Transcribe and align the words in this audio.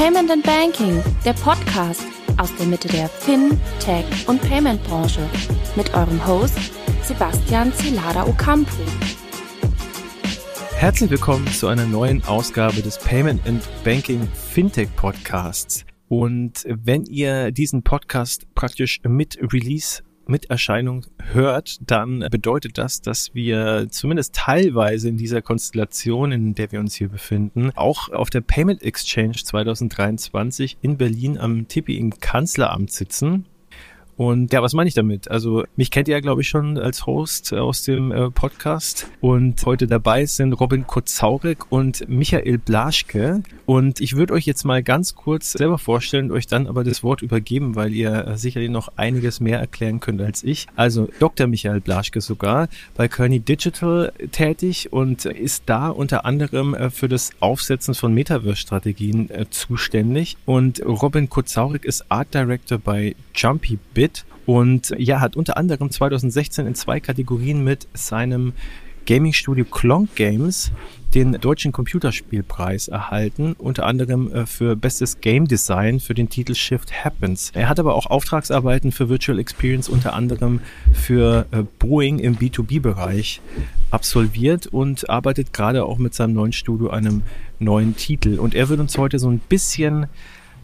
Payment 0.00 0.30
and 0.30 0.42
Banking, 0.42 1.02
der 1.26 1.34
Podcast 1.34 2.06
aus 2.38 2.48
der 2.56 2.64
Mitte 2.64 2.88
der 2.88 3.06
Fin, 3.06 3.60
Tech 3.80 4.06
und 4.26 4.40
Payment 4.40 4.82
Branche 4.84 5.20
mit 5.76 5.92
eurem 5.92 6.26
Host 6.26 6.56
Sebastian 7.02 7.70
Celada 7.74 8.26
Ocampo. 8.26 8.72
Herzlich 10.72 11.10
willkommen 11.10 11.46
zu 11.48 11.66
einer 11.66 11.84
neuen 11.84 12.24
Ausgabe 12.24 12.80
des 12.80 12.96
Payment 12.96 13.46
and 13.46 13.62
Banking 13.84 14.26
Fintech 14.32 14.88
Podcasts. 14.96 15.84
Und 16.08 16.64
wenn 16.66 17.04
ihr 17.04 17.50
diesen 17.50 17.82
Podcast 17.82 18.46
praktisch 18.54 19.00
mit 19.06 19.38
Release 19.52 20.02
mit 20.30 20.48
Erscheinung 20.48 21.06
hört, 21.32 21.78
dann 21.90 22.20
bedeutet 22.30 22.78
das, 22.78 23.02
dass 23.02 23.34
wir 23.34 23.88
zumindest 23.90 24.34
teilweise 24.34 25.08
in 25.08 25.16
dieser 25.16 25.42
Konstellation, 25.42 26.32
in 26.32 26.54
der 26.54 26.72
wir 26.72 26.80
uns 26.80 26.94
hier 26.94 27.08
befinden, 27.08 27.72
auch 27.74 28.08
auf 28.08 28.30
der 28.30 28.40
Payment 28.40 28.82
Exchange 28.82 29.34
2023 29.34 30.78
in 30.80 30.96
Berlin 30.96 31.36
am 31.36 31.68
Tippi 31.68 31.98
im 31.98 32.18
Kanzleramt 32.18 32.92
sitzen 32.92 33.44
und 34.20 34.52
ja, 34.52 34.60
was 34.62 34.74
meine 34.74 34.86
ich 34.86 34.92
damit? 34.92 35.30
Also 35.30 35.64
mich 35.76 35.90
kennt 35.90 36.06
ihr 36.06 36.12
ja, 36.12 36.20
glaube 36.20 36.42
ich, 36.42 36.48
schon 36.50 36.76
als 36.76 37.06
Host 37.06 37.54
aus 37.54 37.84
dem 37.84 38.12
äh, 38.12 38.30
Podcast. 38.30 39.06
Und 39.22 39.64
heute 39.64 39.86
dabei 39.86 40.26
sind 40.26 40.52
Robin 40.52 40.86
Kozaurek 40.86 41.72
und 41.72 42.06
Michael 42.06 42.58
Blaschke. 42.58 43.42
Und 43.64 43.98
ich 44.02 44.16
würde 44.16 44.34
euch 44.34 44.44
jetzt 44.44 44.64
mal 44.64 44.82
ganz 44.82 45.14
kurz 45.14 45.52
selber 45.52 45.78
vorstellen, 45.78 46.30
euch 46.32 46.46
dann 46.46 46.66
aber 46.66 46.84
das 46.84 47.02
Wort 47.02 47.22
übergeben, 47.22 47.76
weil 47.76 47.94
ihr 47.94 48.26
äh, 48.26 48.36
sicherlich 48.36 48.68
noch 48.68 48.88
einiges 48.96 49.40
mehr 49.40 49.58
erklären 49.58 50.00
könnt 50.00 50.20
als 50.20 50.44
ich. 50.44 50.66
Also 50.76 51.08
Dr. 51.18 51.46
Michael 51.46 51.80
Blaschke 51.80 52.20
sogar 52.20 52.68
bei 52.98 53.08
Kearney 53.08 53.40
Digital 53.40 54.12
tätig 54.32 54.92
und 54.92 55.24
ist 55.24 55.62
da 55.64 55.88
unter 55.88 56.26
anderem 56.26 56.74
äh, 56.74 56.90
für 56.90 57.08
das 57.08 57.30
Aufsetzen 57.40 57.94
von 57.94 58.12
Metaverse-Strategien 58.12 59.30
äh, 59.30 59.46
zuständig. 59.48 60.36
Und 60.44 60.84
Robin 60.84 61.30
Kozaurek 61.30 61.86
ist 61.86 62.04
Art 62.10 62.34
Director 62.34 62.76
bei 62.76 63.16
Jumpy 63.34 63.78
Bit 63.94 64.09
und 64.46 64.94
ja, 64.98 65.20
hat 65.20 65.36
unter 65.36 65.56
anderem 65.56 65.90
2016 65.90 66.66
in 66.66 66.74
zwei 66.74 67.00
Kategorien 67.00 67.62
mit 67.62 67.88
seinem 67.94 68.52
Gaming-Studio 69.06 69.64
Clonk 69.64 70.14
Games 70.14 70.72
den 71.14 71.32
deutschen 71.32 71.72
Computerspielpreis 71.72 72.86
erhalten, 72.86 73.54
unter 73.58 73.84
anderem 73.86 74.32
äh, 74.32 74.46
für 74.46 74.76
bestes 74.76 75.20
Game 75.20 75.48
Design 75.48 75.98
für 75.98 76.14
den 76.14 76.28
Titel 76.28 76.54
Shift 76.54 77.04
Happens. 77.04 77.50
Er 77.54 77.68
hat 77.68 77.80
aber 77.80 77.94
auch 77.94 78.06
Auftragsarbeiten 78.06 78.92
für 78.92 79.08
Virtual 79.08 79.38
Experience 79.40 79.88
unter 79.88 80.14
anderem 80.14 80.60
für 80.92 81.46
äh, 81.50 81.64
Boeing 81.80 82.20
im 82.20 82.36
B2B-Bereich 82.36 83.40
absolviert 83.90 84.68
und 84.68 85.10
arbeitet 85.10 85.52
gerade 85.52 85.84
auch 85.84 85.98
mit 85.98 86.14
seinem 86.14 86.34
neuen 86.34 86.52
Studio 86.52 86.90
an 86.90 87.06
einem 87.06 87.22
neuen 87.58 87.96
Titel. 87.96 88.38
Und 88.38 88.54
er 88.54 88.68
wird 88.68 88.78
uns 88.78 88.96
heute 88.96 89.18
so 89.18 89.28
ein 89.28 89.40
bisschen 89.40 90.06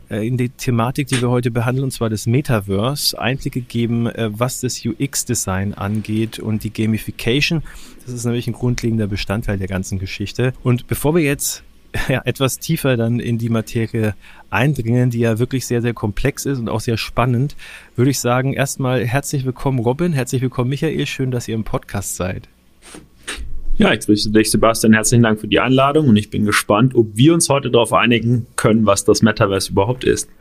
in 0.08 0.36
die 0.36 0.50
Thematik, 0.50 1.08
die 1.08 1.20
wir 1.20 1.30
heute 1.30 1.50
behandeln, 1.50 1.84
und 1.84 1.90
zwar 1.90 2.10
das 2.10 2.26
Metaverse, 2.26 3.18
Einblicke 3.18 3.60
geben, 3.60 4.06
äh, 4.06 4.30
was 4.32 4.60
das 4.60 4.84
UX-Design 4.84 5.74
angeht 5.74 6.38
und 6.38 6.64
die 6.64 6.72
Gamification. 6.72 7.62
Das 8.04 8.14
ist 8.14 8.24
nämlich 8.24 8.46
ein 8.46 8.52
grundlegender 8.52 9.06
Bestandteil 9.06 9.58
der 9.58 9.68
ganzen 9.68 9.98
Geschichte. 9.98 10.52
Und 10.62 10.86
bevor 10.86 11.14
wir 11.14 11.22
jetzt 11.22 11.64
ja, 12.08 12.22
etwas 12.24 12.58
tiefer 12.58 12.96
dann 12.96 13.20
in 13.20 13.38
die 13.38 13.48
Materie 13.48 14.14
eindringen, 14.50 15.10
die 15.10 15.20
ja 15.20 15.38
wirklich 15.38 15.66
sehr, 15.66 15.82
sehr 15.82 15.94
komplex 15.94 16.46
ist 16.46 16.58
und 16.58 16.68
auch 16.68 16.80
sehr 16.80 16.96
spannend, 16.96 17.56
würde 17.96 18.10
ich 18.10 18.20
sagen, 18.20 18.52
erstmal 18.52 19.04
herzlich 19.04 19.44
willkommen 19.44 19.78
Robin, 19.78 20.12
herzlich 20.12 20.42
willkommen 20.42 20.70
Michael, 20.70 21.06
schön, 21.06 21.30
dass 21.30 21.48
ihr 21.48 21.54
im 21.54 21.64
Podcast 21.64 22.16
seid. 22.16 22.48
Ja, 23.78 23.92
ich 23.92 24.00
grüße 24.00 24.30
dich, 24.30 24.50
Sebastian. 24.50 24.94
Herzlichen 24.94 25.22
Dank 25.22 25.38
für 25.38 25.48
die 25.48 25.60
Einladung 25.60 26.08
und 26.08 26.16
ich 26.16 26.30
bin 26.30 26.46
gespannt, 26.46 26.94
ob 26.94 27.08
wir 27.14 27.34
uns 27.34 27.50
heute 27.50 27.70
darauf 27.70 27.92
einigen 27.92 28.46
können, 28.56 28.86
was 28.86 29.04
das 29.04 29.20
Metaverse 29.20 29.72
überhaupt 29.72 30.04
ist. 30.04 30.28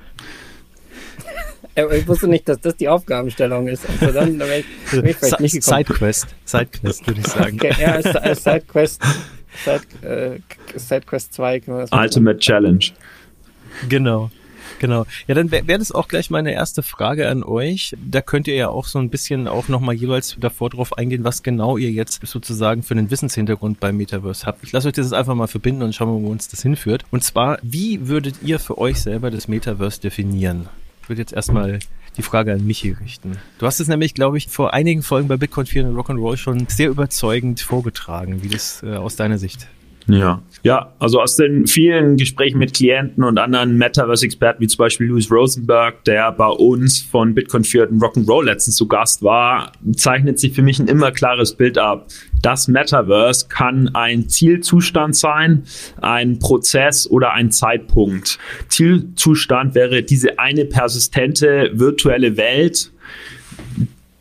Ich 1.77 2.07
wusste 2.07 2.29
nicht, 2.29 2.47
dass 2.47 2.61
das 2.61 2.77
die 2.77 2.87
Aufgabenstellung 2.87 3.67
ist. 3.67 3.85
Also 3.99 4.13
dann, 4.13 4.39
dann 4.39 4.47
wäre 4.47 4.59
ich, 4.59 4.93
wär 4.93 5.03
ich 5.03 5.17
vielleicht 5.17 5.39
nicht 5.41 5.53
gekommen. 5.55 5.83
Sidequest, 5.85 6.27
Sidequest 6.45 7.05
würde 7.05 7.19
ich 7.19 7.27
sagen. 7.27 7.57
Okay, 7.61 7.73
ja, 7.77 8.01
Sidequest, 8.35 9.03
Side, 9.65 9.81
äh, 10.09 10.39
Sidequest 10.79 11.33
2. 11.33 11.63
Ultimate 11.91 12.39
Challenge. 12.39 12.85
Genau. 13.89 14.31
Genau. 14.79 15.05
Ja, 15.27 15.35
dann 15.35 15.51
wäre 15.51 15.67
wär 15.67 15.77
das 15.77 15.91
auch 15.91 16.07
gleich 16.07 16.29
meine 16.29 16.53
erste 16.53 16.83
Frage 16.83 17.29
an 17.29 17.43
euch. 17.43 17.95
Da 18.03 18.21
könnt 18.21 18.47
ihr 18.47 18.55
ja 18.55 18.69
auch 18.69 18.85
so 18.85 18.99
ein 18.99 19.09
bisschen 19.09 19.47
auch 19.47 19.67
nochmal 19.67 19.95
jeweils 19.95 20.35
davor 20.39 20.69
drauf 20.69 20.97
eingehen, 20.97 21.23
was 21.23 21.43
genau 21.43 21.77
ihr 21.77 21.91
jetzt 21.91 22.25
sozusagen 22.25 22.83
für 22.83 22.93
einen 22.93 23.11
Wissenshintergrund 23.11 23.79
beim 23.79 23.97
Metaverse 23.97 24.45
habt. 24.45 24.63
Ich 24.63 24.71
lasse 24.71 24.87
euch 24.87 24.93
das 24.93 25.13
einfach 25.13 25.35
mal 25.35 25.47
verbinden 25.47 25.83
und 25.83 25.95
schauen 25.95 26.09
wir, 26.09 26.27
wo 26.27 26.31
uns 26.31 26.47
das 26.47 26.61
hinführt. 26.61 27.03
Und 27.11 27.23
zwar, 27.23 27.59
wie 27.61 28.07
würdet 28.07 28.35
ihr 28.43 28.59
für 28.59 28.77
euch 28.77 29.01
selber 29.01 29.31
das 29.31 29.47
Metaverse 29.47 30.01
definieren? 30.01 30.67
Ich 31.03 31.09
würde 31.09 31.21
jetzt 31.21 31.33
erstmal 31.33 31.79
die 32.17 32.21
Frage 32.21 32.53
an 32.53 32.65
Michi 32.65 32.91
richten. 32.91 33.37
Du 33.59 33.65
hast 33.65 33.79
es 33.79 33.87
nämlich, 33.87 34.13
glaube 34.13 34.37
ich, 34.37 34.47
vor 34.47 34.73
einigen 34.73 35.03
Folgen 35.03 35.27
bei 35.27 35.37
Bitcoin 35.37 35.65
4 35.65 35.87
und 35.87 35.95
Rock'n'Roll 35.95 36.37
schon 36.37 36.67
sehr 36.67 36.89
überzeugend 36.89 37.59
vorgetragen, 37.59 38.41
wie 38.41 38.49
das 38.49 38.81
äh, 38.83 38.95
aus 38.95 39.15
deiner 39.15 39.37
Sicht 39.37 39.67
ja. 40.07 40.41
Ja, 40.63 40.93
also 40.97 41.21
aus 41.21 41.35
den 41.35 41.67
vielen 41.67 42.17
Gesprächen 42.17 42.57
mit 42.57 42.73
Klienten 42.73 43.23
und 43.23 43.37
anderen 43.37 43.77
Metaverse-Experten, 43.77 44.61
wie 44.61 44.67
zum 44.67 44.79
Beispiel 44.79 45.05
Louis 45.05 45.31
Rosenberg, 45.31 46.03
der 46.05 46.31
bei 46.31 46.47
uns 46.47 47.03
von 47.03 47.35
Bitcoin 47.35 47.63
Feared 47.63 47.91
und 47.91 48.01
Rock'n'Roll 48.01 48.45
letztens 48.45 48.75
zu 48.75 48.87
Gast 48.87 49.21
war, 49.21 49.73
zeichnet 49.95 50.39
sich 50.39 50.53
für 50.53 50.63
mich 50.63 50.79
ein 50.79 50.87
immer 50.87 51.11
klares 51.11 51.53
Bild 51.53 51.77
ab. 51.77 52.07
Das 52.41 52.67
Metaverse 52.67 53.47
kann 53.47 53.91
ein 53.93 54.27
Zielzustand 54.27 55.15
sein, 55.15 55.63
ein 56.01 56.39
Prozess 56.39 57.07
oder 57.07 57.33
ein 57.33 57.51
Zeitpunkt. 57.51 58.39
Zielzustand 58.67 59.75
wäre 59.75 60.01
diese 60.01 60.39
eine 60.39 60.65
persistente 60.65 61.69
virtuelle 61.73 62.37
Welt, 62.37 62.91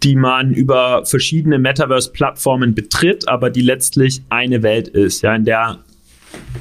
die 0.04 0.16
man 0.16 0.53
über 0.53 1.04
verschiedene 1.06 1.59
Metaverse-Plattformen 1.59 2.75
betritt, 2.75 3.26
aber 3.26 3.50
die 3.50 3.62
letztlich 3.62 4.22
eine 4.28 4.62
Welt 4.62 4.88
ist, 4.88 5.22
ja, 5.22 5.34
in 5.34 5.44
der 5.44 5.78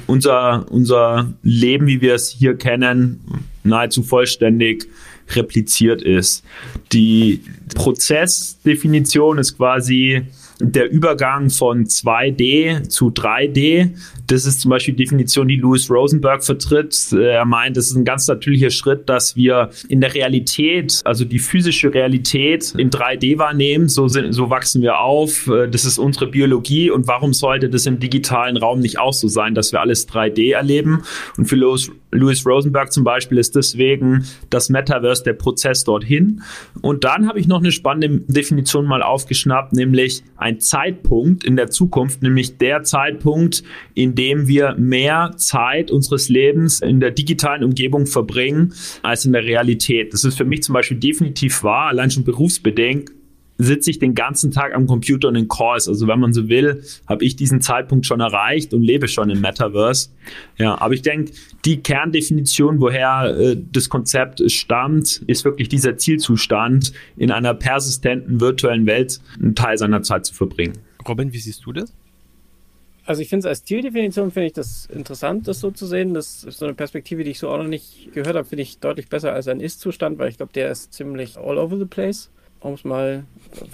unser, 0.06 0.66
unser 0.70 1.32
Leben, 1.42 1.86
wie 1.86 2.00
wir 2.00 2.14
es 2.14 2.30
hier 2.30 2.56
kennen, 2.56 3.20
nahezu 3.64 4.02
vollständig 4.02 4.86
repliziert 5.30 6.02
ist. 6.02 6.44
Die 6.92 7.40
Prozessdefinition 7.74 9.38
ist 9.38 9.56
quasi 9.56 10.22
der 10.60 10.90
Übergang 10.90 11.50
von 11.50 11.86
2D 11.86 12.88
zu 12.88 13.08
3D. 13.08 13.90
Das 14.26 14.46
ist 14.46 14.60
zum 14.60 14.70
Beispiel 14.70 14.94
die 14.94 15.04
Definition, 15.04 15.48
die 15.48 15.56
Louis 15.56 15.90
Rosenberg 15.90 16.44
vertritt. 16.44 17.12
Er 17.12 17.44
meint, 17.44 17.76
es 17.76 17.90
ist 17.90 17.96
ein 17.96 18.04
ganz 18.04 18.26
natürlicher 18.26 18.70
Schritt, 18.70 19.08
dass 19.08 19.36
wir 19.36 19.70
in 19.88 20.00
der 20.00 20.14
Realität, 20.14 21.00
also 21.04 21.24
die 21.24 21.38
physische 21.38 21.92
Realität 21.92 22.74
in 22.76 22.90
3D 22.90 23.38
wahrnehmen. 23.38 23.88
So, 23.88 24.08
sind, 24.08 24.32
so 24.32 24.50
wachsen 24.50 24.82
wir 24.82 24.98
auf. 24.98 25.50
Das 25.70 25.84
ist 25.84 25.98
unsere 25.98 26.26
Biologie. 26.26 26.90
Und 26.90 27.06
warum 27.06 27.32
sollte 27.34 27.68
das 27.68 27.86
im 27.86 27.98
digitalen 27.98 28.56
Raum 28.56 28.80
nicht 28.80 28.98
auch 28.98 29.12
so 29.12 29.28
sein, 29.28 29.54
dass 29.54 29.72
wir 29.72 29.80
alles 29.80 30.08
3D 30.08 30.54
erleben? 30.54 31.02
Und 31.36 31.46
für 31.46 31.56
Louis, 31.56 31.90
Louis 32.10 32.46
Rosenberg 32.46 32.92
zum 32.92 33.04
Beispiel 33.04 33.38
ist 33.38 33.56
deswegen 33.56 34.24
das 34.50 34.70
Metaverse 34.70 35.24
der 35.24 35.34
Prozess 35.34 35.84
dorthin. 35.84 36.42
Und 36.80 37.04
dann 37.04 37.28
habe 37.28 37.40
ich 37.40 37.46
noch 37.46 37.58
eine 37.58 37.72
spannende 37.72 38.24
Definition 38.32 38.86
mal 38.86 39.02
aufgeschnappt, 39.02 39.72
nämlich 39.72 40.22
ein 40.36 40.60
Zeitpunkt 40.60 41.44
in 41.44 41.56
der 41.56 41.70
Zukunft, 41.70 42.22
nämlich 42.22 42.58
der 42.58 42.82
Zeitpunkt, 42.84 43.62
in 43.94 44.13
dem 44.14 44.48
wir 44.48 44.74
mehr 44.78 45.34
Zeit 45.36 45.90
unseres 45.90 46.28
Lebens 46.28 46.80
in 46.80 47.00
der 47.00 47.10
digitalen 47.10 47.64
Umgebung 47.64 48.06
verbringen 48.06 48.74
als 49.02 49.24
in 49.24 49.32
der 49.32 49.44
Realität. 49.44 50.12
Das 50.12 50.24
ist 50.24 50.36
für 50.36 50.44
mich 50.44 50.62
zum 50.62 50.72
Beispiel 50.72 50.98
definitiv 50.98 51.62
wahr, 51.62 51.88
allein 51.88 52.10
schon 52.10 52.24
berufsbedingt 52.24 53.10
sitze 53.58 53.90
ich 53.90 53.98
den 53.98 54.14
ganzen 54.14 54.50
Tag 54.50 54.74
am 54.74 54.86
Computer 54.86 55.28
und 55.28 55.36
in 55.36 55.48
Calls. 55.48 55.88
Also 55.88 56.06
wenn 56.08 56.18
man 56.18 56.32
so 56.32 56.48
will, 56.48 56.82
habe 57.06 57.24
ich 57.24 57.36
diesen 57.36 57.60
Zeitpunkt 57.60 58.06
schon 58.06 58.20
erreicht 58.20 58.74
und 58.74 58.82
lebe 58.82 59.08
schon 59.08 59.30
im 59.30 59.40
Metaverse. 59.40 60.10
Ja, 60.58 60.80
aber 60.80 60.94
ich 60.94 61.02
denke, 61.02 61.32
die 61.64 61.78
Kerndefinition, 61.78 62.80
woher 62.80 63.36
äh, 63.36 63.56
das 63.72 63.88
Konzept 63.88 64.42
stammt, 64.50 65.22
ist 65.26 65.44
wirklich 65.44 65.68
dieser 65.68 65.96
Zielzustand, 65.96 66.92
in 67.16 67.30
einer 67.30 67.54
persistenten 67.54 68.40
virtuellen 68.40 68.86
Welt 68.86 69.20
einen 69.40 69.54
Teil 69.54 69.78
seiner 69.78 70.02
Zeit 70.02 70.26
zu 70.26 70.34
verbringen. 70.34 70.74
Robin, 71.06 71.32
wie 71.32 71.38
siehst 71.38 71.64
du 71.64 71.72
das? 71.72 71.92
Also 73.06 73.20
ich 73.20 73.28
finde 73.28 73.46
es 73.46 73.50
als 73.50 73.64
Zieldefinition 73.64 74.30
finde 74.30 74.46
ich 74.46 74.52
das 74.54 74.86
interessant, 74.86 75.46
das 75.46 75.60
so 75.60 75.70
zu 75.70 75.86
sehen. 75.86 76.14
Das 76.14 76.44
ist 76.44 76.58
so 76.58 76.64
eine 76.64 76.74
Perspektive, 76.74 77.22
die 77.22 77.32
ich 77.32 77.38
so 77.38 77.50
auch 77.50 77.58
noch 77.58 77.66
nicht 77.66 78.12
gehört 78.12 78.36
habe, 78.36 78.48
finde 78.48 78.62
ich 78.62 78.78
deutlich 78.78 79.08
besser 79.08 79.32
als 79.32 79.46
ein 79.48 79.60
Ist-Zustand, 79.60 80.18
weil 80.18 80.30
ich 80.30 80.38
glaube, 80.38 80.52
der 80.52 80.70
ist 80.70 80.92
ziemlich 80.92 81.36
all 81.36 81.58
over 81.58 81.78
the 81.78 81.84
place 81.84 82.30
um 82.64 82.74
es 82.74 82.84
mal 82.84 83.24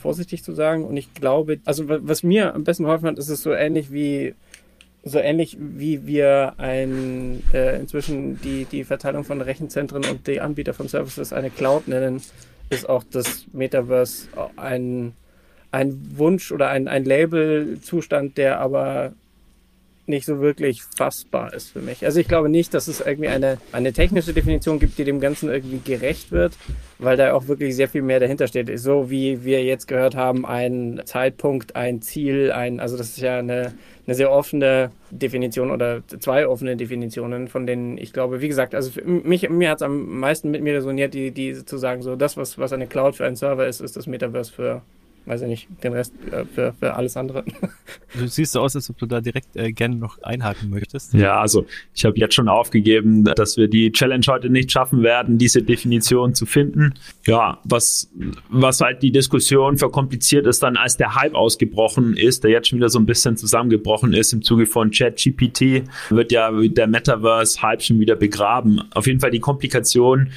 vorsichtig 0.01 0.43
zu 0.43 0.53
sagen. 0.53 0.85
Und 0.85 0.97
ich 0.97 1.15
glaube, 1.15 1.61
also 1.65 1.85
was 1.89 2.23
mir 2.23 2.55
am 2.55 2.65
besten 2.65 2.85
geholfen 2.85 3.07
hat, 3.07 3.19
ist 3.19 3.29
es 3.29 3.43
so 3.43 3.53
ähnlich 3.53 3.93
wie 3.93 4.35
so 5.03 5.19
ähnlich 5.19 5.57
wie 5.59 6.07
wir 6.07 6.55
ein 6.59 7.43
äh, 7.55 7.79
inzwischen 7.81 8.39
die, 8.43 8.67
die 8.67 8.85
Verteilung 8.85 9.25
von 9.25 9.41
Rechenzentren 9.41 10.05
und 10.05 10.27
die 10.27 10.43
Anbieter 10.43 10.75
von 10.75 10.89
Services 10.89 11.33
eine 11.33 11.49
Cloud 11.49 11.89
nennen, 11.89 12.21
ist 12.69 12.87
auch 12.87 13.03
das 13.11 13.47
Metaverse 13.53 14.29
ein, 14.57 15.15
ein 15.73 16.17
Wunsch 16.17 16.53
oder 16.53 16.69
ein, 16.69 16.89
ein 16.89 17.05
Labelzustand, 17.05 18.39
der 18.39 18.61
aber 18.61 19.13
nicht 20.11 20.27
so 20.27 20.41
wirklich 20.41 20.83
fassbar 20.83 21.55
ist 21.55 21.71
für 21.71 21.81
mich. 21.81 22.05
Also 22.05 22.21
ich 22.21 22.29
glaube 22.29 22.51
nicht, 22.51 22.75
dass 22.75 22.89
es 22.89 23.01
irgendwie 23.01 23.29
eine, 23.29 23.59
eine 23.73 23.93
technische 23.93 24.35
Definition 24.35 24.79
gibt, 24.79 24.99
die 24.99 25.05
dem 25.05 25.21
Ganzen 25.21 25.49
irgendwie 25.49 25.79
gerecht 25.79 26.33
wird, 26.33 26.59
weil 26.99 27.17
da 27.17 27.33
auch 27.33 27.49
wirklich 27.49 27.75
sehr 27.75 27.89
viel 27.89 28.03
mehr 28.03 28.21
dahinter 28.21 28.47
steht. 28.47 28.79
So 28.79 29.11
wie 29.11 29.45
wir 29.45 29.65
jetzt 29.65 29.87
gehört 29.87 30.17
haben, 30.17 30.45
ein 30.45 31.01
Zeitpunkt, 31.05 31.77
ein 31.77 32.03
Ziel, 32.03 32.53
ein, 32.53 32.81
also 32.81 32.99
das 32.99 33.11
ist 33.11 33.19
ja 33.19 33.39
eine, 33.39 33.73
eine 34.07 34.15
sehr 34.15 34.31
offene 34.31 34.91
Definition 35.11 35.71
oder 35.71 36.03
zwei 36.07 36.47
offene 36.47 36.77
Definitionen, 36.77 37.49
von 37.49 37.67
denen 37.67 37.97
ich 37.97 38.13
glaube, 38.13 38.41
wie 38.41 38.49
gesagt, 38.49 38.75
also 38.75 38.91
mich, 39.05 39.49
mir 39.49 39.71
hat 39.71 39.79
es 39.79 39.83
am 39.83 40.19
meisten 40.19 40.51
mit 40.51 40.63
mir 40.63 40.75
resoniert, 40.75 41.15
die, 41.15 41.31
die 41.31 41.65
zu 41.65 41.79
sagen, 41.79 42.03
so 42.03 42.17
das, 42.17 42.37
was, 42.37 42.59
was 42.59 42.73
eine 42.73 42.87
Cloud 42.87 43.17
für 43.17 43.25
einen 43.25 43.37
Server 43.37 43.67
ist, 43.67 43.81
ist 43.81 43.97
das 43.97 44.07
Metaverse 44.07 44.53
für 44.53 44.83
weiß 45.27 45.43
ich 45.43 45.49
nicht, 45.49 45.69
den 45.83 45.93
Rest 45.93 46.13
äh, 46.31 46.45
für, 46.45 46.73
für 46.79 46.95
alles 46.95 47.17
andere. 47.17 47.45
Du 48.19 48.27
siehst 48.27 48.53
so 48.53 48.61
aus, 48.61 48.75
als 48.75 48.91
ob 48.91 48.99
du 48.99 49.07
da 49.07 49.21
direkt 49.21 49.55
äh, 49.55 49.71
gerne 49.71 49.95
noch 49.95 50.21
einhaken 50.23 50.69
möchtest. 50.69 51.15
Ja, 51.15 51.41
also 51.41 51.67
ich 51.95 52.05
habe 52.05 52.19
jetzt 52.19 52.35
schon 52.35 52.49
aufgegeben, 52.49 53.23
dass 53.25 53.57
wir 53.57 53.69
die 53.69 53.93
Challenge 53.93 54.25
heute 54.27 54.51
nicht 54.51 54.73
schaffen 54.73 55.05
werden, 55.05 55.39
diese 55.39 55.63
Definition 55.63 56.35
zu 56.35 56.45
finden. 56.45 56.95
Ja, 57.25 57.61
was, 57.63 58.11
was 58.49 58.81
halt 58.81 59.05
die 59.05 59.13
Diskussion 59.13 59.79
verkompliziert 59.79 60.47
ist, 60.47 60.65
dann 60.65 60.77
als 60.77 60.97
der 60.97 61.15
Hype 61.15 61.35
ausgebrochen 61.35 62.17
ist, 62.17 62.43
der 62.43 62.51
jetzt 62.51 62.69
schon 62.69 62.79
wieder 62.79 62.89
so 62.89 62.99
ein 62.99 63.07
bisschen 63.07 63.37
zusammengebrochen 63.37 64.13
ist 64.13 64.33
im 64.33 64.43
Zuge 64.43 64.67
von 64.67 64.91
ChatGPT, 64.91 65.85
wird 66.11 66.33
ja 66.33 66.51
der 66.51 66.89
Metaverse-Hype 66.89 67.83
schon 67.83 68.01
wieder 68.01 68.17
begraben. 68.17 68.83
Auf 68.93 69.07
jeden 69.07 69.21
Fall 69.21 69.31
die 69.31 69.41
Komplikation, 69.41 70.31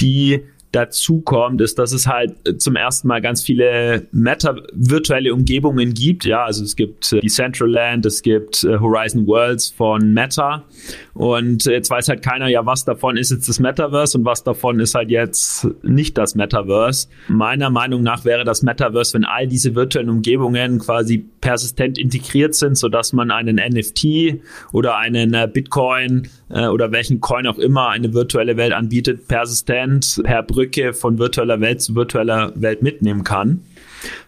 die 0.00 0.42
dazu 0.72 1.20
kommt, 1.20 1.60
ist, 1.60 1.78
dass 1.78 1.92
es 1.92 2.06
halt 2.06 2.60
zum 2.60 2.76
ersten 2.76 3.06
Mal 3.06 3.20
ganz 3.20 3.42
viele 3.42 4.06
Meta-virtuelle 4.10 5.32
Umgebungen 5.32 5.92
gibt. 5.92 6.24
Ja, 6.24 6.44
also 6.44 6.64
es 6.64 6.76
gibt 6.76 7.12
äh, 7.12 7.20
Decentraland, 7.20 8.04
es 8.06 8.22
gibt 8.22 8.64
äh, 8.64 8.78
Horizon 8.78 9.26
Worlds 9.26 9.70
von 9.70 10.12
Meta. 10.12 10.64
Und 11.12 11.66
jetzt 11.66 11.90
weiß 11.90 12.08
halt 12.08 12.22
keiner, 12.22 12.48
ja, 12.48 12.64
was 12.64 12.86
davon 12.86 13.18
ist 13.18 13.30
jetzt 13.30 13.48
das 13.48 13.60
Metaverse 13.60 14.16
und 14.16 14.24
was 14.24 14.44
davon 14.44 14.80
ist 14.80 14.94
halt 14.94 15.10
jetzt 15.10 15.68
nicht 15.82 16.16
das 16.16 16.34
Metaverse. 16.34 17.08
Meiner 17.28 17.68
Meinung 17.68 18.02
nach 18.02 18.24
wäre 18.24 18.44
das 18.44 18.62
Metaverse, 18.62 19.12
wenn 19.14 19.24
all 19.24 19.46
diese 19.46 19.74
virtuellen 19.74 20.08
Umgebungen 20.08 20.78
quasi 20.78 21.18
persistent 21.18 21.98
integriert 21.98 22.54
sind, 22.54 22.78
sodass 22.78 23.12
man 23.12 23.30
einen 23.30 23.56
NFT 23.56 24.40
oder 24.72 24.96
einen 24.96 25.34
äh, 25.34 25.48
Bitcoin 25.52 26.28
oder 26.48 26.92
welchen 26.92 27.22
Coin 27.22 27.46
auch 27.46 27.58
immer 27.58 27.88
eine 27.88 28.12
virtuelle 28.12 28.58
Welt 28.58 28.74
anbietet, 28.74 29.26
persistent 29.26 30.20
per 30.22 30.42
Brücke 30.42 30.61
Brücke 30.62 30.92
von 30.92 31.18
virtueller 31.18 31.60
Welt 31.60 31.80
zu 31.80 31.96
virtueller 31.96 32.52
Welt 32.54 32.82
mitnehmen 32.82 33.24
kann. 33.24 33.62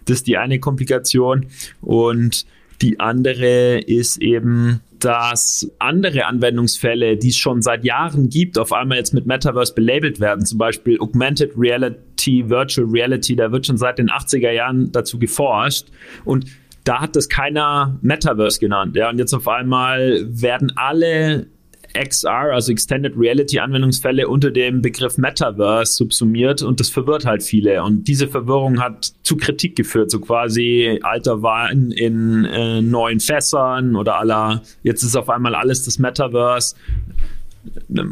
Das 0.04 0.18
ist 0.18 0.26
die 0.26 0.36
eine 0.36 0.58
Komplikation. 0.58 1.46
Und 1.80 2.44
die 2.82 2.98
andere 2.98 3.78
ist 3.78 4.20
eben, 4.20 4.80
dass 4.98 5.70
andere 5.78 6.26
Anwendungsfälle, 6.26 7.16
die 7.16 7.28
es 7.28 7.36
schon 7.36 7.62
seit 7.62 7.84
Jahren 7.84 8.30
gibt, 8.30 8.58
auf 8.58 8.72
einmal 8.72 8.98
jetzt 8.98 9.14
mit 9.14 9.26
Metaverse 9.26 9.74
belabelt 9.74 10.18
werden. 10.18 10.44
Zum 10.44 10.58
Beispiel 10.58 10.98
Augmented 10.98 11.52
Reality, 11.56 12.48
Virtual 12.48 12.88
Reality, 12.90 13.36
da 13.36 13.52
wird 13.52 13.66
schon 13.66 13.76
seit 13.76 13.98
den 13.98 14.08
80er 14.08 14.50
Jahren 14.50 14.90
dazu 14.90 15.20
geforscht. 15.20 15.86
Und 16.24 16.46
da 16.82 17.00
hat 17.00 17.14
das 17.14 17.28
keiner 17.28 17.96
Metaverse 18.02 18.58
genannt. 18.58 18.96
Ja, 18.96 19.08
und 19.08 19.18
jetzt 19.18 19.34
auf 19.34 19.46
einmal 19.46 20.24
werden 20.28 20.72
alle 20.76 21.46
XR, 21.94 22.52
also 22.52 22.72
Extended 22.72 23.14
Reality 23.16 23.58
Anwendungsfälle 23.58 24.28
unter 24.28 24.50
dem 24.50 24.82
Begriff 24.82 25.16
Metaverse 25.16 25.94
subsumiert 25.94 26.62
und 26.62 26.80
das 26.80 26.90
verwirrt 26.90 27.24
halt 27.24 27.42
viele. 27.42 27.82
Und 27.82 28.08
diese 28.08 28.28
Verwirrung 28.28 28.80
hat 28.80 29.12
zu 29.22 29.36
Kritik 29.36 29.76
geführt, 29.76 30.10
so 30.10 30.20
quasi 30.20 30.98
alter 31.02 31.42
Wein 31.42 31.92
in 31.92 32.44
äh, 32.44 32.82
neuen 32.82 33.20
Fässern 33.20 33.96
oder 33.96 34.18
aller, 34.18 34.62
jetzt 34.82 35.02
ist 35.02 35.16
auf 35.16 35.30
einmal 35.30 35.54
alles 35.54 35.84
das 35.84 35.98
Metaverse. 35.98 36.74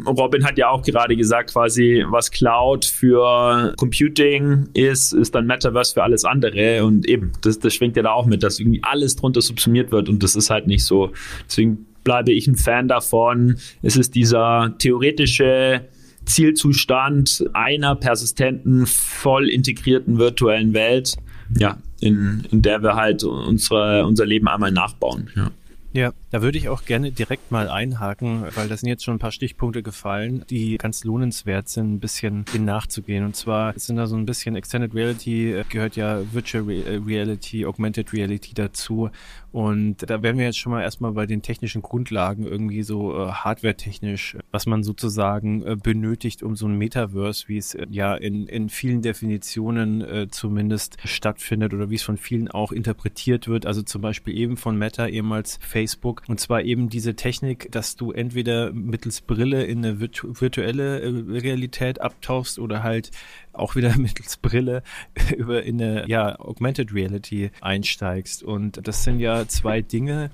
Robin 0.07 0.43
hat 0.45 0.57
ja 0.57 0.69
auch 0.69 0.81
gerade 0.81 1.15
gesagt, 1.15 1.51
quasi, 1.51 2.03
was 2.07 2.31
Cloud 2.31 2.85
für 2.85 3.73
Computing 3.77 4.69
ist, 4.73 5.13
ist 5.13 5.35
dann 5.35 5.45
Metaverse 5.45 5.93
für 5.93 6.03
alles 6.03 6.25
andere. 6.25 6.83
Und 6.85 7.07
eben, 7.07 7.33
das, 7.41 7.59
das 7.59 7.75
schwingt 7.75 7.95
ja 7.95 8.03
da 8.03 8.13
auch 8.13 8.25
mit, 8.25 8.41
dass 8.41 8.59
irgendwie 8.59 8.81
alles 8.83 9.15
drunter 9.15 9.41
subsumiert 9.41 9.91
wird 9.91 10.09
und 10.09 10.23
das 10.23 10.35
ist 10.35 10.49
halt 10.49 10.65
nicht 10.65 10.85
so. 10.85 11.11
Deswegen 11.47 11.85
bleibe 12.03 12.31
ich 12.31 12.47
ein 12.47 12.55
Fan 12.55 12.87
davon. 12.87 13.57
Es 13.81 13.95
ist 13.95 14.15
dieser 14.15 14.75
theoretische 14.77 15.85
Zielzustand 16.25 17.45
einer 17.53 17.95
persistenten, 17.95 18.85
voll 18.85 19.49
integrierten 19.49 20.17
virtuellen 20.17 20.73
Welt, 20.73 21.15
ja, 21.57 21.77
in, 21.99 22.45
in 22.51 22.61
der 22.61 22.81
wir 22.81 22.95
halt 22.95 23.23
unsere, 23.23 24.05
unser 24.05 24.25
Leben 24.25 24.47
einmal 24.47 24.71
nachbauen. 24.71 25.29
Ja. 25.35 25.51
Ja, 25.95 26.11
da 26.31 26.41
würde 26.41 26.57
ich 26.57 26.69
auch 26.69 26.85
gerne 26.85 27.11
direkt 27.11 27.51
mal 27.51 27.69
einhaken, 27.69 28.45
weil 28.55 28.67
da 28.67 28.75
sind 28.75 28.89
jetzt 28.89 29.03
schon 29.03 29.17
ein 29.17 29.19
paar 29.19 29.31
Stichpunkte 29.31 29.83
gefallen, 29.83 30.43
die 30.49 30.79
ganz 30.79 31.03
lohnenswert 31.03 31.69
sind, 31.69 31.93
ein 31.93 31.99
bisschen 31.99 32.45
in 32.55 32.65
nachzugehen. 32.65 33.23
Und 33.23 33.35
zwar 33.35 33.77
sind 33.77 33.97
da 33.97 34.07
so 34.07 34.15
ein 34.15 34.25
bisschen 34.25 34.55
Extended 34.55 34.95
Reality, 34.95 35.53
äh, 35.53 35.63
gehört 35.69 35.95
ja 35.95 36.19
Virtual 36.33 36.67
äh, 36.71 36.99
Reality, 37.05 37.67
Augmented 37.67 38.11
Reality 38.11 38.55
dazu. 38.55 39.11
Und 39.53 40.09
da 40.09 40.23
wären 40.23 40.39
wir 40.39 40.45
jetzt 40.45 40.57
schon 40.57 40.71
mal 40.71 40.81
erstmal 40.81 41.11
bei 41.11 41.27
den 41.27 41.43
technischen 41.43 41.83
Grundlagen 41.83 42.47
irgendwie 42.47 42.81
so 42.81 43.15
äh, 43.15 43.27
hardware-technisch, 43.29 44.35
was 44.49 44.65
man 44.65 44.81
sozusagen 44.81 45.61
äh, 45.61 45.75
benötigt, 45.75 46.41
um 46.41 46.55
so 46.55 46.65
ein 46.65 46.75
Metaverse, 46.75 47.47
wie 47.47 47.57
es 47.57 47.75
äh, 47.75 47.85
ja 47.91 48.15
in, 48.15 48.47
in 48.47 48.69
vielen 48.69 49.03
Definitionen 49.03 50.01
äh, 50.01 50.27
zumindest 50.27 50.97
stattfindet 51.05 51.75
oder 51.75 51.91
wie 51.91 51.95
es 51.95 52.01
von 52.01 52.17
vielen 52.17 52.47
auch 52.47 52.71
interpretiert 52.71 53.47
wird. 53.47 53.67
Also 53.67 53.83
zum 53.83 54.01
Beispiel 54.01 54.35
eben 54.35 54.57
von 54.57 54.75
Meta, 54.75 55.05
ehemals 55.05 55.59
Facebook. 55.61 56.23
Und 56.27 56.39
zwar 56.39 56.63
eben 56.63 56.89
diese 56.89 57.15
Technik, 57.15 57.71
dass 57.71 57.95
du 57.95 58.11
entweder 58.11 58.73
mittels 58.73 59.21
Brille 59.21 59.65
in 59.65 59.85
eine 59.85 59.99
virtu 59.99 60.33
virtuelle 60.33 61.01
äh, 61.01 61.39
Realität 61.39 62.01
abtauchst 62.01 62.57
oder 62.57 62.81
halt 62.81 63.11
auch 63.53 63.75
wieder 63.75 63.97
mittels 63.97 64.37
Brille 64.37 64.83
über 65.37 65.63
in 65.63 65.81
eine 65.81 66.07
ja, 66.07 66.39
Augmented 66.39 66.93
Reality 66.93 67.51
einsteigst. 67.61 68.43
Und 68.43 68.85
das 68.87 69.03
sind 69.03 69.19
ja 69.19 69.47
zwei 69.47 69.81
Dinge, 69.81 70.31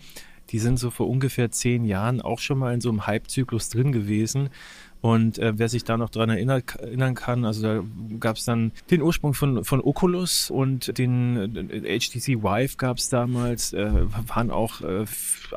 die 0.50 0.60
sind 0.60 0.80
so 0.80 0.90
vor 0.90 1.08
ungefähr 1.08 1.52
zehn 1.52 1.86
Jahren 1.86 2.22
auch 2.22 2.40
schon 2.40 2.58
mal 2.58 2.74
in 2.74 2.82
so 2.82 2.90
einem 2.90 3.06
Hype-Zyklus 3.06 3.70
drin 3.70 3.92
gewesen. 3.92 4.50
Und 5.02 5.40
äh, 5.40 5.58
wer 5.58 5.70
sich 5.70 5.86
da 5.86 5.96
noch 5.96 6.10
dran 6.10 6.30
erinnert, 6.30 6.76
erinnern 6.76 7.16
kann, 7.16 7.46
also 7.46 7.62
da 7.62 7.84
gab 8.20 8.36
es 8.36 8.44
dann 8.44 8.74
den 8.92 9.02
Ursprung 9.02 9.34
von, 9.34 9.64
von 9.64 9.80
Oculus 9.80 10.50
und 10.50 10.98
den 10.98 11.56
äh, 11.70 12.00
HTC 12.00 12.44
Vive 12.44 12.76
gab 12.76 12.98
es 12.98 13.08
damals, 13.08 13.72
äh, 13.72 13.92
waren 14.28 14.52
auch 14.52 14.82
äh, 14.82 15.06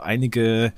einige 0.00 0.72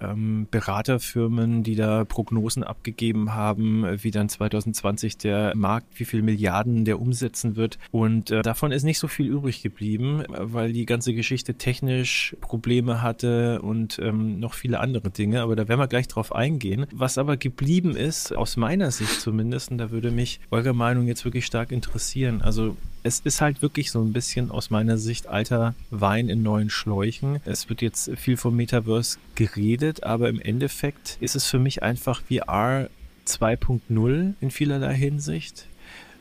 ähm, 0.00 0.46
Beraterfirmen, 0.50 1.62
die 1.62 1.74
da 1.74 2.04
Prognosen 2.04 2.62
abgegeben 2.62 3.34
haben, 3.34 3.84
wie 4.02 4.10
dann 4.10 4.28
2020 4.28 5.18
der 5.18 5.54
Markt, 5.56 5.98
wie 5.98 6.04
viel 6.04 6.22
Milliarden 6.22 6.84
der 6.84 7.00
umsetzen 7.00 7.56
wird. 7.56 7.78
Und 7.90 8.30
äh, 8.30 8.42
davon 8.42 8.72
ist 8.72 8.82
nicht 8.82 8.98
so 8.98 9.08
viel 9.08 9.26
übrig 9.26 9.62
geblieben, 9.62 10.24
weil 10.28 10.72
die 10.72 10.86
ganze 10.86 11.14
Geschichte 11.14 11.54
technisch 11.54 12.36
Probleme 12.40 13.02
hatte 13.02 13.62
und 13.62 13.98
ähm, 14.00 14.38
noch 14.38 14.54
viele 14.54 14.80
andere 14.80 15.10
Dinge. 15.10 15.42
Aber 15.42 15.56
da 15.56 15.68
werden 15.68 15.80
wir 15.80 15.88
gleich 15.88 16.08
drauf 16.08 16.34
eingehen. 16.34 16.86
Was 16.92 17.18
aber 17.18 17.36
geblieben 17.36 17.96
ist, 17.96 18.36
aus 18.36 18.56
meiner 18.56 18.90
Sicht 18.90 19.20
zumindest, 19.20 19.70
und 19.70 19.78
da 19.78 19.90
würde 19.90 20.10
mich 20.10 20.40
eure 20.50 20.74
Meinung 20.74 21.06
jetzt 21.06 21.24
wirklich 21.24 21.46
stark 21.46 21.72
interessieren. 21.72 22.42
Also 22.42 22.76
es 23.06 23.20
ist 23.20 23.40
halt 23.40 23.62
wirklich 23.62 23.92
so 23.92 24.02
ein 24.02 24.12
bisschen 24.12 24.50
aus 24.50 24.70
meiner 24.70 24.98
Sicht 24.98 25.28
alter 25.28 25.76
Wein 25.90 26.28
in 26.28 26.42
neuen 26.42 26.70
Schläuchen. 26.70 27.40
Es 27.44 27.68
wird 27.68 27.80
jetzt 27.80 28.10
viel 28.16 28.36
vom 28.36 28.56
Metaverse 28.56 29.18
geredet, 29.36 30.02
aber 30.02 30.28
im 30.28 30.40
Endeffekt 30.40 31.16
ist 31.20 31.36
es 31.36 31.46
für 31.46 31.60
mich 31.60 31.84
einfach 31.84 32.22
VR 32.22 32.90
2.0 33.24 34.34
in 34.40 34.50
vielerlei 34.50 34.94
Hinsicht. 34.94 35.68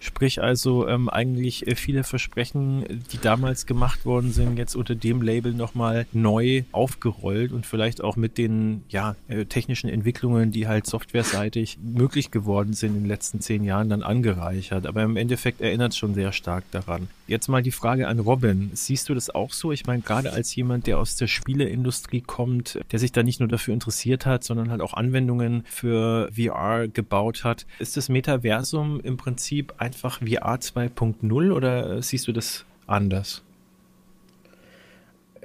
Sprich 0.06 0.40
also 0.40 0.88
ähm, 0.88 1.10
eigentlich 1.10 1.66
äh, 1.66 1.74
viele 1.74 2.04
Versprechen, 2.04 2.86
die 3.12 3.18
damals 3.18 3.66
gemacht 3.66 4.06
worden 4.06 4.32
sind, 4.32 4.58
jetzt 4.58 4.76
unter 4.76 4.94
dem 4.94 5.24
Label 5.24 5.52
nochmal 5.52 6.06
neu 6.14 6.64
aufgerollt 6.72 7.52
und 7.52 7.66
vielleicht 7.66 8.04
auch 8.04 8.16
mit 8.16 8.38
den 8.38 8.84
ja, 8.90 9.16
äh, 9.28 9.46
technischen 9.46 9.90
Entwicklungen, 9.90 10.52
die 10.52 10.68
halt 10.68 10.86
softwareseitig 10.86 11.80
möglich 11.82 12.30
geworden 12.30 12.74
sind 12.74 12.90
in 12.90 13.02
den 13.02 13.08
letzten 13.08 13.42
zehn 13.42 13.64
Jahren, 13.64 13.90
dann 13.90 14.04
angereichert. 14.04 14.86
Aber 14.86 15.02
im 15.02 15.18
Endeffekt 15.18 15.60
erinnert 15.60 15.94
es 15.94 15.98
schon 15.98 16.14
sehr 16.14 16.32
stark 16.32 16.70
daran. 16.70 17.08
Jetzt 17.26 17.48
mal 17.48 17.64
die 17.64 17.72
Frage 17.72 18.08
an 18.08 18.20
Robin. 18.20 18.70
Siehst 18.76 19.10
du 19.10 19.16
das 19.16 19.32
auch 19.32 19.52
so? 19.54 19.72
Ich 19.72 19.88
meine, 19.88 20.04
gerade 20.04 20.32
als 20.34 20.56
jemand, 20.56 20.86
der 20.86 21.00
aus 21.00 21.16
der 21.16 21.26
Spieleindustrie 21.26 22.22
kommt, 22.22 22.80
der 22.92 23.00
sich 23.00 23.12
da 23.12 23.24
nicht 23.24 23.40
nur 23.40 23.50
dafür 23.50 23.74
interessiert 23.74 24.28
hat, 24.28 24.44
sondern 24.44 24.70
halt 24.70 24.82
auch 24.82 24.94
Anwendungen 24.94 25.64
für 25.68 26.30
VR 26.32 26.88
gebaut 26.88 27.44
hat, 27.44 27.66
ist 27.80 27.98
das 27.98 28.10
Metaversum 28.10 29.00
im 29.00 29.18
Prinzip 29.18 29.74
einfach 29.96 30.20
VR 30.20 30.60
2.0 30.60 31.52
oder 31.52 32.02
siehst 32.02 32.28
du 32.28 32.34
das 32.34 32.66
anders? 32.86 33.46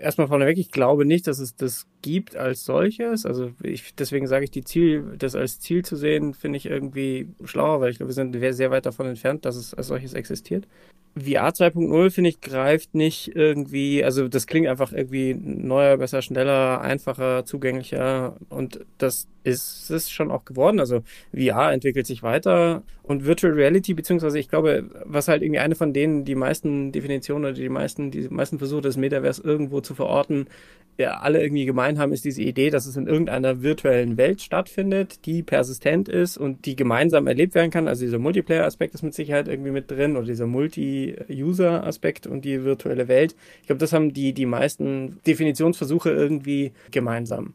erstmal 0.00 0.28
vorneweg, 0.28 0.58
ich 0.58 0.70
glaube 0.70 1.04
nicht, 1.04 1.26
dass 1.26 1.38
es 1.38 1.54
das 1.54 1.86
gibt 2.02 2.36
als 2.36 2.64
solches. 2.64 3.26
Also 3.26 3.52
ich, 3.62 3.94
deswegen 3.94 4.26
sage 4.26 4.44
ich, 4.44 4.50
die 4.50 4.64
Ziel, 4.64 5.14
das 5.18 5.34
als 5.34 5.60
Ziel 5.60 5.84
zu 5.84 5.96
sehen, 5.96 6.34
finde 6.34 6.56
ich 6.56 6.66
irgendwie 6.66 7.28
schlauer, 7.44 7.80
weil 7.80 7.90
ich 7.90 7.98
glaube, 7.98 8.10
wir 8.10 8.14
sind 8.14 8.36
sehr 8.54 8.70
weit 8.70 8.86
davon 8.86 9.06
entfernt, 9.06 9.44
dass 9.44 9.56
es 9.56 9.74
als 9.74 9.88
solches 9.88 10.14
existiert. 10.14 10.66
VR 11.18 11.50
2.0 11.50 12.10
finde 12.10 12.30
ich 12.30 12.40
greift 12.40 12.94
nicht 12.94 13.34
irgendwie, 13.34 14.04
also 14.04 14.28
das 14.28 14.46
klingt 14.46 14.68
einfach 14.68 14.92
irgendwie 14.92 15.34
neuer, 15.34 15.96
besser, 15.96 16.22
schneller, 16.22 16.80
einfacher, 16.82 17.44
zugänglicher 17.44 18.36
und 18.48 18.86
das 18.98 19.26
ist 19.42 19.90
es 19.90 20.10
schon 20.10 20.30
auch 20.30 20.44
geworden. 20.44 20.78
Also 20.78 21.02
VR 21.34 21.72
entwickelt 21.72 22.06
sich 22.06 22.22
weiter 22.22 22.82
und 23.02 23.26
Virtual 23.26 23.52
Reality, 23.52 23.94
beziehungsweise 23.94 24.38
ich 24.38 24.48
glaube, 24.48 24.88
was 25.04 25.26
halt 25.26 25.42
irgendwie 25.42 25.58
eine 25.58 25.74
von 25.74 25.92
denen, 25.92 26.24
die 26.24 26.36
meisten 26.36 26.92
Definitionen 26.92 27.44
oder 27.44 27.54
die 27.54 27.68
meisten, 27.68 28.12
die 28.12 28.28
meisten 28.28 28.58
Versuche 28.58 28.82
des 28.82 28.96
Metaverse 28.96 29.42
irgendwo 29.42 29.80
zu 29.80 29.96
verorten, 29.96 30.46
ja, 30.96 31.18
alle 31.20 31.42
irgendwie 31.42 31.64
gemein 31.64 31.89
haben, 31.98 32.12
ist 32.12 32.24
diese 32.24 32.42
Idee, 32.42 32.70
dass 32.70 32.86
es 32.86 32.96
in 32.96 33.06
irgendeiner 33.06 33.62
virtuellen 33.62 34.16
Welt 34.16 34.40
stattfindet, 34.40 35.26
die 35.26 35.42
persistent 35.42 36.08
ist 36.08 36.36
und 36.36 36.66
die 36.66 36.76
gemeinsam 36.76 37.26
erlebt 37.26 37.54
werden 37.54 37.70
kann. 37.70 37.88
Also 37.88 38.04
dieser 38.04 38.18
Multiplayer-Aspekt 38.18 38.94
ist 38.94 39.02
mit 39.02 39.14
Sicherheit 39.14 39.48
irgendwie 39.48 39.70
mit 39.70 39.90
drin 39.90 40.16
oder 40.16 40.26
dieser 40.26 40.46
Multi-User-Aspekt 40.46 42.26
und 42.26 42.44
die 42.44 42.64
virtuelle 42.64 43.08
Welt. 43.08 43.34
Ich 43.60 43.66
glaube, 43.66 43.80
das 43.80 43.92
haben 43.92 44.12
die, 44.12 44.32
die 44.32 44.46
meisten 44.46 45.18
Definitionsversuche 45.26 46.10
irgendwie 46.10 46.72
gemeinsam. 46.90 47.54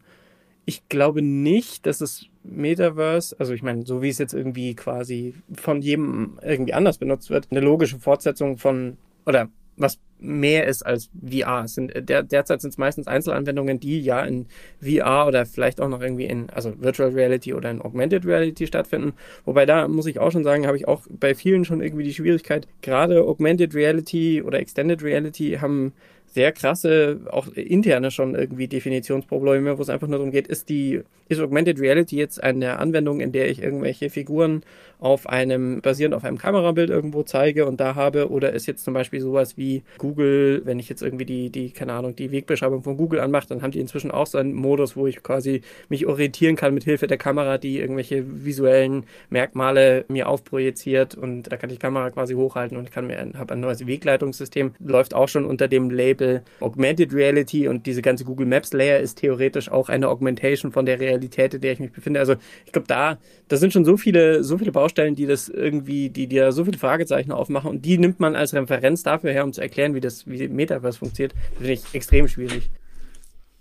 Ich 0.65 0.89
glaube 0.89 1.21
nicht, 1.21 1.85
dass 1.85 1.99
das 1.99 2.25
Metaverse, 2.43 3.35
also 3.39 3.53
ich 3.53 3.61
meine, 3.61 3.85
so 3.85 4.01
wie 4.01 4.09
es 4.09 4.17
jetzt 4.17 4.33
irgendwie 4.33 4.73
quasi 4.75 5.35
von 5.53 5.81
jedem 5.81 6.39
irgendwie 6.41 6.73
anders 6.73 6.97
benutzt 6.97 7.29
wird, 7.29 7.47
eine 7.51 7.59
logische 7.59 7.99
Fortsetzung 7.99 8.57
von 8.57 8.97
oder 9.25 9.49
was 9.77 9.99
mehr 10.19 10.65
ist 10.65 10.85
als 10.85 11.09
VR. 11.27 11.63
Es 11.65 11.75
sind, 11.75 11.93
der, 12.09 12.23
derzeit 12.23 12.61
sind 12.61 12.71
es 12.71 12.77
meistens 12.77 13.07
Einzelanwendungen, 13.07 13.79
die 13.79 13.99
ja 14.01 14.21
in 14.21 14.45
VR 14.81 15.27
oder 15.27 15.45
vielleicht 15.45 15.81
auch 15.81 15.89
noch 15.89 16.01
irgendwie 16.01 16.25
in, 16.25 16.49
also 16.49 16.73
Virtual 16.81 17.09
Reality 17.09 17.53
oder 17.53 17.69
in 17.69 17.81
Augmented 17.81 18.25
Reality 18.25 18.67
stattfinden. 18.67 19.13
Wobei 19.45 19.65
da 19.65 19.87
muss 19.87 20.05
ich 20.05 20.19
auch 20.19 20.31
schon 20.31 20.43
sagen, 20.43 20.67
habe 20.67 20.77
ich 20.77 20.87
auch 20.87 21.01
bei 21.09 21.35
vielen 21.35 21.65
schon 21.65 21.81
irgendwie 21.81 22.03
die 22.03 22.13
Schwierigkeit, 22.13 22.67
gerade 22.81 23.23
Augmented 23.23 23.75
Reality 23.75 24.41
oder 24.41 24.59
Extended 24.59 25.03
Reality 25.03 25.57
haben 25.61 25.93
sehr 26.35 26.51
krasse, 26.51 27.21
auch 27.31 27.47
interne 27.53 28.11
schon 28.11 28.35
irgendwie 28.35 28.67
Definitionsprobleme, 28.67 29.77
wo 29.77 29.81
es 29.81 29.89
einfach 29.89 30.07
nur 30.07 30.17
darum 30.17 30.31
geht, 30.31 30.47
ist 30.47 30.67
die, 30.67 31.01
ist 31.29 31.39
Augmented 31.39 31.79
Reality 31.79 32.17
jetzt 32.17 32.43
eine 32.43 32.77
Anwendung, 32.77 33.21
in 33.21 33.31
der 33.31 33.49
ich 33.49 33.63
irgendwelche 33.63 34.09
Figuren 34.09 34.63
auf 34.99 35.27
einem, 35.27 35.81
basierend 35.81 36.15
auf 36.15 36.23
einem 36.23 36.37
Kamerabild 36.37 36.89
irgendwo 36.89 37.23
zeige 37.23 37.65
und 37.65 37.79
da 37.79 37.95
habe, 37.95 38.29
oder 38.29 38.53
ist 38.53 38.65
jetzt 38.65 38.83
zum 38.83 38.93
Beispiel 38.93 39.21
sowas 39.21 39.57
wie 39.57 39.83
Google, 39.97 40.61
wenn 40.65 40.79
ich 40.79 40.89
jetzt 40.89 41.01
irgendwie 41.01 41.25
die, 41.25 41.49
die, 41.49 41.71
keine 41.71 41.93
Ahnung, 41.93 42.15
die 42.15 42.31
Wegbeschreibung 42.31 42.83
von 42.83 42.97
Google 42.97 43.19
anmache, 43.19 43.47
dann 43.47 43.61
haben 43.61 43.71
die 43.71 43.79
inzwischen 43.79 44.11
auch 44.11 44.27
so 44.27 44.37
einen 44.37 44.53
Modus, 44.53 44.95
wo 44.95 45.07
ich 45.07 45.23
quasi 45.23 45.61
mich 45.89 46.05
orientieren 46.05 46.55
kann 46.55 46.73
mit 46.73 46.83
Hilfe 46.83 47.07
der 47.07 47.17
Kamera, 47.17 47.57
die 47.57 47.79
irgendwelche 47.79 48.25
visuellen 48.27 49.05
Merkmale 49.29 50.05
mir 50.07 50.29
aufprojiziert 50.29 51.15
und 51.15 51.43
da 51.43 51.57
kann 51.57 51.69
ich 51.69 51.77
die 51.77 51.81
Kamera 51.81 52.09
quasi 52.11 52.33
hochhalten 52.33 52.77
und 52.77 52.91
kann 52.91 53.07
mir, 53.07 53.17
habe 53.37 53.53
ein 53.53 53.59
neues 53.59 53.85
Wegleitungssystem, 53.85 54.73
läuft 54.79 55.13
auch 55.13 55.27
schon 55.27 55.45
unter 55.45 55.67
dem 55.67 55.89
Label 55.89 56.43
Augmented 56.59 57.13
Reality 57.13 57.67
und 57.67 57.85
diese 57.85 58.01
ganze 58.01 58.25
Google 58.25 58.47
Maps 58.47 58.73
Layer 58.73 58.99
ist 58.99 59.19
theoretisch 59.19 59.69
auch 59.69 59.89
eine 59.89 60.09
Augmentation 60.09 60.71
von 60.71 60.85
der 60.85 60.99
Realität, 60.99 61.53
in 61.53 61.61
der 61.61 61.73
ich 61.73 61.79
mich 61.79 61.91
befinde. 61.91 62.19
Also 62.19 62.35
ich 62.65 62.71
glaube, 62.71 62.87
da, 62.87 63.17
da 63.47 63.57
sind 63.57 63.73
schon 63.73 63.85
so 63.85 63.97
viele, 63.97 64.43
so 64.43 64.57
viele 64.57 64.73
Baustellen, 64.85 65.15
die 65.15 65.25
das 65.25 65.49
irgendwie, 65.49 66.11
die 66.11 66.27
dir 66.27 66.51
so 66.51 66.63
viele 66.63 66.77
Fragezeichen 66.77 67.31
aufmachen 67.31 67.71
und 67.71 67.85
die 67.85 67.97
nimmt 67.97 68.19
man 68.19 68.35
als 68.35 68.53
Referenz 68.53 69.01
dafür 69.01 69.31
her, 69.31 69.43
um 69.43 69.51
zu 69.51 69.59
erklären, 69.59 69.95
wie 69.95 69.99
das, 69.99 70.27
wie 70.27 70.47
Metaverse 70.47 70.99
funktioniert. 70.99 71.33
Finde 71.57 71.73
ich 71.73 71.81
extrem 71.93 72.27
schwierig. 72.27 72.69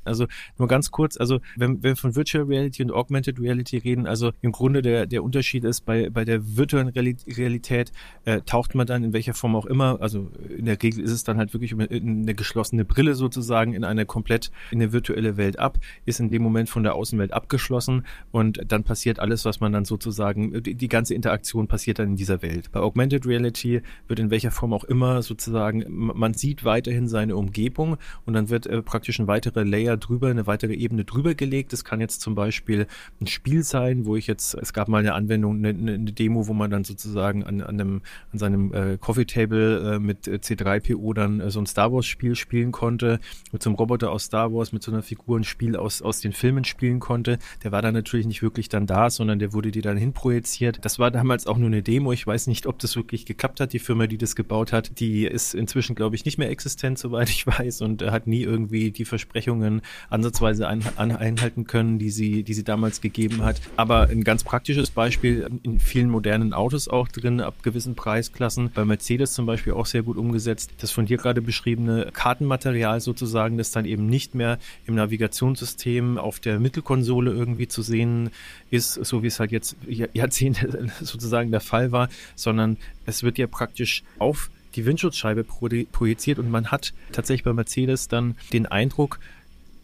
Also 0.04 0.26
nur 0.58 0.68
ganz 0.68 0.90
kurz, 0.90 1.16
also 1.16 1.40
wenn, 1.56 1.82
wenn 1.82 1.90
wir 1.90 1.96
von 1.96 2.16
Virtual 2.16 2.44
Reality 2.44 2.82
und 2.82 2.92
Augmented 2.92 3.40
Reality 3.40 3.78
reden, 3.78 4.06
also 4.06 4.32
im 4.42 4.52
Grunde 4.52 4.82
der, 4.82 5.06
der 5.06 5.22
Unterschied 5.22 5.64
ist, 5.64 5.82
bei, 5.82 6.10
bei 6.10 6.24
der 6.24 6.56
virtuellen 6.56 6.88
Realität 6.88 7.92
äh, 8.24 8.40
taucht 8.42 8.74
man 8.74 8.86
dann 8.86 9.04
in 9.04 9.12
welcher 9.12 9.34
Form 9.34 9.56
auch 9.56 9.66
immer, 9.66 10.00
also 10.00 10.30
in 10.56 10.66
der 10.66 10.82
Regel 10.82 11.02
ist 11.02 11.10
es 11.10 11.24
dann 11.24 11.38
halt 11.38 11.52
wirklich 11.52 11.74
eine 11.74 12.34
geschlossene 12.34 12.84
Brille 12.84 13.14
sozusagen 13.14 13.74
in 13.74 13.84
eine 13.84 14.06
komplett 14.06 14.50
in 14.70 14.80
eine 14.80 14.92
virtuelle 14.92 15.36
Welt 15.36 15.58
ab, 15.58 15.78
ist 16.04 16.20
in 16.20 16.30
dem 16.30 16.42
Moment 16.42 16.68
von 16.68 16.82
der 16.82 16.94
Außenwelt 16.94 17.32
abgeschlossen 17.32 18.04
und 18.30 18.60
dann 18.66 18.84
passiert 18.84 19.18
alles, 19.18 19.44
was 19.44 19.60
man 19.60 19.72
dann 19.72 19.84
sozusagen, 19.84 20.62
die, 20.62 20.74
die 20.74 20.88
ganze 20.88 21.14
Interaktion 21.14 21.68
passiert 21.68 21.98
dann 21.98 22.10
in 22.10 22.16
dieser 22.16 22.42
Welt. 22.42 22.70
Bei 22.72 22.80
Augmented 22.80 23.26
Reality 23.26 23.82
wird 24.08 24.20
in 24.20 24.30
welcher 24.30 24.50
Form 24.50 24.72
auch 24.72 24.84
immer 24.84 25.22
sozusagen, 25.22 25.84
man 25.88 26.34
sieht 26.34 26.64
weiterhin 26.64 27.08
seine 27.08 27.36
Umgebung 27.36 27.96
und 28.24 28.34
dann 28.34 28.48
wird 28.50 28.66
äh, 28.66 28.82
praktisch 28.82 29.18
ein 29.18 29.26
weiterer 29.26 29.64
Layer 29.64 29.93
Layer 29.94 29.96
drüber, 29.96 30.28
eine 30.28 30.46
weitere 30.46 30.74
Ebene 30.74 31.04
drüber 31.04 31.34
gelegt. 31.34 31.72
Das 31.72 31.84
kann 31.84 32.00
jetzt 32.00 32.20
zum 32.20 32.34
Beispiel 32.34 32.86
ein 33.20 33.26
Spiel 33.26 33.62
sein, 33.62 34.06
wo 34.06 34.16
ich 34.16 34.26
jetzt, 34.26 34.54
es 34.54 34.72
gab 34.72 34.88
mal 34.88 34.98
eine 34.98 35.14
Anwendung, 35.14 35.64
eine, 35.64 35.68
eine 35.68 36.12
Demo, 36.12 36.46
wo 36.46 36.52
man 36.52 36.70
dann 36.70 36.84
sozusagen 36.84 37.44
an, 37.44 37.60
an, 37.60 37.80
einem, 37.80 38.02
an 38.32 38.38
seinem 38.38 38.72
äh, 38.72 38.98
Coffee 38.98 39.24
Table 39.24 39.94
äh, 39.94 39.98
mit 39.98 40.26
C3PO 40.26 41.14
dann 41.14 41.40
äh, 41.40 41.50
so 41.50 41.60
ein 41.60 41.66
Star 41.66 41.92
Wars 41.92 42.06
Spiel 42.06 42.34
spielen 42.34 42.72
konnte, 42.72 43.20
mit 43.52 43.62
so 43.62 43.70
einem 43.70 43.76
Roboter 43.76 44.10
aus 44.10 44.24
Star 44.24 44.52
Wars, 44.52 44.72
mit 44.72 44.82
so 44.82 44.92
einer 44.92 45.02
Figur 45.02 45.38
ein 45.38 45.44
Spiel 45.44 45.76
aus, 45.76 46.02
aus 46.02 46.20
den 46.20 46.32
Filmen 46.32 46.64
spielen 46.64 47.00
konnte. 47.00 47.38
Der 47.62 47.72
war 47.72 47.82
dann 47.82 47.94
natürlich 47.94 48.26
nicht 48.26 48.42
wirklich 48.42 48.68
dann 48.68 48.86
da, 48.86 49.10
sondern 49.10 49.38
der 49.38 49.52
wurde 49.52 49.70
dir 49.70 49.82
dann 49.82 49.96
hinprojiziert. 49.96 50.84
Das 50.84 50.98
war 50.98 51.10
damals 51.10 51.46
auch 51.46 51.58
nur 51.58 51.68
eine 51.68 51.82
Demo. 51.82 52.12
Ich 52.12 52.26
weiß 52.26 52.46
nicht, 52.46 52.66
ob 52.66 52.78
das 52.78 52.96
wirklich 52.96 53.26
geklappt 53.26 53.60
hat. 53.60 53.72
Die 53.72 53.78
Firma, 53.78 54.06
die 54.06 54.18
das 54.18 54.36
gebaut 54.36 54.72
hat, 54.72 54.98
die 54.98 55.24
ist 55.24 55.54
inzwischen, 55.54 55.94
glaube 55.94 56.16
ich, 56.16 56.24
nicht 56.24 56.38
mehr 56.38 56.50
existent, 56.50 56.98
soweit 56.98 57.28
ich 57.28 57.46
weiß, 57.46 57.82
und 57.82 58.02
hat 58.02 58.26
nie 58.26 58.42
irgendwie 58.42 58.90
die 58.90 59.04
Versprechungen 59.04 59.82
ansatzweise 60.10 60.68
ein, 60.68 60.82
einhalten 60.96 61.66
können, 61.66 61.98
die 61.98 62.10
sie, 62.10 62.42
die 62.42 62.54
sie 62.54 62.64
damals 62.64 63.00
gegeben 63.00 63.42
hat. 63.42 63.60
Aber 63.76 64.08
ein 64.08 64.24
ganz 64.24 64.44
praktisches 64.44 64.90
Beispiel 64.90 65.48
in 65.62 65.80
vielen 65.80 66.10
modernen 66.10 66.52
Autos 66.52 66.88
auch 66.88 67.08
drin, 67.08 67.40
ab 67.40 67.62
gewissen 67.62 67.94
Preisklassen. 67.94 68.70
Bei 68.74 68.84
Mercedes 68.84 69.32
zum 69.32 69.46
Beispiel 69.46 69.72
auch 69.72 69.86
sehr 69.86 70.02
gut 70.02 70.16
umgesetzt. 70.16 70.72
Das 70.78 70.90
von 70.90 71.06
dir 71.06 71.16
gerade 71.16 71.42
beschriebene 71.42 72.10
Kartenmaterial 72.12 73.00
sozusagen, 73.00 73.58
das 73.58 73.70
dann 73.70 73.84
eben 73.84 74.06
nicht 74.06 74.34
mehr 74.34 74.58
im 74.86 74.94
Navigationssystem 74.94 76.18
auf 76.18 76.40
der 76.40 76.58
Mittelkonsole 76.60 77.32
irgendwie 77.32 77.68
zu 77.68 77.82
sehen 77.82 78.30
ist, 78.70 78.94
so 78.94 79.22
wie 79.22 79.28
es 79.28 79.40
halt 79.40 79.52
jetzt 79.52 79.76
Jahrzehnte 79.86 80.88
sozusagen 81.00 81.50
der 81.50 81.60
Fall 81.60 81.92
war, 81.92 82.08
sondern 82.34 82.76
es 83.06 83.22
wird 83.22 83.38
ja 83.38 83.46
praktisch 83.46 84.02
auf 84.18 84.50
die 84.74 84.86
Windschutzscheibe 84.86 85.44
projiziert 85.44 86.38
und 86.38 86.50
man 86.50 86.70
hat 86.70 86.92
tatsächlich 87.12 87.44
bei 87.44 87.52
Mercedes 87.52 88.08
dann 88.08 88.34
den 88.52 88.66
Eindruck, 88.66 89.20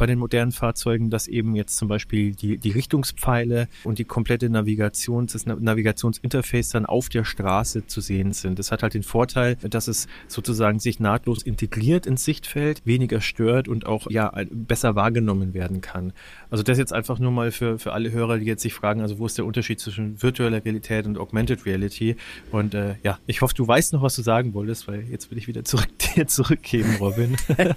bei 0.00 0.06
den 0.06 0.18
modernen 0.18 0.50
Fahrzeugen, 0.50 1.10
dass 1.10 1.28
eben 1.28 1.54
jetzt 1.54 1.76
zum 1.76 1.86
Beispiel 1.86 2.34
die, 2.34 2.56
die 2.56 2.70
Richtungspfeile 2.70 3.68
und 3.84 3.98
die 3.98 4.04
komplette 4.04 4.48
Navigations, 4.48 5.34
das 5.34 5.44
Navigationsinterface 5.44 6.70
dann 6.70 6.86
auf 6.86 7.10
der 7.10 7.24
Straße 7.24 7.86
zu 7.86 8.00
sehen 8.00 8.32
sind. 8.32 8.58
Das 8.58 8.72
hat 8.72 8.82
halt 8.82 8.94
den 8.94 9.02
Vorteil, 9.02 9.56
dass 9.56 9.88
es 9.88 10.08
sozusagen 10.26 10.78
sich 10.78 11.00
nahtlos 11.00 11.42
integriert 11.42 12.06
ins 12.06 12.24
Sichtfeld, 12.24 12.80
weniger 12.86 13.20
stört 13.20 13.68
und 13.68 13.84
auch 13.84 14.10
ja 14.10 14.32
besser 14.50 14.94
wahrgenommen 14.94 15.52
werden 15.52 15.82
kann. 15.82 16.14
Also 16.48 16.64
das 16.64 16.78
jetzt 16.78 16.94
einfach 16.94 17.18
nur 17.18 17.30
mal 17.30 17.50
für, 17.50 17.78
für 17.78 17.92
alle 17.92 18.10
Hörer, 18.10 18.38
die 18.38 18.46
jetzt 18.46 18.62
sich 18.62 18.72
fragen, 18.72 19.02
also 19.02 19.18
wo 19.18 19.26
ist 19.26 19.36
der 19.36 19.44
Unterschied 19.44 19.80
zwischen 19.80 20.22
virtueller 20.22 20.64
Realität 20.64 21.04
und 21.04 21.18
Augmented 21.18 21.66
Reality? 21.66 22.16
Und 22.50 22.72
äh, 22.72 22.94
ja, 23.02 23.18
ich 23.26 23.42
hoffe, 23.42 23.52
du 23.54 23.68
weißt 23.68 23.92
noch, 23.92 24.00
was 24.00 24.16
du 24.16 24.22
sagen 24.22 24.54
wolltest, 24.54 24.88
weil 24.88 25.02
jetzt 25.10 25.30
will 25.30 25.36
ich 25.36 25.46
wieder 25.46 25.62
zurück, 25.62 25.90
dir 26.16 26.26
zurückgeben, 26.26 26.96
Robin. 26.98 27.36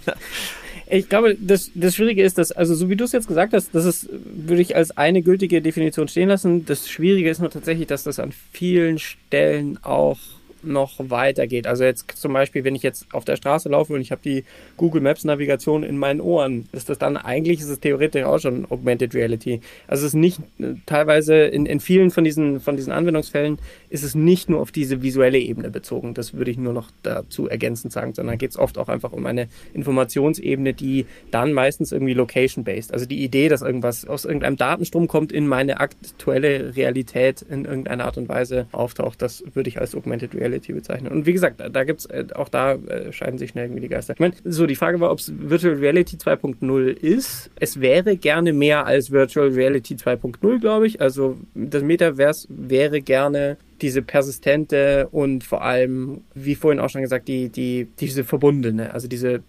ich 0.90 1.10
glaube, 1.10 1.36
das, 1.40 1.72
das 1.76 1.96
Schwierige 1.96 2.24
ist, 2.24 2.38
dass, 2.38 2.52
also 2.52 2.76
so 2.76 2.90
wie 2.90 2.96
du 2.96 3.06
es 3.06 3.12
jetzt 3.12 3.28
gesagt 3.28 3.54
hast, 3.54 3.74
das 3.74 3.86
ist, 3.86 4.10
würde 4.12 4.62
ich 4.62 4.76
als 4.76 4.96
eine 4.98 5.22
gültige 5.22 5.62
Definition 5.62 6.08
stehen 6.08 6.30
lassen. 6.30 6.66
Das 6.66 6.90
Schwierige 6.90 7.30
ist 7.30 7.40
nur 7.40 7.50
tatsächlich, 7.50 7.88
dass 7.88 8.04
das 8.04 8.20
an 8.20 8.34
vielen 8.52 9.00
Stellen 9.00 9.80
auch 9.84 10.18
noch 10.64 10.94
weitergeht. 10.98 11.68
Also 11.68 11.84
jetzt 11.84 12.12
zum 12.16 12.34
Beispiel, 12.34 12.64
wenn 12.64 12.76
ich 12.76 12.84
jetzt 12.84 13.08
auf 13.14 13.26
der 13.26 13.36
Straße 13.36 13.70
laufe 13.70 13.94
und 13.94 14.02
ich 14.02 14.12
habe 14.12 14.22
die 14.24 14.44
Google 14.78 15.02
Maps 15.02 15.24
Navigation 15.24 15.84
in 15.84 15.98
meinen 15.98 16.22
Ohren, 16.22 16.68
ist 16.72 16.90
das 16.90 16.98
dann 16.98 17.18
eigentlich, 17.18 17.60
ist 17.60 17.70
es 17.70 17.80
theoretisch 17.80 18.24
auch 18.24 18.40
schon 18.40 18.66
Augmented 18.70 19.14
Reality. 19.14 19.62
Also 19.88 20.06
es 20.06 20.14
ist 20.14 20.20
nicht, 20.20 20.40
teilweise 20.86 21.36
in, 21.36 21.66
in 21.66 21.80
vielen 21.80 22.12
von 22.12 22.24
diesen, 22.24 22.60
von 22.60 22.76
diesen 22.76 22.94
Anwendungsfällen 22.94 23.60
ist 23.90 24.04
es 24.04 24.16
nicht 24.16 24.50
nur 24.50 24.62
auf 24.62 24.72
diese 24.72 25.02
visuelle 25.02 25.40
Ebene 25.40 25.70
bezogen. 25.70 26.14
Das 26.14 26.34
würde 26.34 26.52
ich 26.52 26.58
nur 26.58 26.74
noch 26.74 26.90
dazu 27.04 27.48
ergänzend 27.48 27.94
sagen, 27.94 28.14
sondern 28.14 28.38
geht 28.38 28.52
es 28.52 28.58
oft 28.58 28.78
auch 28.78 28.90
einfach 28.90 29.12
um 29.12 29.26
eine 29.26 29.48
Informationsebene, 29.74 30.74
die 30.74 31.06
dann 31.32 31.54
meistens 31.54 31.92
irgendwie 31.92 32.14
location-based. 32.14 32.94
Also 32.94 33.06
die 33.06 33.24
Idee, 33.24 33.50
dass 33.50 33.62
irgendwas 33.62 34.06
aus 34.06 34.26
irgendeinem 34.26 34.58
Datenstrom 34.58 35.08
kommt, 35.08 35.32
in 35.32 35.48
meine 35.48 35.80
aktuelle 35.80 36.76
Realität 36.76 37.42
in 37.42 37.66
irgendeiner 37.66 38.06
Art 38.06 38.18
und 38.18 38.30
Weise 38.30 38.68
auftaucht, 38.72 39.22
das 39.22 39.44
würde 39.54 39.70
ich 39.70 39.80
als 39.80 39.96
Augmented 39.96 40.34
Reality 40.36 40.53
Reality 40.54 40.74
bezeichnen. 40.74 41.12
Und 41.12 41.26
wie 41.26 41.34
gesagt, 41.34 41.62
da 41.72 41.84
gibt's, 41.84 42.06
äh, 42.06 42.26
auch 42.36 42.50
da 42.50 42.74
äh, 42.74 43.12
scheiden 43.12 43.38
sich 43.38 43.52
schnell 43.52 43.66
irgendwie 43.66 43.82
die 43.82 43.90
Geister. 43.90 44.14
Ich 44.14 44.20
meine, 44.20 44.34
so, 44.44 44.66
die 44.66 44.76
Frage 44.76 45.00
war, 45.00 45.12
ob 45.12 45.20
es 45.20 45.32
Virtual 45.36 45.76
Reality 45.76 46.18
2.0 46.18 46.88
ist. 46.90 47.50
Es 47.60 47.82
wäre 47.82 48.16
gerne 48.16 48.54
mehr 48.54 48.86
als 48.86 49.12
Virtual 49.12 49.50
Reality 49.50 49.96
2.0, 49.96 50.60
glaube 50.60 50.88
ich. 50.88 51.02
Also 51.02 51.38
das 51.56 51.84
Metaverse 51.84 52.48
wäre 52.50 53.02
gerne 53.02 53.58
diese 53.82 54.02
persistente 54.02 55.08
und 55.12 55.44
vor 55.44 55.64
allem, 55.64 56.22
wie 56.34 56.56
vorhin 56.56 56.80
auch 56.80 56.90
schon 56.90 57.02
gesagt, 57.02 57.28
die, 57.28 57.50
die, 57.50 57.88
diese 58.00 58.24
verbundene, 58.24 58.94
also 58.94 59.08
diese 59.08 59.42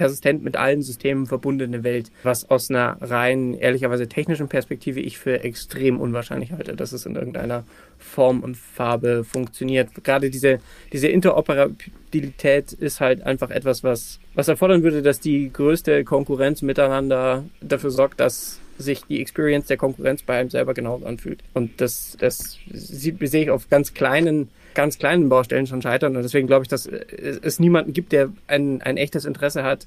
persistent 0.00 0.42
mit 0.42 0.56
allen 0.56 0.80
Systemen 0.80 1.26
verbundene 1.26 1.84
Welt, 1.84 2.10
was 2.22 2.48
aus 2.48 2.70
einer 2.70 2.96
rein 3.02 3.52
ehrlicherweise 3.52 4.08
technischen 4.08 4.48
Perspektive 4.48 4.98
ich 4.98 5.18
für 5.18 5.44
extrem 5.44 6.00
unwahrscheinlich 6.00 6.52
halte, 6.52 6.74
dass 6.74 6.92
es 6.92 7.04
in 7.04 7.16
irgendeiner 7.16 7.64
Form 7.98 8.40
und 8.40 8.56
Farbe 8.56 9.24
funktioniert. 9.24 9.90
Gerade 10.02 10.30
diese, 10.30 10.60
diese 10.90 11.08
Interoperabilität 11.08 12.72
ist 12.72 13.00
halt 13.02 13.20
einfach 13.24 13.50
etwas, 13.50 13.84
was, 13.84 14.20
was 14.32 14.48
erfordern 14.48 14.82
würde, 14.82 15.02
dass 15.02 15.20
die 15.20 15.52
größte 15.52 16.02
Konkurrenz 16.04 16.62
miteinander 16.62 17.44
dafür 17.60 17.90
sorgt, 17.90 18.20
dass 18.20 18.58
sich 18.80 19.04
die 19.04 19.20
Experience 19.20 19.66
der 19.66 19.76
Konkurrenz 19.76 20.22
bei 20.22 20.38
einem 20.38 20.50
selber 20.50 20.74
genauso 20.74 21.06
anfühlt. 21.06 21.42
Und 21.54 21.80
das, 21.80 22.16
das 22.18 22.58
sehe 22.70 23.42
ich 23.42 23.50
auf 23.50 23.68
ganz 23.68 23.94
kleinen 23.94 24.48
ganz 24.74 24.98
kleinen 24.98 25.28
Baustellen 25.28 25.66
schon 25.66 25.82
scheitern. 25.82 26.16
Und 26.16 26.22
deswegen 26.22 26.46
glaube 26.46 26.64
ich, 26.64 26.68
dass 26.68 26.86
es 26.86 27.58
niemanden 27.58 27.92
gibt, 27.92 28.12
der 28.12 28.30
ein, 28.46 28.82
ein 28.82 28.96
echtes 28.96 29.24
Interesse 29.24 29.62
hat, 29.62 29.86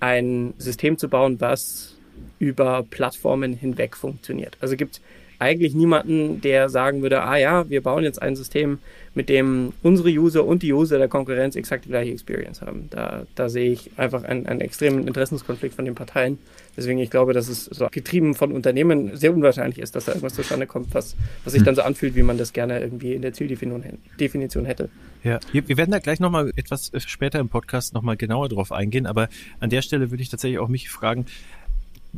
ein 0.00 0.54
System 0.58 0.98
zu 0.98 1.08
bauen, 1.08 1.40
was 1.40 1.96
über 2.38 2.84
Plattformen 2.88 3.54
hinweg 3.54 3.96
funktioniert. 3.96 4.56
Also 4.60 4.76
gibt 4.76 5.00
eigentlich 5.38 5.74
niemanden, 5.74 6.40
der 6.40 6.68
sagen 6.68 7.02
würde, 7.02 7.22
ah 7.22 7.36
ja, 7.36 7.68
wir 7.68 7.82
bauen 7.82 8.04
jetzt 8.04 8.20
ein 8.20 8.36
System, 8.36 8.78
mit 9.14 9.28
dem 9.28 9.72
unsere 9.82 10.08
User 10.08 10.44
und 10.44 10.62
die 10.62 10.72
User 10.72 10.98
der 10.98 11.08
Konkurrenz 11.08 11.56
exakt 11.56 11.84
die 11.84 11.90
gleiche 11.90 12.10
Experience 12.10 12.60
haben. 12.62 12.88
Da, 12.90 13.26
da 13.34 13.48
sehe 13.48 13.70
ich 13.70 13.90
einfach 13.96 14.24
einen, 14.24 14.46
einen 14.46 14.60
extremen 14.60 15.06
Interessenskonflikt 15.06 15.74
von 15.74 15.84
den 15.84 15.94
Parteien. 15.94 16.38
Deswegen, 16.76 16.98
ich 16.98 17.10
glaube, 17.10 17.32
dass 17.32 17.48
es 17.48 17.66
so 17.66 17.86
getrieben 17.90 18.34
von 18.34 18.50
Unternehmen 18.50 19.16
sehr 19.16 19.32
unwahrscheinlich 19.32 19.78
ist, 19.78 19.94
dass 19.94 20.06
da 20.06 20.12
irgendwas 20.12 20.34
zustande 20.34 20.66
kommt, 20.66 20.92
was, 20.92 21.14
was 21.44 21.52
sich 21.52 21.62
dann 21.62 21.76
so 21.76 21.82
anfühlt, 21.82 22.16
wie 22.16 22.24
man 22.24 22.36
das 22.36 22.52
gerne 22.52 22.80
irgendwie 22.80 23.14
in 23.14 23.22
der 23.22 23.32
Zieldefinition 23.32 24.64
hätte. 24.64 24.88
Ja, 25.22 25.38
wir, 25.52 25.68
wir 25.68 25.76
werden 25.76 25.92
da 25.92 26.00
gleich 26.00 26.20
nochmal 26.20 26.52
etwas 26.56 26.90
später 26.98 27.38
im 27.38 27.48
Podcast 27.48 27.94
nochmal 27.94 28.16
genauer 28.16 28.48
drauf 28.48 28.72
eingehen, 28.72 29.06
aber 29.06 29.28
an 29.60 29.70
der 29.70 29.82
Stelle 29.82 30.10
würde 30.10 30.22
ich 30.22 30.28
tatsächlich 30.28 30.58
auch 30.58 30.68
mich 30.68 30.90
fragen, 30.90 31.26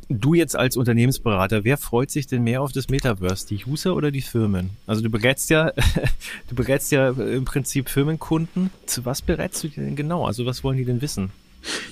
Du 0.08 0.34
jetzt 0.34 0.56
als 0.56 0.76
Unternehmensberater, 0.76 1.64
wer 1.64 1.76
freut 1.76 2.10
sich 2.10 2.26
denn 2.26 2.44
mehr 2.44 2.62
auf 2.62 2.72
das 2.72 2.88
Metaverse, 2.88 3.46
die 3.48 3.64
User 3.66 3.96
oder 3.96 4.10
die 4.10 4.20
Firmen? 4.20 4.70
Also 4.86 5.02
du 5.02 5.10
berätst 5.10 5.50
ja, 5.50 5.72
du 6.48 6.54
berätst 6.54 6.92
ja 6.92 7.10
im 7.10 7.44
Prinzip 7.44 7.88
Firmenkunden. 7.88 8.70
Zu 8.86 9.04
was 9.04 9.22
berätst 9.22 9.64
du 9.64 9.68
denn 9.68 9.96
genau? 9.96 10.26
Also 10.26 10.44
was 10.46 10.62
wollen 10.62 10.76
die 10.76 10.84
denn 10.84 11.00
wissen? 11.00 11.30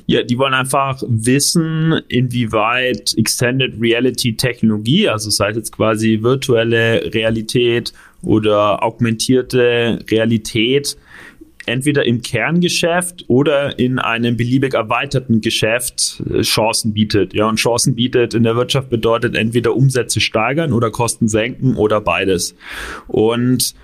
Ja, 0.06 0.22
die 0.22 0.38
wollen 0.38 0.54
einfach 0.54 1.02
wissen, 1.06 2.00
inwieweit 2.08 3.14
Extended 3.16 3.74
Reality 3.80 4.36
Technologie, 4.36 5.08
also 5.08 5.30
sei 5.30 5.50
es 5.50 5.56
jetzt 5.56 5.72
quasi 5.72 6.22
virtuelle 6.22 7.12
Realität 7.12 7.92
oder 8.22 8.82
augmentierte 8.82 9.98
Realität, 10.10 10.96
entweder 11.66 12.04
im 12.04 12.22
Kerngeschäft 12.22 13.24
oder 13.28 13.78
in 13.78 13.98
einem 13.98 14.36
beliebig 14.36 14.74
erweiterten 14.74 15.40
Geschäft 15.40 16.22
äh, 16.30 16.42
Chancen 16.42 16.94
bietet. 16.94 17.34
Ja, 17.34 17.48
und 17.48 17.56
Chancen 17.56 17.94
bietet 17.94 18.34
in 18.34 18.42
der 18.42 18.56
Wirtschaft 18.56 18.90
bedeutet 18.90 19.36
entweder 19.36 19.74
Umsätze 19.74 20.20
steigern 20.20 20.72
oder 20.72 20.90
Kosten 20.90 21.28
senken 21.28 21.76
oder 21.76 22.00
beides. 22.00 22.54
Und 23.06 23.74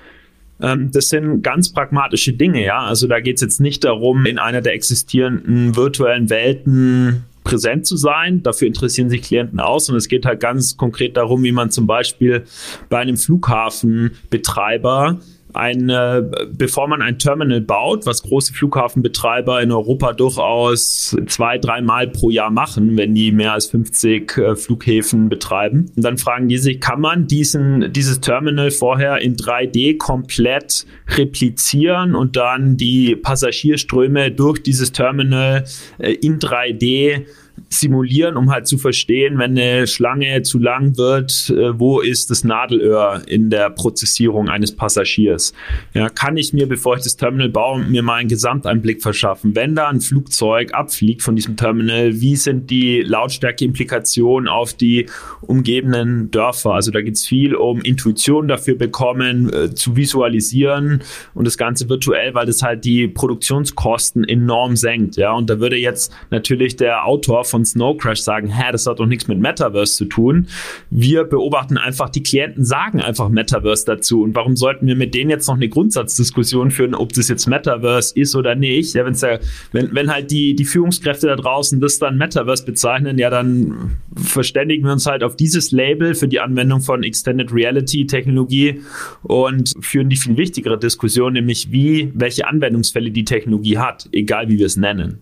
ähm, 0.60 0.90
das 0.92 1.08
sind 1.08 1.42
ganz 1.42 1.72
pragmatische 1.72 2.32
Dinge, 2.32 2.64
ja. 2.64 2.80
Also 2.80 3.06
da 3.06 3.20
geht 3.20 3.36
es 3.36 3.42
jetzt 3.42 3.60
nicht 3.60 3.84
darum, 3.84 4.26
in 4.26 4.38
einer 4.38 4.60
der 4.60 4.74
existierenden 4.74 5.76
virtuellen 5.76 6.30
Welten 6.30 7.24
präsent 7.44 7.86
zu 7.86 7.96
sein. 7.96 8.42
Dafür 8.42 8.68
interessieren 8.68 9.08
sich 9.08 9.22
Klienten 9.22 9.60
aus 9.60 9.88
und 9.88 9.96
es 9.96 10.08
geht 10.08 10.26
halt 10.26 10.40
ganz 10.40 10.76
konkret 10.76 11.16
darum, 11.16 11.42
wie 11.42 11.52
man 11.52 11.70
zum 11.70 11.86
Beispiel 11.86 12.44
bei 12.88 12.98
einem 12.98 13.16
Flughafenbetreiber 13.16 15.18
ein, 15.54 15.88
äh, 15.88 16.22
bevor 16.52 16.88
man 16.88 17.02
ein 17.02 17.18
Terminal 17.18 17.60
baut, 17.60 18.06
was 18.06 18.22
große 18.22 18.52
Flughafenbetreiber 18.52 19.60
in 19.62 19.72
Europa 19.72 20.12
durchaus 20.12 21.16
zwei, 21.26 21.58
dreimal 21.58 22.08
pro 22.08 22.30
Jahr 22.30 22.50
machen, 22.50 22.96
wenn 22.96 23.14
die 23.14 23.32
mehr 23.32 23.52
als 23.52 23.66
50 23.66 24.36
äh, 24.36 24.56
Flughäfen 24.56 25.28
betreiben. 25.28 25.90
Und 25.96 26.04
dann 26.04 26.18
fragen 26.18 26.48
die 26.48 26.58
sich, 26.58 26.80
kann 26.80 27.00
man 27.00 27.26
diesen, 27.26 27.92
dieses 27.92 28.20
Terminal 28.20 28.70
vorher 28.70 29.18
in 29.18 29.36
3D 29.36 29.98
komplett 29.98 30.86
replizieren 31.08 32.14
und 32.14 32.36
dann 32.36 32.76
die 32.76 33.16
Passagierströme 33.16 34.30
durch 34.30 34.62
dieses 34.62 34.92
Terminal 34.92 35.64
äh, 35.98 36.12
in 36.12 36.38
3D 36.38 37.26
simulieren, 37.68 38.36
um 38.36 38.50
halt 38.50 38.66
zu 38.66 38.78
verstehen, 38.78 39.38
wenn 39.38 39.58
eine 39.58 39.86
Schlange 39.86 40.42
zu 40.42 40.58
lang 40.58 40.96
wird, 40.96 41.50
äh, 41.50 41.78
wo 41.78 42.00
ist 42.00 42.30
das 42.30 42.44
Nadelöhr 42.44 43.22
in 43.26 43.50
der 43.50 43.70
Prozessierung 43.70 44.48
eines 44.48 44.74
Passagiers? 44.74 45.52
Ja, 45.94 46.08
kann 46.08 46.36
ich 46.36 46.52
mir, 46.52 46.68
bevor 46.68 46.96
ich 46.96 47.02
das 47.02 47.16
Terminal 47.16 47.48
baue, 47.48 47.80
mir 47.84 48.02
mal 48.02 48.16
einen 48.16 48.28
Gesamteinblick 48.28 49.02
verschaffen? 49.02 49.54
Wenn 49.54 49.74
da 49.74 49.88
ein 49.88 50.00
Flugzeug 50.00 50.74
abfliegt 50.74 51.22
von 51.22 51.36
diesem 51.36 51.56
Terminal, 51.56 52.20
wie 52.20 52.36
sind 52.36 52.70
die 52.70 53.02
Lautstärke-Implikationen 53.02 54.48
auf 54.48 54.74
die 54.74 55.06
umgebenden 55.42 56.30
Dörfer? 56.30 56.72
Also 56.74 56.90
da 56.90 57.00
geht 57.00 57.14
es 57.14 57.26
viel 57.26 57.54
um 57.54 57.80
Intuition 57.80 58.48
dafür 58.48 58.76
bekommen, 58.76 59.52
äh, 59.52 59.74
zu 59.74 59.96
visualisieren 59.96 61.02
und 61.34 61.46
das 61.46 61.58
Ganze 61.58 61.88
virtuell, 61.88 62.34
weil 62.34 62.46
das 62.46 62.62
halt 62.62 62.84
die 62.84 63.08
Produktionskosten 63.08 64.24
enorm 64.24 64.76
senkt. 64.76 65.16
Ja, 65.16 65.32
und 65.32 65.50
da 65.50 65.60
würde 65.60 65.76
jetzt 65.76 66.12
natürlich 66.30 66.76
der 66.76 67.06
Autor 67.06 67.44
von 67.50 67.64
Snow 67.64 67.96
Crash 67.96 68.20
sagen, 68.20 68.48
hä, 68.48 68.72
das 68.72 68.86
hat 68.86 68.98
doch 69.00 69.06
nichts 69.06 69.28
mit 69.28 69.38
Metaverse 69.38 69.94
zu 69.94 70.04
tun. 70.06 70.46
Wir 70.90 71.24
beobachten 71.24 71.76
einfach, 71.76 72.08
die 72.08 72.22
Klienten 72.22 72.64
sagen 72.64 73.00
einfach 73.00 73.28
Metaverse 73.28 73.84
dazu. 73.86 74.22
Und 74.22 74.34
warum 74.34 74.56
sollten 74.56 74.86
wir 74.86 74.96
mit 74.96 75.14
denen 75.14 75.30
jetzt 75.30 75.46
noch 75.48 75.56
eine 75.56 75.68
Grundsatzdiskussion 75.68 76.70
führen, 76.70 76.94
ob 76.94 77.12
das 77.12 77.28
jetzt 77.28 77.46
Metaverse 77.46 78.18
ist 78.18 78.34
oder 78.34 78.54
nicht? 78.54 78.94
Ja, 78.94 79.04
wenn's 79.04 79.20
ja, 79.20 79.38
wenn, 79.72 79.94
wenn 79.94 80.10
halt 80.10 80.30
die, 80.30 80.54
die 80.54 80.64
Führungskräfte 80.64 81.26
da 81.26 81.36
draußen 81.36 81.80
das 81.80 81.98
dann 81.98 82.16
Metaverse 82.16 82.64
bezeichnen, 82.64 83.18
ja, 83.18 83.30
dann 83.30 83.98
verständigen 84.16 84.84
wir 84.84 84.92
uns 84.92 85.06
halt 85.06 85.22
auf 85.22 85.36
dieses 85.36 85.72
Label 85.72 86.14
für 86.14 86.28
die 86.28 86.40
Anwendung 86.40 86.80
von 86.80 87.02
Extended 87.02 87.52
Reality 87.52 88.06
Technologie 88.06 88.80
und 89.22 89.74
führen 89.80 90.08
die 90.08 90.16
viel 90.16 90.36
wichtigere 90.36 90.78
Diskussion, 90.78 91.32
nämlich 91.32 91.72
wie, 91.72 92.12
welche 92.14 92.46
Anwendungsfälle 92.46 93.10
die 93.10 93.24
Technologie 93.24 93.78
hat, 93.78 94.08
egal 94.12 94.48
wie 94.48 94.58
wir 94.58 94.66
es 94.66 94.76
nennen. 94.76 95.18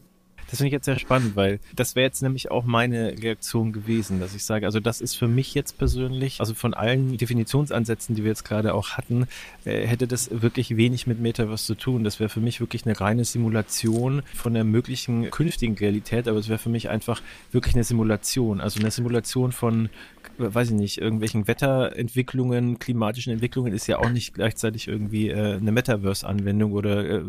Das 0.50 0.58
finde 0.58 0.68
ich 0.68 0.72
jetzt 0.72 0.86
sehr 0.86 0.98
spannend, 0.98 1.36
weil 1.36 1.60
das 1.76 1.94
wäre 1.94 2.06
jetzt 2.06 2.22
nämlich 2.22 2.50
auch 2.50 2.64
meine 2.64 3.22
Reaktion 3.22 3.72
gewesen, 3.72 4.18
dass 4.18 4.34
ich 4.34 4.44
sage, 4.44 4.64
also 4.64 4.80
das 4.80 5.00
ist 5.00 5.14
für 5.14 5.28
mich 5.28 5.54
jetzt 5.54 5.76
persönlich, 5.76 6.40
also 6.40 6.54
von 6.54 6.72
allen 6.72 7.16
Definitionsansätzen, 7.16 8.14
die 8.14 8.24
wir 8.24 8.30
jetzt 8.30 8.44
gerade 8.44 8.72
auch 8.74 8.90
hatten, 8.90 9.26
äh, 9.64 9.86
hätte 9.86 10.06
das 10.06 10.30
wirklich 10.42 10.76
wenig 10.76 11.06
mit 11.06 11.20
Metaverse 11.20 11.66
zu 11.66 11.74
tun. 11.74 12.02
Das 12.02 12.18
wäre 12.18 12.30
für 12.30 12.40
mich 12.40 12.60
wirklich 12.60 12.86
eine 12.86 12.98
reine 12.98 13.24
Simulation 13.24 14.22
von 14.34 14.54
der 14.54 14.64
möglichen 14.64 15.30
künftigen 15.30 15.76
Realität, 15.76 16.26
aber 16.28 16.38
es 16.38 16.48
wäre 16.48 16.58
für 16.58 16.70
mich 16.70 16.88
einfach 16.88 17.20
wirklich 17.52 17.74
eine 17.74 17.84
Simulation, 17.84 18.60
also 18.60 18.80
eine 18.80 18.90
Simulation 18.90 19.52
von 19.52 19.90
weiß 20.36 20.68
ich 20.68 20.74
nicht, 20.74 20.98
irgendwelchen 20.98 21.48
Wetterentwicklungen, 21.48 22.78
klimatischen 22.78 23.32
Entwicklungen 23.32 23.72
ist 23.72 23.86
ja 23.86 23.98
auch 23.98 24.10
nicht 24.10 24.34
gleichzeitig 24.34 24.88
irgendwie 24.88 25.28
äh, 25.28 25.56
eine 25.56 25.72
Metaverse-Anwendung 25.72 26.72
oder 26.72 27.04
äh, 27.04 27.22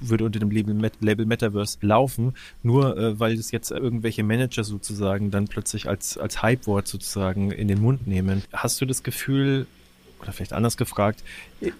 würde 0.00 0.24
unter 0.24 0.38
dem 0.38 0.50
Label, 0.50 0.74
Met 0.74 0.94
Label 1.00 1.26
Metaverse 1.26 1.78
laufen, 1.80 2.34
nur 2.62 2.96
äh, 2.96 3.18
weil 3.18 3.34
es 3.34 3.50
jetzt 3.50 3.70
irgendwelche 3.70 4.22
Manager 4.22 4.64
sozusagen 4.64 5.30
dann 5.30 5.46
plötzlich 5.46 5.88
als, 5.88 6.16
als 6.18 6.42
Hype-Wort 6.42 6.88
sozusagen 6.88 7.50
in 7.50 7.68
den 7.68 7.80
Mund 7.80 8.06
nehmen. 8.06 8.42
Hast 8.52 8.80
du 8.80 8.86
das 8.86 9.02
Gefühl, 9.02 9.66
oder 10.20 10.32
vielleicht 10.32 10.54
anders 10.54 10.76
gefragt, 10.76 11.22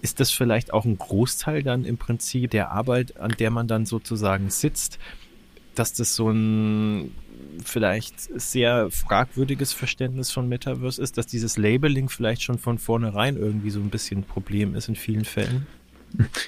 ist 0.01 0.19
das 0.19 0.31
vielleicht 0.31 0.71
auch 0.71 0.85
ein 0.85 0.97
Großteil 0.97 1.63
dann 1.63 1.83
im 1.83 1.97
Prinzip 1.97 2.51
der 2.51 2.71
Arbeit, 2.71 3.17
an 3.17 3.33
der 3.39 3.49
man 3.49 3.67
dann 3.67 3.85
sozusagen 3.85 4.49
sitzt, 4.51 4.99
dass 5.75 5.93
das 5.93 6.15
so 6.15 6.29
ein 6.29 7.11
vielleicht 7.63 8.19
sehr 8.39 8.89
fragwürdiges 8.91 9.73
Verständnis 9.73 10.31
von 10.31 10.47
Metaverse 10.49 11.01
ist, 11.01 11.17
dass 11.17 11.27
dieses 11.27 11.57
Labeling 11.57 12.09
vielleicht 12.09 12.41
schon 12.41 12.57
von 12.57 12.77
vornherein 12.77 13.37
irgendwie 13.37 13.69
so 13.69 13.79
ein 13.79 13.89
bisschen 13.89 14.19
ein 14.19 14.23
Problem 14.23 14.75
ist 14.75 14.89
in 14.89 14.95
vielen 14.95 15.25
Fällen? 15.25 15.67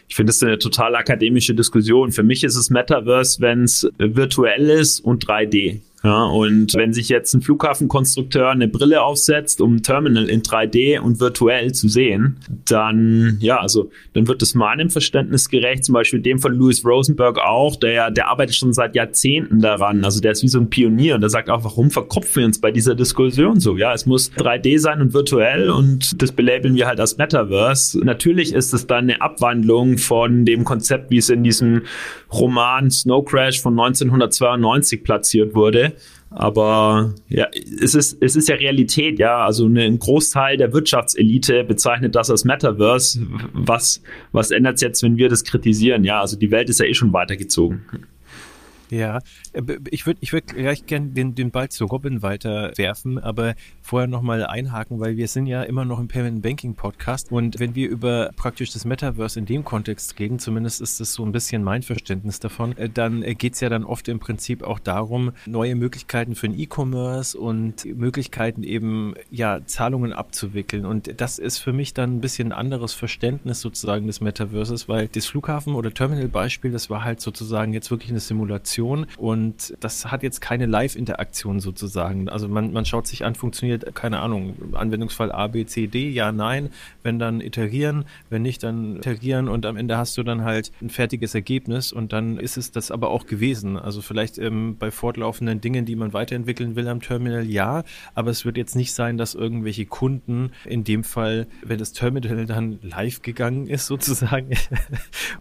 Ich 0.07 0.15
finde 0.15 0.31
es 0.31 0.41
eine 0.41 0.57
total 0.59 0.95
akademische 0.95 1.53
Diskussion. 1.53 2.11
Für 2.11 2.23
mich 2.23 2.43
ist 2.43 2.55
es 2.55 2.69
Metaverse, 2.69 3.41
wenn 3.41 3.63
es 3.63 3.87
virtuell 3.97 4.69
ist 4.69 4.99
und 4.99 5.25
3D. 5.25 5.81
Ja, 6.07 6.23
und 6.23 6.73
wenn 6.75 6.93
sich 6.93 7.09
jetzt 7.09 7.33
ein 7.33 7.41
Flughafenkonstrukteur 7.41 8.49
eine 8.49 8.69
Brille 8.69 9.01
aufsetzt, 9.01 9.59
um 9.59 9.75
ein 9.75 9.83
Terminal 9.83 10.29
in 10.29 10.41
3D 10.41 10.99
und 10.99 11.19
virtuell 11.19 11.73
zu 11.73 11.89
sehen, 11.89 12.37
dann, 12.63 13.37
ja, 13.41 13.59
also, 13.59 13.89
dann 14.13 14.25
wird 14.25 14.41
es 14.41 14.55
meinem 14.55 14.89
Verständnis 14.89 15.49
gerecht, 15.49 15.83
zum 15.83 15.91
Beispiel 15.91 16.21
dem 16.21 16.39
von 16.39 16.53
Louis 16.53 16.85
Rosenberg 16.85 17.39
auch, 17.39 17.75
der, 17.75 18.09
der 18.09 18.29
arbeitet 18.29 18.55
schon 18.55 18.71
seit 18.71 18.95
Jahrzehnten 18.95 19.59
daran. 19.59 20.05
Also, 20.05 20.21
der 20.21 20.31
ist 20.31 20.43
wie 20.43 20.47
so 20.47 20.59
ein 20.59 20.69
Pionier 20.69 21.15
und 21.15 21.21
der 21.21 21.29
sagt 21.29 21.49
auch, 21.49 21.65
warum 21.65 21.91
verkopfen 21.91 22.37
wir 22.37 22.45
uns 22.45 22.61
bei 22.61 22.71
dieser 22.71 22.95
Diskussion 22.95 23.59
so? 23.59 23.75
Ja, 23.75 23.93
es 23.93 24.05
muss 24.05 24.31
3D 24.31 24.79
sein 24.79 25.01
und 25.01 25.13
virtuell 25.13 25.69
und 25.69 26.21
das 26.21 26.31
belabeln 26.31 26.75
wir 26.75 26.87
halt 26.87 27.01
als 27.01 27.17
Metaverse. 27.17 27.99
Natürlich 28.05 28.53
ist 28.53 28.73
es 28.73 28.87
dann 28.87 29.09
eine 29.09 29.21
Abwandlung 29.21 29.97
von 29.97 30.45
dem 30.45 30.63
Konzept, 30.63 31.11
wie 31.11 31.17
es 31.17 31.29
in 31.29 31.43
diesem 31.43 31.81
Roman 32.31 32.89
Snow 32.91 33.25
Crash 33.25 33.61
von 33.61 33.73
1992 33.73 35.03
platziert 35.03 35.53
wurde. 35.53 35.96
Aber 36.29 37.13
ja, 37.29 37.47
es 37.81 37.95
ist, 37.95 38.17
es 38.21 38.35
ist 38.35 38.49
ja 38.49 38.55
Realität, 38.55 39.17
ja. 39.17 39.45
Also 39.45 39.65
ein 39.67 39.97
Großteil 39.99 40.57
der 40.57 40.73
Wirtschaftselite 40.73 41.63
bezeichnet 41.63 42.15
das 42.15 42.29
als 42.29 42.43
Metaverse. 42.43 43.25
Was, 43.53 44.01
was 44.31 44.51
ändert 44.51 44.75
es 44.75 44.81
jetzt, 44.81 45.03
wenn 45.03 45.17
wir 45.17 45.29
das 45.29 45.43
kritisieren? 45.43 46.03
Ja, 46.03 46.21
also 46.21 46.37
die 46.37 46.51
Welt 46.51 46.69
ist 46.69 46.79
ja 46.79 46.85
eh 46.85 46.93
schon 46.93 47.13
weitergezogen. 47.13 47.85
Ja, 48.89 49.19
äh, 49.53 49.61
ich 49.89 50.05
würde 50.05 50.19
ich 50.21 50.33
würd 50.33 50.47
gleich 50.47 50.85
gerne 50.85 51.07
den, 51.07 51.35
den 51.35 51.51
Ball 51.51 51.69
zu 51.69 51.85
Robin 51.85 52.21
weiterwerfen, 52.21 53.19
aber 53.19 53.55
vorher 53.81 54.07
nochmal 54.07 54.45
einhaken, 54.45 54.99
weil 54.99 55.17
wir 55.17 55.27
sind 55.27 55.47
ja 55.47 55.63
immer 55.63 55.85
noch 55.85 55.99
im 55.99 56.07
Payment 56.07 56.41
Banking 56.41 56.75
Podcast 56.75 57.31
und 57.31 57.59
wenn 57.59 57.75
wir 57.75 57.89
über 57.89 58.31
praktisch 58.35 58.71
das 58.71 58.85
Metaverse 58.85 59.39
in 59.39 59.45
dem 59.45 59.63
Kontext 59.63 60.17
reden, 60.19 60.39
zumindest 60.39 60.81
ist 60.81 60.99
das 60.99 61.13
so 61.13 61.25
ein 61.25 61.31
bisschen 61.31 61.63
mein 61.63 61.83
Verständnis 61.83 62.39
davon, 62.39 62.77
äh, 62.77 62.89
dann 62.89 63.23
äh, 63.23 63.35
geht's 63.35 63.59
ja 63.59 63.69
dann 63.69 63.83
oft 63.83 64.07
im 64.07 64.19
Prinzip 64.19 64.63
auch 64.63 64.79
darum, 64.79 65.31
neue 65.45 65.75
Möglichkeiten 65.75 66.35
für 66.35 66.47
den 66.47 66.57
E-Commerce 66.59 67.37
und 67.37 67.85
Möglichkeiten 67.85 68.63
eben, 68.63 69.15
ja, 69.31 69.65
Zahlungen 69.65 70.13
abzuwickeln. 70.13 70.85
Und 70.85 71.19
das 71.19 71.39
ist 71.39 71.57
für 71.57 71.73
mich 71.73 71.93
dann 71.93 72.17
ein 72.17 72.21
bisschen 72.21 72.51
anderes 72.51 72.93
Verständnis 72.93 73.61
sozusagen 73.61 74.07
des 74.07 74.21
Metaverses, 74.21 74.87
weil 74.87 75.07
das 75.07 75.25
Flughafen- 75.25 75.75
oder 75.75 75.93
Terminal-Beispiel, 75.93 76.71
das 76.71 76.89
war 76.89 77.03
halt 77.03 77.21
sozusagen 77.21 77.73
jetzt 77.73 77.91
wirklich 77.91 78.11
eine 78.11 78.19
Simulation 78.19 78.76
Interaktion 78.77 79.07
und 79.17 79.75
das 79.79 80.05
hat 80.11 80.23
jetzt 80.23 80.41
keine 80.41 80.65
Live-Interaktion 80.65 81.59
sozusagen. 81.59 82.29
Also 82.29 82.47
man, 82.47 82.71
man 82.73 82.85
schaut 82.85 83.07
sich 83.07 83.25
an, 83.25 83.35
funktioniert, 83.35 83.95
keine 83.95 84.19
Ahnung, 84.19 84.55
Anwendungsfall 84.73 85.31
A, 85.31 85.47
B, 85.47 85.65
C, 85.65 85.87
D, 85.87 86.09
ja, 86.09 86.31
nein, 86.31 86.69
wenn 87.03 87.19
dann 87.19 87.41
iterieren, 87.41 88.05
wenn 88.29 88.41
nicht, 88.41 88.63
dann 88.63 88.97
iterieren. 88.97 89.47
Und 89.47 89.65
am 89.65 89.77
Ende 89.77 89.97
hast 89.97 90.17
du 90.17 90.23
dann 90.23 90.43
halt 90.43 90.71
ein 90.81 90.89
fertiges 90.89 91.33
Ergebnis. 91.33 91.91
Und 91.91 92.13
dann 92.13 92.37
ist 92.37 92.57
es 92.57 92.71
das 92.71 92.91
aber 92.91 93.09
auch 93.09 93.25
gewesen. 93.25 93.77
Also 93.77 94.01
vielleicht 94.01 94.37
ähm, 94.37 94.77
bei 94.77 94.91
fortlaufenden 94.91 95.61
Dingen, 95.61 95.85
die 95.85 95.95
man 95.95 96.13
weiterentwickeln 96.13 96.75
will 96.75 96.87
am 96.87 97.01
Terminal, 97.01 97.45
ja, 97.45 97.83
aber 98.13 98.31
es 98.31 98.45
wird 98.45 98.57
jetzt 98.57 98.75
nicht 98.75 98.93
sein, 98.93 99.17
dass 99.17 99.35
irgendwelche 99.35 99.85
Kunden, 99.85 100.51
in 100.65 100.83
dem 100.83 101.03
Fall, 101.03 101.47
wenn 101.63 101.79
das 101.79 101.93
Terminal 101.93 102.45
dann 102.45 102.79
live 102.81 103.21
gegangen 103.21 103.67
ist 103.67 103.87
sozusagen, 103.87 104.49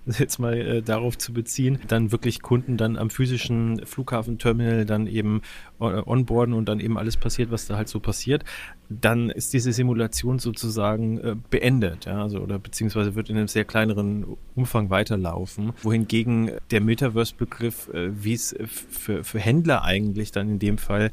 um 0.06 0.12
jetzt 0.18 0.38
mal 0.38 0.54
äh, 0.54 0.82
darauf 0.82 1.18
zu 1.18 1.32
beziehen, 1.32 1.78
dann 1.88 2.12
wirklich 2.12 2.40
Kunden 2.42 2.76
dann 2.76 2.96
am 2.96 3.10
physischen 3.10 3.25
physischen 3.26 3.84
Flughafenterminal 3.84 4.84
dann 4.84 5.08
eben 5.08 5.42
äh, 5.80 5.84
onboarden 5.84 6.54
und 6.54 6.68
dann 6.68 6.78
eben 6.78 6.96
alles 6.96 7.16
passiert, 7.16 7.50
was 7.50 7.66
da 7.66 7.76
halt 7.76 7.88
so 7.88 7.98
passiert, 7.98 8.44
dann 8.88 9.30
ist 9.30 9.52
diese 9.52 9.72
Simulation 9.72 10.38
sozusagen 10.38 11.18
äh, 11.18 11.34
beendet, 11.50 12.04
ja, 12.04 12.22
also 12.22 12.38
oder 12.38 12.60
beziehungsweise 12.60 13.16
wird 13.16 13.28
in 13.28 13.36
einem 13.36 13.48
sehr 13.48 13.64
kleineren 13.64 14.24
Umfang 14.54 14.90
weiterlaufen, 14.90 15.72
wohingegen 15.82 16.52
der 16.70 16.80
Metaverse-Begriff, 16.80 17.88
äh, 17.88 18.10
wie 18.22 18.34
es 18.34 18.54
für, 18.66 19.24
für 19.24 19.40
Händler 19.40 19.82
eigentlich 19.82 20.30
dann 20.30 20.48
in 20.48 20.58
dem 20.60 20.78
Fall 20.78 21.10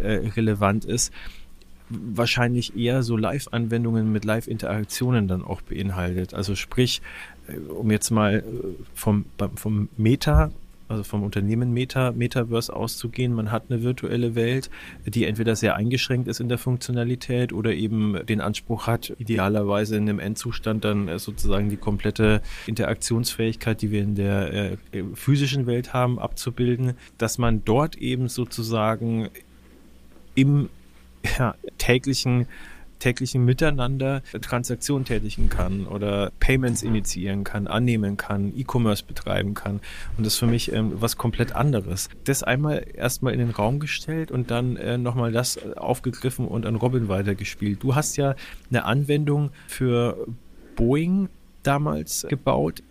äh, 0.00 0.28
relevant 0.36 0.84
ist, 0.84 1.12
wahrscheinlich 1.88 2.76
eher 2.76 3.02
so 3.02 3.16
Live-Anwendungen 3.16 4.12
mit 4.12 4.24
Live-Interaktionen 4.24 5.26
dann 5.26 5.42
auch 5.42 5.62
beinhaltet. 5.62 6.32
Also 6.32 6.54
sprich, 6.54 7.02
äh, 7.48 7.56
um 7.56 7.90
jetzt 7.90 8.10
mal 8.12 8.44
vom, 8.94 9.24
vom 9.56 9.88
Meta 9.96 10.52
also 10.88 11.02
vom 11.02 11.22
Unternehmen 11.22 11.72
Meta, 11.72 12.12
Metaverse 12.12 12.74
auszugehen. 12.74 13.32
Man 13.32 13.50
hat 13.50 13.64
eine 13.68 13.82
virtuelle 13.82 14.34
Welt, 14.34 14.70
die 15.04 15.24
entweder 15.24 15.56
sehr 15.56 15.76
eingeschränkt 15.76 16.28
ist 16.28 16.40
in 16.40 16.48
der 16.48 16.58
Funktionalität 16.58 17.52
oder 17.52 17.72
eben 17.72 18.24
den 18.26 18.40
Anspruch 18.40 18.86
hat, 18.86 19.12
idealerweise 19.18 19.96
in 19.96 20.08
einem 20.08 20.18
Endzustand 20.18 20.84
dann 20.84 21.08
äh, 21.08 21.18
sozusagen 21.18 21.68
die 21.68 21.76
komplette 21.76 22.40
Interaktionsfähigkeit, 22.66 23.82
die 23.82 23.90
wir 23.90 24.02
in 24.02 24.14
der 24.14 24.52
äh, 24.52 24.76
physischen 25.14 25.66
Welt 25.66 25.92
haben, 25.92 26.18
abzubilden, 26.18 26.94
dass 27.18 27.38
man 27.38 27.64
dort 27.64 27.96
eben 27.96 28.28
sozusagen 28.28 29.28
im 30.34 30.68
ja, 31.38 31.54
täglichen 31.78 32.46
täglichen 32.98 33.44
Miteinander 33.44 34.22
Transaktionen 34.40 35.04
tätigen 35.04 35.48
kann 35.48 35.86
oder 35.86 36.32
Payments 36.40 36.82
initiieren 36.82 37.44
kann, 37.44 37.66
annehmen 37.66 38.16
kann, 38.16 38.52
E-Commerce 38.56 39.04
betreiben 39.04 39.54
kann. 39.54 39.80
Und 40.16 40.24
das 40.24 40.34
ist 40.34 40.38
für 40.38 40.46
mich 40.46 40.72
ähm, 40.72 40.92
was 40.94 41.16
komplett 41.16 41.54
anderes. 41.54 42.08
Das 42.24 42.42
einmal 42.42 42.86
erstmal 42.94 43.32
in 43.32 43.38
den 43.38 43.50
Raum 43.50 43.80
gestellt 43.80 44.30
und 44.30 44.50
dann 44.50 44.76
äh, 44.76 44.98
nochmal 44.98 45.32
das 45.32 45.58
aufgegriffen 45.76 46.46
und 46.46 46.66
an 46.66 46.76
Robin 46.76 47.08
weitergespielt. 47.08 47.82
Du 47.82 47.94
hast 47.94 48.16
ja 48.16 48.34
eine 48.70 48.84
Anwendung 48.84 49.50
für 49.66 50.26
Boeing 50.76 51.28
damals 51.62 52.26
gebaut. 52.28 52.82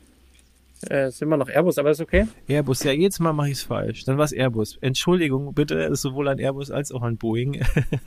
Äh, 0.89 1.07
ist 1.07 1.21
immer 1.21 1.37
noch 1.37 1.49
Airbus, 1.49 1.77
aber 1.77 1.91
ist 1.91 2.01
okay. 2.01 2.27
Airbus, 2.47 2.83
ja, 2.83 2.91
jedes 2.91 3.19
Mal 3.19 3.33
mache 3.33 3.47
ich 3.47 3.53
es 3.53 3.63
falsch. 3.63 4.03
Dann 4.05 4.17
war 4.17 4.25
es 4.25 4.33
Airbus. 4.33 4.77
Entschuldigung, 4.81 5.53
bitte, 5.53 5.95
sowohl 5.95 6.27
ein 6.27 6.39
Airbus 6.39 6.69
als 6.69 6.91
auch 6.91 7.01
ein 7.01 7.17
Boeing. 7.17 7.61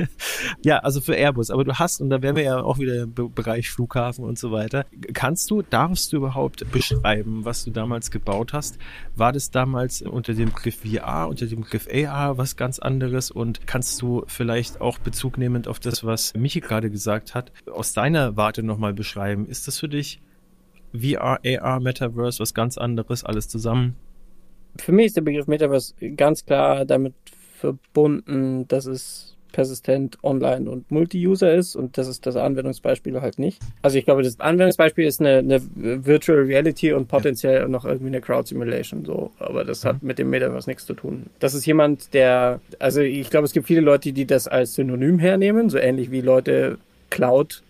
ja, 0.65 0.79
also 0.79 1.01
für 1.01 1.15
Airbus. 1.15 1.51
Aber 1.51 1.65
du 1.65 1.79
hast, 1.79 2.01
und 2.01 2.11
da 2.11 2.23
wären 2.23 2.37
wir 2.37 2.43
ja 2.43 2.61
auch 2.61 2.79
wieder 2.79 3.03
im 3.03 3.15
Bereich 3.15 3.71
Flughafen 3.71 4.25
und 4.25 4.39
so 4.39 4.53
weiter. 4.53 4.85
Kannst 5.15 5.51
du, 5.51 5.63
darfst 5.63 6.13
du 6.13 6.19
überhaupt 6.19 6.71
beschreiben, 6.71 7.45
was 7.45 7.65
du 7.65 7.71
damals 7.71 8.11
gebaut 8.11 8.53
hast? 8.53 8.79
War 9.17 9.33
das 9.33 9.51
damals 9.51 10.03
unter 10.03 10.35
dem 10.35 10.51
Begriff 10.51 10.81
VR, 10.83 11.29
unter 11.29 11.47
dem 11.47 11.63
Begriff 11.63 11.89
AR 11.93 12.39
was 12.39 12.57
ganz 12.57 12.79
anderes? 12.79 13.31
Und 13.31 13.67
kannst 13.67 14.01
du 14.03 14.25
vielleicht 14.27 14.81
auch 14.81 14.99
Bezug 14.99 15.39
nehmend 15.39 15.69
auf 15.69 15.81
das, 15.81 16.05
was 16.05 16.35
Michi 16.35 16.61
gerade 16.61 16.91
gesagt 16.91 17.35
hat, 17.35 17.51
aus 17.71 17.93
deiner 17.93 18.37
Warte 18.37 18.63
nochmal 18.63 18.93
beschreiben? 18.93 19.47
Ist 19.47 19.67
das 19.67 19.79
für 19.79 19.89
dich 19.89 20.21
VR, 20.93 21.41
AR, 21.45 21.81
Metaverse, 21.81 22.41
was 22.41 22.55
ganz 22.55 22.79
anderes, 22.79 23.25
alles 23.25 23.49
zusammen? 23.49 23.97
Für 24.77 24.93
mich 24.93 25.07
ist 25.07 25.17
der 25.17 25.23
Begriff 25.23 25.47
Metaverse 25.47 25.95
ganz 26.17 26.45
klar 26.45 26.85
damit 26.85 27.15
verbunden, 27.59 28.69
dass 28.69 28.87
es 28.87 29.39
persistent 29.53 30.19
online 30.23 30.71
und 30.71 30.91
Multi-User 30.91 31.55
ist 31.55 31.75
und 31.75 31.99
das 31.99 32.07
ist 32.07 32.27
das 32.27 32.37
Anwendungsbeispiel 32.37 33.21
halt 33.21 33.39
nicht. 33.39 33.61
Also 33.83 33.99
ich 33.99 34.05
glaube, 34.05 34.23
das 34.23 34.39
Anwendungsbeispiel 34.39 35.07
ist 35.07 35.21
eine, 35.21 35.39
eine 35.39 35.61
Virtual 35.75 36.39
Reality 36.39 36.93
und 36.93 37.09
potenziell 37.09 37.63
ja. 37.63 37.69
noch 37.69 37.85
irgendwie 37.85 38.09
eine 38.09 38.21
Crowd 38.21 38.49
Simulation 38.49 39.05
so, 39.05 39.33
aber 39.39 39.65
das 39.65 39.85
hat 39.85 40.03
mhm. 40.03 40.09
mit 40.09 40.19
dem 40.19 40.31
Metaverse 40.31 40.69
nichts 40.69 40.87
zu 40.87 40.95
tun. 40.95 41.27
Das 41.39 41.55
ist 41.55 41.67
jemand, 41.67 42.15
der, 42.15 42.61
also 42.79 43.01
ich 43.01 43.31
glaube, 43.31 43.47
es 43.47 43.53
gibt 43.53 43.67
viele 43.67 43.81
Leute, 43.81 44.13
die 44.13 44.27
das 44.27 44.49
als 44.49 44.75
Synonym 44.75 45.19
hernehmen, 45.19 45.71
so 45.71 45.79
ähnlich 45.79 46.11
wie 46.11 46.21
Leute 46.21 46.79
Cloud 47.11 47.63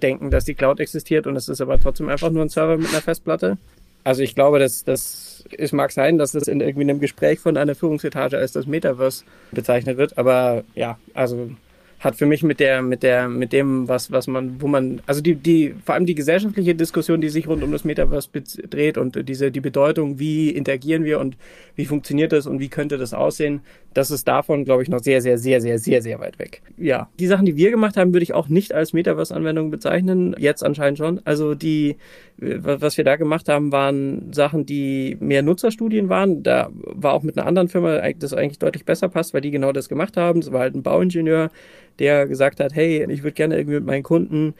denken, 0.00 0.30
dass 0.30 0.44
die 0.44 0.54
Cloud 0.54 0.80
existiert 0.80 1.26
und 1.26 1.36
es 1.36 1.48
ist 1.48 1.60
aber 1.60 1.80
trotzdem 1.80 2.08
einfach 2.08 2.30
nur 2.30 2.42
ein 2.42 2.48
Server 2.48 2.76
mit 2.76 2.88
einer 2.88 3.02
Festplatte. 3.02 3.58
Also 4.04 4.22
ich 4.22 4.34
glaube, 4.34 4.58
dass 4.58 4.84
das 4.84 5.44
es 5.56 5.72
mag 5.72 5.92
sein, 5.92 6.18
dass 6.18 6.32
das 6.32 6.48
in 6.48 6.60
irgendwie 6.60 6.88
einem 6.88 7.00
Gespräch 7.00 7.40
von 7.40 7.56
einer 7.56 7.74
Führungsetage 7.74 8.36
als 8.38 8.52
das 8.52 8.66
Metaverse 8.66 9.24
bezeichnet 9.52 9.96
wird, 9.96 10.18
aber 10.18 10.64
ja, 10.74 10.98
also 11.14 11.50
hat 11.98 12.16
für 12.16 12.26
mich 12.26 12.42
mit 12.42 12.60
der, 12.60 12.82
mit 12.82 13.02
der, 13.02 13.28
mit 13.28 13.52
dem, 13.52 13.88
was, 13.88 14.10
was 14.10 14.26
man, 14.26 14.60
wo 14.60 14.68
man, 14.68 15.00
also 15.06 15.20
die, 15.20 15.34
die, 15.34 15.74
vor 15.84 15.94
allem 15.94 16.06
die 16.06 16.14
gesellschaftliche 16.14 16.74
Diskussion, 16.74 17.20
die 17.20 17.28
sich 17.28 17.48
rund 17.48 17.62
um 17.62 17.72
das 17.72 17.84
Metaverse 17.84 18.28
dreht 18.68 18.98
und 18.98 19.28
diese, 19.28 19.50
die 19.50 19.60
Bedeutung, 19.60 20.18
wie 20.18 20.50
interagieren 20.50 21.04
wir 21.04 21.20
und 21.20 21.36
wie 21.74 21.86
funktioniert 21.86 22.32
das 22.32 22.46
und 22.46 22.60
wie 22.60 22.68
könnte 22.68 22.98
das 22.98 23.14
aussehen, 23.14 23.60
das 23.96 24.10
ist 24.10 24.28
davon, 24.28 24.66
glaube 24.66 24.82
ich, 24.82 24.90
noch 24.90 24.98
sehr, 24.98 25.22
sehr, 25.22 25.38
sehr, 25.38 25.62
sehr, 25.62 25.78
sehr, 25.78 26.02
sehr 26.02 26.20
weit 26.20 26.38
weg. 26.38 26.60
Ja. 26.76 27.08
Die 27.18 27.26
Sachen, 27.26 27.46
die 27.46 27.56
wir 27.56 27.70
gemacht 27.70 27.96
haben, 27.96 28.12
würde 28.12 28.24
ich 28.24 28.34
auch 28.34 28.48
nicht 28.48 28.74
als 28.74 28.92
Metaverse-Anwendung 28.92 29.70
bezeichnen. 29.70 30.36
Jetzt 30.38 30.62
anscheinend 30.62 30.98
schon. 30.98 31.22
Also 31.24 31.54
die, 31.54 31.96
was 32.36 32.98
wir 32.98 33.04
da 33.04 33.16
gemacht 33.16 33.48
haben, 33.48 33.72
waren 33.72 34.34
Sachen, 34.34 34.66
die 34.66 35.16
mehr 35.20 35.42
Nutzerstudien 35.42 36.10
waren. 36.10 36.42
Da 36.42 36.68
war 36.72 37.14
auch 37.14 37.22
mit 37.22 37.38
einer 37.38 37.46
anderen 37.46 37.68
Firma, 37.68 38.02
das 38.18 38.34
eigentlich 38.34 38.58
deutlich 38.58 38.84
besser 38.84 39.08
passt, 39.08 39.32
weil 39.32 39.40
die 39.40 39.50
genau 39.50 39.72
das 39.72 39.88
gemacht 39.88 40.18
haben. 40.18 40.42
Das 40.42 40.52
war 40.52 40.60
halt 40.60 40.74
ein 40.74 40.82
Bauingenieur, 40.82 41.50
der 41.98 42.26
gesagt 42.26 42.60
hat, 42.60 42.74
hey, 42.74 43.06
ich 43.10 43.22
würde 43.22 43.32
gerne 43.32 43.56
irgendwie 43.56 43.76
mit 43.76 43.86
meinen 43.86 44.02
Kunden, 44.02 44.54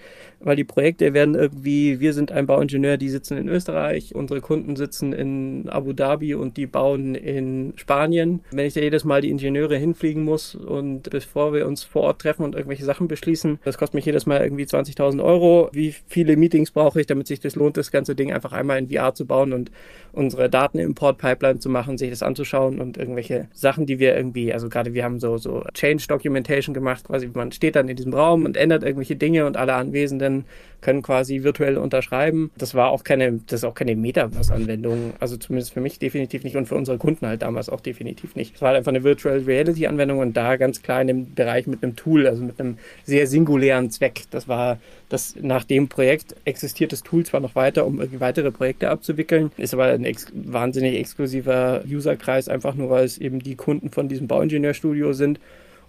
weil 0.46 0.54
die 0.54 0.62
Projekte 0.62 1.12
werden 1.12 1.34
irgendwie, 1.34 1.98
wir 1.98 2.12
sind 2.12 2.30
ein 2.30 2.46
Bauingenieur, 2.46 2.98
die 2.98 3.08
sitzen 3.08 3.36
in 3.36 3.48
Österreich, 3.48 4.14
unsere 4.14 4.40
Kunden 4.40 4.76
sitzen 4.76 5.12
in 5.12 5.68
Abu 5.68 5.92
Dhabi 5.92 6.34
und 6.34 6.56
die 6.56 6.66
bauen 6.66 7.16
in 7.16 7.72
Spanien. 7.74 8.44
Wenn 8.52 8.64
ich 8.66 8.74
da 8.74 8.80
jedes 8.80 9.02
Mal 9.02 9.22
die 9.22 9.30
Ingenieure 9.30 9.76
hinfliegen 9.76 10.22
muss 10.22 10.54
und 10.54 11.10
bevor 11.10 11.52
wir 11.52 11.66
uns 11.66 11.82
vor 11.82 12.02
Ort 12.02 12.20
treffen 12.20 12.44
und 12.44 12.54
irgendwelche 12.54 12.84
Sachen 12.84 13.08
beschließen, 13.08 13.58
das 13.64 13.76
kostet 13.76 13.94
mich 13.94 14.04
jedes 14.04 14.26
Mal 14.26 14.40
irgendwie 14.40 14.62
20.000 14.62 15.20
Euro. 15.20 15.68
Wie 15.72 15.92
viele 16.06 16.36
Meetings 16.36 16.70
brauche 16.70 17.00
ich, 17.00 17.08
damit 17.08 17.26
sich 17.26 17.40
das 17.40 17.56
lohnt, 17.56 17.76
das 17.76 17.90
ganze 17.90 18.14
Ding 18.14 18.32
einfach 18.32 18.52
einmal 18.52 18.78
in 18.78 18.88
VR 18.88 19.14
zu 19.14 19.26
bauen 19.26 19.52
und 19.52 19.72
unsere 20.12 20.48
Datenimport-Pipeline 20.48 21.58
zu 21.58 21.68
machen, 21.70 21.98
sich 21.98 22.10
das 22.10 22.22
anzuschauen 22.22 22.80
und 22.80 22.98
irgendwelche 22.98 23.48
Sachen, 23.52 23.84
die 23.84 23.98
wir 23.98 24.16
irgendwie, 24.16 24.52
also 24.52 24.68
gerade 24.68 24.94
wir 24.94 25.02
haben 25.02 25.18
so, 25.18 25.38
so 25.38 25.64
Change 25.74 26.04
Documentation 26.06 26.72
gemacht, 26.72 27.02
quasi 27.02 27.28
man 27.34 27.50
steht 27.50 27.74
dann 27.74 27.88
in 27.88 27.96
diesem 27.96 28.14
Raum 28.14 28.44
und 28.44 28.56
ändert 28.56 28.84
irgendwelche 28.84 29.16
Dinge 29.16 29.44
und 29.44 29.56
alle 29.56 29.74
Anwesenden 29.74 30.35
können 30.80 31.02
quasi 31.02 31.42
virtuell 31.42 31.78
unterschreiben. 31.78 32.50
Das 32.56 32.74
war 32.74 32.90
auch 32.90 33.02
keine, 33.02 33.40
das 33.46 33.60
ist 33.60 33.64
auch 33.64 33.74
keine 33.74 33.96
Metaverse-Anwendung. 33.96 35.14
Also 35.18 35.36
zumindest 35.36 35.72
für 35.72 35.80
mich 35.80 35.98
definitiv 35.98 36.44
nicht 36.44 36.56
und 36.56 36.66
für 36.66 36.76
unsere 36.76 36.98
Kunden 36.98 37.26
halt 37.26 37.42
damals 37.42 37.68
auch 37.68 37.80
definitiv 37.80 38.36
nicht. 38.36 38.54
Es 38.54 38.60
war 38.60 38.68
halt 38.68 38.78
einfach 38.78 38.92
eine 38.92 39.02
Virtual 39.02 39.38
Reality-Anwendung 39.38 40.18
und 40.18 40.36
da 40.36 40.56
ganz 40.56 40.82
klar 40.82 41.00
in 41.00 41.08
dem 41.08 41.34
Bereich 41.34 41.66
mit 41.66 41.82
einem 41.82 41.96
Tool, 41.96 42.26
also 42.26 42.44
mit 42.44 42.60
einem 42.60 42.78
sehr 43.04 43.26
singulären 43.26 43.90
Zweck. 43.90 44.22
Das 44.30 44.46
war 44.46 44.78
das 45.08 45.34
nach 45.40 45.64
dem 45.64 45.88
Projekt 45.88 46.34
existiert 46.44 46.92
das 46.92 47.02
Tool 47.02 47.24
zwar 47.24 47.40
noch 47.40 47.54
weiter, 47.54 47.86
um 47.86 48.00
weitere 48.18 48.50
Projekte 48.50 48.90
abzuwickeln, 48.90 49.52
ist 49.56 49.72
aber 49.72 49.86
ein 49.86 50.04
ex 50.04 50.26
wahnsinnig 50.34 50.96
exklusiver 50.98 51.82
Userkreis, 51.88 52.48
einfach 52.48 52.74
nur 52.74 52.90
weil 52.90 53.04
es 53.04 53.18
eben 53.18 53.40
die 53.40 53.54
Kunden 53.54 53.90
von 53.90 54.08
diesem 54.08 54.26
Bauingenieurstudio 54.26 55.12
sind 55.12 55.38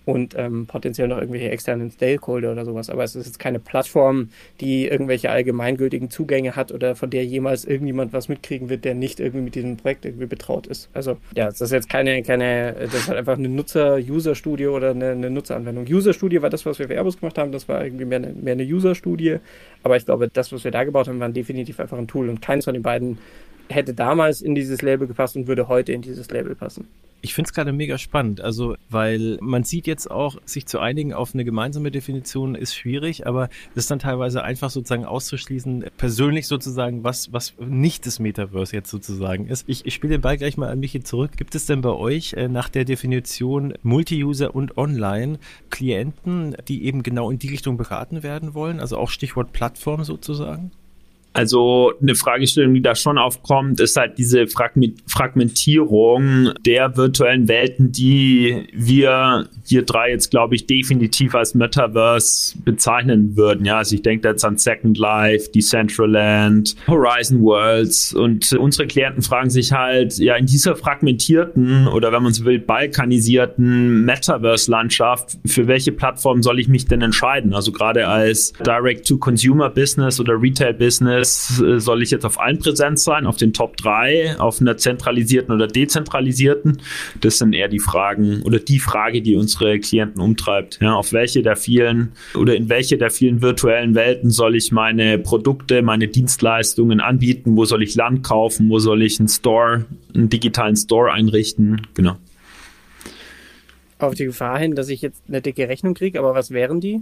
und 0.07 0.35
ähm, 0.37 0.67
potenziell 0.67 1.09
noch 1.09 1.17
irgendwelche 1.17 1.49
externen 1.49 1.91
Stakeholder 1.91 2.53
oder 2.53 2.63
sowas. 2.63 2.89
Aber 2.89 3.03
es 3.03 3.13
ist 3.13 3.25
jetzt 3.25 3.39
keine 3.39 3.59
Plattform, 3.59 4.29
die 4.61 4.87
irgendwelche 4.87 5.29
allgemeingültigen 5.29 6.09
Zugänge 6.09 6.55
hat 6.55 6.71
oder 6.71 6.95
von 6.95 7.09
der 7.09 7.25
jemals 7.25 7.65
irgendjemand 7.65 8.13
was 8.13 8.29
mitkriegen 8.29 8.69
wird, 8.69 8.85
der 8.85 8.95
nicht 8.95 9.19
irgendwie 9.19 9.41
mit 9.43 9.55
diesem 9.55 9.75
Projekt 9.75 10.05
irgendwie 10.05 10.25
betraut 10.25 10.65
ist. 10.65 10.89
Also 10.93 11.17
ja, 11.35 11.47
das 11.47 11.59
ist 11.59 11.73
jetzt 11.73 11.89
keine, 11.89 12.23
keine, 12.23 12.73
das 12.79 12.93
ist 12.93 13.07
halt 13.09 13.17
einfach 13.17 13.37
eine 13.37 13.49
Nutzer-User-Studie 13.49 14.67
oder 14.67 14.91
eine, 14.91 15.11
eine 15.11 15.29
Nutzeranwendung. 15.29 15.85
User-Studie 15.89 16.41
war 16.41 16.49
das, 16.49 16.65
was 16.65 16.79
wir 16.79 16.87
für 16.87 16.93
Airbus 16.93 17.19
gemacht 17.19 17.37
haben, 17.37 17.51
das 17.51 17.67
war 17.67 17.83
irgendwie 17.83 18.05
mehr 18.05 18.19
eine, 18.19 18.27
mehr 18.31 18.53
eine 18.53 18.63
User-Studie. 18.63 19.39
Aber 19.83 19.97
ich 19.97 20.05
glaube, 20.05 20.29
das, 20.29 20.53
was 20.53 20.63
wir 20.63 20.71
da 20.71 20.85
gebaut 20.85 21.09
haben, 21.09 21.19
war 21.19 21.27
definitiv 21.27 21.81
einfach 21.81 21.97
ein 21.97 22.07
Tool 22.07 22.29
und 22.29 22.41
keins 22.41 22.63
von 22.63 22.73
den 22.73 22.83
beiden 22.83 23.17
hätte 23.67 23.93
damals 23.93 24.41
in 24.41 24.55
dieses 24.55 24.81
Label 24.81 25.05
gepasst 25.05 25.35
und 25.35 25.47
würde 25.47 25.67
heute 25.67 25.91
in 25.91 26.01
dieses 26.01 26.31
Label 26.31 26.55
passen. 26.55 26.87
Ich 27.21 27.33
finde 27.33 27.47
es 27.47 27.53
gerade 27.53 27.73
mega 27.73 27.97
spannend, 27.97 28.41
also 28.41 28.75
weil 28.89 29.37
man 29.41 29.63
sieht 29.63 29.87
jetzt 29.87 30.09
auch, 30.09 30.37
sich 30.45 30.67
zu 30.67 30.79
einigen 30.79 31.13
auf 31.13 31.33
eine 31.33 31.45
gemeinsame 31.45 31.89
Definition 31.91 32.53
ist 32.55 32.75
schwierig, 32.75 33.25
aber 33.25 33.49
es 33.71 33.83
ist 33.83 33.91
dann 33.91 33.99
teilweise 33.99 34.43
einfach 34.43 34.69
sozusagen 34.69 35.05
auszuschließen, 35.05 35.85
persönlich 35.97 36.47
sozusagen, 36.47 37.03
was, 37.03 37.33
was 37.33 37.53
nicht 37.59 38.05
das 38.05 38.19
Metaverse 38.19 38.75
jetzt 38.75 38.91
sozusagen 38.91 39.47
ist. 39.47 39.67
Ich, 39.67 39.85
ich 39.85 39.93
spiele 39.93 40.13
den 40.13 40.21
Ball 40.21 40.37
gleich 40.37 40.57
mal 40.57 40.69
an 40.69 40.79
Michi 40.79 41.03
zurück. 41.03 41.31
Gibt 41.37 41.55
es 41.55 41.65
denn 41.65 41.81
bei 41.81 41.89
euch 41.89 42.33
äh, 42.33 42.47
nach 42.47 42.69
der 42.69 42.85
Definition 42.85 43.73
Multi-User 43.81 44.55
und 44.55 44.77
Online 44.77 45.39
Klienten, 45.69 46.55
die 46.67 46.85
eben 46.85 47.03
genau 47.03 47.31
in 47.31 47.39
die 47.39 47.49
Richtung 47.49 47.77
beraten 47.77 48.23
werden 48.23 48.53
wollen? 48.53 48.79
Also 48.79 48.97
auch 48.97 49.09
Stichwort 49.09 49.53
Plattform 49.53 50.03
sozusagen? 50.03 50.71
Also 51.37 51.93
eine 52.01 52.15
Fragestellung, 52.15 52.73
die 52.73 52.81
da 52.81 52.95
schon 52.95 53.17
aufkommt, 53.17 53.79
ist 53.79 53.95
halt 53.95 54.17
diese 54.17 54.47
Fragmentierung 54.47 56.51
der 56.65 56.97
virtuellen 56.97 57.47
Welten, 57.47 57.91
die 57.91 58.67
wir 58.73 59.47
hier 59.65 59.83
drei 59.83 60.11
jetzt, 60.11 60.31
glaube 60.31 60.55
ich, 60.55 60.65
definitiv 60.65 61.35
als 61.35 61.53
Metaverse 61.53 62.57
bezeichnen 62.63 63.37
würden. 63.37 63.65
Ja, 63.65 63.77
also 63.77 63.95
ich 63.95 64.01
denke 64.01 64.29
jetzt 64.29 64.43
an 64.43 64.57
Second 64.57 64.97
Life, 64.97 65.51
Decentraland, 65.51 66.75
Horizon 66.87 67.41
Worlds 67.41 68.13
und 68.13 68.51
unsere 68.53 68.87
Klienten 68.87 69.21
fragen 69.21 69.49
sich 69.49 69.73
halt, 69.73 70.17
ja, 70.17 70.35
in 70.35 70.45
dieser 70.45 70.75
fragmentierten 70.75 71.87
oder 71.87 72.11
wenn 72.11 72.23
man 72.23 72.33
so 72.33 72.45
will, 72.45 72.59
balkanisierten 72.59 74.05
Metaverse-Landschaft, 74.05 75.37
für 75.45 75.67
welche 75.67 75.91
Plattform 75.91 76.41
soll 76.41 76.59
ich 76.59 76.67
mich 76.67 76.85
denn 76.85 77.01
entscheiden? 77.01 77.53
Also 77.53 77.71
gerade 77.71 78.07
als 78.07 78.53
Direct-to-Consumer-Business 78.65 80.19
oder 80.19 80.41
Retail-Business 80.41 81.26
es, 81.27 81.61
äh, 81.61 81.79
soll 81.79 82.01
ich 82.01 82.11
jetzt 82.11 82.25
auf 82.25 82.39
allen 82.39 82.59
präsent 82.59 82.99
sein, 82.99 83.25
auf 83.25 83.37
den 83.37 83.53
Top 83.53 83.77
3, 83.77 84.39
auf 84.39 84.61
einer 84.61 84.77
zentralisierten 84.77 85.53
oder 85.53 85.67
dezentralisierten? 85.67 86.79
Das 87.21 87.37
sind 87.37 87.53
eher 87.53 87.67
die 87.67 87.79
Fragen 87.79 88.41
oder 88.43 88.59
die 88.59 88.79
Frage, 88.79 89.21
die 89.21 89.35
unsere 89.35 89.79
Klienten 89.79 90.21
umtreibt. 90.21 90.79
Ja, 90.81 90.95
auf 90.95 91.13
welche 91.13 91.41
der 91.41 91.55
vielen 91.55 92.13
oder 92.35 92.55
in 92.55 92.69
welche 92.69 92.97
der 92.97 93.09
vielen 93.09 93.41
virtuellen 93.41 93.95
Welten 93.95 94.29
soll 94.29 94.55
ich 94.55 94.71
meine 94.71 95.17
Produkte, 95.17 95.81
meine 95.81 96.07
Dienstleistungen 96.07 96.99
anbieten? 96.99 97.55
Wo 97.55 97.65
soll 97.65 97.83
ich 97.83 97.95
Land 97.95 98.23
kaufen? 98.23 98.69
Wo 98.69 98.79
soll 98.79 99.01
ich 99.01 99.19
einen 99.19 99.29
Store, 99.29 99.85
einen 100.13 100.29
digitalen 100.29 100.75
Store 100.75 101.11
einrichten? 101.11 101.81
Genau. 101.93 102.17
Auf 103.99 104.13
die 104.13 104.25
Gefahr 104.25 104.59
hin, 104.59 104.75
dass 104.75 104.89
ich 104.89 105.01
jetzt 105.01 105.23
eine 105.27 105.41
dicke 105.41 105.67
Rechnung 105.67 105.95
kriege, 105.95 106.19
aber 106.19 106.35
was 106.35 106.51
wären 106.51 106.79
die? 106.79 107.01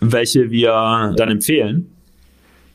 Welche 0.00 0.50
wir 0.50 1.14
dann 1.16 1.30
empfehlen? 1.30 1.90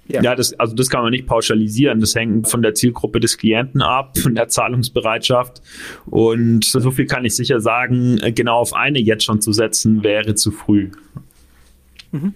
Ja, 0.08 0.22
ja 0.22 0.36
das, 0.36 0.54
also 0.60 0.76
das 0.76 0.90
kann 0.90 1.02
man 1.02 1.12
nicht 1.12 1.26
pauschalisieren. 1.26 2.00
Das 2.00 2.16
hängt 2.16 2.48
von 2.50 2.62
der 2.62 2.74
Zielgruppe 2.74 3.20
des 3.20 3.38
Klienten 3.38 3.82
ab, 3.82 4.18
von 4.18 4.36
der 4.36 4.48
Zahlungsbereitschaft. 4.48 5.62
Und 6.06 6.66
so 6.66 6.92
viel 6.92 7.06
kann 7.06 7.26
ich 7.26 7.36
sicher 7.36 7.60
sagen, 7.60 8.20
genau 8.36 8.60
auf 8.60 8.74
eine 8.74 9.00
jetzt 9.00 9.24
schon 9.24 9.42
zu 9.42 9.52
setzen, 9.52 10.04
wäre 10.04 10.36
zu 10.36 10.52
früh. 10.52 10.92
Mhm. 12.12 12.34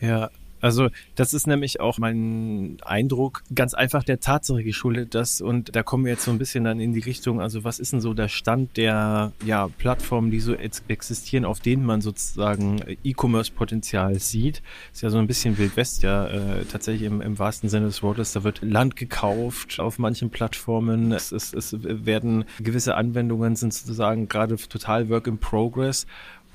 Ja, 0.00 0.30
also 0.60 0.88
das 1.14 1.34
ist 1.34 1.46
nämlich 1.46 1.80
auch 1.80 1.98
mein 1.98 2.78
Eindruck, 2.84 3.42
ganz 3.54 3.74
einfach 3.74 4.04
der 4.04 4.20
Tatsache 4.20 4.64
geschuldet, 4.64 5.14
dass, 5.14 5.40
und 5.40 5.74
da 5.76 5.82
kommen 5.82 6.04
wir 6.04 6.12
jetzt 6.12 6.24
so 6.24 6.30
ein 6.30 6.38
bisschen 6.38 6.64
dann 6.64 6.80
in 6.80 6.92
die 6.92 7.00
Richtung, 7.00 7.40
also 7.40 7.64
was 7.64 7.78
ist 7.78 7.92
denn 7.92 8.00
so 8.00 8.14
der 8.14 8.28
Stand 8.28 8.76
der 8.76 9.32
ja, 9.44 9.68
Plattformen, 9.78 10.30
die 10.30 10.40
so 10.40 10.54
existieren, 10.54 11.44
auf 11.44 11.60
denen 11.60 11.84
man 11.84 12.00
sozusagen 12.00 12.80
E-Commerce-Potenzial 13.04 14.18
sieht. 14.18 14.62
Ist 14.92 15.02
ja 15.02 15.10
so 15.10 15.18
ein 15.18 15.26
bisschen 15.26 15.58
Wild 15.58 15.76
West, 15.76 16.02
ja, 16.02 16.26
äh, 16.26 16.64
tatsächlich 16.64 17.06
im, 17.06 17.20
im 17.20 17.38
wahrsten 17.38 17.68
Sinne 17.68 17.86
des 17.86 18.02
Wortes, 18.02 18.32
da 18.32 18.44
wird 18.44 18.62
Land 18.62 18.96
gekauft 18.96 19.78
auf 19.80 19.98
manchen 19.98 20.30
Plattformen, 20.30 21.12
es, 21.12 21.32
es, 21.32 21.52
es 21.52 21.76
werden 21.80 22.44
gewisse 22.60 22.94
Anwendungen 22.94 23.56
sind 23.56 23.74
sozusagen 23.74 24.28
gerade 24.28 24.56
total 24.56 25.08
Work 25.08 25.26
in 25.26 25.38
Progress 25.38 26.06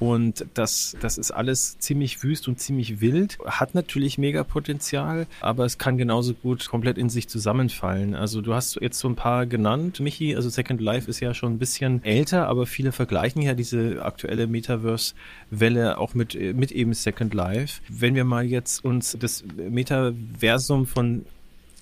und 0.02 0.48
das, 0.56 0.98
das 1.00 1.20
ist 1.20 1.30
alles 1.30 1.78
ziemlich 1.78 2.24
wüst 2.24 2.48
und 2.48 2.60
ziemlich 2.60 3.02
wild. 3.02 3.38
Hat 3.46 3.76
natürlich 3.76 4.18
mega 4.18 4.44
Potenzial, 4.44 5.28
aber 5.42 5.64
es 5.64 5.78
kann 5.78 5.96
genauso 6.00 6.34
gut 6.34 6.68
komplett 6.68 6.98
in 6.98 7.08
sich 7.08 7.30
zusammenfallen. 7.30 8.16
Also 8.16 8.42
du 8.42 8.56
hast 8.56 8.82
jetzt 8.82 8.98
so 8.98 9.08
ein 9.08 9.16
paar 9.16 9.46
genannt, 9.46 10.00
Michi. 10.00 10.36
Also 10.36 10.50
Second 10.50 10.82
Life 10.82 11.08
ist 11.08 11.20
ja 11.20 11.36
schon 11.36 11.54
ein 11.54 11.60
bisschen 11.60 12.04
älter, 12.04 12.48
aber 12.48 12.66
viele 12.66 12.92
vergleichen 12.92 13.44
ja 13.44 13.54
diese 13.54 14.04
aktuelle 14.04 14.48
Metaverse-Welle 14.48 16.00
auch 16.00 16.16
mit, 16.16 16.34
mit 16.34 16.72
eben 16.72 16.96
Second 16.96 17.36
Life. 17.36 17.84
Wenn 17.88 18.16
wir 18.16 18.26
mal 18.26 18.44
jetzt 18.44 18.84
uns 18.84 19.16
das 19.20 19.44
Metaversum 19.56 20.88
von 20.88 21.26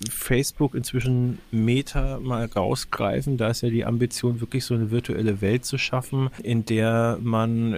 Facebook 0.08 0.74
inzwischen 0.74 1.38
Meta 1.50 2.18
mal 2.20 2.46
rausgreifen. 2.46 3.36
Da 3.36 3.48
ist 3.48 3.60
ja 3.60 3.68
die 3.68 3.84
Ambition, 3.84 4.40
wirklich 4.40 4.64
so 4.64 4.74
eine 4.74 4.90
virtuelle 4.90 5.40
Welt 5.42 5.64
zu 5.64 5.76
schaffen, 5.76 6.30
in 6.42 6.64
der 6.64 7.18
man 7.20 7.76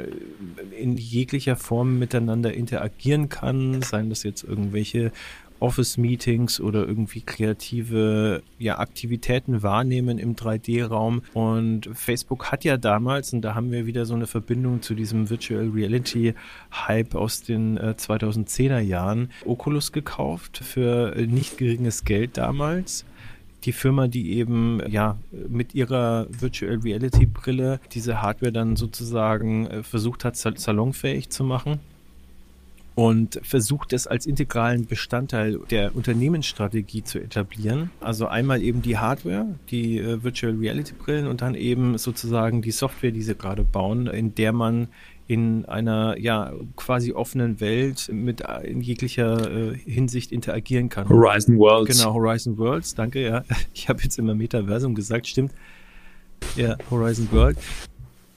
in 0.79 0.97
jeglicher 0.97 1.57
Form 1.57 1.99
miteinander 1.99 2.55
interagieren 2.55 3.29
kann, 3.29 3.83
seien 3.83 4.09
das 4.09 4.23
jetzt 4.23 4.45
irgendwelche 4.45 5.11
Office-Meetings 5.63 6.61
oder 6.61 6.87
irgendwie 6.87 7.21
kreative 7.21 8.43
ja, 8.59 8.79
Aktivitäten 8.79 9.63
wahrnehmen 9.63 10.19
im 10.19 10.35
3D-Raum. 10.35 11.23
Und 11.33 11.89
Facebook 11.95 12.51
hat 12.51 12.65
ja 12.65 12.77
damals, 12.77 13.33
und 13.33 13.43
da 13.43 13.55
haben 13.55 13.71
wir 13.71 13.87
wieder 13.87 14.05
so 14.05 14.15
eine 14.15 14.27
Verbindung 14.27 14.83
zu 14.83 14.95
diesem 14.95 15.31
Virtual 15.31 15.69
Reality-Hype 15.69 17.15
aus 17.15 17.43
den 17.43 17.77
äh, 17.77 17.95
2010er 17.97 18.81
Jahren, 18.81 19.31
Oculus 19.47 19.93
gekauft 19.93 20.59
für 20.59 21.15
nicht 21.17 21.59
geringes 21.59 22.05
Geld 22.05 22.37
damals 22.37 23.05
die 23.65 23.73
Firma, 23.73 24.09
die 24.09 24.33
eben 24.33 24.81
ja 24.89 25.19
mit 25.31 25.73
ihrer 25.73 26.27
Virtual 26.31 26.81
Reality 26.83 27.27
Brille 27.27 27.79
diese 27.93 28.21
Hardware 28.21 28.51
dann 28.51 28.75
sozusagen 28.75 29.67
äh, 29.69 29.83
versucht 29.85 30.25
hat, 30.25 30.37
salonfähig 30.37 31.31
zu 31.31 31.45
machen 31.45 31.79
und 32.95 33.41
versucht 33.43 33.93
es 33.93 34.07
als 34.07 34.27
integralen 34.27 34.87
Bestandteil 34.87 35.59
der 35.71 35.97
Unternehmensstrategie 35.97 37.03
zu 37.03 37.19
etablieren. 37.19 37.91
Also 38.01 38.27
einmal 38.27 38.63
eben 38.63 38.83
die 38.83 38.99
Hardware, 38.99 39.55
die 39.71 39.99
äh, 39.99 40.23
Virtual 40.23 40.55
Reality 40.55 40.93
Brillen 40.95 41.27
und 41.27 41.41
dann 41.41 41.55
eben 41.55 41.97
sozusagen 41.99 42.61
die 42.63 42.71
Software, 42.71 43.13
die 43.13 43.23
sie 43.23 43.35
gerade 43.35 43.65
bauen, 43.65 44.07
in 44.07 44.35
der 44.35 44.53
man 44.53 44.89
in 45.27 45.65
einer 45.65 46.19
ja 46.19 46.53
quasi 46.77 47.13
offenen 47.13 47.61
Welt 47.61 48.11
mit 48.13 48.43
äh, 48.43 48.67
in 48.67 48.81
jeglicher 48.83 49.73
äh, 49.73 49.79
Hinsicht 49.79 50.33
interagieren 50.33 50.89
kann. 50.89 51.09
Horizon 51.09 51.57
Worlds. 51.59 51.97
Genau, 51.97 52.13
Horizon 52.13 52.59
Worlds, 52.59 52.95
danke, 52.95 53.23
ja. 53.23 53.45
Ich 53.75 53.89
habe 53.89 54.03
jetzt 54.03 54.19
immer 54.19 54.35
Metaversum 54.35 54.95
gesagt, 54.95 55.27
stimmt. 55.27 55.53
Ja, 56.57 56.77
Horizon 56.91 57.29
World. 57.31 57.57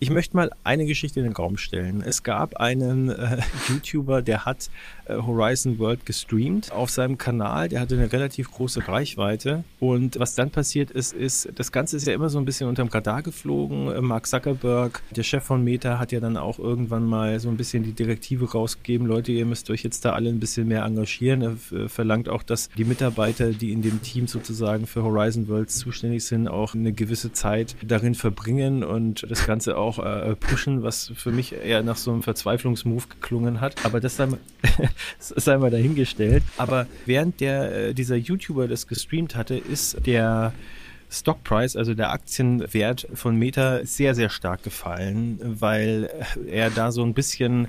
Ich 0.06 0.12
möchte 0.12 0.38
mal 0.38 0.52
eine 0.64 0.86
Geschichte 0.86 1.20
in 1.20 1.24
den 1.24 1.34
Raum 1.34 1.58
stellen. 1.58 2.04
Es 2.06 2.22
gab 2.22 2.58
einen 2.58 3.10
äh, 3.10 3.42
YouTuber, 3.70 4.22
der 4.22 4.46
hat 4.46 4.70
Horizon 5.10 5.80
World 5.80 6.06
gestreamt 6.06 6.72
auf 6.72 6.90
seinem 6.90 7.18
Kanal. 7.18 7.70
Der 7.70 7.80
hatte 7.80 7.96
eine 7.96 8.12
relativ 8.12 8.52
große 8.52 8.88
Reichweite. 8.88 9.64
Und 9.80 10.20
was 10.20 10.36
dann 10.36 10.52
passiert 10.52 10.92
ist, 10.92 11.14
ist, 11.14 11.50
das 11.56 11.72
Ganze 11.72 11.98
ist 11.98 12.08
ja 12.08 12.14
immer 12.14 12.30
so 12.30 12.40
ein 12.40 12.46
bisschen 12.46 12.68
unterm 12.68 12.88
Radar 12.88 13.22
geflogen. 13.22 13.92
Äh, 13.92 14.02
Mark 14.02 14.28
Zuckerberg, 14.28 15.02
der 15.12 15.24
Chef 15.24 15.44
von 15.44 15.64
Meta, 15.64 16.00
hat 16.00 16.12
ja 16.12 16.20
dann 16.20 16.38
auch 16.38 16.60
irgendwann 16.60 17.06
mal 17.06 17.40
so 17.40 17.50
ein 17.50 17.58
bisschen 17.58 17.84
die 17.84 17.94
Direktive 17.94 18.52
rausgegeben, 18.52 19.08
Leute, 19.08 19.32
ihr 19.32 19.46
müsst 19.46 19.70
euch 19.70 19.84
jetzt 19.84 20.06
da 20.06 20.14
alle 20.14 20.30
ein 20.30 20.40
bisschen 20.40 20.68
mehr 20.68 20.84
engagieren. 20.84 21.42
Er 21.42 21.78
äh, 21.78 21.88
verlangt 21.88 22.30
auch, 22.30 22.44
dass 22.44 22.70
die 22.70 22.86
Mitarbeiter, 22.86 23.52
die 23.52 23.72
in 23.72 23.82
dem 23.82 24.02
Team 24.02 24.28
sozusagen 24.28 24.88
für 24.88 25.04
Horizon 25.04 25.48
Worlds 25.48 25.78
zuständig 25.78 26.26
sind, 26.26 26.48
auch 26.48 26.74
eine 26.74 26.94
gewisse 26.94 27.32
Zeit 27.32 27.76
darin 27.86 28.16
verbringen 28.16 28.84
und 28.84 29.26
das 29.30 29.46
Ganze 29.46 29.78
auch 29.78 30.00
äh, 30.00 30.36
pushen, 30.36 30.84
was 30.84 31.12
für 31.16 31.32
mich 31.32 31.54
eher 31.54 31.84
nach 31.84 31.98
so 31.98 32.12
einem 32.12 32.24
Verzweiflungsmove 32.24 33.10
geklungen 33.10 33.62
hat. 33.62 33.86
Aber 33.86 34.00
das 34.00 34.18
mal, 34.18 34.38
sei 35.20 35.58
mal 35.58 35.72
dahingestellt. 35.72 36.44
Aber 36.58 36.88
während 37.06 37.40
der, 37.40 37.90
äh, 37.90 37.94
dieser 37.94 38.16
YouTuber 38.16 38.68
das 38.68 38.88
gestreamt 38.88 39.36
hatte, 39.36 39.56
ist 39.56 40.06
der 40.06 40.54
Stockprice, 41.10 41.76
also 41.76 41.94
der 41.94 42.12
Aktienwert 42.12 43.08
von 43.14 43.38
Meta, 43.38 43.86
sehr, 43.86 44.16
sehr 44.16 44.30
stark 44.30 44.64
gefallen, 44.64 45.40
weil 45.42 46.10
er 46.48 46.70
da 46.70 46.92
so 46.92 47.04
ein 47.04 47.14
bisschen 47.14 47.68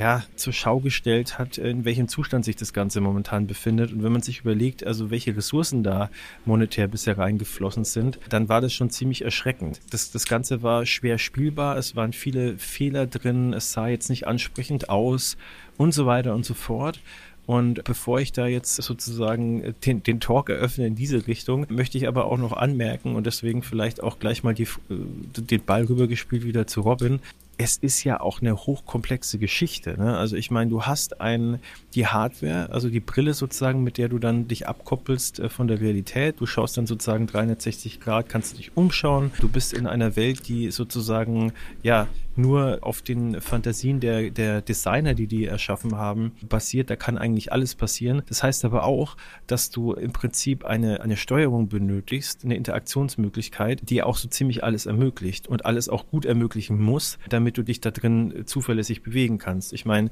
ja, 0.00 0.24
zur 0.34 0.54
Schau 0.54 0.80
gestellt 0.80 1.38
hat, 1.38 1.58
in 1.58 1.84
welchem 1.84 2.08
Zustand 2.08 2.46
sich 2.46 2.56
das 2.56 2.72
Ganze 2.72 3.02
momentan 3.02 3.46
befindet. 3.46 3.92
Und 3.92 4.02
wenn 4.02 4.12
man 4.12 4.22
sich 4.22 4.40
überlegt, 4.40 4.86
also 4.86 5.10
welche 5.10 5.36
Ressourcen 5.36 5.82
da 5.82 6.10
monetär 6.46 6.88
bisher 6.88 7.18
reingeflossen 7.18 7.84
sind, 7.84 8.18
dann 8.30 8.48
war 8.48 8.62
das 8.62 8.72
schon 8.72 8.88
ziemlich 8.88 9.22
erschreckend. 9.22 9.78
Das, 9.90 10.10
das 10.10 10.24
Ganze 10.24 10.62
war 10.62 10.86
schwer 10.86 11.18
spielbar, 11.18 11.76
es 11.76 11.96
waren 11.96 12.14
viele 12.14 12.56
Fehler 12.56 13.06
drin, 13.06 13.52
es 13.52 13.72
sah 13.72 13.88
jetzt 13.88 14.08
nicht 14.08 14.26
ansprechend 14.26 14.88
aus 14.88 15.36
und 15.76 15.92
so 15.92 16.06
weiter 16.06 16.34
und 16.34 16.46
so 16.46 16.54
fort. 16.54 17.00
Und 17.44 17.84
bevor 17.84 18.20
ich 18.20 18.32
da 18.32 18.46
jetzt 18.46 18.76
sozusagen 18.76 19.74
den, 19.84 20.02
den, 20.02 20.20
Talk 20.20 20.48
eröffne 20.48 20.86
in 20.86 20.94
diese 20.94 21.26
Richtung, 21.26 21.66
möchte 21.68 21.98
ich 21.98 22.08
aber 22.08 22.26
auch 22.26 22.38
noch 22.38 22.52
anmerken 22.52 23.16
und 23.16 23.26
deswegen 23.26 23.62
vielleicht 23.62 24.02
auch 24.02 24.18
gleich 24.18 24.44
mal 24.44 24.54
die, 24.54 24.62
äh, 24.62 24.96
den 25.36 25.62
Ball 25.62 25.84
rübergespielt 25.84 26.44
wieder 26.44 26.66
zu 26.66 26.80
Robin 26.80 27.20
es 27.62 27.76
ist 27.76 28.04
ja 28.04 28.20
auch 28.20 28.40
eine 28.40 28.56
hochkomplexe 28.56 29.38
Geschichte. 29.38 29.94
Ne? 29.98 30.16
Also 30.16 30.34
ich 30.34 30.50
meine, 30.50 30.70
du 30.70 30.84
hast 30.84 31.20
ein, 31.20 31.60
die 31.94 32.06
Hardware, 32.06 32.70
also 32.72 32.88
die 32.88 33.00
Brille 33.00 33.34
sozusagen, 33.34 33.84
mit 33.84 33.98
der 33.98 34.08
du 34.08 34.18
dann 34.18 34.48
dich 34.48 34.66
abkoppelst 34.66 35.40
äh, 35.40 35.48
von 35.50 35.68
der 35.68 35.78
Realität. 35.78 36.40
Du 36.40 36.46
schaust 36.46 36.78
dann 36.78 36.86
sozusagen 36.86 37.26
360 37.26 38.00
Grad, 38.00 38.30
kannst 38.30 38.56
dich 38.56 38.78
umschauen. 38.78 39.30
Du 39.40 39.48
bist 39.48 39.74
in 39.74 39.86
einer 39.86 40.16
Welt, 40.16 40.48
die 40.48 40.70
sozusagen 40.70 41.52
ja 41.82 42.08
nur 42.36 42.78
auf 42.82 43.02
den 43.02 43.40
Fantasien 43.40 44.00
der, 44.00 44.30
der 44.30 44.62
Designer, 44.62 45.14
die 45.14 45.26
die 45.26 45.46
erschaffen 45.46 45.96
haben, 45.96 46.32
basiert. 46.48 46.90
Da 46.90 46.96
kann 46.96 47.18
eigentlich 47.18 47.52
alles 47.52 47.74
passieren. 47.74 48.22
Das 48.28 48.42
heißt 48.42 48.64
aber 48.64 48.84
auch, 48.84 49.16
dass 49.46 49.70
du 49.70 49.92
im 49.92 50.12
Prinzip 50.12 50.64
eine, 50.64 51.00
eine 51.00 51.16
Steuerung 51.16 51.68
benötigst, 51.68 52.44
eine 52.44 52.56
Interaktionsmöglichkeit, 52.56 53.88
die 53.90 54.02
auch 54.02 54.16
so 54.16 54.28
ziemlich 54.28 54.64
alles 54.64 54.86
ermöglicht 54.86 55.48
und 55.48 55.66
alles 55.66 55.88
auch 55.88 56.06
gut 56.08 56.24
ermöglichen 56.24 56.80
muss, 56.80 57.18
damit 57.28 57.58
du 57.58 57.62
dich 57.62 57.80
da 57.80 57.90
drin 57.90 58.42
zuverlässig 58.46 59.02
bewegen 59.02 59.38
kannst. 59.38 59.72
Ich 59.72 59.84
meine, 59.84 60.10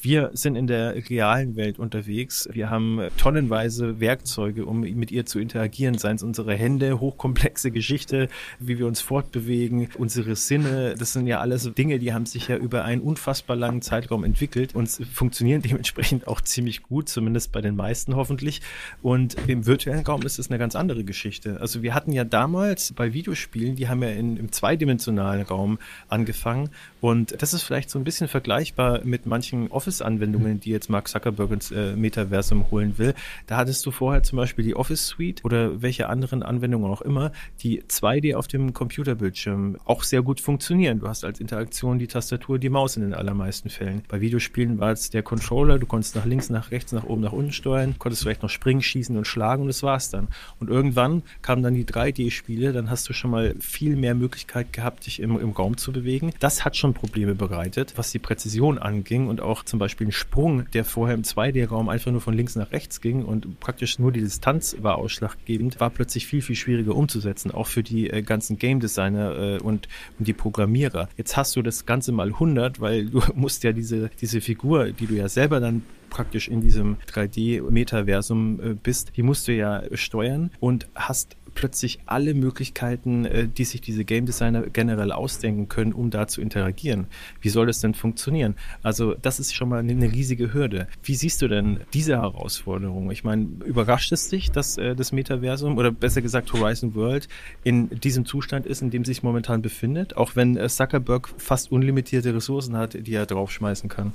wir 0.00 0.30
sind 0.32 0.56
in 0.56 0.66
der 0.66 0.94
realen 1.10 1.56
Welt 1.56 1.78
unterwegs. 1.78 2.48
Wir 2.52 2.70
haben 2.70 3.00
tonnenweise 3.16 4.00
Werkzeuge, 4.00 4.64
um 4.66 4.80
mit 4.80 5.10
ihr 5.10 5.26
zu 5.26 5.38
interagieren, 5.38 5.98
seien 5.98 6.16
es 6.16 6.22
unsere 6.22 6.54
Hände, 6.54 7.00
hochkomplexe 7.00 7.70
Geschichte, 7.70 8.28
wie 8.58 8.78
wir 8.78 8.86
uns 8.86 9.00
fortbewegen, 9.00 9.88
unsere 9.98 10.36
Sinne. 10.36 10.94
Das 10.98 11.12
sind 11.12 11.26
ja 11.26 11.40
alles 11.40 11.70
Dinge, 11.74 11.98
die 11.98 12.12
haben 12.12 12.26
sich 12.26 12.48
ja 12.48 12.56
über 12.56 12.84
einen 12.84 13.02
unfassbar 13.02 13.56
langen 13.56 13.82
Zeitraum 13.82 14.24
entwickelt 14.24 14.74
und 14.74 14.88
funktionieren 14.88 15.62
dementsprechend 15.62 16.26
auch 16.26 16.40
ziemlich 16.40 16.82
gut, 16.82 17.08
zumindest 17.08 17.52
bei 17.52 17.60
den 17.60 17.76
meisten 17.76 18.16
hoffentlich. 18.16 18.62
Und 19.02 19.36
im 19.46 19.66
virtuellen 19.66 20.06
Raum 20.06 20.22
ist 20.22 20.38
es 20.38 20.50
eine 20.50 20.58
ganz 20.58 20.76
andere 20.76 21.04
Geschichte. 21.04 21.60
Also 21.60 21.82
wir 21.82 21.94
hatten 21.94 22.12
ja 22.12 22.24
damals 22.24 22.92
bei 22.92 23.12
Videospielen, 23.12 23.76
die 23.76 23.88
haben 23.88 24.02
ja 24.02 24.10
in, 24.10 24.36
im 24.36 24.52
zweidimensionalen 24.52 25.42
Raum 25.42 25.78
angefangen 26.08 26.70
und 27.00 27.42
das 27.42 27.52
ist 27.52 27.62
vielleicht 27.62 27.90
so 27.90 27.98
ein 27.98 28.04
bisschen 28.04 28.28
vergleichbar 28.28 29.04
mit 29.04 29.26
manchen 29.26 29.68
Office-Anwendungen, 29.82 30.60
die 30.60 30.70
jetzt 30.70 30.88
Mark 30.88 31.08
Zuckerberg 31.08 31.50
ins 31.50 31.72
äh, 31.72 31.96
Metaversum 31.96 32.70
holen 32.70 32.98
will. 32.98 33.14
Da 33.48 33.56
hattest 33.56 33.84
du 33.84 33.90
vorher 33.90 34.22
zum 34.22 34.36
Beispiel 34.36 34.64
die 34.64 34.76
Office 34.76 35.08
Suite 35.08 35.44
oder 35.44 35.82
welche 35.82 36.08
anderen 36.08 36.44
Anwendungen 36.44 36.88
auch 36.88 37.02
immer, 37.02 37.32
die 37.62 37.82
2D 37.82 38.36
auf 38.36 38.46
dem 38.46 38.72
Computerbildschirm 38.72 39.78
auch 39.84 40.04
sehr 40.04 40.22
gut 40.22 40.40
funktionieren. 40.40 41.00
Du 41.00 41.08
hast 41.08 41.24
als 41.24 41.40
Interaktion 41.40 41.98
die 41.98 42.06
Tastatur, 42.06 42.60
die 42.60 42.68
Maus 42.68 42.96
in 42.96 43.02
den 43.02 43.12
allermeisten 43.12 43.70
Fällen. 43.70 44.02
Bei 44.06 44.20
Videospielen 44.20 44.78
war 44.78 44.92
es 44.92 45.10
der 45.10 45.24
Controller, 45.24 45.80
du 45.80 45.86
konntest 45.86 46.14
nach 46.14 46.26
links, 46.26 46.48
nach 46.48 46.70
rechts, 46.70 46.92
nach 46.92 47.04
oben, 47.04 47.22
nach 47.22 47.32
unten 47.32 47.52
steuern, 47.52 47.96
konntest 47.98 48.22
vielleicht 48.22 48.44
noch 48.44 48.50
springen, 48.50 48.82
schießen 48.82 49.16
und 49.16 49.26
schlagen 49.26 49.62
und 49.62 49.68
das 49.68 49.82
war's 49.82 50.10
dann. 50.10 50.28
Und 50.60 50.70
irgendwann 50.70 51.24
kamen 51.42 51.64
dann 51.64 51.74
die 51.74 51.84
3D-Spiele, 51.84 52.72
dann 52.72 52.88
hast 52.88 53.08
du 53.08 53.12
schon 53.12 53.32
mal 53.32 53.56
viel 53.58 53.96
mehr 53.96 54.14
Möglichkeit 54.14 54.72
gehabt, 54.72 55.06
dich 55.06 55.18
im, 55.18 55.40
im 55.40 55.50
Raum 55.50 55.76
zu 55.76 55.92
bewegen. 55.92 56.32
Das 56.38 56.64
hat 56.64 56.76
schon 56.76 56.94
Probleme 56.94 57.34
bereitet, 57.34 57.94
was 57.96 58.12
die 58.12 58.20
Präzision 58.20 58.78
anging 58.78 59.26
und 59.26 59.40
auch 59.40 59.64
zum 59.72 59.78
Beispiel 59.78 60.08
ein 60.08 60.12
Sprung, 60.12 60.70
der 60.72 60.84
vorher 60.84 61.14
im 61.14 61.22
2D-Raum 61.22 61.88
einfach 61.88 62.12
nur 62.12 62.20
von 62.20 62.34
links 62.34 62.56
nach 62.56 62.72
rechts 62.72 63.00
ging 63.00 63.24
und 63.24 63.58
praktisch 63.58 63.98
nur 63.98 64.12
die 64.12 64.20
Distanz 64.20 64.76
war 64.82 64.98
ausschlaggebend, 64.98 65.80
war 65.80 65.88
plötzlich 65.88 66.26
viel, 66.26 66.42
viel 66.42 66.56
schwieriger 66.56 66.94
umzusetzen, 66.94 67.50
auch 67.50 67.68
für 67.68 67.82
die 67.82 68.10
äh, 68.10 68.20
ganzen 68.20 68.58
Game 68.58 68.80
Designer 68.80 69.34
äh, 69.38 69.58
und, 69.60 69.88
und 70.18 70.28
die 70.28 70.34
Programmierer. 70.34 71.08
Jetzt 71.16 71.38
hast 71.38 71.56
du 71.56 71.62
das 71.62 71.86
Ganze 71.86 72.12
mal 72.12 72.28
100, 72.28 72.82
weil 72.82 73.06
du 73.06 73.22
musst 73.34 73.64
ja 73.64 73.72
diese, 73.72 74.10
diese 74.20 74.42
Figur, 74.42 74.92
die 74.92 75.06
du 75.06 75.14
ja 75.14 75.30
selber 75.30 75.58
dann 75.58 75.84
praktisch 76.10 76.48
in 76.48 76.60
diesem 76.60 76.98
3D-Metaversum 77.10 78.60
äh, 78.60 78.74
bist, 78.74 79.12
die 79.16 79.22
musst 79.22 79.48
du 79.48 79.54
ja 79.54 79.84
steuern 79.94 80.50
und 80.60 80.86
hast 80.94 81.38
plötzlich 81.54 82.00
alle 82.06 82.34
Möglichkeiten, 82.34 83.24
äh, 83.24 83.48
die 83.48 83.64
sich 83.64 83.80
diese 83.80 84.04
Game 84.04 84.26
Designer 84.26 84.62
generell 84.62 85.12
ausdenken 85.12 85.68
können, 85.68 85.92
um 85.92 86.10
da 86.10 86.26
zu 86.26 86.40
interagieren. 86.40 87.06
Wie 87.40 87.48
soll 87.48 87.66
das 87.66 87.80
denn 87.80 87.94
funktionieren? 87.94 88.54
Also 88.82 89.14
das 89.14 89.40
ist 89.40 89.54
schon 89.54 89.68
mal 89.68 89.80
eine 89.80 90.12
riesige 90.12 90.52
Hürde. 90.52 90.88
Wie 91.02 91.14
siehst 91.14 91.42
du 91.42 91.48
denn 91.48 91.80
diese 91.92 92.16
Herausforderung? 92.16 93.10
Ich 93.10 93.24
meine, 93.24 93.48
überrascht 93.64 94.12
es 94.12 94.28
dich, 94.28 94.50
dass 94.50 94.78
äh, 94.78 94.94
das 94.94 95.12
Metaversum 95.12 95.78
oder 95.78 95.90
besser 95.90 96.22
gesagt 96.22 96.52
Horizon 96.52 96.94
World 96.94 97.28
in 97.64 97.88
diesem 98.00 98.26
Zustand 98.26 98.66
ist, 98.66 98.82
in 98.82 98.90
dem 98.90 99.04
sich 99.04 99.22
momentan 99.22 99.62
befindet, 99.62 100.16
auch 100.16 100.36
wenn 100.36 100.56
äh, 100.56 100.68
Zuckerberg 100.68 101.28
fast 101.36 101.72
unlimitierte 101.72 102.34
Ressourcen 102.34 102.76
hat, 102.76 103.06
die 103.06 103.14
er 103.14 103.26
draufschmeißen 103.26 103.88
kann? 103.88 104.12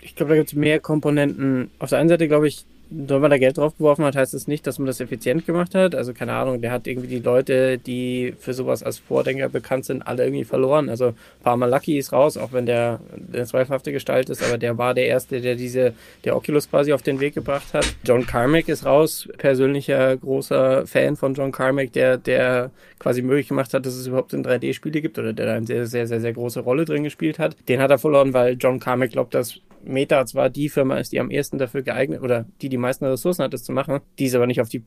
Ich 0.00 0.14
glaube, 0.14 0.30
da 0.30 0.36
gibt 0.36 0.48
es 0.48 0.54
mehr 0.54 0.80
Komponenten. 0.80 1.70
Auf 1.78 1.90
der 1.90 1.98
einen 1.98 2.08
Seite 2.08 2.28
glaube 2.28 2.48
ich, 2.48 2.64
nur 2.90 3.20
weil 3.20 3.32
er 3.32 3.38
Geld 3.38 3.58
draufgeworfen 3.58 4.04
hat, 4.04 4.16
heißt 4.16 4.34
es 4.34 4.42
das 4.42 4.48
nicht, 4.48 4.66
dass 4.66 4.78
man 4.78 4.86
das 4.86 5.00
effizient 5.00 5.44
gemacht 5.46 5.74
hat. 5.74 5.94
Also 5.94 6.14
keine 6.14 6.32
Ahnung, 6.32 6.60
der 6.60 6.72
hat 6.72 6.86
irgendwie 6.86 7.08
die 7.08 7.18
Leute, 7.18 7.78
die 7.78 8.34
für 8.38 8.54
sowas 8.54 8.82
als 8.82 8.98
Vordenker 8.98 9.48
bekannt 9.48 9.84
sind, 9.84 10.02
alle 10.06 10.24
irgendwie 10.24 10.44
verloren. 10.44 10.88
Also 10.88 11.14
Parma 11.42 11.66
Lucky 11.66 11.98
ist 11.98 12.12
raus, 12.12 12.36
auch 12.36 12.52
wenn 12.52 12.66
der 12.66 13.00
eine 13.32 13.44
zweifelhafte 13.44 13.92
Gestalt 13.92 14.30
ist, 14.30 14.42
aber 14.42 14.58
der 14.58 14.78
war 14.78 14.94
der 14.94 15.06
Erste, 15.06 15.40
der 15.40 15.54
diese, 15.54 15.92
der 16.24 16.36
Oculus 16.36 16.70
quasi 16.70 16.92
auf 16.92 17.02
den 17.02 17.20
Weg 17.20 17.34
gebracht 17.34 17.74
hat. 17.74 17.94
John 18.04 18.26
Carmack 18.26 18.68
ist 18.68 18.86
raus, 18.86 19.28
persönlicher 19.36 20.16
großer 20.16 20.86
Fan 20.86 21.16
von 21.16 21.34
John 21.34 21.52
Carmack, 21.52 21.92
der, 21.92 22.16
der 22.16 22.70
quasi 22.98 23.22
möglich 23.22 23.48
gemacht 23.48 23.74
hat, 23.74 23.84
dass 23.84 23.94
es 23.94 24.06
überhaupt 24.06 24.32
in 24.32 24.44
3D-Spiele 24.44 25.00
gibt 25.02 25.18
oder 25.18 25.32
der 25.32 25.46
da 25.46 25.54
eine 25.54 25.66
sehr, 25.66 25.86
sehr, 25.86 26.06
sehr, 26.06 26.20
sehr 26.20 26.32
große 26.32 26.60
Rolle 26.60 26.84
drin 26.84 27.04
gespielt 27.04 27.38
hat. 27.38 27.56
Den 27.68 27.80
hat 27.80 27.90
er 27.90 27.98
verloren, 27.98 28.32
weil 28.32 28.56
John 28.58 28.80
Carmack 28.80 29.10
glaubt, 29.10 29.34
dass 29.34 29.60
Meta 29.84 30.24
zwar 30.26 30.50
die 30.50 30.68
Firma 30.68 30.98
ist, 30.98 31.12
die 31.12 31.20
am 31.20 31.30
ehesten 31.30 31.58
dafür 31.58 31.82
geeignet 31.82 32.22
oder 32.22 32.46
die 32.60 32.68
die 32.68 32.76
meisten 32.76 33.04
Ressourcen 33.04 33.42
hat, 33.42 33.52
das 33.52 33.64
zu 33.64 33.72
machen, 33.72 34.00
die 34.18 34.26
es 34.26 34.34
aber 34.34 34.46
nicht 34.46 34.60
auf 34.60 34.68
die 34.68 34.82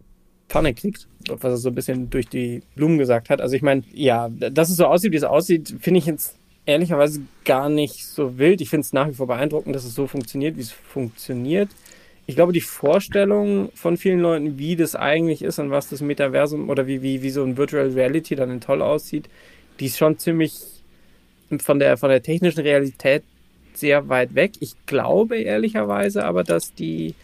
Pfanne 0.49 0.73
kriegt, 0.73 1.07
was 1.29 1.43
er 1.43 1.57
so 1.57 1.69
ein 1.69 1.75
bisschen 1.75 2.09
durch 2.09 2.27
die 2.27 2.61
Blumen 2.75 2.97
gesagt 2.97 3.29
hat. 3.29 3.39
Also 3.39 3.55
ich 3.55 3.61
meine, 3.61 3.83
ja, 3.93 4.29
dass 4.29 4.69
es 4.69 4.75
so 4.75 4.85
aussieht, 4.85 5.13
wie 5.13 5.17
es 5.17 5.23
aussieht, 5.23 5.75
finde 5.79 5.99
ich 5.99 6.05
jetzt 6.05 6.37
ehrlicherweise 6.65 7.21
gar 7.45 7.69
nicht 7.69 8.05
so 8.05 8.37
wild. 8.37 8.61
Ich 8.61 8.69
finde 8.69 8.81
es 8.81 8.93
nach 8.93 9.07
wie 9.07 9.13
vor 9.13 9.27
beeindruckend, 9.27 9.75
dass 9.75 9.85
es 9.85 9.95
so 9.95 10.07
funktioniert, 10.07 10.57
wie 10.57 10.61
es 10.61 10.71
funktioniert. 10.71 11.69
Ich 12.27 12.35
glaube, 12.35 12.53
die 12.53 12.61
Vorstellung 12.61 13.71
von 13.73 13.97
vielen 13.97 14.19
Leuten, 14.19 14.57
wie 14.57 14.75
das 14.75 14.95
eigentlich 14.95 15.41
ist 15.41 15.59
und 15.59 15.71
was 15.71 15.89
das 15.89 16.01
Metaversum 16.01 16.69
oder 16.69 16.85
wie, 16.85 17.01
wie, 17.01 17.21
wie 17.21 17.29
so 17.29 17.43
ein 17.43 17.57
Virtual 17.57 17.89
Reality 17.89 18.35
dann 18.35 18.61
toll 18.61 18.81
aussieht, 18.81 19.27
die 19.79 19.87
ist 19.87 19.97
schon 19.97 20.17
ziemlich 20.17 20.61
von 21.59 21.79
der, 21.79 21.97
von 21.97 22.09
der 22.09 22.21
technischen 22.21 22.61
Realität 22.61 23.23
sehr 23.77 24.09
weit 24.09 24.35
weg. 24.35 24.53
Ich 24.59 24.73
glaube 24.85 25.37
ehrlicherweise 25.37 26.23
aber, 26.25 26.43
dass 26.43 26.73
die, 26.73 27.15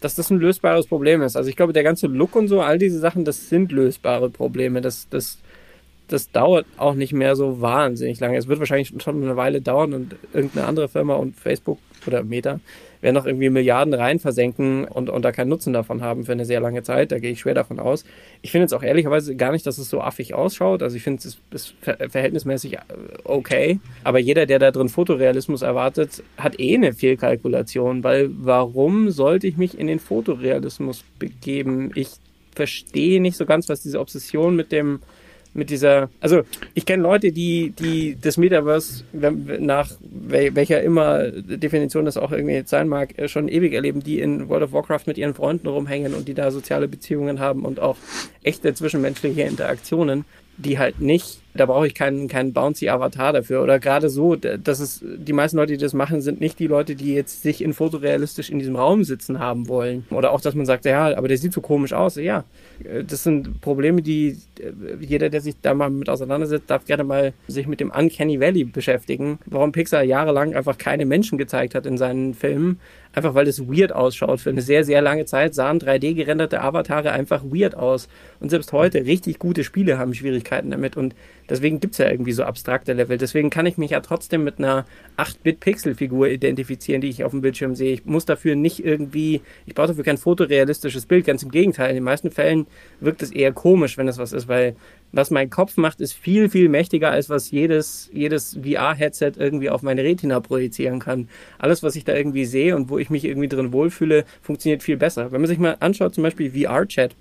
dass 0.00 0.14
das 0.14 0.30
ein 0.30 0.38
lösbares 0.38 0.86
Problem 0.86 1.22
ist. 1.22 1.36
Also 1.36 1.48
ich 1.50 1.56
glaube, 1.56 1.72
der 1.72 1.82
ganze 1.82 2.06
Look 2.06 2.36
und 2.36 2.48
so, 2.48 2.60
all 2.60 2.78
diese 2.78 2.98
Sachen, 2.98 3.24
das 3.24 3.48
sind 3.48 3.72
lösbare 3.72 4.30
Probleme. 4.30 4.80
Das, 4.80 5.08
das, 5.08 5.38
das 6.08 6.30
dauert 6.30 6.66
auch 6.76 6.94
nicht 6.94 7.12
mehr 7.12 7.36
so 7.36 7.60
wahnsinnig 7.60 8.20
lange. 8.20 8.36
Es 8.38 8.48
wird 8.48 8.58
wahrscheinlich 8.58 8.92
schon 9.02 9.22
eine 9.22 9.36
Weile 9.36 9.60
dauern 9.60 9.94
und 9.94 10.16
irgendeine 10.32 10.66
andere 10.66 10.88
Firma 10.88 11.14
und 11.14 11.36
Facebook 11.36 11.78
oder 12.06 12.22
Meta 12.22 12.60
werden 13.00 13.14
noch 13.14 13.26
irgendwie 13.26 13.50
Milliarden 13.50 13.94
rein 13.94 14.18
versenken 14.18 14.84
und, 14.84 15.10
und 15.10 15.22
da 15.24 15.32
keinen 15.32 15.48
Nutzen 15.48 15.72
davon 15.72 16.02
haben 16.02 16.24
für 16.24 16.32
eine 16.32 16.44
sehr 16.44 16.60
lange 16.60 16.82
Zeit. 16.82 17.12
Da 17.12 17.18
gehe 17.18 17.32
ich 17.32 17.40
schwer 17.40 17.54
davon 17.54 17.78
aus. 17.78 18.04
Ich 18.42 18.50
finde 18.50 18.64
jetzt 18.64 18.74
auch 18.74 18.82
ehrlicherweise 18.82 19.36
gar 19.36 19.52
nicht, 19.52 19.66
dass 19.66 19.78
es 19.78 19.90
so 19.90 20.00
affig 20.00 20.34
ausschaut. 20.34 20.82
Also 20.82 20.96
ich 20.96 21.02
finde 21.02 21.26
es 21.26 21.38
ist 21.50 21.74
verhältnismäßig 21.80 22.74
äh, 22.74 22.78
okay. 23.24 23.80
Aber 24.04 24.18
jeder, 24.18 24.46
der 24.46 24.58
da 24.58 24.70
drin 24.70 24.88
Fotorealismus 24.88 25.62
erwartet, 25.62 26.22
hat 26.36 26.58
eh 26.60 26.74
eine 26.74 26.92
Fehlkalkulation, 26.92 28.04
weil 28.04 28.30
warum 28.32 29.10
sollte 29.10 29.46
ich 29.46 29.56
mich 29.56 29.78
in 29.78 29.86
den 29.86 29.98
Fotorealismus 29.98 31.04
begeben? 31.18 31.90
Ich 31.94 32.08
verstehe 32.54 33.20
nicht 33.20 33.36
so 33.36 33.46
ganz, 33.46 33.68
was 33.68 33.82
diese 33.82 34.00
Obsession 34.00 34.56
mit 34.56 34.72
dem 34.72 35.00
mit 35.56 35.70
dieser, 35.70 36.10
also 36.20 36.42
ich 36.74 36.86
kenne 36.86 37.02
Leute, 37.02 37.32
die, 37.32 37.70
die 37.70 38.16
das 38.20 38.36
Metaverse 38.36 39.04
nach 39.12 39.90
welcher 40.02 40.82
immer 40.82 41.30
Definition 41.30 42.04
das 42.04 42.16
auch 42.16 42.32
irgendwie 42.32 42.62
sein 42.66 42.88
mag, 42.88 43.18
äh, 43.18 43.28
schon 43.28 43.48
ewig 43.48 43.72
erleben, 43.72 44.02
die 44.02 44.20
in 44.20 44.48
World 44.48 44.64
of 44.64 44.72
Warcraft 44.72 45.06
mit 45.06 45.18
ihren 45.18 45.34
Freunden 45.34 45.66
rumhängen 45.66 46.14
und 46.14 46.28
die 46.28 46.34
da 46.34 46.50
soziale 46.50 46.88
Beziehungen 46.88 47.40
haben 47.40 47.64
und 47.64 47.80
auch 47.80 47.96
echte 48.42 48.72
zwischenmenschliche 48.74 49.42
Interaktionen, 49.42 50.24
die 50.58 50.78
halt 50.78 51.00
nicht 51.00 51.40
Da 51.56 51.66
brauche 51.66 51.86
ich 51.86 51.94
keinen, 51.94 52.28
keinen 52.28 52.52
bouncy 52.52 52.88
Avatar 52.88 53.32
dafür. 53.32 53.62
Oder 53.62 53.78
gerade 53.78 54.08
so, 54.08 54.36
dass 54.36 54.80
es, 54.80 55.04
die 55.04 55.32
meisten 55.32 55.56
Leute, 55.56 55.72
die 55.72 55.78
das 55.78 55.94
machen, 55.94 56.20
sind 56.20 56.40
nicht 56.40 56.58
die 56.58 56.66
Leute, 56.66 56.94
die 56.94 57.14
jetzt 57.14 57.42
sich 57.42 57.62
in 57.62 57.72
fotorealistisch 57.72 58.50
in 58.50 58.58
diesem 58.58 58.76
Raum 58.76 59.04
sitzen 59.04 59.38
haben 59.38 59.68
wollen. 59.68 60.06
Oder 60.10 60.32
auch, 60.32 60.40
dass 60.40 60.54
man 60.54 60.66
sagt, 60.66 60.84
ja, 60.84 61.16
aber 61.16 61.28
der 61.28 61.38
sieht 61.38 61.52
so 61.52 61.60
komisch 61.60 61.92
aus. 61.92 62.16
Ja, 62.16 62.44
das 63.06 63.22
sind 63.22 63.60
Probleme, 63.60 64.02
die 64.02 64.38
jeder, 65.00 65.30
der 65.30 65.40
sich 65.40 65.54
da 65.60 65.74
mal 65.74 65.90
mit 65.90 66.08
auseinandersetzt, 66.08 66.70
darf 66.70 66.84
gerne 66.84 67.04
mal 67.04 67.32
sich 67.48 67.66
mit 67.66 67.80
dem 67.80 67.90
Uncanny 67.90 68.40
Valley 68.40 68.64
beschäftigen. 68.64 69.38
Warum 69.46 69.72
Pixar 69.72 70.02
jahrelang 70.02 70.54
einfach 70.54 70.78
keine 70.78 71.06
Menschen 71.06 71.38
gezeigt 71.38 71.74
hat 71.74 71.86
in 71.86 71.98
seinen 71.98 72.34
Filmen, 72.34 72.80
einfach 73.12 73.34
weil 73.34 73.48
es 73.48 73.66
weird 73.66 73.92
ausschaut. 73.92 74.40
Für 74.40 74.50
eine 74.50 74.62
sehr, 74.62 74.84
sehr 74.84 75.00
lange 75.00 75.24
Zeit 75.24 75.54
sahen 75.54 75.78
3D-gerenderte 75.78 76.60
Avatare 76.60 77.12
einfach 77.12 77.42
weird 77.44 77.74
aus. 77.74 78.08
Und 78.40 78.50
selbst 78.50 78.72
heute 78.72 79.04
richtig 79.04 79.38
gute 79.38 79.64
Spiele 79.64 79.98
haben 79.98 80.14
Schwierigkeiten 80.14 80.70
damit. 80.70 80.96
Und 80.96 81.14
deswegen 81.48 81.80
gibt 81.80 81.94
es 81.94 81.98
ja 81.98 82.10
irgendwie 82.10 82.32
so 82.32 82.44
abstrakte 82.44 82.92
Level. 82.92 83.18
Deswegen 83.18 83.50
kann 83.50 83.66
ich 83.66 83.78
mich 83.78 83.90
ja 83.90 84.00
trotzdem 84.00 84.44
mit 84.44 84.58
einer 84.58 84.86
8-Bit-Pixel-Figur 85.16 86.28
identifizieren, 86.28 87.00
die 87.00 87.08
ich 87.08 87.24
auf 87.24 87.32
dem 87.32 87.40
Bildschirm 87.40 87.74
sehe. 87.74 87.92
Ich 87.92 88.04
muss 88.04 88.24
dafür 88.24 88.56
nicht 88.56 88.84
irgendwie, 88.84 89.40
ich 89.66 89.74
brauche 89.74 89.88
dafür 89.88 90.04
kein 90.04 90.18
fotorealistisches 90.18 91.06
Bild. 91.06 91.26
Ganz 91.26 91.42
im 91.42 91.50
Gegenteil. 91.50 91.90
In 91.90 91.96
den 91.96 92.04
meisten 92.04 92.30
Fällen 92.30 92.66
wirkt 93.00 93.22
es 93.22 93.32
eher 93.32 93.52
komisch, 93.52 93.96
wenn 93.96 94.08
es 94.08 94.18
was 94.18 94.32
ist, 94.32 94.48
weil 94.48 94.76
was 95.12 95.30
mein 95.30 95.50
Kopf 95.50 95.76
macht, 95.76 96.00
ist 96.00 96.12
viel, 96.12 96.48
viel 96.48 96.68
mächtiger, 96.68 97.10
als 97.10 97.30
was 97.30 97.50
jedes, 97.50 98.10
jedes 98.12 98.58
VR-Headset 98.62 99.32
irgendwie 99.36 99.70
auf 99.70 99.82
meine 99.82 100.02
Retina 100.02 100.40
projizieren 100.40 100.98
kann. 100.98 101.28
Alles, 101.58 101.82
was 101.82 101.96
ich 101.96 102.04
da 102.04 102.14
irgendwie 102.14 102.44
sehe 102.44 102.76
und 102.76 102.90
wo 102.90 102.98
ich 102.98 103.08
mich 103.08 103.24
irgendwie 103.24 103.48
drin 103.48 103.72
wohlfühle, 103.72 104.24
funktioniert 104.42 104.82
viel 104.82 104.96
besser. 104.96 105.32
Wenn 105.32 105.40
man 105.40 105.48
sich 105.48 105.58
mal 105.58 105.76
anschaut, 105.80 106.14
zum 106.14 106.22
Beispiel 106.22 106.50
VR-Chat, 106.50 107.14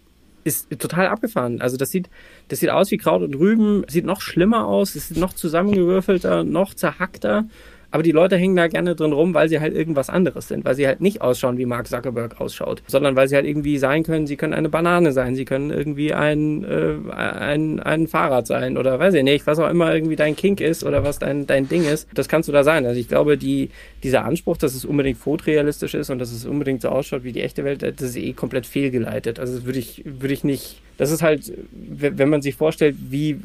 ist 0.46 0.70
total 0.80 1.08
abgefahren. 1.08 1.60
Also 1.60 1.76
das 1.76 1.90
sieht, 1.90 2.10
das 2.48 2.60
sieht 2.60 2.70
aus 2.70 2.92
wie 2.92 2.98
Kraut 2.98 3.24
und 3.24 3.36
Rüben, 3.36 3.84
sieht 3.90 4.06
noch 4.06 4.22
schlimmer 4.22 4.68
aus, 4.68 4.96
es 4.96 5.12
ist 5.12 5.18
noch 5.18 5.34
zusammengewürfelter, 5.34 6.44
noch 6.44 6.74
zerhackter. 6.74 7.46
Aber 7.92 8.04
die 8.04 8.12
Leute 8.12 8.38
hängen 8.38 8.56
da 8.56 8.68
gerne 8.68 8.96
drin 8.96 9.14
rum, 9.14 9.34
weil 9.34 9.50
sie 9.50 9.60
halt 9.60 9.74
irgendwas 9.74 10.10
anderes 10.10 10.48
sind, 10.48 10.66
weil 10.66 10.76
sie 10.76 10.88
halt 10.88 11.02
nicht 11.02 11.22
ausschauen, 11.22 11.58
wie 11.58 11.66
Mark 11.66 11.88
Zuckerberg 11.88 12.40
ausschaut, 12.40 12.82
sondern 12.88 13.16
weil 13.16 13.28
sie 13.28 13.36
halt 13.36 13.46
irgendwie 13.46 13.78
sein 13.78 14.04
können, 14.04 14.28
sie 14.28 14.36
können 14.36 14.54
eine 14.54 14.70
Banane 14.70 15.12
sein, 15.12 15.36
sie 15.36 15.46
können 15.46 15.72
irgendwie 15.72 16.14
ein, 16.14 16.64
äh, 16.64 17.12
ein, 17.14 17.80
ein 17.80 18.08
Fahrrad 18.08 18.48
sein 18.48 18.78
oder 18.78 19.00
weiß 19.00 19.14
ich 19.14 19.24
nicht, 19.24 19.48
was 19.48 19.60
auch 19.60 19.70
immer 19.70 19.94
irgendwie 19.94 20.16
dein 20.16 20.36
Kink 20.36 20.62
ist 20.62 20.84
oder 20.84 21.04
was 21.04 21.20
dein, 21.20 21.48
dein 21.48 21.68
Ding 21.68 21.86
ist, 21.86 22.08
das 22.14 22.28
kannst 22.28 22.50
du 22.50 22.54
da 22.54 22.64
sein. 22.64 22.86
Also 22.86 23.00
ich 23.00 23.08
glaube, 23.08 23.38
die, 23.38 23.70
dieser 24.04 24.26
Anspruch, 24.26 24.58
dass 24.58 24.76
es 24.76 24.86
unbedingt 24.86 25.18
fotorealistisch 25.18 25.94
ist 25.94 26.10
und 26.10 26.20
dass 26.20 26.32
es 26.32 26.46
unbedingt 26.46 26.82
so 26.82 26.90
ausschaut 26.90 27.24
wie 27.24 27.32
die 27.32 27.42
echte 27.42 27.64
Welt, 27.64 27.82
das 27.82 28.02
ist 28.02 28.18
eh 28.18 28.34
komplett 28.34 28.66
fehlgeleitet. 28.66 29.40
Also 29.40 29.56
das 29.56 29.66
würde 29.66 29.80
ich, 29.80 30.04
würde 30.06 30.34
ich 30.34 30.44
nicht 30.44 30.82
das 30.98 31.12
ist 31.12 31.22
halt, 31.22 31.52
wenn 31.72 32.30
man 32.30 32.42
sich 32.42 32.56
vorstellt, 32.56 32.96
wie 33.10 33.38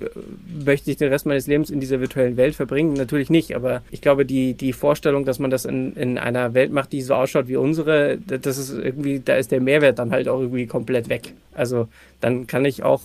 möchte 0.64 0.90
ich 0.90 0.96
den 0.96 1.08
Rest 1.08 1.26
meines 1.26 1.46
Lebens 1.46 1.70
in 1.70 1.80
dieser 1.80 2.00
virtuellen 2.00 2.36
Welt 2.36 2.54
verbringen, 2.54 2.92
natürlich 2.92 3.28
nicht. 3.28 3.56
Aber 3.56 3.82
ich 3.90 4.00
glaube, 4.00 4.24
die, 4.24 4.39
die 4.54 4.72
Vorstellung, 4.72 5.24
dass 5.24 5.38
man 5.38 5.50
das 5.50 5.64
in, 5.64 5.94
in 5.94 6.18
einer 6.18 6.54
Welt 6.54 6.72
macht, 6.72 6.92
die 6.92 7.02
so 7.02 7.14
ausschaut 7.14 7.48
wie 7.48 7.56
unsere, 7.56 8.18
das 8.18 8.58
ist 8.58 8.72
irgendwie, 8.72 9.20
da 9.20 9.36
ist 9.36 9.50
der 9.50 9.60
Mehrwert 9.60 9.98
dann 9.98 10.10
halt 10.10 10.28
auch 10.28 10.40
irgendwie 10.40 10.66
komplett 10.66 11.08
weg. 11.08 11.34
Also 11.54 11.88
dann 12.20 12.46
kann 12.46 12.64
ich 12.64 12.82
auch, 12.82 13.00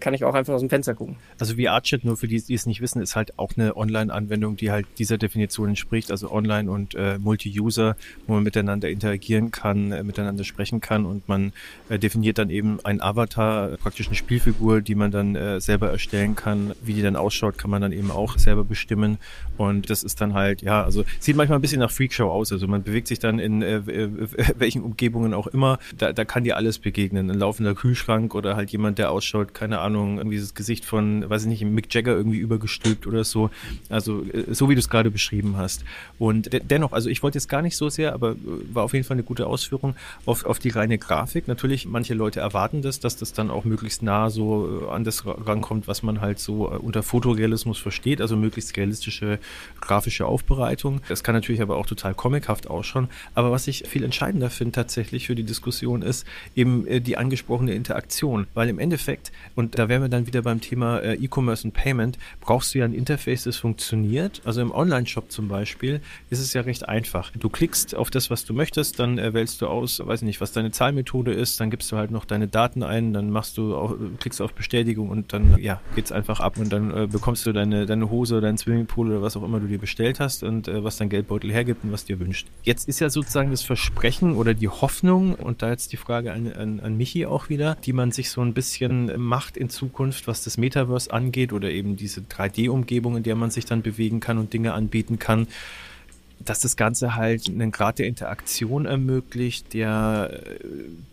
kann 0.00 0.14
ich 0.14 0.24
auch 0.24 0.34
einfach 0.34 0.54
aus 0.54 0.60
dem 0.60 0.70
Fenster 0.70 0.94
gucken. 0.94 1.16
Also 1.38 1.54
VR-Chat, 1.54 2.04
nur 2.04 2.16
für 2.16 2.28
die, 2.28 2.40
die 2.42 2.54
es 2.54 2.66
nicht 2.66 2.80
wissen, 2.80 3.00
ist 3.00 3.16
halt 3.16 3.38
auch 3.38 3.52
eine 3.56 3.76
Online-Anwendung, 3.76 4.56
die 4.56 4.70
halt 4.70 4.86
dieser 4.98 5.18
Definition 5.18 5.68
entspricht, 5.68 6.10
also 6.10 6.30
online 6.30 6.70
und 6.70 6.94
äh, 6.94 7.18
Multi-User, 7.18 7.96
wo 8.26 8.34
man 8.34 8.42
miteinander 8.42 8.88
interagieren 8.88 9.50
kann, 9.50 9.92
äh, 9.92 10.02
miteinander 10.02 10.44
sprechen 10.44 10.80
kann 10.80 11.06
und 11.06 11.28
man 11.28 11.52
äh, 11.88 11.98
definiert 11.98 12.38
dann 12.38 12.50
eben 12.50 12.78
ein 12.84 13.00
Avatar, 13.00 13.76
praktisch 13.76 14.08
eine 14.08 14.16
Spielfigur, 14.16 14.80
die 14.80 14.94
man 14.94 15.10
dann 15.10 15.36
äh, 15.36 15.60
selber 15.60 15.90
erstellen 15.90 16.34
kann. 16.34 16.72
Wie 16.82 16.94
die 16.94 17.02
dann 17.02 17.16
ausschaut, 17.16 17.58
kann 17.58 17.70
man 17.70 17.82
dann 17.82 17.92
eben 17.92 18.10
auch 18.10 18.38
selber 18.38 18.64
bestimmen 18.64 19.18
und 19.56 19.90
das 19.90 20.02
ist 20.02 20.20
dann 20.20 20.34
halt, 20.34 20.62
ja, 20.62 20.82
also 20.82 21.04
sieht 21.18 21.36
manchmal 21.36 21.58
ein 21.58 21.62
bisschen 21.62 21.80
nach 21.80 21.90
Freakshow 21.90 22.30
aus, 22.30 22.50
also 22.50 22.66
man 22.66 22.82
bewegt 22.82 23.08
sich 23.08 23.18
dann 23.18 23.38
in 23.38 23.62
äh, 23.62 23.82
welchen 24.58 24.82
Umgebungen 24.82 25.34
auch 25.34 25.46
immer, 25.46 25.78
da, 25.96 26.12
da 26.12 26.24
kann 26.24 26.44
dir 26.44 26.56
alles 26.56 26.78
begegnen, 26.78 27.30
ein 27.30 27.38
laufender 27.38 27.74
Kühlschrank 27.74 28.34
oder 28.40 28.56
halt 28.56 28.70
jemand, 28.70 28.98
der 28.98 29.10
ausschaut, 29.10 29.54
keine 29.54 29.78
Ahnung, 29.78 30.18
irgendwie 30.18 30.38
das 30.38 30.54
Gesicht 30.54 30.84
von, 30.84 31.28
weiß 31.28 31.42
ich 31.42 31.48
nicht, 31.48 31.64
Mick 31.64 31.94
Jagger 31.94 32.12
irgendwie 32.12 32.38
übergestülpt 32.38 33.06
oder 33.06 33.22
so. 33.24 33.50
Also 33.88 34.24
äh, 34.24 34.52
so 34.52 34.68
wie 34.68 34.74
du 34.74 34.80
es 34.80 34.88
gerade 34.88 35.10
beschrieben 35.10 35.56
hast. 35.56 35.84
Und 36.18 36.52
de 36.52 36.60
dennoch, 36.60 36.92
also 36.92 37.08
ich 37.08 37.22
wollte 37.22 37.36
jetzt 37.36 37.48
gar 37.48 37.62
nicht 37.62 37.76
so 37.76 37.88
sehr, 37.88 38.12
aber 38.12 38.32
äh, 38.32 38.36
war 38.72 38.84
auf 38.84 38.92
jeden 38.92 39.04
Fall 39.04 39.14
eine 39.14 39.22
gute 39.22 39.46
Ausführung 39.46 39.94
auf, 40.26 40.44
auf 40.44 40.58
die 40.58 40.70
reine 40.70 40.98
Grafik. 40.98 41.48
Natürlich, 41.48 41.86
manche 41.86 42.14
Leute 42.14 42.40
erwarten 42.40 42.82
das, 42.82 43.00
dass 43.00 43.16
das 43.16 43.32
dann 43.32 43.50
auch 43.50 43.64
möglichst 43.64 44.02
nah 44.02 44.30
so 44.30 44.86
äh, 44.88 44.90
an 44.90 45.04
das 45.04 45.24
rankommt, 45.26 45.86
was 45.86 46.02
man 46.02 46.20
halt 46.20 46.38
so 46.38 46.68
unter 46.68 47.02
Fotorealismus 47.02 47.78
versteht, 47.78 48.20
also 48.20 48.36
möglichst 48.36 48.76
realistische 48.76 49.38
grafische 49.80 50.26
Aufbereitung. 50.26 51.00
Das 51.08 51.22
kann 51.22 51.34
natürlich 51.34 51.62
aber 51.62 51.76
auch 51.76 51.86
total 51.86 52.14
comichaft 52.14 52.68
ausschauen. 52.68 53.08
Aber 53.34 53.50
was 53.50 53.66
ich 53.66 53.84
viel 53.86 54.04
entscheidender 54.04 54.50
finde 54.50 54.72
tatsächlich 54.72 55.26
für 55.26 55.34
die 55.34 55.44
Diskussion 55.44 56.02
ist 56.02 56.26
eben 56.54 56.86
die 57.02 57.16
angesprochene 57.16 57.74
Interaktion, 57.74 58.29
weil 58.54 58.68
im 58.68 58.78
Endeffekt, 58.78 59.32
und 59.54 59.78
da 59.78 59.88
wären 59.88 60.02
wir 60.02 60.08
dann 60.08 60.26
wieder 60.26 60.42
beim 60.42 60.60
Thema 60.60 60.98
äh, 60.98 61.14
E-Commerce 61.14 61.66
und 61.66 61.72
Payment, 61.72 62.18
brauchst 62.40 62.74
du 62.74 62.78
ja 62.78 62.84
ein 62.84 62.94
Interface, 62.94 63.44
das 63.44 63.56
funktioniert. 63.56 64.40
Also 64.44 64.60
im 64.60 64.72
Online-Shop 64.72 65.30
zum 65.30 65.48
Beispiel 65.48 66.00
ist 66.30 66.40
es 66.40 66.52
ja 66.52 66.62
recht 66.62 66.88
einfach. 66.88 67.32
Du 67.32 67.48
klickst 67.48 67.94
auf 67.94 68.10
das, 68.10 68.30
was 68.30 68.44
du 68.44 68.54
möchtest, 68.54 68.98
dann 68.98 69.18
äh, 69.18 69.34
wählst 69.34 69.60
du 69.62 69.66
aus, 69.66 70.00
weiß 70.04 70.22
ich 70.22 70.26
nicht, 70.26 70.40
was 70.40 70.52
deine 70.52 70.70
Zahlmethode 70.70 71.32
ist, 71.32 71.60
dann 71.60 71.70
gibst 71.70 71.90
du 71.92 71.96
halt 71.96 72.10
noch 72.10 72.24
deine 72.24 72.48
Daten 72.48 72.82
ein, 72.82 73.12
dann 73.12 73.30
machst 73.30 73.58
du 73.58 73.74
auch, 73.74 73.96
klickst 74.18 74.40
auf 74.40 74.52
Bestätigung 74.54 75.08
und 75.08 75.32
dann 75.32 75.58
ja, 75.58 75.80
geht's 75.94 76.12
einfach 76.12 76.40
ab 76.40 76.58
und 76.58 76.72
dann 76.72 76.90
äh, 76.96 77.06
bekommst 77.06 77.46
du 77.46 77.52
deine, 77.52 77.86
deine 77.86 78.10
Hose, 78.10 78.40
deinen 78.40 78.58
Swimmingpool 78.58 79.10
oder 79.10 79.22
was 79.22 79.36
auch 79.36 79.42
immer 79.42 79.60
du 79.60 79.66
dir 79.66 79.78
bestellt 79.78 80.20
hast 80.20 80.42
und 80.42 80.68
äh, 80.68 80.84
was 80.84 80.96
dein 80.98 81.08
Geldbeutel 81.08 81.50
hergibt 81.50 81.84
und 81.84 81.92
was 81.92 82.04
dir 82.04 82.20
wünscht. 82.20 82.48
Jetzt 82.62 82.88
ist 82.88 83.00
ja 83.00 83.10
sozusagen 83.10 83.50
das 83.50 83.62
Versprechen 83.62 84.34
oder 84.34 84.54
die 84.54 84.68
Hoffnung 84.68 85.34
und 85.34 85.62
da 85.62 85.70
jetzt 85.70 85.92
die 85.92 85.96
Frage 85.96 86.32
an, 86.32 86.52
an, 86.52 86.80
an 86.80 86.96
Michi 86.96 87.26
auch 87.26 87.48
wieder, 87.48 87.76
die 87.84 87.92
man 87.92 88.12
sich 88.12 88.19
so 88.28 88.42
ein 88.42 88.52
bisschen 88.52 89.18
macht 89.18 89.56
in 89.56 89.70
Zukunft, 89.70 90.26
was 90.26 90.44
das 90.44 90.58
Metaverse 90.58 91.10
angeht 91.10 91.54
oder 91.54 91.70
eben 91.70 91.96
diese 91.96 92.20
3D-Umgebung, 92.20 93.16
in 93.16 93.22
der 93.22 93.36
man 93.36 93.50
sich 93.50 93.64
dann 93.64 93.80
bewegen 93.80 94.20
kann 94.20 94.36
und 94.36 94.52
Dinge 94.52 94.74
anbieten 94.74 95.18
kann 95.18 95.46
dass 96.44 96.60
das 96.60 96.76
Ganze 96.76 97.14
halt 97.16 97.48
einen 97.48 97.70
Grad 97.70 97.98
der 97.98 98.06
Interaktion 98.06 98.86
ermöglicht, 98.86 99.74
der 99.74 100.30
äh, 100.32 100.64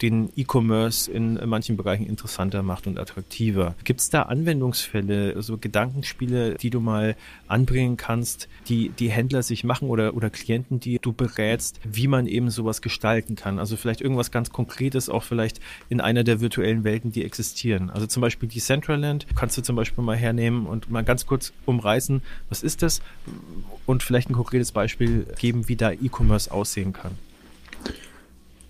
den 0.01 0.29
E-Commerce 0.35 1.11
in 1.11 1.39
manchen 1.45 1.75
Bereichen 1.75 2.07
interessanter 2.07 2.63
macht 2.63 2.87
und 2.87 2.97
attraktiver. 2.97 3.75
Gibt 3.83 3.99
es 3.99 4.09
da 4.09 4.23
Anwendungsfälle, 4.23 5.33
also 5.35 5.57
Gedankenspiele, 5.57 6.55
die 6.55 6.69
du 6.69 6.79
mal 6.79 7.15
anbringen 7.47 7.97
kannst, 7.97 8.47
die 8.67 8.89
die 8.89 9.09
Händler 9.09 9.43
sich 9.43 9.63
machen 9.63 9.89
oder, 9.89 10.15
oder 10.15 10.29
Klienten, 10.29 10.79
die 10.79 10.99
du 10.99 11.13
berätst, 11.13 11.79
wie 11.83 12.07
man 12.07 12.27
eben 12.27 12.49
sowas 12.49 12.81
gestalten 12.81 13.35
kann? 13.35 13.59
Also 13.59 13.77
vielleicht 13.77 14.01
irgendwas 14.01 14.31
ganz 14.31 14.51
Konkretes, 14.51 15.09
auch 15.09 15.23
vielleicht 15.23 15.59
in 15.89 16.01
einer 16.01 16.23
der 16.23 16.39
virtuellen 16.39 16.83
Welten, 16.83 17.11
die 17.11 17.23
existieren. 17.23 17.89
Also 17.89 18.07
zum 18.07 18.21
Beispiel 18.21 18.49
die 18.49 18.59
Centraland 18.59 19.27
kannst 19.35 19.57
du 19.57 19.61
zum 19.61 19.75
Beispiel 19.75 20.03
mal 20.03 20.17
hernehmen 20.17 20.65
und 20.65 20.89
mal 20.89 21.03
ganz 21.03 21.25
kurz 21.25 21.53
umreißen, 21.65 22.21
was 22.49 22.63
ist 22.63 22.81
das? 22.81 23.01
Und 23.85 24.03
vielleicht 24.03 24.29
ein 24.29 24.33
konkretes 24.33 24.71
Beispiel 24.71 25.25
geben, 25.39 25.67
wie 25.67 25.75
da 25.75 25.91
E-Commerce 25.91 26.51
aussehen 26.51 26.93
kann. 26.93 27.11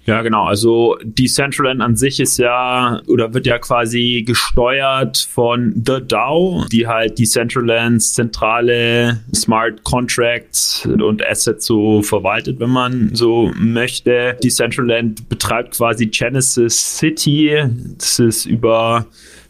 Ja, 0.07 0.21
genau. 0.21 0.45
Also 0.45 0.97
Decentraland 1.03 1.81
an 1.81 1.97
sich 1.97 2.21
ist 2.21 2.37
ja 2.37 3.01
oder 3.07 3.33
wird 3.33 3.45
ja 3.45 3.59
quasi 3.59 4.23
gesteuert 4.25 5.27
von 5.29 5.73
The 5.85 5.97
DAO, 6.07 6.63
die 6.71 6.87
halt 6.87 7.19
Decentralands 7.19 8.13
zentrale 8.13 9.19
Smart 9.35 9.83
Contracts 9.83 10.85
und 10.85 11.21
Assets 11.27 11.65
so 11.65 12.01
verwaltet, 12.01 12.57
wenn 12.61 12.69
man 12.69 13.09
so 13.13 13.51
möchte. 13.57 14.37
Decentraland 14.41 15.27
betreibt 15.27 15.75
quasi 15.75 16.05
Genesis 16.05 16.97
City. 16.97 17.65
Das 17.97 18.19
ist 18.19 18.45
über 18.45 19.07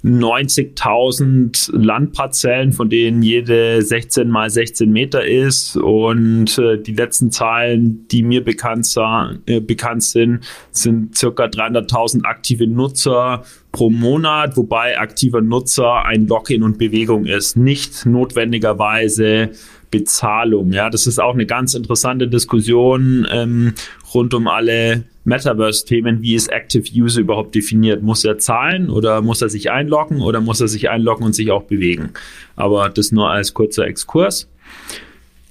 90.000 0.08 1.76
Landparzellen, 1.76 2.72
von 2.72 2.90
denen 2.90 3.22
jede 3.22 3.82
16 3.82 4.30
mal 4.30 4.50
16 4.50 4.90
Meter 4.92 5.26
ist. 5.26 5.76
Und 5.76 6.58
äh, 6.58 6.82
die 6.82 6.94
letzten 6.94 7.30
Zahlen, 7.32 8.08
die 8.08 8.24
mir 8.24 8.44
bekannt, 8.44 8.88
äh, 9.46 9.60
bekannt 9.60 10.04
sind, 10.04 10.40
sind 10.72 11.18
circa 11.18 11.46
300.000 11.46 12.24
aktive 12.24 12.68
Nutzer 12.68 13.44
pro 13.72 13.90
Monat, 13.90 14.56
wobei 14.56 14.98
aktiver 14.98 15.42
Nutzer 15.42 16.06
ein 16.06 16.28
Login 16.28 16.64
und 16.64 16.78
Bewegung 16.78 17.26
ist, 17.26 17.58
nicht 17.58 18.06
notwendigerweise 18.06 19.52
Bezahlung. 19.92 20.72
Ja, 20.72 20.90
das 20.90 21.08
ist 21.08 21.20
auch 21.20 21.34
eine 21.34 21.46
ganz 21.46 21.74
interessante 21.74 22.28
Diskussion 22.28 23.28
ähm, 23.30 23.74
rund 24.14 24.34
um 24.34 24.48
alle 24.48 25.04
Metaverse-Themen, 25.28 26.22
wie 26.22 26.36
ist 26.36 26.48
Active 26.48 26.90
User 26.96 27.22
überhaupt 27.22 27.54
definiert? 27.54 28.02
Muss 28.02 28.24
er 28.24 28.38
zahlen 28.38 28.90
oder 28.90 29.22
muss 29.22 29.42
er 29.42 29.50
sich 29.50 29.70
einloggen 29.70 30.22
oder 30.22 30.42
muss 30.42 30.62
er 30.62 30.68
sich 30.68 30.90
einloggen 30.90 31.26
und 31.26 31.34
sich 31.34 31.52
auch 31.52 31.64
bewegen? 31.64 32.12
Aber 32.56 32.90
das 32.90 33.12
nur 33.12 33.30
als 33.30 33.54
kurzer 33.54 33.86
Exkurs. 33.86 34.50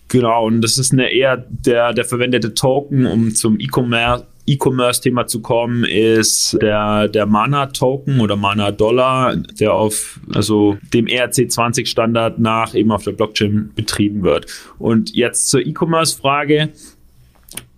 Genau, 0.08 0.46
und 0.46 0.62
das 0.62 0.78
ist 0.78 0.92
eine 0.92 1.12
eher 1.12 1.44
der, 1.48 1.92
der 1.92 2.04
verwendete 2.04 2.54
Token, 2.54 3.06
um 3.06 3.34
zum 3.34 3.60
E-Commerce 3.60 4.24
E-Commerce-Thema 4.46 5.26
zu 5.26 5.42
kommen, 5.42 5.84
ist 5.84 6.56
der, 6.62 7.08
der 7.08 7.26
Mana-Token 7.26 8.20
oder 8.20 8.36
Mana-Dollar, 8.36 9.36
der 9.36 9.74
auf, 9.74 10.20
also 10.32 10.78
dem 10.94 11.06
ERC20-Standard 11.06 12.38
nach 12.38 12.74
eben 12.74 12.92
auf 12.92 13.02
der 13.02 13.12
Blockchain 13.12 13.72
betrieben 13.74 14.22
wird. 14.22 14.46
Und 14.78 15.14
jetzt 15.14 15.48
zur 15.48 15.66
E-Commerce-Frage 15.66 16.70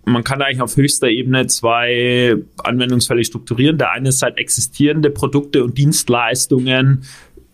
man 0.08 0.24
kann 0.24 0.42
eigentlich 0.42 0.60
auf 0.60 0.76
höchster 0.76 1.08
Ebene 1.08 1.46
zwei 1.46 2.36
Anwendungsfälle 2.64 3.24
strukturieren. 3.24 3.78
Der 3.78 3.92
eine 3.92 4.08
ist 4.08 4.22
halt 4.22 4.38
existierende 4.38 5.10
Produkte 5.10 5.62
und 5.64 5.76
Dienstleistungen 5.78 7.04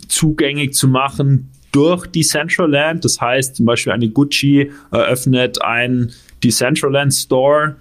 zugänglich 0.08 0.74
zu 0.74 0.88
machen 0.88 1.50
durch 1.72 2.06
Decentraland. 2.06 3.04
Das 3.04 3.20
heißt 3.20 3.56
zum 3.56 3.66
Beispiel 3.66 3.92
eine 3.92 4.08
Gucci 4.08 4.70
eröffnet 4.90 5.60
einen 5.62 6.12
Decentraland 6.42 7.12
Store 7.12 7.76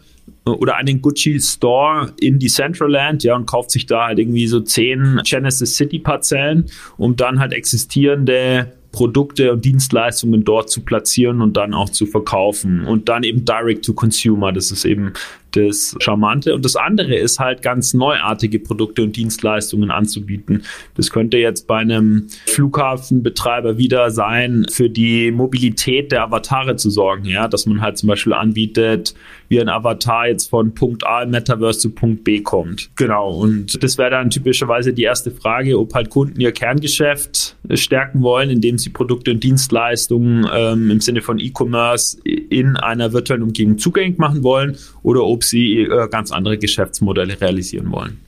oder 0.46 0.76
einen 0.78 1.02
Gucci 1.02 1.40
Store 1.40 2.12
in 2.20 2.40
Decentraland, 2.40 3.24
ja, 3.24 3.36
und 3.36 3.46
kauft 3.46 3.72
sich 3.72 3.86
da 3.86 4.08
halt 4.08 4.20
irgendwie 4.20 4.48
so 4.48 4.60
zehn 4.62 5.22
Genesis 5.24 5.76
City 5.76 6.00
Parzellen, 6.00 6.66
um 6.98 7.16
dann 7.16 7.40
halt 7.40 7.54
existierende 7.54 8.74
Produkte 8.94 9.52
und 9.52 9.66
Dienstleistungen 9.66 10.46
dort 10.46 10.70
zu 10.70 10.82
platzieren 10.82 11.42
und 11.42 11.58
dann 11.58 11.74
auch 11.74 11.90
zu 11.90 12.06
verkaufen 12.06 12.86
und 12.86 13.10
dann 13.10 13.24
eben 13.24 13.44
Direct 13.44 13.84
to 13.84 13.94
Consumer. 13.94 14.54
Das 14.54 14.72
ist 14.72 14.86
eben 14.86 15.14
das 15.54 15.96
Charmante. 16.00 16.54
Und 16.54 16.66
das 16.66 16.76
andere 16.76 17.16
ist 17.16 17.40
halt 17.40 17.62
ganz 17.62 17.94
neuartige 17.94 18.60
Produkte 18.60 19.04
und 19.04 19.16
Dienstleistungen 19.16 19.92
anzubieten. 19.92 20.64
Das 20.96 21.10
könnte 21.10 21.38
jetzt 21.38 21.68
bei 21.68 21.78
einem 21.78 22.28
Flughafenbetreiber 22.48 23.78
wieder 23.78 24.12
sein, 24.12 24.66
für 24.72 24.90
die 24.90 25.32
Mobilität 25.32 26.12
der 26.12 26.24
Avatare 26.24 26.76
zu 26.76 26.90
sorgen, 26.90 27.26
ja, 27.26 27.48
dass 27.48 27.66
man 27.66 27.82
halt 27.82 27.98
zum 27.98 28.08
Beispiel 28.08 28.34
anbietet, 28.34 29.14
wie 29.50 29.62
ein 29.62 29.70
Avatar 29.70 30.28
jetzt 30.28 30.50
von 30.50 30.74
Punkt 30.74 31.06
A 31.06 31.24
im 31.24 31.32
Metaverse 31.32 31.80
zu 31.80 31.90
Punkt 31.92 32.24
B 32.24 32.42
kommt. 32.42 32.90
Genau. 32.96 33.32
Und 33.32 33.84
das 33.84 33.98
wäre 33.98 34.12
dann 34.12 34.30
typischerweise 34.30 34.94
die 34.94 35.04
erste 35.04 35.32
Frage, 35.32 35.78
ob 35.80 35.94
halt 35.94 36.10
Kunden 36.10 36.40
ihr 36.40 36.52
Kerngeschäft 36.52 37.56
stärken 37.74 38.22
wollen, 38.22 38.50
indem 38.50 38.78
sie 38.78 38.90
Produkte 38.90 39.32
und 39.32 39.44
Dienstleistungen 39.44 40.48
ähm, 40.54 40.90
im 40.90 41.02
Sinne 41.02 41.22
von 41.22 41.40
E-Commerce 41.40 42.20
in 42.24 42.78
einer 42.78 43.14
virtuellen 43.14 43.44
Umgebung 43.44 43.78
zugänglich 43.78 44.18
machen 44.18 44.44
wollen 44.44 44.78
oder 45.04 45.24
ob 45.24 45.43
sie 45.44 45.88
ganz 46.12 46.32
andere 46.32 46.58
Geschäftsmodelle 46.58 47.40
realisieren 47.40 47.92
wollen. 47.92 48.20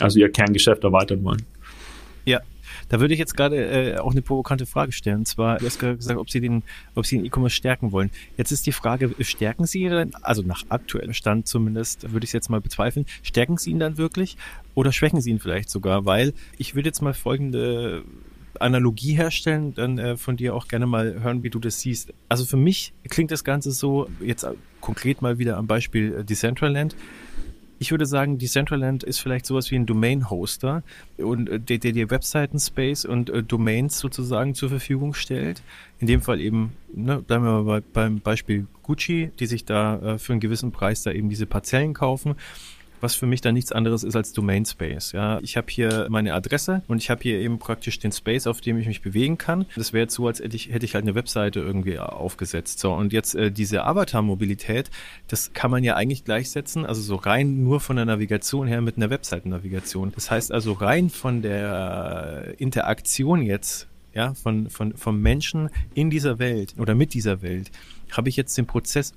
Also 0.00 0.18
ihr 0.18 0.30
Kerngeschäft 0.30 0.84
erweitern 0.84 1.22
wollen. 1.24 1.42
Ja, 2.24 2.40
da 2.88 3.00
würde 3.00 3.14
ich 3.14 3.20
jetzt 3.20 3.36
gerade 3.36 3.56
äh, 3.56 3.98
auch 3.98 4.12
eine 4.12 4.22
provokante 4.22 4.66
Frage 4.66 4.92
stellen. 4.92 5.18
Und 5.18 5.28
zwar, 5.28 5.58
du 5.58 5.66
hast 5.66 5.78
gesagt, 5.78 6.18
ob 6.18 6.30
sie 6.30 6.40
den, 6.40 6.62
ob 6.94 7.06
sie 7.06 7.16
den 7.16 7.24
E-Commerce 7.24 7.56
stärken 7.56 7.92
wollen. 7.92 8.10
Jetzt 8.36 8.52
ist 8.52 8.66
die 8.66 8.72
Frage, 8.72 9.14
stärken 9.20 9.66
sie 9.66 9.82
ihn 9.82 9.90
dann, 9.90 10.10
also 10.22 10.42
nach 10.42 10.64
aktuellem 10.68 11.12
Stand 11.12 11.48
zumindest, 11.48 12.12
würde 12.12 12.24
ich 12.24 12.28
es 12.28 12.32
jetzt 12.32 12.50
mal 12.50 12.60
bezweifeln, 12.60 13.06
stärken 13.22 13.56
sie 13.56 13.70
ihn 13.70 13.78
dann 13.78 13.98
wirklich 13.98 14.36
oder 14.74 14.92
schwächen 14.92 15.20
sie 15.20 15.30
ihn 15.30 15.40
vielleicht 15.40 15.70
sogar? 15.70 16.04
Weil 16.04 16.32
ich 16.58 16.74
würde 16.74 16.88
jetzt 16.88 17.02
mal 17.02 17.14
folgende 17.14 18.02
Analogie 18.60 19.14
herstellen, 19.14 19.74
dann 19.74 19.98
äh, 19.98 20.16
von 20.16 20.36
dir 20.36 20.54
auch 20.54 20.68
gerne 20.68 20.86
mal 20.86 21.22
hören, 21.22 21.42
wie 21.42 21.50
du 21.50 21.58
das 21.58 21.80
siehst. 21.80 22.12
Also 22.28 22.44
für 22.44 22.56
mich 22.56 22.92
klingt 23.08 23.30
das 23.30 23.44
Ganze 23.44 23.72
so, 23.72 24.08
jetzt 24.20 24.46
konkret 24.82 25.22
mal 25.22 25.38
wieder 25.38 25.56
am 25.56 25.66
Beispiel 25.66 26.14
äh, 26.18 26.24
Decentraland. 26.24 26.94
Ich 27.78 27.90
würde 27.90 28.06
sagen, 28.06 28.38
Decentraland 28.38 29.02
ist 29.02 29.18
vielleicht 29.18 29.46
sowas 29.46 29.70
wie 29.70 29.76
ein 29.76 29.86
Domain-Hoster 29.86 30.82
äh, 31.16 31.58
der, 31.58 31.78
der 31.78 31.92
dir 31.92 32.10
Webseiten-Space 32.10 33.06
und 33.06 33.30
äh, 33.30 33.42
Domains 33.42 33.98
sozusagen 33.98 34.54
zur 34.54 34.68
Verfügung 34.68 35.14
stellt. 35.14 35.62
In 35.98 36.06
dem 36.06 36.20
Fall 36.20 36.40
eben, 36.40 36.72
ne, 36.94 37.22
bleiben 37.22 37.44
wir 37.44 37.62
mal 37.62 37.80
bei, 37.80 37.86
beim 37.92 38.20
Beispiel 38.20 38.66
Gucci, 38.82 39.30
die 39.40 39.46
sich 39.46 39.64
da 39.64 39.96
äh, 39.96 40.18
für 40.18 40.32
einen 40.32 40.40
gewissen 40.40 40.70
Preis 40.70 41.02
da 41.02 41.10
eben 41.10 41.30
diese 41.30 41.46
Parzellen 41.46 41.94
kaufen 41.94 42.36
was 43.02 43.14
für 43.14 43.26
mich 43.26 43.40
dann 43.40 43.54
nichts 43.54 43.72
anderes 43.72 44.04
ist 44.04 44.14
als 44.14 44.32
Domain 44.32 44.64
Space. 44.64 45.12
Ja, 45.12 45.40
ich 45.40 45.56
habe 45.56 45.66
hier 45.70 46.06
meine 46.08 46.34
Adresse 46.34 46.82
und 46.88 46.98
ich 46.98 47.10
habe 47.10 47.22
hier 47.22 47.38
eben 47.38 47.58
praktisch 47.58 47.98
den 47.98 48.12
Space, 48.12 48.46
auf 48.46 48.60
dem 48.60 48.78
ich 48.78 48.86
mich 48.86 49.02
bewegen 49.02 49.38
kann. 49.38 49.66
Das 49.76 49.92
wäre 49.92 50.04
jetzt 50.04 50.14
so, 50.14 50.26
als 50.26 50.40
hätte 50.40 50.56
ich, 50.56 50.72
hätte 50.72 50.84
ich 50.84 50.94
halt 50.94 51.04
eine 51.04 51.14
Webseite 51.14 51.60
irgendwie 51.60 51.98
aufgesetzt. 51.98 52.78
So 52.78 52.92
und 52.92 53.12
jetzt 53.12 53.34
äh, 53.34 53.50
diese 53.50 53.84
Avatar-Mobilität, 53.84 54.90
das 55.28 55.52
kann 55.52 55.70
man 55.70 55.84
ja 55.84 55.96
eigentlich 55.96 56.24
gleichsetzen, 56.24 56.86
also 56.86 57.02
so 57.02 57.16
rein 57.16 57.64
nur 57.64 57.80
von 57.80 57.96
der 57.96 58.04
Navigation 58.04 58.66
her 58.66 58.80
mit 58.80 58.96
einer 58.96 59.10
Webseitennavigation. 59.10 60.12
Das 60.14 60.30
heißt 60.30 60.52
also 60.52 60.72
rein 60.72 61.10
von 61.10 61.42
der 61.42 62.54
Interaktion 62.58 63.42
jetzt 63.42 63.88
ja, 64.14 64.34
von, 64.34 64.68
von, 64.68 64.94
vom 64.96 65.20
Menschen 65.20 65.70
in 65.94 66.10
dieser 66.10 66.38
Welt 66.38 66.74
oder 66.78 66.94
mit 66.94 67.14
dieser 67.14 67.42
Welt, 67.42 67.70
habe 68.10 68.28
ich 68.28 68.36
jetzt 68.36 68.56
den 68.58 68.66
Prozess 68.66 69.14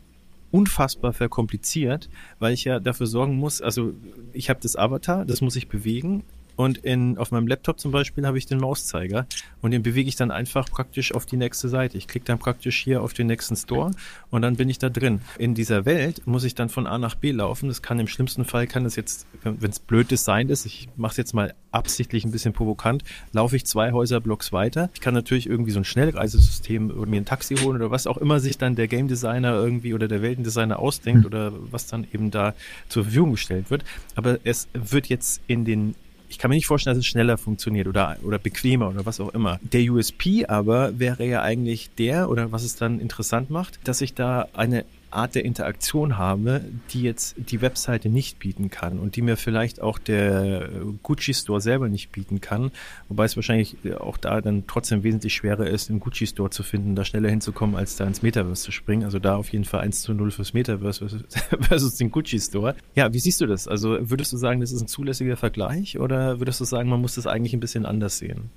unfassbar 0.56 1.12
verkompliziert, 1.12 2.10
weil 2.40 2.54
ich 2.54 2.64
ja 2.64 2.80
dafür 2.80 3.08
sorgen 3.08 3.36
muss, 3.36 3.62
also 3.62 3.94
ich 4.32 4.50
habe 4.50 4.62
das 4.62 4.78
Avatar, 4.78 5.26
das 5.26 5.42
muss 5.42 5.58
ich 5.58 5.68
bewegen 5.68 6.24
und 6.56 6.78
in, 6.80 7.18
auf 7.18 7.32
meinem 7.32 7.48
Laptop 7.48 7.80
zum 7.80 7.92
Beispiel 7.92 8.26
habe 8.26 8.38
ich 8.38 8.46
den 8.46 8.60
Mauszeiger 8.60 9.28
und 9.62 9.72
den 9.72 9.84
bewege 9.84 10.08
ich 10.08 10.16
dann 10.16 10.32
einfach 10.32 10.70
praktisch 10.70 11.14
auf 11.14 11.26
die 11.26 11.38
nächste 11.38 11.70
Seite. 11.70 11.98
Ich 11.98 12.08
klicke 12.08 12.26
dann 12.26 12.40
praktisch 12.40 12.82
hier 12.82 13.02
auf 13.02 13.14
den 13.14 13.28
nächsten 13.28 13.56
Store 13.56 13.92
und 14.30 14.42
dann 14.42 14.56
bin 14.56 14.70
ich 14.70 14.80
da 14.80 14.90
drin. 14.90 15.22
In 15.38 15.54
dieser 15.54 15.86
Welt 15.86 16.26
muss 16.26 16.44
ich 16.44 16.56
dann 16.56 16.70
von 16.70 16.88
A 16.88 16.98
nach 16.98 17.16
B 17.16 17.32
laufen. 17.32 17.68
Das 17.68 17.82
kann 17.82 18.00
im 18.00 18.08
schlimmsten 18.08 18.46
Fall, 18.46 18.68
kann 18.68 18.84
das 18.84 18.96
jetzt, 18.96 19.28
wenn 19.44 19.70
es 19.70 19.80
blöd 19.80 20.10
Design 20.12 20.50
ist, 20.50 20.66
ich 20.66 20.90
mache 20.96 21.12
es 21.12 21.18
jetzt 21.18 21.34
mal 21.34 21.54
absichtlich 21.72 22.24
ein 22.24 22.32
bisschen 22.32 22.54
provokant, 22.54 23.04
laufe 23.34 23.56
ich 23.58 23.66
zwei 23.66 23.92
Häuserblocks 23.92 24.54
weiter. 24.54 24.90
Ich 24.94 25.02
kann 25.02 25.14
natürlich 25.14 25.48
irgendwie 25.48 25.72
so 25.72 25.80
ein 25.80 25.86
Schnellreisesystem 25.86 26.90
oder 26.90 27.10
mir 27.10 27.18
ein 27.18 27.26
Taxi 27.26 27.58
holen 27.58 27.76
oder 27.76 27.92
was 27.92 28.08
auch 28.08 28.18
immer 28.18 28.40
sich 28.40 28.58
dann 28.58 28.76
der 28.76 28.88
Game 28.88 29.10
Designer 29.10 29.54
irgendwie 29.54 29.94
oder 29.94 30.08
der 30.08 30.22
Weltendesigner 30.22 30.80
ausdenkt 30.80 31.22
mhm. 31.22 31.26
oder 31.26 31.52
was 31.72 31.88
dann 31.88 32.08
eben 32.14 32.32
da 32.32 32.54
zur 32.88 33.04
Verfügung 33.04 33.32
gestellt 33.32 33.70
wird. 33.70 33.84
Aber 34.16 34.40
es 34.46 34.70
wird 34.74 35.08
jetzt 35.08 35.42
in 35.48 35.66
den 35.66 35.96
ich 36.30 36.38
kann 36.38 36.50
mir 36.50 36.56
nicht 36.56 36.68
vorstellen, 36.68 36.96
dass 36.96 37.06
es 37.06 37.08
schneller 37.08 37.38
funktioniert 37.38 37.88
oder, 37.88 38.18
oder 38.24 38.40
bequemer 38.40 38.90
oder 38.90 39.06
was 39.06 39.20
auch 39.20 39.34
immer. 39.34 39.60
Der 39.62 39.82
USP 39.92 40.46
aber 40.48 41.00
wäre 41.00 41.26
ja 41.26 41.42
eigentlich 41.42 41.90
der, 41.98 42.30
oder 42.30 42.52
was 42.52 42.64
es 42.64 42.76
dann 42.76 43.00
interessant 43.00 43.50
macht, 43.50 43.80
dass 43.84 44.02
ich 44.02 44.14
da 44.14 44.48
eine 44.54 44.86
Art 45.16 45.36
der 45.36 45.46
Interaktion 45.46 46.18
habe, 46.18 46.62
die 46.92 47.02
jetzt 47.02 47.36
die 47.38 47.62
Webseite 47.62 48.10
nicht 48.10 48.40
bieten 48.40 48.70
kann 48.70 49.00
und 49.00 49.16
die 49.16 49.22
mir 49.22 49.38
vielleicht 49.38 49.82
auch 49.82 49.98
der 49.98 50.70
Gucci 51.04 51.34
Store 51.34 51.62
selber 51.62 51.90
nicht 51.90 52.12
bieten 52.12 52.42
kann, 52.42 52.72
wobei 53.10 53.26
es 53.26 53.36
wahrscheinlich 53.36 53.78
auch 54.00 54.18
da 54.18 54.42
dann 54.42 54.66
trotzdem 54.68 55.04
wesentlich 55.04 55.34
schwerer 55.34 55.68
ist, 55.68 55.90
den 55.90 56.00
Gucci 56.00 56.28
Store 56.28 56.50
zu 56.50 56.64
finden, 56.64 56.96
da 56.96 57.06
schneller 57.06 57.30
hinzukommen, 57.30 57.76
als 57.76 57.96
da 57.96 58.06
ins 58.06 58.22
Metaverse 58.22 58.64
zu 58.64 58.72
springen. 58.72 59.04
Also 59.04 59.20
da 59.20 59.36
auf 59.36 59.50
jeden 59.50 59.66
Fall 59.66 59.82
1 59.82 60.02
zu 60.02 60.14
0 60.14 60.32
fürs 60.32 60.54
Metaverse 60.54 61.24
versus 61.62 61.96
den 61.96 62.12
Gucci 62.12 62.40
Store. 62.40 62.76
Ja, 62.96 63.14
wie 63.14 63.20
siehst 63.20 63.42
du 63.42 63.46
das? 63.46 63.68
Also 63.68 63.98
würdest 64.02 64.34
du 64.34 64.38
sagen, 64.38 64.62
das 64.62 64.72
ist 64.72 64.82
ein 64.82 64.88
zulässiger 64.88 65.38
Vergleich 65.38 66.00
oder 66.00 66.40
würdest 66.40 66.60
du 66.60 66.66
sagen, 66.66 66.90
man 66.90 67.02
muss 67.02 67.16
das 67.16 67.28
eigentlich 67.28 67.54
ein 67.54 67.60
bisschen 67.60 67.86
anders 67.86 68.18
sehen? 68.18 68.50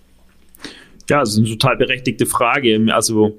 Ja, 1.08 1.20
das 1.20 1.30
ist 1.30 1.38
eine 1.38 1.48
total 1.48 1.76
berechtigte 1.76 2.26
Frage. 2.26 2.86
Also 2.92 3.38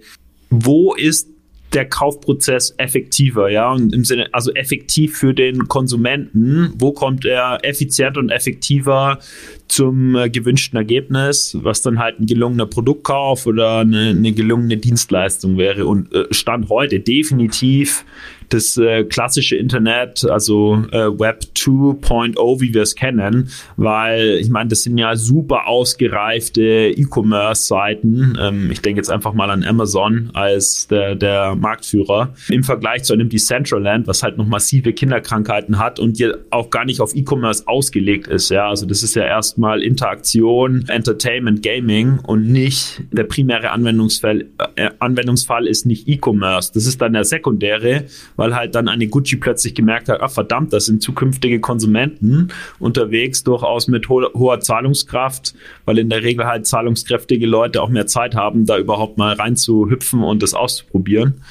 wo 0.50 0.96
ist 0.96 1.30
der 1.74 1.86
Kaufprozess 1.88 2.74
effektiver, 2.78 3.50
ja, 3.50 3.72
und 3.72 3.94
im 3.94 4.04
Sinne, 4.04 4.28
also 4.32 4.52
effektiv 4.54 5.18
für 5.18 5.34
den 5.34 5.68
Konsumenten, 5.68 6.74
wo 6.78 6.92
kommt 6.92 7.26
er 7.26 7.60
effizient 7.64 8.18
und 8.18 8.30
effektiver 8.30 9.20
zum 9.68 10.16
äh, 10.16 10.30
gewünschten 10.30 10.78
Ergebnis, 10.78 11.56
was 11.62 11.82
dann 11.82 12.00
halt 12.00 12.20
ein 12.20 12.26
gelungener 12.26 12.66
Produktkauf 12.66 13.46
oder 13.46 13.80
eine, 13.80 14.10
eine 14.10 14.32
gelungene 14.32 14.78
Dienstleistung 14.78 15.58
wäre? 15.58 15.86
Und 15.86 16.12
äh, 16.14 16.26
Stand 16.32 16.70
heute 16.70 17.00
definitiv 17.00 18.04
das 18.50 18.78
äh, 18.78 19.04
klassische 19.04 19.56
Internet, 19.56 20.26
also 20.26 20.84
äh, 20.92 21.20
Web 21.20 21.44
2.0, 21.56 22.62
wie 22.62 22.74
wir 22.74 22.82
es 22.82 22.96
kennen, 22.96 23.50
weil 23.78 24.38
ich 24.42 24.50
meine, 24.50 24.70
das 24.70 24.84
sind 24.84 24.98
ja 24.98 25.16
super 25.16 25.68
ausgereifte 25.68 26.62
E-Commerce-Seiten. 26.62 28.38
Ähm, 28.40 28.72
ich 28.72 28.82
denke 28.82 29.00
jetzt 29.00 29.12
einfach 29.12 29.34
mal 29.34 29.50
an 29.50 29.64
Amazon 29.64 30.32
als 30.34 30.88
der, 30.88 31.16
der 31.16 31.56
Marktführer 31.56 32.34
im 32.50 32.64
Vergleich 32.64 33.04
zu 33.04 33.14
einem 33.14 33.30
Decentraland, 33.30 34.08
was 34.08 34.24
halt 34.24 34.38
noch 34.38 34.48
massive 34.48 34.94
Kinderkrankheiten 34.94 35.80
hat 35.80 36.00
und 36.00 36.20
auch 36.50 36.70
gar 36.70 36.86
nicht 36.86 37.02
auf 37.02 37.16
E-Commerce 37.16 37.68
ausgelegt 37.68 38.28
ist. 38.28 38.50
Ja, 38.50 38.70
also 38.70 38.86
das 38.86 39.04
ist 39.04 39.16
ja 39.16 39.24
erstmal 39.24 39.82
Interaktion, 39.82 40.86
Entertainment, 40.88 41.62
Gaming 41.64 42.20
und 42.20 42.48
nicht 42.48 43.02
der 43.12 43.24
primäre 43.24 43.72
Anwendungsfall. 43.72 44.46
Äh, 44.76 44.90
Anwendungsfall 45.00 45.68
ist 45.68 45.86
nicht 45.86 46.08
E-Commerce. 46.08 46.72
Das 46.74 46.86
ist 46.86 47.02
dann 47.02 47.14
der 47.14 47.24
sekundäre, 47.24 48.06
weil 48.40 48.56
halt 48.56 48.74
dann 48.74 48.88
eine 48.88 49.08
Gucci 49.08 49.36
plötzlich 49.36 49.76
gemerkt 49.76 50.08
hat, 50.08 50.22
ach 50.22 50.32
verdammt, 50.32 50.72
das 50.72 50.86
sind 50.86 51.04
zukünftige 51.04 51.60
Konsumenten 51.60 52.48
unterwegs, 52.80 53.44
durchaus 53.44 53.90
mit 53.90 54.08
ho 54.08 54.22
hoher 54.34 54.62
Zahlungskraft, 54.62 55.56
weil 55.84 55.98
in 55.98 56.10
der 56.10 56.24
Regel 56.24 56.46
halt 56.46 56.66
zahlungskräftige 56.66 57.46
Leute 57.46 57.82
auch 57.82 57.90
mehr 57.90 58.08
Zeit 58.08 58.36
haben, 58.36 58.66
da 58.66 58.78
überhaupt 58.78 59.18
mal 59.18 59.34
reinzuhüpfen 59.34 60.24
und 60.24 60.42
das 60.42 60.54
auszuprobieren. 60.54 61.42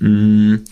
Mhm. 0.00 0.64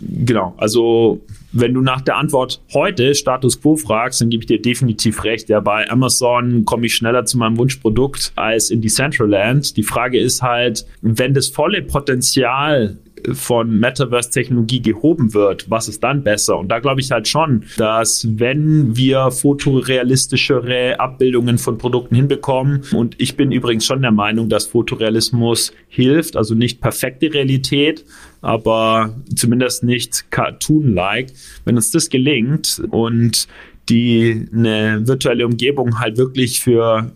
Genau, 0.00 0.54
also 0.58 1.22
wenn 1.52 1.72
du 1.72 1.80
nach 1.80 2.02
der 2.02 2.18
Antwort 2.18 2.60
heute 2.74 3.14
Status 3.14 3.62
Quo 3.62 3.76
fragst, 3.76 4.20
dann 4.20 4.28
gebe 4.28 4.42
ich 4.42 4.46
dir 4.46 4.60
definitiv 4.60 5.24
recht. 5.24 5.48
Ja, 5.48 5.60
bei 5.60 5.88
Amazon 5.90 6.66
komme 6.66 6.84
ich 6.84 6.94
schneller 6.94 7.24
zu 7.24 7.38
meinem 7.38 7.56
Wunschprodukt 7.56 8.32
als 8.36 8.68
in 8.68 8.82
Decentraland. 8.82 9.78
Die 9.78 9.82
Frage 9.82 10.20
ist 10.20 10.42
halt, 10.42 10.84
wenn 11.00 11.32
das 11.32 11.48
volle 11.48 11.80
Potenzial 11.80 12.98
von 13.32 13.78
Metaverse-Technologie 13.78 14.82
gehoben 14.82 15.34
wird, 15.34 15.70
was 15.70 15.88
ist 15.88 16.02
dann 16.02 16.22
besser? 16.22 16.58
Und 16.58 16.68
da 16.68 16.78
glaube 16.78 17.00
ich 17.00 17.10
halt 17.10 17.28
schon, 17.28 17.64
dass 17.76 18.26
wenn 18.38 18.96
wir 18.96 19.30
fotorealistischere 19.30 20.98
Abbildungen 21.00 21.58
von 21.58 21.78
Produkten 21.78 22.14
hinbekommen, 22.14 22.82
und 22.92 23.14
ich 23.18 23.36
bin 23.36 23.52
übrigens 23.52 23.86
schon 23.86 24.02
der 24.02 24.12
Meinung, 24.12 24.48
dass 24.48 24.66
Fotorealismus 24.66 25.72
hilft, 25.88 26.36
also 26.36 26.54
nicht 26.54 26.80
perfekte 26.80 27.32
Realität, 27.32 28.04
aber 28.42 29.14
zumindest 29.34 29.82
nicht 29.82 30.30
cartoon-like. 30.30 31.32
Wenn 31.64 31.76
uns 31.76 31.90
das 31.90 32.10
gelingt 32.10 32.82
und 32.90 33.48
die 33.88 34.46
eine 34.52 35.06
virtuelle 35.06 35.46
Umgebung 35.46 36.00
halt 36.00 36.16
wirklich 36.16 36.60
für 36.60 37.12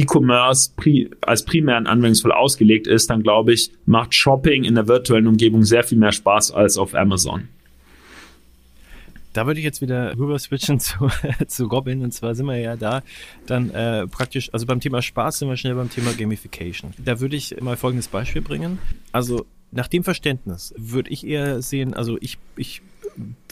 E-Commerce 0.00 0.72
pri 0.76 1.10
als 1.20 1.44
primären 1.44 1.86
Anwendungsfall 1.86 2.32
ausgelegt 2.32 2.86
ist, 2.86 3.10
dann 3.10 3.22
glaube 3.22 3.52
ich, 3.52 3.70
macht 3.86 4.14
Shopping 4.14 4.64
in 4.64 4.74
der 4.74 4.88
virtuellen 4.88 5.26
Umgebung 5.26 5.64
sehr 5.64 5.82
viel 5.82 5.98
mehr 5.98 6.12
Spaß 6.12 6.52
als 6.52 6.78
auf 6.78 6.94
Amazon. 6.94 7.48
Da 9.32 9.46
würde 9.46 9.60
ich 9.60 9.64
jetzt 9.64 9.80
wieder 9.80 10.16
rüber 10.18 10.38
switchen 10.38 10.80
zu, 10.80 11.08
zu 11.46 11.66
Robin. 11.66 12.02
Und 12.02 12.12
zwar 12.12 12.34
sind 12.34 12.46
wir 12.46 12.56
ja 12.56 12.76
da 12.76 13.02
dann 13.46 13.70
äh, 13.70 14.06
praktisch, 14.06 14.52
also 14.52 14.66
beim 14.66 14.80
Thema 14.80 15.02
Spaß 15.02 15.38
sind 15.38 15.48
wir 15.48 15.56
schnell 15.56 15.74
beim 15.74 15.90
Thema 15.90 16.12
Gamification. 16.12 16.92
Da 16.98 17.20
würde 17.20 17.36
ich 17.36 17.60
mal 17.60 17.76
folgendes 17.76 18.08
Beispiel 18.08 18.42
bringen. 18.42 18.78
Also 19.12 19.46
nach 19.70 19.88
dem 19.88 20.02
Verständnis 20.02 20.74
würde 20.76 21.10
ich 21.10 21.26
eher 21.26 21.62
sehen, 21.62 21.94
also 21.94 22.16
ich, 22.20 22.38
ich 22.56 22.82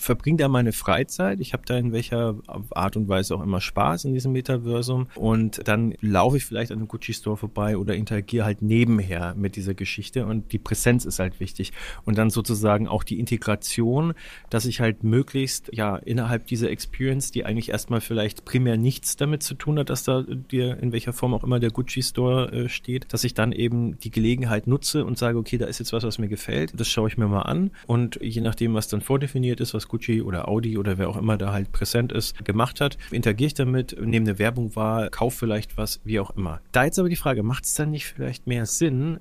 verbringe 0.00 0.38
da 0.38 0.48
meine 0.48 0.72
Freizeit. 0.72 1.40
Ich 1.40 1.52
habe 1.52 1.64
da 1.66 1.76
in 1.76 1.92
welcher 1.92 2.36
Art 2.70 2.96
und 2.96 3.08
Weise 3.08 3.34
auch 3.34 3.42
immer 3.42 3.60
Spaß 3.60 4.04
in 4.04 4.14
diesem 4.14 4.32
Metaversum. 4.32 5.08
Und 5.14 5.66
dann 5.66 5.94
laufe 6.00 6.36
ich 6.36 6.44
vielleicht 6.44 6.72
an 6.72 6.78
einem 6.78 6.88
Gucci-Store 6.88 7.36
vorbei 7.36 7.76
oder 7.76 7.94
interagiere 7.94 8.44
halt 8.44 8.62
nebenher 8.62 9.34
mit 9.34 9.56
dieser 9.56 9.74
Geschichte. 9.74 10.26
Und 10.26 10.52
die 10.52 10.58
Präsenz 10.58 11.04
ist 11.04 11.18
halt 11.18 11.40
wichtig. 11.40 11.72
Und 12.04 12.18
dann 12.18 12.30
sozusagen 12.30 12.88
auch 12.88 13.04
die 13.04 13.18
Integration, 13.18 14.14
dass 14.50 14.66
ich 14.66 14.80
halt 14.80 15.04
möglichst, 15.04 15.70
ja, 15.72 15.96
innerhalb 15.96 16.46
dieser 16.46 16.70
Experience, 16.70 17.30
die 17.30 17.44
eigentlich 17.44 17.70
erstmal 17.70 18.00
vielleicht 18.00 18.44
primär 18.44 18.76
nichts 18.76 19.16
damit 19.16 19.42
zu 19.42 19.54
tun 19.54 19.78
hat, 19.78 19.90
dass 19.90 20.04
da 20.04 20.22
dir 20.22 20.78
in 20.78 20.92
welcher 20.92 21.12
Form 21.12 21.34
auch 21.34 21.44
immer 21.44 21.60
der 21.60 21.70
Gucci-Store 21.70 22.52
äh, 22.52 22.68
steht, 22.68 23.12
dass 23.12 23.24
ich 23.24 23.34
dann 23.34 23.52
eben 23.52 23.98
die 23.98 24.10
Gelegenheit 24.10 24.66
nutze 24.66 25.04
und 25.04 25.18
sage, 25.18 25.38
okay, 25.38 25.58
da 25.58 25.66
ist 25.66 25.78
jetzt 25.78 25.92
was, 25.92 26.04
was 26.04 26.18
mir 26.18 26.28
gefällt. 26.28 26.78
Das 26.78 26.88
schaue 26.88 27.08
ich 27.08 27.16
mir 27.16 27.28
mal 27.28 27.42
an. 27.42 27.70
Und 27.86 28.18
je 28.22 28.40
nachdem, 28.40 28.74
was 28.74 28.88
dann 28.88 29.00
vordefiniert 29.00 29.60
ist, 29.60 29.74
was 29.74 29.85
Gucci 29.88 30.22
oder 30.22 30.48
Audi 30.48 30.78
oder 30.78 30.98
wer 30.98 31.08
auch 31.08 31.16
immer 31.16 31.36
da 31.36 31.52
halt 31.52 31.72
präsent 31.72 32.12
ist, 32.12 32.44
gemacht 32.44 32.80
hat. 32.80 32.98
Interagiere 33.10 33.48
ich 33.48 33.54
damit, 33.54 33.96
nehme 34.00 34.28
eine 34.28 34.38
Werbung 34.38 34.76
wahr, 34.76 35.10
kaufe 35.10 35.38
vielleicht 35.38 35.76
was, 35.76 36.00
wie 36.04 36.20
auch 36.20 36.30
immer. 36.30 36.60
Da 36.72 36.84
jetzt 36.84 36.98
aber 36.98 37.08
die 37.08 37.16
Frage, 37.16 37.42
macht 37.42 37.64
es 37.64 37.74
dann 37.74 37.90
nicht 37.90 38.06
vielleicht 38.06 38.46
mehr 38.46 38.66
Sinn, 38.66 39.20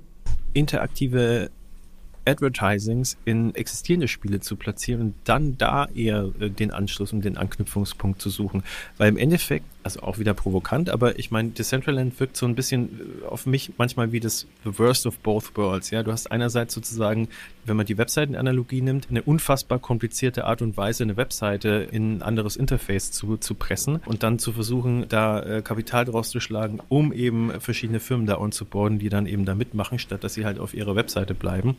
interaktive 0.53 1.49
Advertisings 2.25 3.17
in 3.25 3.53
existierende 3.53 4.07
Spiele 4.07 4.39
zu 4.39 4.55
platzieren 4.55 5.13
dann 5.23 5.57
da 5.57 5.85
eher 5.93 6.31
äh, 6.39 6.49
den 6.49 6.71
Anschluss 6.71 7.13
und 7.13 7.23
den 7.23 7.37
Anknüpfungspunkt 7.37 8.21
zu 8.21 8.29
suchen. 8.29 8.63
Weil 8.97 9.09
im 9.09 9.17
Endeffekt 9.17 9.65
also 9.85 10.01
auch 10.01 10.17
wieder 10.17 10.33
provokant, 10.33 10.89
aber 10.89 11.19
ich 11.19 11.29
meine, 11.29 11.49
Decentraland 11.49 12.19
wirkt 12.19 12.37
so 12.37 12.47
ein 12.47 12.55
bisschen 12.55 13.21
äh, 13.21 13.25
auf 13.27 13.45
mich 13.45 13.73
manchmal 13.77 14.11
wie 14.11 14.19
das 14.19 14.47
The 14.63 14.79
Worst 14.79 15.05
of 15.05 15.19
Both 15.19 15.55
Worlds. 15.55 15.91
Ja, 15.91 16.01
du 16.01 16.11
hast 16.11 16.31
einerseits 16.31 16.73
sozusagen, 16.73 17.29
wenn 17.65 17.77
man 17.77 17.85
die 17.85 17.95
Webseitenanalogie 17.95 18.81
nimmt, 18.81 19.11
eine 19.11 19.21
unfassbar 19.21 19.77
komplizierte 19.77 20.45
Art 20.45 20.63
und 20.63 20.75
Weise, 20.75 21.03
eine 21.03 21.17
Webseite 21.17 21.87
in 21.91 22.17
ein 22.17 22.21
anderes 22.23 22.55
Interface 22.55 23.11
zu, 23.11 23.37
zu 23.37 23.53
pressen 23.53 23.97
und 24.07 24.23
dann 24.23 24.39
zu 24.39 24.53
versuchen, 24.53 25.05
da 25.07 25.39
äh, 25.43 25.61
Kapital 25.61 26.05
draus 26.05 26.31
zu 26.31 26.39
schlagen, 26.39 26.79
um 26.89 27.13
eben 27.13 27.51
verschiedene 27.61 27.99
Firmen 27.99 28.25
da 28.25 28.39
onzuboarden, 28.39 28.97
die 28.97 29.09
dann 29.09 29.27
eben 29.27 29.45
da 29.45 29.53
mitmachen, 29.53 29.99
statt 29.99 30.23
dass 30.23 30.33
sie 30.33 30.45
halt 30.45 30.57
auf 30.57 30.73
ihrer 30.73 30.95
Webseite 30.95 31.35
bleiben 31.35 31.77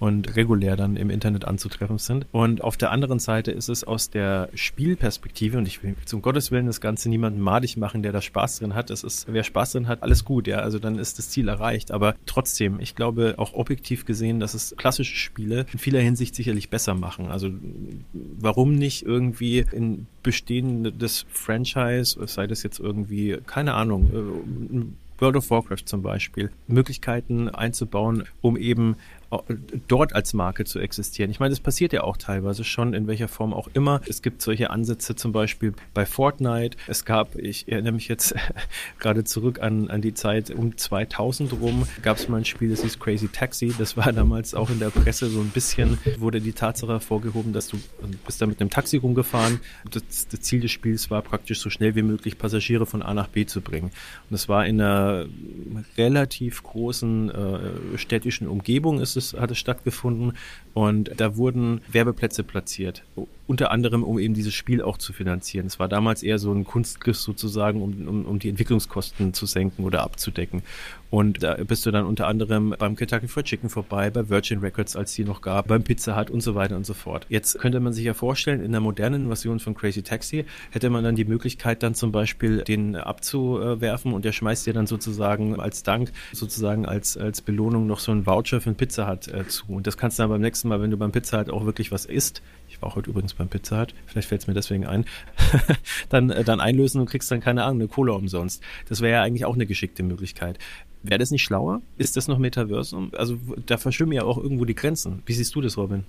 und 0.00 0.36
regulär 0.36 0.76
dann 0.76 0.96
im 0.96 1.10
Internet 1.10 1.44
anzutreffen 1.44 1.98
sind. 1.98 2.26
Und 2.32 2.62
auf 2.62 2.76
der 2.76 2.90
anderen 2.90 3.18
Seite 3.18 3.50
ist 3.50 3.68
es 3.68 3.84
aus 3.84 4.10
der 4.10 4.48
Spielperspektive, 4.54 5.58
und 5.58 5.66
ich 5.66 5.82
will 5.82 5.94
zum 6.04 6.22
Gottes 6.22 6.50
Willen 6.50 6.66
das 6.66 6.80
Ganze 6.80 7.08
niemandem 7.08 7.42
madig 7.42 7.76
machen, 7.76 8.02
der 8.02 8.12
da 8.12 8.20
Spaß 8.20 8.58
drin 8.58 8.74
hat. 8.74 8.90
Es 8.90 9.04
ist, 9.04 9.26
wer 9.32 9.44
Spaß 9.44 9.72
drin 9.72 9.88
hat, 9.88 10.02
alles 10.02 10.24
gut, 10.24 10.46
ja. 10.46 10.58
Also 10.58 10.78
dann 10.78 10.98
ist 10.98 11.18
das 11.18 11.30
Ziel 11.30 11.48
erreicht. 11.48 11.90
Aber 11.90 12.14
trotzdem, 12.26 12.80
ich 12.80 12.94
glaube 12.94 13.34
auch 13.38 13.54
objektiv 13.54 14.04
gesehen, 14.04 14.40
dass 14.40 14.54
es 14.54 14.74
klassische 14.76 15.16
Spiele 15.16 15.66
in 15.72 15.78
vieler 15.78 16.00
Hinsicht 16.00 16.34
sicherlich 16.34 16.70
besser 16.70 16.94
machen. 16.94 17.28
Also 17.28 17.50
warum 18.12 18.74
nicht 18.74 19.04
irgendwie 19.04 19.64
in 19.72 20.06
bestehendes 20.22 21.26
Franchise, 21.30 22.18
sei 22.26 22.46
das 22.46 22.62
jetzt 22.62 22.80
irgendwie, 22.80 23.38
keine 23.46 23.74
Ahnung, 23.74 24.10
äh, 24.12 25.20
World 25.20 25.36
of 25.36 25.50
Warcraft 25.50 25.84
zum 25.86 26.02
Beispiel, 26.02 26.50
Möglichkeiten 26.66 27.48
einzubauen, 27.48 28.24
um 28.40 28.56
eben 28.56 28.96
dort 29.88 30.14
als 30.14 30.34
Marke 30.34 30.64
zu 30.64 30.78
existieren. 30.78 31.30
Ich 31.30 31.40
meine, 31.40 31.50
das 31.50 31.60
passiert 31.60 31.92
ja 31.92 32.02
auch 32.02 32.16
teilweise 32.16 32.64
schon, 32.64 32.94
in 32.94 33.06
welcher 33.06 33.28
Form 33.28 33.52
auch 33.52 33.68
immer. 33.74 34.00
Es 34.08 34.22
gibt 34.22 34.42
solche 34.42 34.70
Ansätze 34.70 35.16
zum 35.16 35.32
Beispiel 35.32 35.74
bei 35.92 36.06
Fortnite. 36.06 36.76
Es 36.86 37.04
gab, 37.04 37.36
ich 37.36 37.68
erinnere 37.68 37.92
mich 37.92 38.08
jetzt 38.08 38.34
gerade 38.98 39.24
zurück 39.24 39.60
an, 39.60 39.88
an 39.88 40.02
die 40.02 40.14
Zeit 40.14 40.50
um 40.50 40.76
2000 40.76 41.60
rum, 41.60 41.86
gab 42.02 42.18
es 42.18 42.28
mal 42.28 42.38
ein 42.38 42.44
Spiel, 42.44 42.70
das 42.70 42.82
hieß 42.82 42.98
Crazy 42.98 43.28
Taxi. 43.28 43.74
Das 43.78 43.96
war 43.96 44.12
damals 44.12 44.54
auch 44.54 44.70
in 44.70 44.78
der 44.78 44.90
Presse 44.90 45.28
so 45.28 45.40
ein 45.40 45.50
bisschen, 45.50 45.98
wurde 46.18 46.40
die 46.40 46.52
Tatsache 46.52 46.92
hervorgehoben, 46.92 47.52
dass 47.52 47.68
du 47.68 47.78
bist 48.26 48.40
da 48.40 48.46
mit 48.46 48.60
einem 48.60 48.70
Taxi 48.70 48.96
rumgefahren. 48.96 49.60
Das, 49.90 50.28
das 50.28 50.40
Ziel 50.40 50.60
des 50.60 50.70
Spiels 50.70 51.10
war 51.10 51.22
praktisch 51.22 51.60
so 51.60 51.70
schnell 51.70 51.94
wie 51.94 52.02
möglich 52.02 52.38
Passagiere 52.38 52.86
von 52.86 53.02
A 53.02 53.14
nach 53.14 53.28
B 53.28 53.46
zu 53.46 53.60
bringen. 53.60 53.86
Und 53.86 54.30
das 54.30 54.48
war 54.48 54.66
in 54.66 54.80
einer 54.80 55.26
relativ 55.96 56.62
großen 56.62 57.30
äh, 57.30 57.98
städtischen 57.98 58.48
Umgebung 58.48 59.00
ist 59.00 59.16
es 59.16 59.23
hat 59.32 59.50
es 59.50 59.58
stattgefunden 59.58 60.34
und 60.74 61.10
da 61.16 61.36
wurden 61.36 61.80
Werbeplätze 61.90 62.44
platziert. 62.44 63.02
Unter 63.46 63.70
anderem, 63.70 64.02
um 64.02 64.18
eben 64.18 64.34
dieses 64.34 64.54
Spiel 64.54 64.82
auch 64.82 64.96
zu 64.96 65.12
finanzieren. 65.12 65.66
Es 65.66 65.78
war 65.78 65.88
damals 65.88 66.22
eher 66.22 66.38
so 66.38 66.52
ein 66.52 66.64
Kunstgriff 66.64 67.18
sozusagen, 67.18 67.82
um, 67.82 68.08
um, 68.08 68.24
um 68.24 68.38
die 68.38 68.48
Entwicklungskosten 68.48 69.34
zu 69.34 69.46
senken 69.46 69.84
oder 69.84 70.02
abzudecken. 70.02 70.62
Und 71.14 71.44
da 71.44 71.54
bist 71.62 71.86
du 71.86 71.92
dann 71.92 72.06
unter 72.06 72.26
anderem 72.26 72.74
beim 72.76 72.96
Kentucky 72.96 73.28
Fried 73.28 73.44
Chicken 73.44 73.70
vorbei, 73.70 74.10
bei 74.10 74.28
Virgin 74.28 74.58
Records, 74.58 74.96
als 74.96 75.14
die 75.14 75.24
noch 75.24 75.42
gab, 75.42 75.68
beim 75.68 75.84
Pizza 75.84 76.18
Hut 76.18 76.28
und 76.28 76.40
so 76.40 76.56
weiter 76.56 76.76
und 76.76 76.84
so 76.84 76.92
fort. 76.92 77.26
Jetzt 77.28 77.60
könnte 77.60 77.78
man 77.78 77.92
sich 77.92 78.04
ja 78.04 78.14
vorstellen, 78.14 78.60
in 78.60 78.72
der 78.72 78.80
modernen 78.80 79.28
Version 79.28 79.60
von 79.60 79.76
Crazy 79.76 80.02
Taxi 80.02 80.44
hätte 80.72 80.90
man 80.90 81.04
dann 81.04 81.14
die 81.14 81.24
Möglichkeit, 81.24 81.84
dann 81.84 81.94
zum 81.94 82.10
Beispiel 82.10 82.62
den 82.62 82.96
abzuwerfen 82.96 84.12
und 84.12 84.24
der 84.24 84.32
schmeißt 84.32 84.66
dir 84.66 84.72
dann 84.72 84.88
sozusagen 84.88 85.60
als 85.60 85.84
Dank, 85.84 86.10
sozusagen 86.32 86.84
als, 86.84 87.16
als 87.16 87.42
Belohnung 87.42 87.86
noch 87.86 88.00
so 88.00 88.10
einen 88.10 88.26
Voucher 88.26 88.60
für 88.60 88.70
ein 88.70 88.76
Pizza 88.76 89.08
Hut 89.08 89.28
äh, 89.28 89.46
zu. 89.46 89.66
Und 89.68 89.86
das 89.86 89.96
kannst 89.96 90.18
du 90.18 90.24
dann 90.24 90.30
beim 90.30 90.40
nächsten 90.40 90.66
Mal, 90.66 90.80
wenn 90.80 90.90
du 90.90 90.96
beim 90.96 91.12
Pizza 91.12 91.38
Hut 91.38 91.50
auch 91.50 91.64
wirklich 91.64 91.92
was 91.92 92.06
isst, 92.06 92.42
ich 92.74 92.82
war 92.82 92.94
heute 92.94 93.10
übrigens 93.10 93.34
beim 93.34 93.48
Pizza 93.48 93.80
Hut, 93.80 93.94
vielleicht 94.06 94.28
fällt 94.28 94.42
es 94.42 94.46
mir 94.46 94.54
deswegen 94.54 94.86
ein, 94.86 95.04
dann, 96.08 96.30
äh, 96.30 96.42
dann 96.42 96.60
einlösen 96.60 97.00
und 97.00 97.08
kriegst 97.08 97.30
dann 97.30 97.40
keine 97.40 97.64
Ahnung, 97.64 97.80
eine 97.82 97.88
Cola 97.88 98.14
umsonst. 98.14 98.62
Das 98.88 99.00
wäre 99.00 99.12
ja 99.12 99.22
eigentlich 99.22 99.44
auch 99.44 99.54
eine 99.54 99.66
geschickte 99.66 100.02
Möglichkeit. 100.02 100.58
Wäre 101.02 101.18
das 101.18 101.30
nicht 101.30 101.42
schlauer? 101.42 101.82
Ist 101.98 102.16
das 102.16 102.28
noch 102.28 102.38
Metaversum? 102.38 103.12
Also 103.16 103.38
da 103.66 103.76
verschwimmen 103.76 104.12
ja 104.12 104.24
auch 104.24 104.38
irgendwo 104.38 104.64
die 104.64 104.74
Grenzen. 104.74 105.22
Wie 105.26 105.34
siehst 105.34 105.54
du 105.54 105.60
das, 105.60 105.76
Robin? 105.76 106.04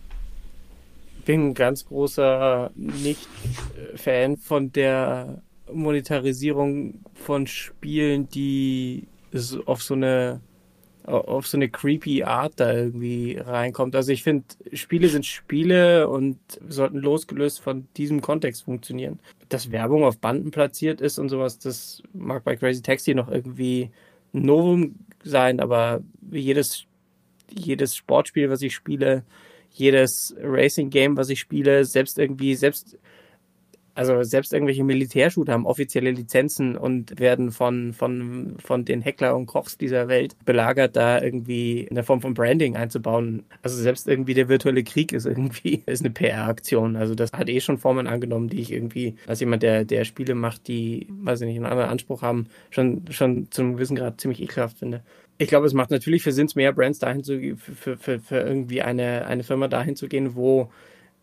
Ich 1.20 1.26
bin 1.26 1.50
ein 1.50 1.54
ganz 1.54 1.86
großer 1.86 2.72
Nicht-Fan 2.76 4.38
von 4.38 4.72
der 4.72 5.42
Monetarisierung 5.72 7.02
von 7.14 7.46
Spielen, 7.46 8.30
die 8.30 9.08
auf 9.66 9.84
so 9.84 9.96
eine 9.96 10.40
auf 11.06 11.48
so 11.48 11.58
eine 11.58 11.70
creepy 11.70 12.24
Art 12.24 12.54
da 12.58 12.74
irgendwie 12.74 13.38
reinkommt. 13.38 13.96
Also 13.96 14.12
ich 14.12 14.24
finde, 14.24 14.46
Spiele 14.74 15.08
sind 15.10 15.26
Spiele 15.26 16.08
und 16.08 16.38
sollten 16.68 16.98
losgelöst 16.98 17.62
von 17.62 17.88
diesem 17.96 18.22
Kontext 18.22 18.64
funktionieren. 18.64 19.20
Dass 19.50 19.72
Werbung 19.72 20.04
auf 20.04 20.18
Banden 20.18 20.52
platziert 20.52 21.02
ist 21.02 21.20
und 21.20 21.30
sowas, 21.30 21.60
das 21.60 22.02
mag 22.14 22.44
bei 22.44 22.56
Crazy 22.56 22.82
Taxi 22.82 23.14
noch 23.14 23.30
irgendwie 23.30 23.92
Novum 24.34 24.96
sein, 25.24 25.60
aber 25.60 26.02
jedes, 26.32 26.86
jedes 27.50 27.96
Sportspiel, 27.96 28.50
was 28.50 28.62
ich 28.62 28.74
spiele, 28.74 29.24
jedes 29.72 30.36
Racing 30.42 30.90
Game, 30.90 31.18
was 31.18 31.30
ich 31.30 31.40
spiele, 31.40 31.86
selbst 31.86 32.18
irgendwie, 32.18 32.56
selbst 32.56 32.98
also 33.96 34.22
selbst 34.24 34.52
irgendwelche 34.52 34.84
Militärshooter 34.84 35.54
haben 35.54 35.66
offizielle 35.66 36.12
Lizenzen 36.12 36.76
und 36.76 37.18
werden 37.18 37.52
von, 37.52 37.94
von, 37.94 38.58
von 38.60 38.84
den 38.84 39.02
Heckler 39.02 39.38
und 39.38 39.46
Kochs 39.46 39.78
dieser 39.78 40.10
Welt 40.10 40.36
belagert, 40.44 40.98
da 40.98 41.22
irgendwie 41.22 41.82
in 41.82 41.96
der 41.96 42.04
Form 42.04 42.20
von 42.20 42.34
Branding 42.34 42.76
einzubauen. 42.76 43.44
Also 43.62 43.82
selbst 43.82 44.10
irgendwie 44.10 44.34
der 44.34 44.50
virtuelle 44.50 44.84
Krieg 44.84 45.14
ist 45.14 45.26
irgendwie 45.26 45.82
ist 45.86 46.02
eine 46.02 46.10
PR-Aktion. 46.10 46.98
Also 46.98 47.16
das 47.16 47.32
hat 47.32 47.48
eh 47.48 47.62
schon 47.62 47.78
Formen 47.78 48.06
angenommen, 48.06 48.50
die 48.50 48.60
ich 48.60 48.74
irgendwie 48.74 49.16
als 49.28 49.40
jemand, 49.40 49.64
der, 49.64 49.86
der 49.86 50.04
Spiele 50.04 50.36
macht, 50.36 50.68
die, 50.68 51.08
weiß 51.10 51.40
ich 51.42 51.48
nicht, 51.48 51.58
einen 51.58 51.66
anderen 51.66 51.90
Anspruch 51.90 52.22
haben, 52.22 52.48
schon, 52.72 53.06
schon 53.12 53.48
zum 53.50 53.76
gewissen 53.76 53.96
Grad 53.96 54.20
ziemlich 54.20 54.42
ekelhaft 54.42 54.78
finde. 54.78 55.04
Ich 55.38 55.48
glaube, 55.48 55.68
es 55.68 55.74
macht 55.74 55.92
natürlich 55.92 56.22
für 56.22 56.34
Sinn, 56.34 56.50
mehr 56.56 56.74
Brands 56.74 57.00
dahin 57.00 57.24
zu, 57.24 57.56
für, 57.58 57.98
für, 57.98 58.20
für 58.20 58.40
irgendwie 58.40 58.82
eine, 58.82 59.26
eine 59.26 59.44
Firma 59.44 59.70
dahin 59.70 59.96
zu 59.96 60.10
gehen, 60.10 60.36
wo 60.36 60.70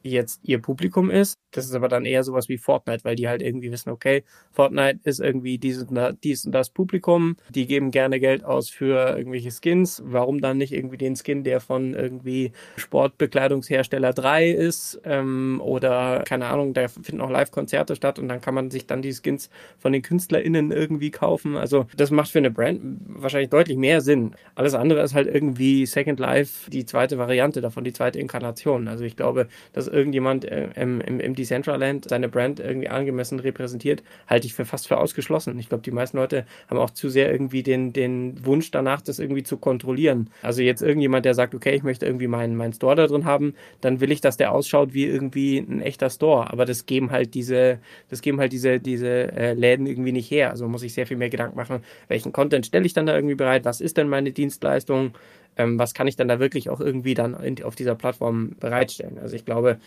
jetzt 0.02 0.40
ihr 0.42 0.60
Publikum 0.60 1.10
ist 1.10 1.41
das 1.52 1.66
ist 1.66 1.74
aber 1.74 1.88
dann 1.88 2.04
eher 2.04 2.24
sowas 2.24 2.48
wie 2.48 2.58
Fortnite, 2.58 3.04
weil 3.04 3.16
die 3.16 3.28
halt 3.28 3.42
irgendwie 3.42 3.70
wissen, 3.70 3.90
okay, 3.90 4.24
Fortnite 4.50 5.00
ist 5.04 5.20
irgendwie 5.20 5.58
dies 5.58 5.82
und, 5.82 5.94
das, 5.94 6.14
dies 6.22 6.44
und 6.44 6.52
das 6.52 6.70
Publikum, 6.70 7.36
die 7.50 7.66
geben 7.66 7.90
gerne 7.90 8.20
Geld 8.20 8.44
aus 8.44 8.70
für 8.70 9.16
irgendwelche 9.16 9.50
Skins. 9.50 10.02
Warum 10.04 10.40
dann 10.40 10.58
nicht 10.58 10.72
irgendwie 10.72 10.96
den 10.96 11.16
Skin, 11.16 11.44
der 11.44 11.60
von 11.60 11.94
irgendwie 11.94 12.52
Sportbekleidungshersteller 12.76 14.12
3 14.12 14.50
ist 14.50 15.00
ähm, 15.04 15.60
oder 15.62 16.22
keine 16.26 16.46
Ahnung, 16.46 16.74
da 16.74 16.88
finden 16.88 17.20
auch 17.20 17.30
Live-Konzerte 17.30 17.96
statt 17.96 18.18
und 18.18 18.28
dann 18.28 18.40
kann 18.40 18.54
man 18.54 18.70
sich 18.70 18.86
dann 18.86 19.02
die 19.02 19.12
Skins 19.12 19.50
von 19.78 19.92
den 19.92 20.02
KünstlerInnen 20.02 20.72
irgendwie 20.72 21.10
kaufen. 21.10 21.56
Also 21.56 21.86
das 21.96 22.10
macht 22.10 22.30
für 22.30 22.38
eine 22.38 22.50
Brand 22.50 22.80
wahrscheinlich 23.06 23.50
deutlich 23.50 23.76
mehr 23.76 24.00
Sinn. 24.00 24.34
Alles 24.54 24.74
andere 24.74 25.02
ist 25.02 25.14
halt 25.14 25.28
irgendwie 25.28 25.86
Second 25.86 26.18
Life 26.18 26.70
die 26.70 26.86
zweite 26.86 27.18
Variante 27.18 27.60
davon, 27.60 27.84
die 27.84 27.92
zweite 27.92 28.18
Inkarnation. 28.18 28.88
Also 28.88 29.04
ich 29.04 29.16
glaube, 29.16 29.48
dass 29.72 29.88
irgendjemand 29.88 30.44
äh, 30.44 30.68
im, 30.76 31.00
im, 31.00 31.20
im 31.20 31.34
Decentraland 31.42 32.08
seine 32.08 32.28
Brand 32.28 32.60
irgendwie 32.60 32.88
angemessen 32.88 33.40
repräsentiert, 33.40 34.02
halte 34.26 34.46
ich 34.46 34.54
für 34.54 34.64
fast 34.64 34.88
für 34.88 34.98
ausgeschlossen. 34.98 35.58
Ich 35.58 35.68
glaube, 35.68 35.82
die 35.82 35.90
meisten 35.90 36.16
Leute 36.16 36.46
haben 36.68 36.78
auch 36.78 36.90
zu 36.90 37.08
sehr 37.08 37.30
irgendwie 37.30 37.62
den, 37.62 37.92
den 37.92 38.44
Wunsch 38.46 38.70
danach, 38.70 39.02
das 39.02 39.18
irgendwie 39.18 39.42
zu 39.42 39.56
kontrollieren. 39.56 40.30
Also 40.42 40.62
jetzt 40.62 40.82
irgendjemand, 40.82 41.24
der 41.24 41.34
sagt, 41.34 41.54
okay, 41.54 41.74
ich 41.74 41.82
möchte 41.82 42.06
irgendwie 42.06 42.28
meinen 42.28 42.56
mein 42.56 42.72
Store 42.72 42.94
da 42.94 43.06
drin 43.06 43.24
haben, 43.24 43.54
dann 43.80 44.00
will 44.00 44.12
ich, 44.12 44.20
dass 44.20 44.36
der 44.36 44.52
ausschaut 44.52 44.94
wie 44.94 45.04
irgendwie 45.04 45.58
ein 45.58 45.80
echter 45.80 46.10
Store. 46.10 46.50
Aber 46.52 46.64
das 46.64 46.86
geben 46.86 47.10
halt 47.10 47.34
diese, 47.34 47.78
das 48.08 48.22
geben 48.22 48.38
halt 48.38 48.52
diese, 48.52 48.78
diese 48.78 49.32
äh, 49.32 49.52
Läden 49.54 49.86
irgendwie 49.86 50.12
nicht 50.12 50.30
her. 50.30 50.50
Also 50.50 50.68
muss 50.68 50.82
ich 50.82 50.94
sehr 50.94 51.06
viel 51.06 51.16
mehr 51.16 51.30
Gedanken 51.30 51.56
machen, 51.56 51.82
welchen 52.08 52.32
Content 52.32 52.66
stelle 52.66 52.86
ich 52.86 52.92
dann 52.92 53.06
da 53.06 53.14
irgendwie 53.14 53.34
bereit, 53.34 53.64
was 53.64 53.80
ist 53.80 53.96
denn 53.96 54.08
meine 54.08 54.32
Dienstleistung, 54.32 55.12
ähm, 55.56 55.78
was 55.78 55.94
kann 55.94 56.06
ich 56.06 56.16
dann 56.16 56.28
da 56.28 56.40
wirklich 56.40 56.70
auch 56.70 56.80
irgendwie 56.80 57.14
dann 57.14 57.36
auf 57.62 57.74
dieser 57.74 57.94
Plattform 57.94 58.52
bereitstellen. 58.58 59.18
Also 59.18 59.36
ich 59.36 59.44
glaube, 59.44 59.78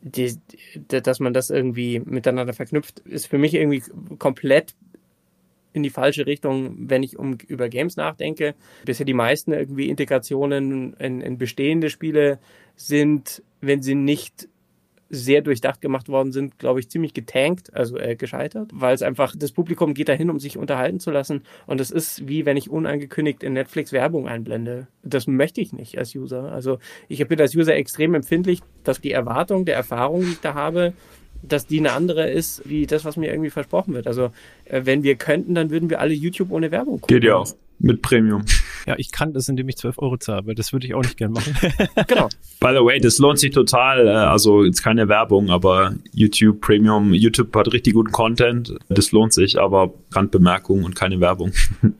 die, 0.00 0.38
dass 0.86 1.20
man 1.20 1.32
das 1.32 1.50
irgendwie 1.50 2.00
miteinander 2.00 2.52
verknüpft, 2.52 3.00
ist 3.00 3.26
für 3.26 3.38
mich 3.38 3.54
irgendwie 3.54 3.82
komplett 4.18 4.74
in 5.72 5.82
die 5.82 5.90
falsche 5.90 6.26
Richtung, 6.26 6.88
wenn 6.88 7.02
ich 7.02 7.18
um, 7.18 7.36
über 7.46 7.68
Games 7.68 7.96
nachdenke. 7.96 8.54
Bisher 8.84 9.06
die 9.06 9.14
meisten 9.14 9.52
irgendwie 9.52 9.88
Integrationen 9.88 10.94
in, 10.94 11.20
in 11.20 11.38
bestehende 11.38 11.90
Spiele 11.90 12.38
sind, 12.76 13.42
wenn 13.60 13.82
sie 13.82 13.94
nicht 13.94 14.48
sehr 15.10 15.40
durchdacht 15.40 15.80
gemacht 15.80 16.08
worden 16.08 16.32
sind, 16.32 16.58
glaube 16.58 16.80
ich, 16.80 16.90
ziemlich 16.90 17.14
getankt, 17.14 17.74
also 17.74 17.98
äh, 17.98 18.16
gescheitert, 18.16 18.70
weil 18.74 18.94
es 18.94 19.02
einfach, 19.02 19.34
das 19.36 19.52
Publikum 19.52 19.94
geht 19.94 20.08
dahin, 20.08 20.30
um 20.30 20.38
sich 20.38 20.58
unterhalten 20.58 21.00
zu 21.00 21.10
lassen 21.10 21.42
und 21.66 21.80
es 21.80 21.90
ist 21.90 22.28
wie 22.28 22.46
wenn 22.46 22.56
ich 22.56 22.70
unangekündigt 22.70 23.42
in 23.42 23.54
Netflix 23.54 23.92
Werbung 23.92 24.28
einblende. 24.28 24.86
Das 25.02 25.26
möchte 25.26 25.60
ich 25.60 25.72
nicht 25.72 25.98
als 25.98 26.14
User. 26.14 26.52
Also 26.52 26.78
ich 27.08 27.26
bin 27.26 27.40
als 27.40 27.54
User 27.54 27.74
extrem 27.74 28.14
empfindlich, 28.14 28.60
dass 28.84 29.00
die 29.00 29.12
Erwartung 29.12 29.64
der 29.64 29.76
Erfahrung, 29.76 30.22
die 30.22 30.32
ich 30.32 30.40
da 30.40 30.54
habe, 30.54 30.92
dass 31.42 31.66
die 31.66 31.78
eine 31.78 31.92
andere 31.92 32.28
ist, 32.30 32.68
wie 32.68 32.86
das, 32.86 33.04
was 33.04 33.16
mir 33.16 33.30
irgendwie 33.30 33.50
versprochen 33.50 33.94
wird. 33.94 34.06
Also 34.06 34.30
äh, 34.64 34.82
wenn 34.84 35.02
wir 35.02 35.16
könnten, 35.16 35.54
dann 35.54 35.70
würden 35.70 35.88
wir 35.88 36.00
alle 36.00 36.12
YouTube 36.12 36.50
ohne 36.50 36.70
Werbung 36.70 37.00
gucken. 37.00 37.16
Geht 37.16 37.24
ja 37.24 37.36
auch 37.36 37.46
mit 37.78 38.02
Premium. 38.02 38.44
Ja, 38.86 38.94
ich 38.96 39.12
kann 39.12 39.34
das, 39.34 39.46
indem 39.50 39.68
ich 39.68 39.76
12 39.76 39.98
Euro 39.98 40.16
zahle, 40.16 40.46
weil 40.46 40.54
das 40.54 40.72
würde 40.72 40.86
ich 40.86 40.94
auch 40.94 41.02
nicht 41.02 41.18
gern 41.18 41.32
machen. 41.32 41.54
genau. 42.06 42.30
By 42.58 42.68
the 42.68 42.82
way, 42.82 42.98
das 42.98 43.18
lohnt 43.18 43.38
sich 43.38 43.50
total. 43.50 44.06
Äh, 44.06 44.10
also 44.10 44.64
jetzt 44.64 44.82
keine 44.82 45.08
Werbung, 45.08 45.50
aber 45.50 45.94
YouTube 46.14 46.62
Premium, 46.62 47.12
YouTube 47.12 47.54
hat 47.54 47.70
richtig 47.70 47.92
guten 47.92 48.12
Content. 48.12 48.74
Das 48.88 49.12
lohnt 49.12 49.34
sich, 49.34 49.60
aber 49.60 49.92
Randbemerkung 50.12 50.84
und 50.84 50.94
keine 50.96 51.20
Werbung. 51.20 51.52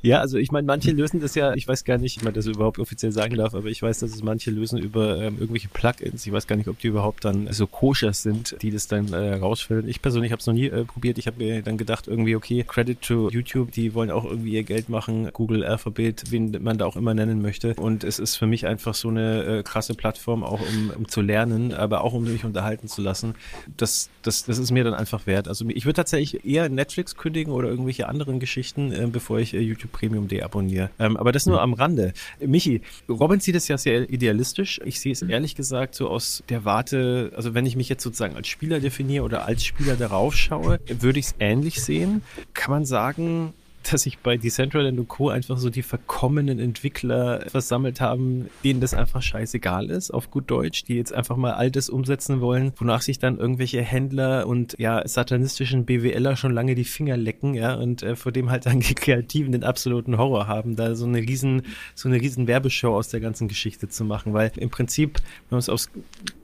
Ja, 0.00 0.20
also 0.20 0.38
ich 0.38 0.52
meine, 0.52 0.64
manche 0.64 0.92
lösen 0.92 1.18
das 1.18 1.34
ja, 1.34 1.54
ich 1.54 1.66
weiß 1.66 1.84
gar 1.84 1.98
nicht, 1.98 2.18
ob 2.18 2.24
man 2.24 2.32
das 2.32 2.46
überhaupt 2.46 2.78
offiziell 2.78 3.10
sagen 3.10 3.34
darf, 3.34 3.54
aber 3.54 3.66
ich 3.66 3.82
weiß, 3.82 3.98
dass 3.98 4.14
es 4.14 4.22
manche 4.22 4.52
lösen 4.52 4.78
über 4.78 5.20
ähm, 5.20 5.38
irgendwelche 5.40 5.68
Plugins. 5.68 6.24
Ich 6.24 6.32
weiß 6.32 6.46
gar 6.46 6.54
nicht, 6.54 6.68
ob 6.68 6.78
die 6.78 6.86
überhaupt 6.86 7.24
dann 7.24 7.52
so 7.52 7.66
koscher 7.66 8.12
sind, 8.12 8.56
die 8.62 8.70
das 8.70 8.86
dann 8.86 9.12
äh, 9.12 9.34
rausfiltern. 9.34 9.88
Ich 9.88 10.00
persönlich 10.00 10.30
habe 10.30 10.38
es 10.38 10.46
noch 10.46 10.54
nie 10.54 10.66
äh, 10.66 10.84
probiert. 10.84 11.18
Ich 11.18 11.26
habe 11.26 11.38
mir 11.38 11.62
dann 11.62 11.76
gedacht, 11.78 12.06
irgendwie, 12.06 12.36
okay, 12.36 12.64
Credit 12.66 13.00
to 13.02 13.28
YouTube, 13.30 13.72
die 13.72 13.92
wollen 13.94 14.12
auch 14.12 14.24
irgendwie 14.24 14.52
ihr 14.52 14.62
Geld 14.62 14.88
machen. 14.88 15.17
Google, 15.32 15.64
Alphabet, 15.64 16.24
wen 16.30 16.56
man 16.62 16.78
da 16.78 16.86
auch 16.86 16.96
immer 16.96 17.14
nennen 17.14 17.42
möchte. 17.42 17.74
Und 17.74 18.04
es 18.04 18.18
ist 18.18 18.36
für 18.36 18.46
mich 18.46 18.66
einfach 18.66 18.94
so 18.94 19.08
eine 19.08 19.44
äh, 19.44 19.62
krasse 19.62 19.94
Plattform, 19.94 20.42
auch 20.42 20.60
um, 20.60 20.90
um 20.96 21.08
zu 21.08 21.20
lernen, 21.20 21.72
aber 21.72 22.04
auch 22.04 22.12
um 22.12 22.24
mich 22.24 22.44
unterhalten 22.44 22.88
zu 22.88 23.02
lassen. 23.02 23.34
Das, 23.76 24.10
das, 24.22 24.44
das 24.44 24.58
ist 24.58 24.70
mir 24.70 24.84
dann 24.84 24.94
einfach 24.94 25.26
wert. 25.26 25.48
Also 25.48 25.66
ich 25.68 25.84
würde 25.84 25.94
tatsächlich 25.94 26.44
eher 26.44 26.68
Netflix 26.68 27.16
kündigen 27.16 27.52
oder 27.52 27.68
irgendwelche 27.68 28.08
anderen 28.08 28.40
Geschichten, 28.40 28.92
äh, 28.92 29.06
bevor 29.10 29.38
ich 29.38 29.54
äh, 29.54 29.60
YouTube 29.60 29.92
Premium 29.92 30.28
deabonniere. 30.28 30.90
Ähm, 30.98 31.16
aber 31.16 31.32
das 31.32 31.46
nur 31.46 31.60
am 31.60 31.72
Rande. 31.72 32.12
Michi, 32.40 32.82
Robin 33.08 33.40
sieht 33.40 33.56
es 33.56 33.68
ja 33.68 33.78
sehr 33.78 34.08
idealistisch. 34.10 34.80
Ich 34.84 35.00
sehe 35.00 35.12
es 35.12 35.22
ehrlich 35.22 35.54
gesagt 35.54 35.94
so 35.94 36.08
aus 36.08 36.42
der 36.48 36.64
Warte, 36.64 37.32
also 37.36 37.54
wenn 37.54 37.66
ich 37.66 37.76
mich 37.76 37.88
jetzt 37.88 38.02
sozusagen 38.02 38.36
als 38.36 38.48
Spieler 38.48 38.80
definiere 38.80 39.24
oder 39.24 39.46
als 39.46 39.64
Spieler 39.64 39.96
darauf 39.96 40.34
schaue, 40.34 40.80
würde 40.88 41.18
ich 41.18 41.26
es 41.26 41.34
ähnlich 41.38 41.82
sehen. 41.82 42.22
Kann 42.54 42.70
man 42.70 42.84
sagen, 42.84 43.52
dass 43.82 44.02
sich 44.02 44.18
bei 44.18 44.36
Decentraland 44.36 44.98
und 44.98 45.08
Co. 45.08 45.28
einfach 45.30 45.58
so 45.58 45.70
die 45.70 45.82
verkommenen 45.82 46.58
Entwickler 46.58 47.44
versammelt 47.48 48.00
haben, 48.00 48.48
denen 48.64 48.80
das 48.80 48.94
einfach 48.94 49.22
scheißegal 49.22 49.90
ist, 49.90 50.10
auf 50.10 50.30
gut 50.30 50.50
Deutsch, 50.50 50.84
die 50.84 50.94
jetzt 50.94 51.12
einfach 51.12 51.36
mal 51.36 51.52
all 51.52 51.70
das 51.70 51.88
umsetzen 51.88 52.40
wollen, 52.40 52.72
wonach 52.76 53.02
sich 53.02 53.18
dann 53.18 53.38
irgendwelche 53.38 53.82
Händler 53.82 54.46
und 54.46 54.74
ja, 54.78 55.06
satanistischen 55.06 55.84
BWLer 55.84 56.36
schon 56.36 56.52
lange 56.52 56.74
die 56.74 56.84
Finger 56.84 57.16
lecken, 57.16 57.54
ja, 57.54 57.74
und 57.74 58.02
äh, 58.02 58.16
vor 58.16 58.32
dem 58.32 58.50
halt 58.50 58.66
dann 58.66 58.80
die 58.80 58.94
Kreativen 58.94 59.52
den 59.52 59.64
absoluten 59.64 60.18
Horror 60.18 60.46
haben, 60.46 60.76
da 60.76 60.94
so 60.94 61.06
eine 61.06 61.18
riesen, 61.18 61.62
so 61.94 62.08
eine 62.08 62.20
riesen 62.20 62.46
Werbeshow 62.46 62.94
aus 62.94 63.08
der 63.08 63.20
ganzen 63.20 63.48
Geschichte 63.48 63.88
zu 63.88 64.04
machen, 64.04 64.32
weil 64.32 64.52
im 64.56 64.70
Prinzip, 64.70 65.18
wenn 65.48 65.56
man 65.56 65.60
es 65.60 65.68
aufs 65.68 65.90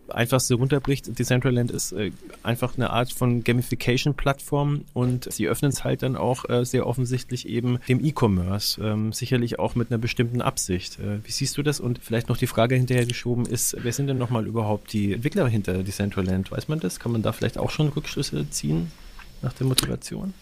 einfachste 0.09 0.55
runterbricht, 0.55 1.19
Decentraland 1.19 1.71
ist 1.71 1.93
äh, 1.93 2.11
einfach 2.43 2.77
eine 2.77 2.91
Art 2.91 3.13
von 3.13 3.45
Gamification-Plattform 3.45 4.85
und 4.93 5.33
sie 5.33 5.49
öffnen 5.49 5.71
es 5.71 5.85
halt 5.85 6.03
dann 6.03 6.17
auch 6.17 6.49
äh, 6.49 6.65
sehr 6.65 6.87
offensichtlich 6.87 7.49
eben 7.49 7.79
dem 7.89 8.05
E-Commerce, 8.05 8.81
ähm, 8.83 9.13
sicherlich 9.13 9.59
auch 9.59 9.75
mit 9.75 9.91
einer 9.91 9.99
bestimmten 9.99 10.43
Absicht. 10.43 10.99
Äh, 10.99 11.25
wie 11.25 11.33
siehst 11.33 11.57
du 11.57 11.63
das? 11.63 11.81
Und 11.81 12.01
vielleicht 12.03 12.29
noch 12.29 12.37
die 12.37 12.47
Frage 12.47 12.75
hinterher 12.75 13.07
geschoben 13.07 13.47
ist, 13.47 13.77
wer 13.81 13.93
sind 13.93 14.07
denn 14.07 14.19
nochmal 14.19 14.47
überhaupt 14.47 14.93
die 14.93 15.15
Entwickler 15.15 15.49
hinter 15.49 15.83
Decentraland? 15.83 16.51
Weiß 16.51 16.69
man 16.69 16.81
das? 16.81 17.01
Kann 17.01 17.13
man 17.13 17.23
da 17.23 17.33
vielleicht 17.33 17.59
auch 17.59 17.71
schon 17.71 17.89
Rückschlüsse 17.89 18.49
ziehen 18.51 18.91
nach 19.43 19.53
der 19.53 19.67
Motivation? 19.67 20.35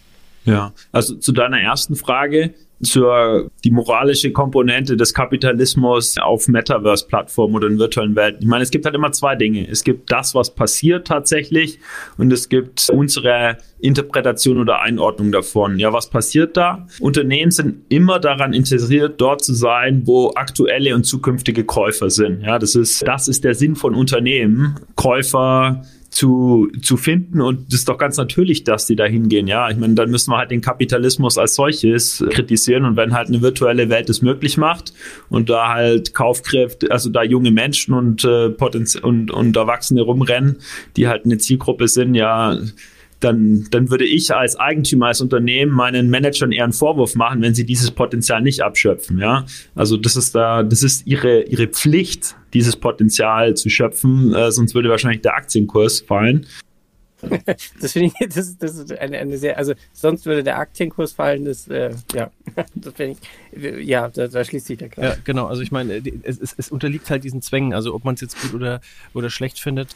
Ja, 0.44 0.72
also 0.90 1.16
zu 1.16 1.32
deiner 1.32 1.60
ersten 1.60 1.94
Frage, 1.94 2.54
zur 2.82 3.50
die 3.62 3.70
moralische 3.70 4.32
Komponente 4.32 4.96
des 4.96 5.14
Kapitalismus 5.14 6.16
auf 6.18 6.48
Metaverse-Plattformen 6.48 7.54
oder 7.54 7.68
in 7.68 7.78
virtuellen 7.78 8.16
Welten. 8.16 8.42
Ich 8.42 8.48
meine, 8.48 8.64
es 8.64 8.70
gibt 8.70 8.84
halt 8.84 8.94
immer 8.96 9.12
zwei 9.12 9.36
Dinge. 9.36 9.68
Es 9.68 9.84
gibt 9.84 10.10
das, 10.10 10.34
was 10.34 10.54
passiert 10.54 11.06
tatsächlich 11.06 11.78
und 12.18 12.32
es 12.32 12.48
gibt 12.48 12.90
unsere 12.90 13.58
Interpretation 13.78 14.58
oder 14.58 14.82
Einordnung 14.82 15.30
davon. 15.30 15.78
Ja, 15.78 15.92
was 15.92 16.10
passiert 16.10 16.56
da? 16.56 16.86
Unternehmen 16.98 17.52
sind 17.52 17.84
immer 17.88 18.18
daran 18.18 18.52
interessiert, 18.52 19.20
dort 19.20 19.44
zu 19.44 19.54
sein, 19.54 20.02
wo 20.06 20.32
aktuelle 20.34 20.94
und 20.96 21.04
zukünftige 21.04 21.64
Käufer 21.64 22.10
sind. 22.10 22.42
Ja, 22.42 22.58
das 22.58 22.74
ist, 22.74 23.06
das 23.06 23.28
ist 23.28 23.44
der 23.44 23.54
Sinn 23.54 23.76
von 23.76 23.94
Unternehmen. 23.94 24.80
Käufer 24.96 25.82
zu, 26.12 26.70
zu 26.82 26.98
finden 26.98 27.40
und 27.40 27.72
das 27.72 27.80
ist 27.80 27.88
doch 27.88 27.96
ganz 27.96 28.18
natürlich, 28.18 28.64
dass 28.64 28.84
die 28.84 28.96
da 28.96 29.04
hingehen. 29.04 29.46
Ja, 29.46 29.70
ich 29.70 29.78
meine, 29.78 29.94
dann 29.94 30.10
müssen 30.10 30.30
wir 30.30 30.36
halt 30.36 30.50
den 30.50 30.60
Kapitalismus 30.60 31.38
als 31.38 31.54
solches 31.54 32.22
kritisieren 32.30 32.84
und 32.84 32.96
wenn 32.96 33.14
halt 33.14 33.28
eine 33.28 33.40
virtuelle 33.40 33.88
Welt 33.88 34.10
es 34.10 34.20
möglich 34.20 34.58
macht 34.58 34.92
und 35.30 35.48
da 35.48 35.72
halt 35.72 36.12
Kaufkräfte, 36.12 36.90
also 36.90 37.08
da 37.08 37.22
junge 37.22 37.50
Menschen 37.50 37.94
und, 37.94 38.24
äh, 38.24 38.50
Potenz 38.50 38.94
und, 38.94 39.30
und 39.30 39.56
Erwachsene 39.56 40.02
rumrennen, 40.02 40.58
die 40.96 41.08
halt 41.08 41.24
eine 41.24 41.38
Zielgruppe 41.38 41.88
sind, 41.88 42.14
ja, 42.14 42.58
dann, 43.24 43.66
dann 43.70 43.90
würde 43.90 44.04
ich 44.04 44.34
als 44.34 44.56
Eigentümer, 44.56 45.06
als 45.06 45.20
Unternehmen 45.20 45.72
meinen 45.72 46.10
Managern 46.10 46.52
eher 46.52 46.64
einen 46.64 46.72
Vorwurf 46.72 47.14
machen, 47.14 47.42
wenn 47.42 47.54
sie 47.54 47.64
dieses 47.64 47.90
Potenzial 47.90 48.42
nicht 48.42 48.62
abschöpfen. 48.62 49.18
Ja, 49.18 49.46
also 49.74 49.96
das 49.96 50.16
ist 50.16 50.34
da, 50.34 50.62
das 50.62 50.82
ist 50.82 51.06
ihre 51.06 51.42
ihre 51.42 51.68
Pflicht, 51.68 52.36
dieses 52.52 52.76
Potenzial 52.76 53.54
zu 53.54 53.68
schöpfen, 53.68 54.34
äh, 54.34 54.50
sonst 54.52 54.74
würde 54.74 54.90
wahrscheinlich 54.90 55.22
der 55.22 55.34
Aktienkurs 55.34 56.00
fallen. 56.00 56.46
das 57.80 57.92
finde 57.92 58.12
ich, 58.18 58.28
das, 58.28 58.58
das 58.58 58.76
ist 58.76 58.98
eine, 58.98 59.18
eine 59.18 59.38
sehr, 59.38 59.56
also 59.56 59.74
sonst 59.92 60.26
würde 60.26 60.42
der 60.42 60.58
Aktienkurs 60.58 61.12
fallen, 61.12 61.44
das, 61.44 61.68
äh, 61.68 61.94
ja, 62.14 62.30
das 62.74 62.94
finde 62.94 63.16
ich, 63.52 63.86
ja, 63.86 64.08
da, 64.08 64.26
da 64.26 64.44
schließt 64.44 64.66
sich 64.66 64.78
der 64.78 64.88
Kreis. 64.88 65.04
Ja, 65.04 65.16
genau, 65.24 65.46
also 65.46 65.62
ich 65.62 65.70
meine, 65.70 66.02
es, 66.22 66.40
es, 66.40 66.54
es 66.56 66.70
unterliegt 66.70 67.10
halt 67.10 67.24
diesen 67.24 67.42
Zwängen, 67.42 67.74
also 67.74 67.94
ob 67.94 68.04
man 68.04 68.14
es 68.14 68.20
jetzt 68.22 68.40
gut 68.42 68.54
oder, 68.54 68.80
oder 69.14 69.30
schlecht 69.30 69.60
findet, 69.60 69.94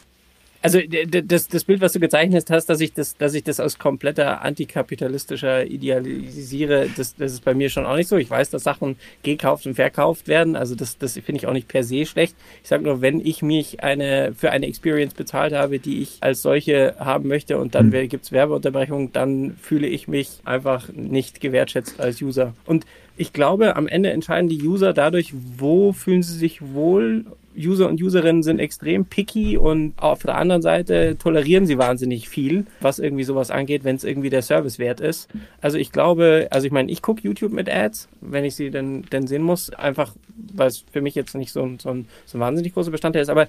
also 0.61 0.79
das, 0.81 1.47
das 1.47 1.63
Bild, 1.63 1.81
was 1.81 1.93
du 1.93 1.99
gezeichnet 1.99 2.49
hast, 2.49 2.65
dass 2.67 2.81
ich 2.81 2.93
das, 2.93 3.17
dass 3.17 3.33
ich 3.33 3.43
das 3.43 3.59
aus 3.59 3.77
kompletter 3.77 4.41
antikapitalistischer 4.41 5.65
idealisiere, 5.65 6.89
das, 6.95 7.15
das 7.15 7.33
ist 7.33 7.45
bei 7.45 7.53
mir 7.53 7.69
schon 7.69 7.85
auch 7.85 7.95
nicht 7.95 8.07
so. 8.07 8.17
Ich 8.17 8.29
weiß, 8.29 8.49
dass 8.49 8.63
Sachen 8.63 8.97
gekauft 9.23 9.65
und 9.65 9.75
verkauft 9.75 10.27
werden. 10.27 10.55
Also 10.55 10.75
das, 10.75 10.97
das 10.97 11.13
finde 11.13 11.35
ich 11.35 11.47
auch 11.47 11.53
nicht 11.53 11.67
per 11.67 11.83
se 11.83 12.05
schlecht. 12.05 12.35
Ich 12.63 12.69
sage 12.69 12.83
nur, 12.83 13.01
wenn 13.01 13.19
ich 13.19 13.41
mich 13.41 13.83
eine 13.83 14.33
für 14.35 14.51
eine 14.51 14.67
Experience 14.67 15.13
bezahlt 15.13 15.53
habe, 15.53 15.79
die 15.79 16.01
ich 16.01 16.17
als 16.21 16.41
solche 16.41 16.95
haben 16.99 17.27
möchte 17.27 17.57
und 17.57 17.75
dann 17.75 17.87
mhm. 17.87 18.09
gibt 18.09 18.25
es 18.25 18.31
Werbeunterbrechungen, 18.31 19.11
dann 19.13 19.57
fühle 19.61 19.87
ich 19.87 20.07
mich 20.07 20.39
einfach 20.43 20.89
nicht 20.89 21.39
gewertschätzt 21.39 21.99
als 21.99 22.21
User. 22.21 22.53
Und 22.65 22.85
ich 23.17 23.33
glaube, 23.33 23.75
am 23.75 23.87
Ende 23.87 24.11
entscheiden 24.11 24.47
die 24.47 24.61
User 24.61 24.93
dadurch, 24.93 25.33
wo 25.57 25.91
fühlen 25.91 26.23
sie 26.23 26.37
sich 26.37 26.61
wohl. 26.73 27.25
User 27.57 27.89
und 27.89 27.99
Userinnen 27.99 28.43
sind 28.43 28.59
extrem 28.59 29.05
picky 29.05 29.57
und 29.57 29.93
auf 29.97 30.21
der 30.21 30.37
anderen 30.37 30.61
Seite 30.61 31.17
tolerieren 31.17 31.65
sie 31.65 31.79
wahnsinnig 31.79 32.29
viel, 32.29 32.67
was 32.81 32.99
irgendwie 32.99 33.23
sowas 33.23 33.49
angeht, 33.49 33.83
wenn 33.83 33.95
es 33.95 34.03
irgendwie 34.03 34.29
der 34.29 34.43
Service 34.43 34.77
wert 34.77 34.99
ist. 34.99 35.27
Also 35.59 35.79
ich 35.79 35.91
glaube, 35.91 36.47
also 36.51 36.67
ich 36.67 36.71
meine, 36.71 36.91
ich 36.91 37.01
gucke 37.01 37.23
YouTube 37.23 37.51
mit 37.51 37.67
Ads, 37.67 38.09
wenn 38.21 38.45
ich 38.45 38.55
sie 38.55 38.69
denn, 38.69 39.01
denn 39.11 39.25
sehen 39.25 39.41
muss, 39.41 39.71
einfach 39.71 40.13
weil 40.53 40.67
es 40.67 40.85
für 40.91 41.01
mich 41.01 41.15
jetzt 41.15 41.33
nicht 41.33 41.51
so, 41.51 41.67
so, 41.79 41.89
ein, 41.89 42.07
so 42.25 42.37
ein 42.37 42.41
wahnsinnig 42.41 42.75
großer 42.75 42.91
Bestandteil 42.91 43.23
ist, 43.23 43.29
aber 43.29 43.47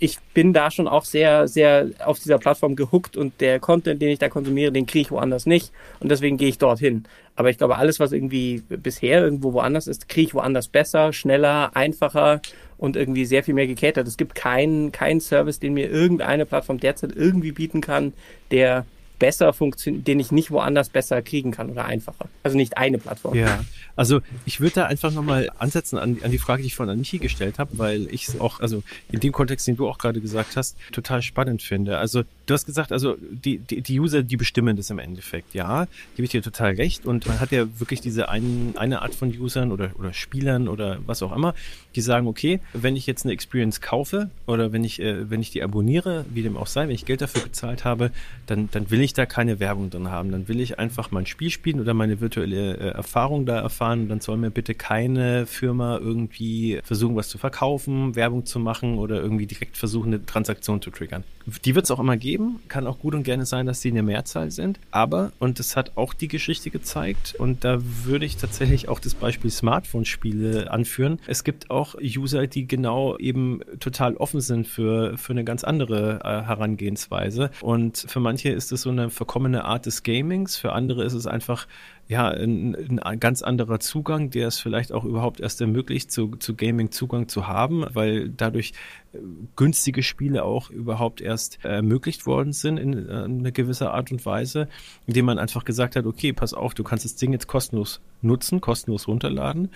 ich 0.00 0.18
bin 0.34 0.54
da 0.54 0.70
schon 0.70 0.88
auch 0.88 1.04
sehr, 1.04 1.46
sehr 1.46 1.90
auf 2.04 2.18
dieser 2.18 2.38
Plattform 2.38 2.74
gehuckt 2.74 3.18
und 3.18 3.38
der 3.40 3.60
Content, 3.60 4.00
den 4.00 4.08
ich 4.08 4.18
da 4.18 4.30
konsumiere, 4.30 4.72
den 4.72 4.86
kriege 4.86 5.02
ich 5.02 5.10
woanders 5.10 5.44
nicht 5.44 5.72
und 6.00 6.10
deswegen 6.10 6.38
gehe 6.38 6.48
ich 6.48 6.58
dorthin. 6.58 7.04
Aber 7.36 7.50
ich 7.50 7.58
glaube, 7.58 7.76
alles, 7.76 8.00
was 8.00 8.12
irgendwie 8.12 8.62
bisher 8.68 9.22
irgendwo 9.22 9.52
woanders 9.52 9.86
ist, 9.86 10.08
kriege 10.08 10.28
ich 10.28 10.34
woanders 10.34 10.68
besser, 10.68 11.12
schneller, 11.12 11.76
einfacher 11.76 12.40
und 12.78 12.96
irgendwie 12.96 13.26
sehr 13.26 13.44
viel 13.44 13.54
mehr 13.54 13.66
gecatert. 13.66 14.08
Es 14.08 14.16
gibt 14.16 14.34
keinen, 14.34 14.90
keinen 14.90 15.20
Service, 15.20 15.60
den 15.60 15.74
mir 15.74 15.90
irgendeine 15.90 16.46
Plattform 16.46 16.80
derzeit 16.80 17.14
irgendwie 17.14 17.52
bieten 17.52 17.82
kann, 17.82 18.14
der 18.50 18.86
besser 19.20 19.52
funktioniert, 19.52 20.08
den 20.08 20.18
ich 20.18 20.32
nicht 20.32 20.50
woanders 20.50 20.88
besser 20.88 21.22
kriegen 21.22 21.52
kann 21.52 21.70
oder 21.70 21.84
einfacher. 21.84 22.28
Also 22.42 22.56
nicht 22.56 22.76
eine 22.76 22.98
Plattform. 22.98 23.36
Ja, 23.36 23.64
also 23.94 24.20
ich 24.46 24.60
würde 24.60 24.76
da 24.76 24.86
einfach 24.86 25.12
nochmal 25.12 25.50
ansetzen 25.58 25.98
an, 25.98 26.18
an 26.24 26.32
die 26.32 26.38
Frage, 26.38 26.62
die 26.62 26.68
ich 26.68 26.74
vorhin 26.74 26.90
an 26.90 26.98
Michi 26.98 27.18
gestellt 27.18 27.58
habe, 27.58 27.78
weil 27.78 28.12
ich 28.12 28.28
es 28.28 28.40
auch, 28.40 28.58
also 28.58 28.82
in 29.12 29.20
dem 29.20 29.30
Kontext, 29.30 29.68
den 29.68 29.76
du 29.76 29.86
auch 29.86 29.98
gerade 29.98 30.20
gesagt 30.20 30.56
hast, 30.56 30.76
total 30.90 31.22
spannend 31.22 31.62
finde. 31.62 31.98
Also 31.98 32.22
du 32.46 32.54
hast 32.54 32.66
gesagt, 32.66 32.92
also 32.92 33.16
die, 33.20 33.58
die, 33.58 33.82
die 33.82 34.00
User, 34.00 34.22
die 34.22 34.36
bestimmen 34.36 34.76
das 34.76 34.90
im 34.90 34.98
Endeffekt, 34.98 35.54
ja, 35.54 35.86
gebe 36.16 36.24
ich 36.24 36.30
dir 36.30 36.42
total 36.42 36.72
recht. 36.74 37.04
Und 37.06 37.26
man 37.26 37.40
hat 37.40 37.52
ja 37.52 37.66
wirklich 37.78 38.00
diese 38.00 38.30
ein, 38.30 38.74
eine 38.76 39.02
Art 39.02 39.14
von 39.14 39.28
Usern 39.38 39.70
oder, 39.70 39.90
oder 39.98 40.14
Spielern 40.14 40.66
oder 40.66 40.98
was 41.06 41.22
auch 41.22 41.36
immer, 41.36 41.54
die 41.94 42.00
sagen, 42.00 42.26
okay, 42.26 42.60
wenn 42.72 42.96
ich 42.96 43.06
jetzt 43.06 43.24
eine 43.24 43.34
Experience 43.34 43.80
kaufe 43.80 44.30
oder 44.46 44.72
wenn 44.72 44.82
ich, 44.82 45.00
äh, 45.00 45.28
wenn 45.28 45.42
ich 45.42 45.50
die 45.50 45.62
abonniere, 45.62 46.24
wie 46.32 46.42
dem 46.42 46.56
auch 46.56 46.66
sei, 46.66 46.82
wenn 46.82 46.94
ich 46.94 47.04
Geld 47.04 47.20
dafür 47.20 47.42
bezahlt 47.42 47.84
habe, 47.84 48.10
dann, 48.46 48.68
dann 48.72 48.90
will 48.90 49.00
ich 49.02 49.09
da 49.12 49.26
keine 49.26 49.60
Werbung 49.60 49.90
drin 49.90 50.10
haben. 50.10 50.30
Dann 50.30 50.48
will 50.48 50.60
ich 50.60 50.78
einfach 50.78 51.10
mein 51.10 51.26
Spiel 51.26 51.50
spielen 51.50 51.80
oder 51.80 51.94
meine 51.94 52.20
virtuelle 52.20 52.76
äh, 52.76 52.88
Erfahrung 52.90 53.46
da 53.46 53.60
erfahren 53.60 53.80
fahren, 53.80 54.08
dann 54.08 54.20
soll 54.20 54.36
mir 54.36 54.50
bitte 54.50 54.74
keine 54.74 55.46
Firma 55.46 55.98
irgendwie 55.98 56.80
versuchen, 56.84 57.16
was 57.16 57.28
zu 57.28 57.38
verkaufen, 57.38 58.14
Werbung 58.14 58.46
zu 58.46 58.58
machen 58.58 58.98
oder 58.98 59.20
irgendwie 59.20 59.46
direkt 59.46 59.76
versuchen, 59.76 60.08
eine 60.08 60.26
Transaktion 60.26 60.82
zu 60.82 60.90
triggern. 60.90 61.24
Die 61.64 61.74
wird 61.74 61.86
es 61.86 61.90
auch 61.90 61.98
immer 61.98 62.16
geben, 62.16 62.60
kann 62.68 62.86
auch 62.86 62.98
gut 62.98 63.14
und 63.14 63.22
gerne 63.22 63.46
sein, 63.46 63.66
dass 63.66 63.80
sie 63.80 63.88
in 63.88 63.94
der 63.94 64.04
Mehrzahl 64.04 64.50
sind, 64.50 64.78
aber, 64.90 65.32
und 65.38 65.58
das 65.58 65.76
hat 65.76 65.92
auch 65.96 66.14
die 66.14 66.28
Geschichte 66.28 66.70
gezeigt, 66.70 67.34
und 67.38 67.64
da 67.64 67.78
würde 68.04 68.26
ich 68.26 68.36
tatsächlich 68.36 68.88
auch 68.88 69.00
das 69.00 69.14
Beispiel 69.14 69.50
Smartphone-Spiele 69.50 70.70
anführen. 70.70 71.18
Es 71.26 71.42
gibt 71.42 71.70
auch 71.70 71.94
User, 71.94 72.46
die 72.46 72.68
genau 72.68 73.16
eben 73.16 73.60
total 73.80 74.16
offen 74.16 74.40
sind 74.40 74.68
für, 74.68 75.16
für 75.16 75.32
eine 75.32 75.44
ganz 75.44 75.64
andere 75.64 76.20
äh, 76.22 76.42
Herangehensweise. 76.46 77.50
Und 77.62 78.04
für 78.06 78.20
manche 78.20 78.50
ist 78.50 78.70
es 78.72 78.82
so 78.82 78.90
eine 78.90 78.99
verkommene 79.08 79.64
Art 79.64 79.86
des 79.86 80.02
Gamings, 80.02 80.56
für 80.56 80.72
andere 80.72 81.04
ist 81.04 81.14
es 81.14 81.26
einfach 81.26 81.66
ja, 82.10 82.28
ein, 82.28 82.98
ein, 82.98 83.20
ganz 83.20 83.40
anderer 83.40 83.78
Zugang, 83.78 84.30
der 84.30 84.48
es 84.48 84.58
vielleicht 84.58 84.90
auch 84.90 85.04
überhaupt 85.04 85.38
erst 85.38 85.60
ermöglicht, 85.60 86.10
zu, 86.10 86.34
zu 86.40 86.56
Gaming 86.56 86.90
Zugang 86.90 87.28
zu 87.28 87.46
haben, 87.46 87.84
weil 87.94 88.30
dadurch 88.30 88.72
äh, 89.12 89.18
günstige 89.54 90.02
Spiele 90.02 90.42
auch 90.42 90.70
überhaupt 90.70 91.20
erst 91.20 91.64
ermöglicht 91.64 92.26
worden 92.26 92.52
sind 92.52 92.78
in, 92.78 92.94
äh, 92.94 93.24
in 93.26 93.38
eine 93.38 93.52
gewisse 93.52 93.92
Art 93.92 94.10
und 94.10 94.26
Weise, 94.26 94.68
indem 95.06 95.26
man 95.26 95.38
einfach 95.38 95.64
gesagt 95.64 95.94
hat, 95.94 96.04
okay, 96.04 96.32
pass 96.32 96.52
auf, 96.52 96.74
du 96.74 96.82
kannst 96.82 97.04
das 97.04 97.14
Ding 97.14 97.30
jetzt 97.30 97.46
kostenlos 97.46 98.00
nutzen, 98.22 98.60
kostenlos 98.60 99.06
runterladen, 99.06 99.70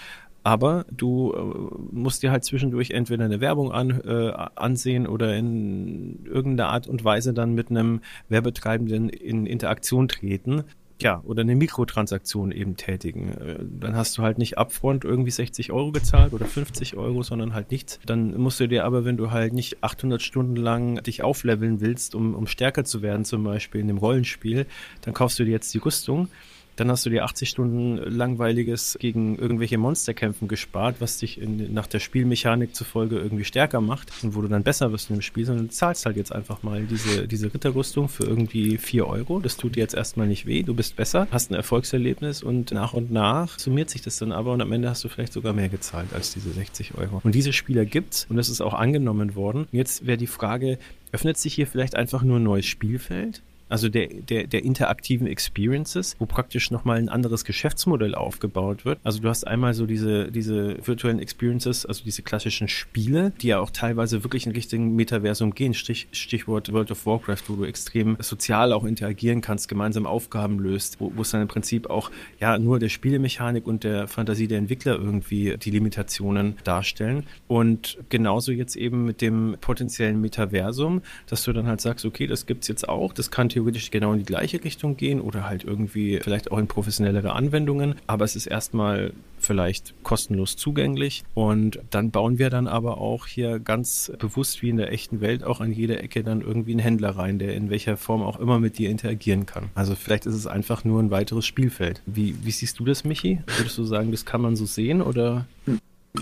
aber 0.45 0.85
du 0.93 1.33
äh, 1.33 1.75
musst 1.91 2.23
dir 2.23 2.31
halt 2.31 2.45
zwischendurch 2.45 2.91
entweder 2.91 3.25
eine 3.25 3.41
Werbung 3.41 3.73
an, 3.73 4.03
äh, 4.05 4.33
ansehen 4.55 5.07
oder 5.07 5.37
in 5.37 6.25
irgendeiner 6.27 6.69
Art 6.69 6.87
und 6.87 7.03
Weise 7.03 7.35
dann 7.35 7.55
mit 7.55 7.71
einem 7.71 8.03
Werbetreibenden 8.29 9.09
in 9.09 9.47
Interaktion 9.47 10.07
treten 10.07 10.65
ja, 11.01 11.23
oder 11.25 11.41
eine 11.41 11.57
Mikrotransaktion 11.57 12.53
eben 12.53 12.77
tätigen. 12.77 13.33
Äh, 13.33 13.65
dann 13.81 13.97
hast 13.97 14.17
du 14.17 14.23
halt 14.23 14.39
nicht 14.39 14.59
upfront 14.59 15.05
irgendwie 15.05 15.31
60 15.31 15.73
Euro 15.73 15.93
gezahlt 15.93 16.33
oder 16.33 16.47
50 16.47 16.97
Euro, 16.97 17.23
sondern 17.23 17.55
halt 17.55 17.71
nichts. 17.71 17.99
Dann 18.07 18.37
musst 18.39 18.61
du 18.61 18.69
dir 18.69 18.85
aber, 18.85 19.05
wenn 19.05 19.17
du 19.17 19.31
halt 19.31 19.53
nicht 19.53 19.83
800 19.83 20.23
Stunden 20.23 20.57
lang 20.57 21.03
dich 21.03 21.23
aufleveln 21.23 21.81
willst, 21.81 22.15
um, 22.15 22.35
um 22.35 22.47
stärker 22.47 22.85
zu 22.85 23.03
werden, 23.03 23.25
zum 23.25 23.45
Beispiel 23.45 23.81
in 23.81 23.89
dem 23.89 23.99
Rollenspiel, 23.99 24.67
dann 25.01 25.15
kaufst 25.15 25.39
du 25.39 25.45
dir 25.45 25.53
jetzt 25.53 25.73
die 25.75 25.79
Rüstung 25.79 26.29
dann 26.77 26.91
hast 26.91 27.07
du 27.07 27.11
dir 27.11 27.25
80 27.25 27.49
Stunden 27.49 27.97
langweiliges 27.97 28.97
gegen 29.01 29.39
irgendwelche 29.39 29.79
Monsterkämpfen 29.79 30.49
gespart, 30.49 30.97
was 31.01 31.19
dich 31.19 31.41
in, 31.41 31.73
nach 31.73 31.87
der 31.87 32.01
Spielmechanik 32.01 32.75
zufolge 32.75 33.19
irgendwie 33.19 33.45
stärker 33.45 33.81
macht 33.81 34.13
und 34.23 34.35
wo 34.35 34.43
du 34.43 34.49
dann 34.49 34.63
besser 34.63 34.93
wirst 34.93 35.11
in 35.11 35.17
dem 35.17 35.23
Spiel, 35.23 35.45
sondern 35.47 35.69
du 35.69 35.73
zahlst 35.73 36.07
halt 36.07 36.17
jetzt 36.17 36.33
einfach 36.33 36.63
mal 36.63 36.85
diese, 36.85 37.29
diese 37.29 37.53
Ritterrüstung 37.53 38.09
für 38.09 38.25
irgendwie 38.25 38.79
4 38.79 39.07
Euro. 39.07 39.41
Das 39.41 39.57
tut 39.57 39.77
dir 39.77 39.81
jetzt 39.81 39.95
erstmal 39.95 40.27
nicht 40.27 40.47
weh, 40.47 40.63
du 40.63 40.75
bist 40.75 40.97
besser, 40.97 41.29
hast 41.31 41.51
ein 41.51 41.55
Erfolgserlebnis 41.55 42.43
und 42.43 42.73
nach 42.73 42.93
und 42.93 43.11
nach 43.11 43.59
summiert 43.59 43.91
sich 43.91 44.03
das 44.03 44.17
dann 44.19 44.33
aber 44.33 44.53
und 44.53 44.61
am 44.61 44.73
Ende 44.73 44.89
hast 44.89 45.05
du 45.05 45.09
vielleicht 45.09 45.33
sogar 45.33 45.53
mehr 45.53 45.69
gezahlt 45.69 46.13
als 46.13 46.35
diese 46.35 46.51
60 46.51 46.97
Euro. 46.97 47.21
Und 47.23 47.35
diese 47.35 47.53
Spieler 47.53 47.85
gibt's 47.85 48.27
und 48.29 48.37
das 48.37 48.49
ist 48.49 48.61
auch 48.61 48.75
angenommen 48.75 49.35
worden. 49.35 49.67
Jetzt 49.73 50.07
wäre 50.07 50.19
die 50.19 50.27
Frage, 50.27 50.79
öffnet 51.13 51.39
sich 51.39 51.55
hier 51.55 51.67
vielleicht 51.67 51.95
einfach 51.95 52.23
nur 52.23 52.39
ein 52.39 52.43
neues 52.43 52.67
Spielfeld? 52.67 53.43
Also 53.69 53.89
der, 53.89 54.09
der, 54.09 54.47
der 54.47 54.65
interaktiven 54.65 55.27
Experiences, 55.27 56.17
wo 56.19 56.27
praktisch 56.27 56.71
nochmal 56.71 56.99
ein 56.99 57.09
anderes 57.09 57.45
Geschäftsmodell 57.45 58.15
aufgebaut 58.15 58.85
wird. 58.85 58.99
Also 59.03 59.21
du 59.21 59.29
hast 59.29 59.47
einmal 59.47 59.75
so 59.75 59.87
diese, 59.87 60.31
diese 60.31 60.77
virtuellen 60.87 61.19
Experiences, 61.19 61.87
also 61.87 62.05
diese 62.05 62.23
klassischen 62.23 62.69
Spiele, 62.69 63.33
die 63.41 63.49
ja 63.49 63.61
auch 63.61 63.71
teilweise 63.71 64.23
wirklich 64.25 64.47
in 64.47 64.53
Richtung 64.53 64.95
Metaversum 64.95 65.55
gehen. 65.55 65.75
Stich, 65.75 66.09
Stichwort 66.13 66.73
World 66.73 66.91
of 66.91 67.07
Warcraft, 67.07 67.43
wo 67.49 67.57
du 67.57 67.65
extrem 67.65 68.17
sozial 68.21 68.73
auch 68.73 68.85
interagieren 68.85 69.41
kannst, 69.41 69.69
gemeinsam 69.69 70.07
Aufgaben 70.07 70.59
löst, 70.59 71.01
wo, 71.01 71.13
wo 71.15 71.23
es 71.23 71.31
dann 71.31 71.43
im 71.43 71.49
Prinzip 71.49 71.89
auch 71.89 72.11
ja 72.41 72.59
nur 72.59 72.79
der 72.79 72.89
Spielemechanik 72.89 73.67
und 73.67 73.85
der 73.85 74.09
Fantasie 74.09 74.49
der 74.49 74.59
Entwickler 74.59 74.97
irgendwie 74.97 75.57
die 75.57 75.71
Limitationen 75.71 76.57
darstellen. 76.65 77.25
Und 77.49 77.99
genauso 78.09 78.53
jetzt 78.53 78.77
eben 78.77 79.05
mit 79.05 79.21
dem 79.21 79.57
potenziellen 79.61 80.21
Metaversum, 80.21 81.03
dass 81.27 81.45
du 81.45 81.53
dann 81.53 81.67
halt 81.67 81.81
sagst, 81.81 82.05
okay, 82.05 82.27
das 82.27 82.47
gibt's 82.47 82.69
jetzt 82.69 82.89
auch, 82.89 83.13
das 83.13 83.31
kann 83.31 83.49
theoretisch 83.55 83.91
genau 83.91 84.13
in 84.13 84.19
die 84.19 84.25
gleiche 84.25 84.63
Richtung 84.63 84.97
gehen 84.97 85.21
oder 85.21 85.49
halt 85.49 85.65
irgendwie 85.65 86.21
vielleicht 86.23 86.51
auch 86.51 86.59
in 86.59 86.67
professionellere 86.67 87.33
Anwendungen. 87.33 87.95
Aber 88.07 88.25
es 88.25 88.35
ist 88.37 88.47
erstmal 88.47 89.13
vielleicht 89.39 89.95
kostenlos 90.03 90.57
zugänglich. 90.57 91.25
Und 91.35 91.79
dann 91.91 92.11
bauen 92.11 92.39
wir 92.39 92.51
dann 92.51 92.67
aber 92.67 92.99
auch 92.99 93.27
hier 93.27 93.59
ganz 93.61 94.13
bewusst 94.19 94.63
wie 94.63 94.71
in 94.71 94.77
der 94.77 94.93
echten 94.93 95.21
Welt 95.21 95.45
auch 95.45 95.61
an 95.61 95.73
jeder 95.73 96.03
Ecke 96.03 96.25
dann 96.25 96.41
irgendwie 96.41 96.73
einen 96.73 96.81
Händler 96.81 97.11
rein, 97.11 97.39
der 97.39 97.55
in 97.55 97.71
welcher 97.71 97.97
Form 97.97 98.23
auch 98.23 98.41
immer 98.41 98.59
mit 98.59 98.79
dir 98.79 98.91
interagieren 98.91 99.47
kann. 99.47 99.71
Also 99.75 99.95
vielleicht 99.95 100.27
ist 100.27 100.35
es 100.35 100.47
einfach 100.47 100.85
nur 100.85 101.01
ein 101.01 101.11
weiteres 101.11 101.47
Spielfeld. 101.47 102.03
Wie, 102.07 102.35
wie 102.43 102.51
siehst 102.51 102.79
du 102.81 102.85
das, 102.85 103.05
Michi? 103.05 103.41
Würdest 103.57 103.79
du 103.79 103.85
sagen, 103.85 104.11
das 104.11 104.25
kann 104.25 104.41
man 104.41 104.57
so 104.57 104.67
sehen 104.67 105.01
oder? 105.01 105.47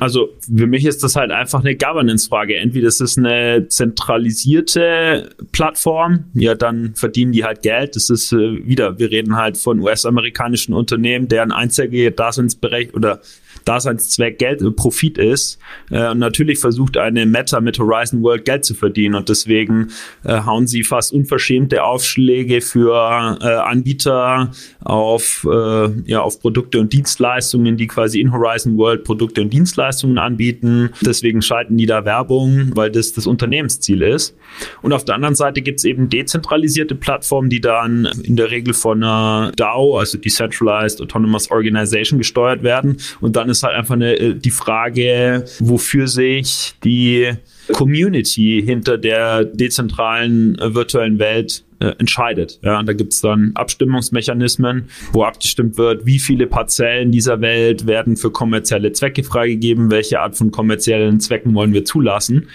Also 0.01 0.31
für 0.43 0.67
mich 0.67 0.87
ist 0.87 1.03
das 1.03 1.17
halt 1.17 1.31
einfach 1.31 1.61
eine 1.61 1.77
Governance-Frage. 1.77 2.57
Entweder 2.57 2.89
ist 2.89 3.03
es 3.03 3.19
eine 3.19 3.69
zentralisierte 3.69 5.31
Plattform, 5.53 6.25
ja, 6.33 6.55
dann 6.55 6.95
verdienen 6.95 7.33
die 7.33 7.45
halt 7.45 7.61
Geld. 7.63 7.95
Das 7.95 8.09
ist 8.09 8.33
äh, 8.33 8.67
wieder, 8.67 8.99
wir 8.99 9.11
reden 9.11 9.37
halt 9.37 9.59
von 9.59 9.81
US-amerikanischen 9.81 10.73
Unternehmen, 10.73 11.29
deren 11.29 11.53
einzige 11.53 12.11
Daseinsberecht 12.11 12.95
oder 12.95 13.21
Daseinszweck 13.65 14.39
Geld, 14.39 14.63
und 14.63 14.77
Profit 14.77 15.19
ist. 15.19 15.59
Äh, 15.91 16.11
und 16.11 16.19
natürlich 16.19 16.59
versucht 16.59 16.97
eine 16.97 17.27
Meta 17.27 17.61
mit 17.61 17.79
Horizon 17.79 18.23
World 18.23 18.45
Geld 18.45 18.65
zu 18.65 18.75
verdienen 18.75 19.15
und 19.15 19.29
deswegen 19.29 19.89
äh, 20.25 20.41
hauen 20.43 20.67
sie 20.67 20.85
fast 20.85 21.13
unverschämte 21.13 21.85
Aufschläge 21.85 22.61
für 22.61 23.39
äh, 23.41 23.47
Anbieter 23.47 24.51
auf, 24.85 25.47
äh, 25.51 25.89
ja, 26.07 26.21
auf 26.21 26.41
Produkte 26.41 26.81
und 26.81 26.93
Dienstleistungen, 26.93 27.77
die 27.77 27.87
quasi 27.87 28.21
in 28.21 28.33
Horizon 28.33 28.77
World 28.79 29.05
Produkte 29.05 29.43
und 29.43 29.53
Dienstleistungen 29.53 30.19
anbieten. 30.19 30.91
Deswegen 31.01 31.43
schalten 31.43 31.77
die 31.77 31.87
da 31.87 32.05
Werbung, 32.05 32.71
weil 32.75 32.91
das 32.91 33.13
das 33.13 33.27
Unternehmensziel 33.27 34.03
ist. 34.03 34.37
Und 34.83 34.93
auf 34.93 35.05
der 35.05 35.15
anderen 35.15 35.35
Seite 35.35 35.63
gibt 35.63 35.79
es 35.79 35.85
eben 35.85 36.09
dezentralisierte 36.09 36.95
Plattformen, 36.95 37.51
die 37.51 37.61
dann 37.61 38.09
in 38.23 38.37
der 38.37 38.51
Regel 38.51 38.75
von 38.75 39.03
einer 39.03 39.53
DAO, 39.57 39.99
also 39.99 40.19
Decentralized 40.19 41.01
Autonomous 41.01 41.51
Organization, 41.51 42.19
gesteuert 42.19 42.63
werden 42.63 42.97
und 43.21 43.37
dann 43.37 43.49
ist 43.49 43.63
halt 43.63 43.77
einfach 43.77 43.95
eine, 43.95 44.15
äh, 44.15 44.35
die 44.35 44.51
Frage, 44.51 45.45
wofür 45.61 46.09
sich 46.09 46.75
die 46.85 47.33
Community 47.73 48.63
hinter 48.65 48.99
der 48.99 49.45
dezentralen 49.45 50.59
äh, 50.59 50.75
virtuellen 50.75 51.19
Welt 51.19 51.65
äh, 51.83 51.95
entscheidet. 51.99 52.61
Ja, 52.63 52.79
und 52.79 52.87
da 52.87 52.93
gibt's 52.93 53.21
dann 53.21 53.51
Abstimmungsmechanismen, 53.55 54.89
wo 55.13 55.25
abgestimmt 55.25 55.77
wird, 55.79 56.07
wie 56.07 56.21
viele 56.21 56.47
Parzellen 56.47 57.11
dieser 57.11 57.41
Welt 57.41 57.89
werden 57.89 58.17
für 58.17 58.31
kommerzielle 58.31 58.93
Zwecke 58.93 59.25
freigegeben, 59.25 59.91
welche 59.91 60.21
Art 60.21 60.37
von 60.37 60.53
kommerziellen 60.53 61.19
Zwecken 61.19 61.55
wollen 61.55 61.73
wir 61.73 61.85
zulassen. 61.85 62.49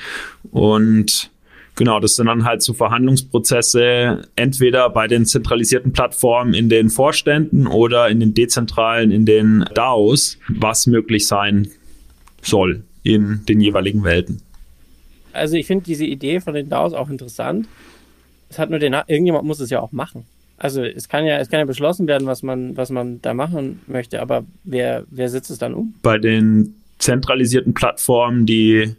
Und 0.52 1.32
Genau, 1.76 2.00
das 2.00 2.16
sind 2.16 2.26
dann 2.26 2.44
halt 2.44 2.64
so 2.64 2.74
Verhandlungsprozesse, 2.74 4.24
entweder 4.36 4.90
bei 4.90 5.08
den 5.08 5.28
zentralisierten 5.28 5.92
Plattformen 5.92 6.56
in 6.56 6.70
den 6.70 6.90
Vorständen 6.90 7.68
oder 7.68 8.10
in 8.10 8.20
den 8.20 8.34
dezentralen, 8.34 9.12
in 9.12 9.28
den 9.28 9.64
DAOs, 9.76 10.40
was 10.48 10.88
möglich 10.88 11.28
sein 11.28 11.68
soll 12.42 12.82
in 13.04 13.46
den 13.48 13.62
jeweiligen 13.62 14.04
Welten. 14.04 14.42
Also 15.34 15.56
ich 15.56 15.68
finde 15.68 15.86
diese 15.86 16.06
Idee 16.06 16.40
von 16.40 16.56
den 16.56 16.68
DAOs 16.68 16.94
auch 16.94 17.12
interessant. 17.12 17.68
Es 18.50 18.60
hat 18.60 18.70
nur 18.70 18.80
den, 18.80 18.94
irgendjemand 19.08 19.46
muss 19.46 19.60
es 19.60 19.70
ja 19.70 19.82
auch 19.82 19.92
machen. 19.92 20.26
Also 20.58 20.84
es 20.84 21.08
kann 21.08 21.26
ja, 21.26 21.38
es 21.38 21.50
kann 21.50 21.60
ja 21.60 21.66
beschlossen 21.66 22.08
werden, 22.08 22.26
was 22.28 22.42
man, 22.42 22.76
was 22.76 22.90
man 22.90 23.22
da 23.22 23.34
machen 23.34 23.82
möchte, 23.88 24.22
aber 24.22 24.44
wer, 24.64 25.04
wer 25.12 25.30
setzt 25.30 25.52
es 25.52 25.60
dann 25.60 25.74
um? 25.74 25.94
Bei 26.02 26.18
den 26.18 26.76
zentralisierten 26.98 27.76
Plattformen, 27.76 28.48
die 28.48 28.96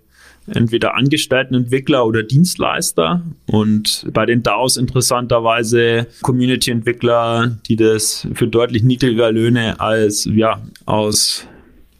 entweder 0.55 0.95
Angestelltenentwickler 0.95 2.07
oder 2.07 2.23
Dienstleister 2.23 3.23
und 3.47 4.07
bei 4.13 4.25
den 4.25 4.43
DAOs 4.43 4.77
interessanterweise 4.77 6.07
Community-Entwickler, 6.23 7.59
die 7.67 7.77
das 7.77 8.27
für 8.35 8.47
deutlich 8.47 8.83
niedriger 8.83 9.31
Löhne 9.33 9.81
als 9.81 10.29
ja 10.33 10.63
aus 10.87 11.47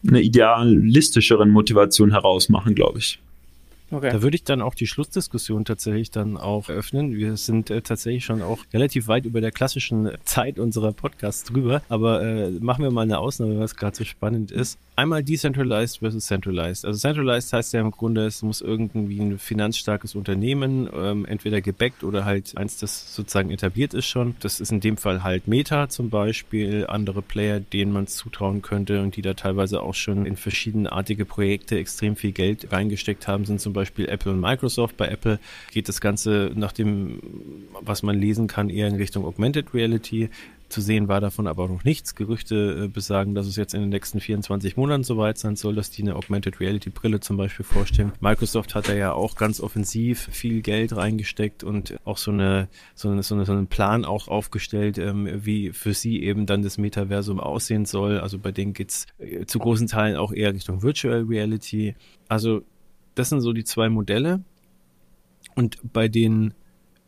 einer 0.07 0.21
idealistischeren 0.21 1.51
Motivation 1.51 2.13
heraus 2.13 2.49
machen, 2.49 2.75
glaube 2.75 3.01
ich. 3.01 3.19
Okay. 3.91 4.11
Da 4.11 4.23
würde 4.23 4.37
ich 4.37 4.45
dann 4.45 4.61
auch 4.61 4.75
die 4.75 4.87
Schlussdiskussion 4.87 5.65
tatsächlich 5.65 6.11
dann 6.11 6.37
auch 6.37 6.69
eröffnen. 6.69 7.15
Wir 7.15 7.37
sind 7.37 7.71
äh, 7.71 7.81
tatsächlich 7.81 8.25
schon 8.25 8.43
auch 8.43 8.59
relativ 8.73 9.09
weit 9.09 9.25
über 9.25 9.41
der 9.41 9.51
klassischen 9.51 10.11
Zeit 10.25 10.59
unserer 10.59 10.93
Podcasts 10.93 11.45
drüber, 11.45 11.83
aber 11.89 12.23
äh, 12.23 12.51
machen 12.51 12.83
wir 12.83 12.91
mal 12.91 13.03
eine 13.03 13.19
Ausnahme, 13.19 13.59
was 13.59 13.77
gerade 13.77 13.97
so 13.97 14.05
spannend 14.05 14.51
ist 14.51 14.79
einmal 14.99 15.23
decentralized 15.23 16.01
versus 16.01 16.27
centralized. 16.27 16.85
Also 16.85 16.99
centralized 16.99 17.53
heißt 17.53 17.73
ja 17.73 17.81
im 17.81 17.93
Grunde, 17.93 18.27
es 18.27 18.43
muss 18.43 18.61
irgendwie 18.61 19.21
ein 19.21 19.39
finanzstarkes 19.39 20.17
Unternehmen, 20.17 20.91
ähm, 20.93 21.25
entweder 21.25 21.61
gebackt 21.61 22.03
oder 22.03 22.25
halt 22.25 22.57
eins, 22.57 22.79
das 22.79 23.15
sozusagen 23.15 23.51
etabliert 23.51 23.95
ist 23.95 24.07
schon. 24.07 24.35
Das 24.41 24.59
ist 24.59 24.73
in 24.73 24.81
dem 24.81 24.97
Fall 24.97 25.23
halt 25.23 25.47
Meta 25.47 25.89
zum 25.89 26.11
Beispiel, 26.11 26.87
andere 26.89 27.23
Player, 27.23 27.61
denen 27.61 27.93
man 27.93 28.09
zutrauen 28.09 28.61
könnte 28.61 29.01
und 29.01 29.15
die 29.15 29.23
da 29.23 29.35
teilweise 29.35 29.83
auch 29.83 29.95
schon 29.95 30.27
in 30.27 30.37
verschiedenartige 30.37 31.25
Projekte 31.25 31.79
extrem 31.79 32.17
viel 32.17 32.33
Geld 32.33 32.73
reingesteckt 32.73 33.29
haben, 33.29 33.45
sind 33.45 33.61
zum 33.61 33.73
Beispiel 33.73 34.09
Apple 34.09 34.33
und 34.33 34.41
Microsoft. 34.41 34.97
Bei 34.97 35.07
Apple 35.07 35.39
geht 35.71 35.89
das 35.89 36.01
Ganze 36.01 36.51
nach 36.57 36.73
dem, 36.73 37.21
was 37.81 38.03
man 38.03 38.19
lesen 38.19 38.49
kann, 38.49 38.69
eher 38.69 38.89
in 38.89 38.97
Richtung 38.97 39.25
Augmented 39.25 39.73
Reality. 39.73 40.29
Zu 40.69 40.83
sehen 40.83 41.09
war 41.09 41.21
davon 41.21 41.47
aber 41.47 41.67
noch 41.67 41.83
nichts. 41.83 42.15
Gerüchte 42.15 42.85
äh, 42.85 42.89
besagen, 42.89 43.35
dass 43.35 43.47
es 43.47 43.57
jetzt 43.57 43.73
in 43.73 43.81
den 43.81 43.89
nächsten 43.89 44.21
24 44.21 44.77
Monaten 44.77 45.03
soweit 45.03 45.39
sein 45.39 45.57
soll, 45.57 45.75
dass 45.75 45.91
die 45.91 46.03
eine 46.03 46.15
Augmented 46.15 46.61
Reality 46.61 46.91
Brille 46.91 47.21
zum 47.21 47.39
Beispiel 47.39 47.65
vorstellen. 47.65 48.13
Microsoft 48.21 48.75
hat 48.75 48.89
da 48.89 48.95
ja 48.95 49.13
auch 49.13 49.35
ganz 49.35 49.61
offensiv 49.61 50.29
viel 50.31 50.61
Geld 50.61 50.95
reingesteckt 50.95 51.65
und 51.65 51.97
auch 52.05 52.19
so 52.19 52.31
eine 52.31 52.69
so, 52.95 53.09
eine, 53.09 53.23
so, 53.23 53.35
eine, 53.35 53.47
so 53.47 53.53
einen 53.53 53.69
Plan 53.69 54.05
auch 54.05 54.29
aufgestellt, 54.29 54.99
ähm, 54.99 55.29
wie 55.45 55.73
für 55.73 55.95
sie 55.95 56.23
eben 56.23 56.45
dann 56.45 56.63
das 56.63 56.77
Metaversum 56.77 57.41
aussehen 57.41 57.87
soll. 57.87 58.19
Also 58.19 58.39
bei 58.39 58.53
denen 58.53 58.75
geht's 58.75 59.07
äh, 59.19 59.47
zu 59.47 59.59
großen 59.59 59.87
Teilen 59.87 60.17
auch 60.17 60.33
eher 60.33 60.53
Richtung 60.53 60.83
Virtual 60.83 61.23
Reality. 61.23 61.95
Also 62.29 62.63
das 63.15 63.31
sind 63.31 63.41
so 63.41 63.53
die 63.53 63.65
zwei 63.65 63.89
Modelle. 63.89 64.43
Und 65.55 65.79
bei 65.93 66.09
den 66.09 66.55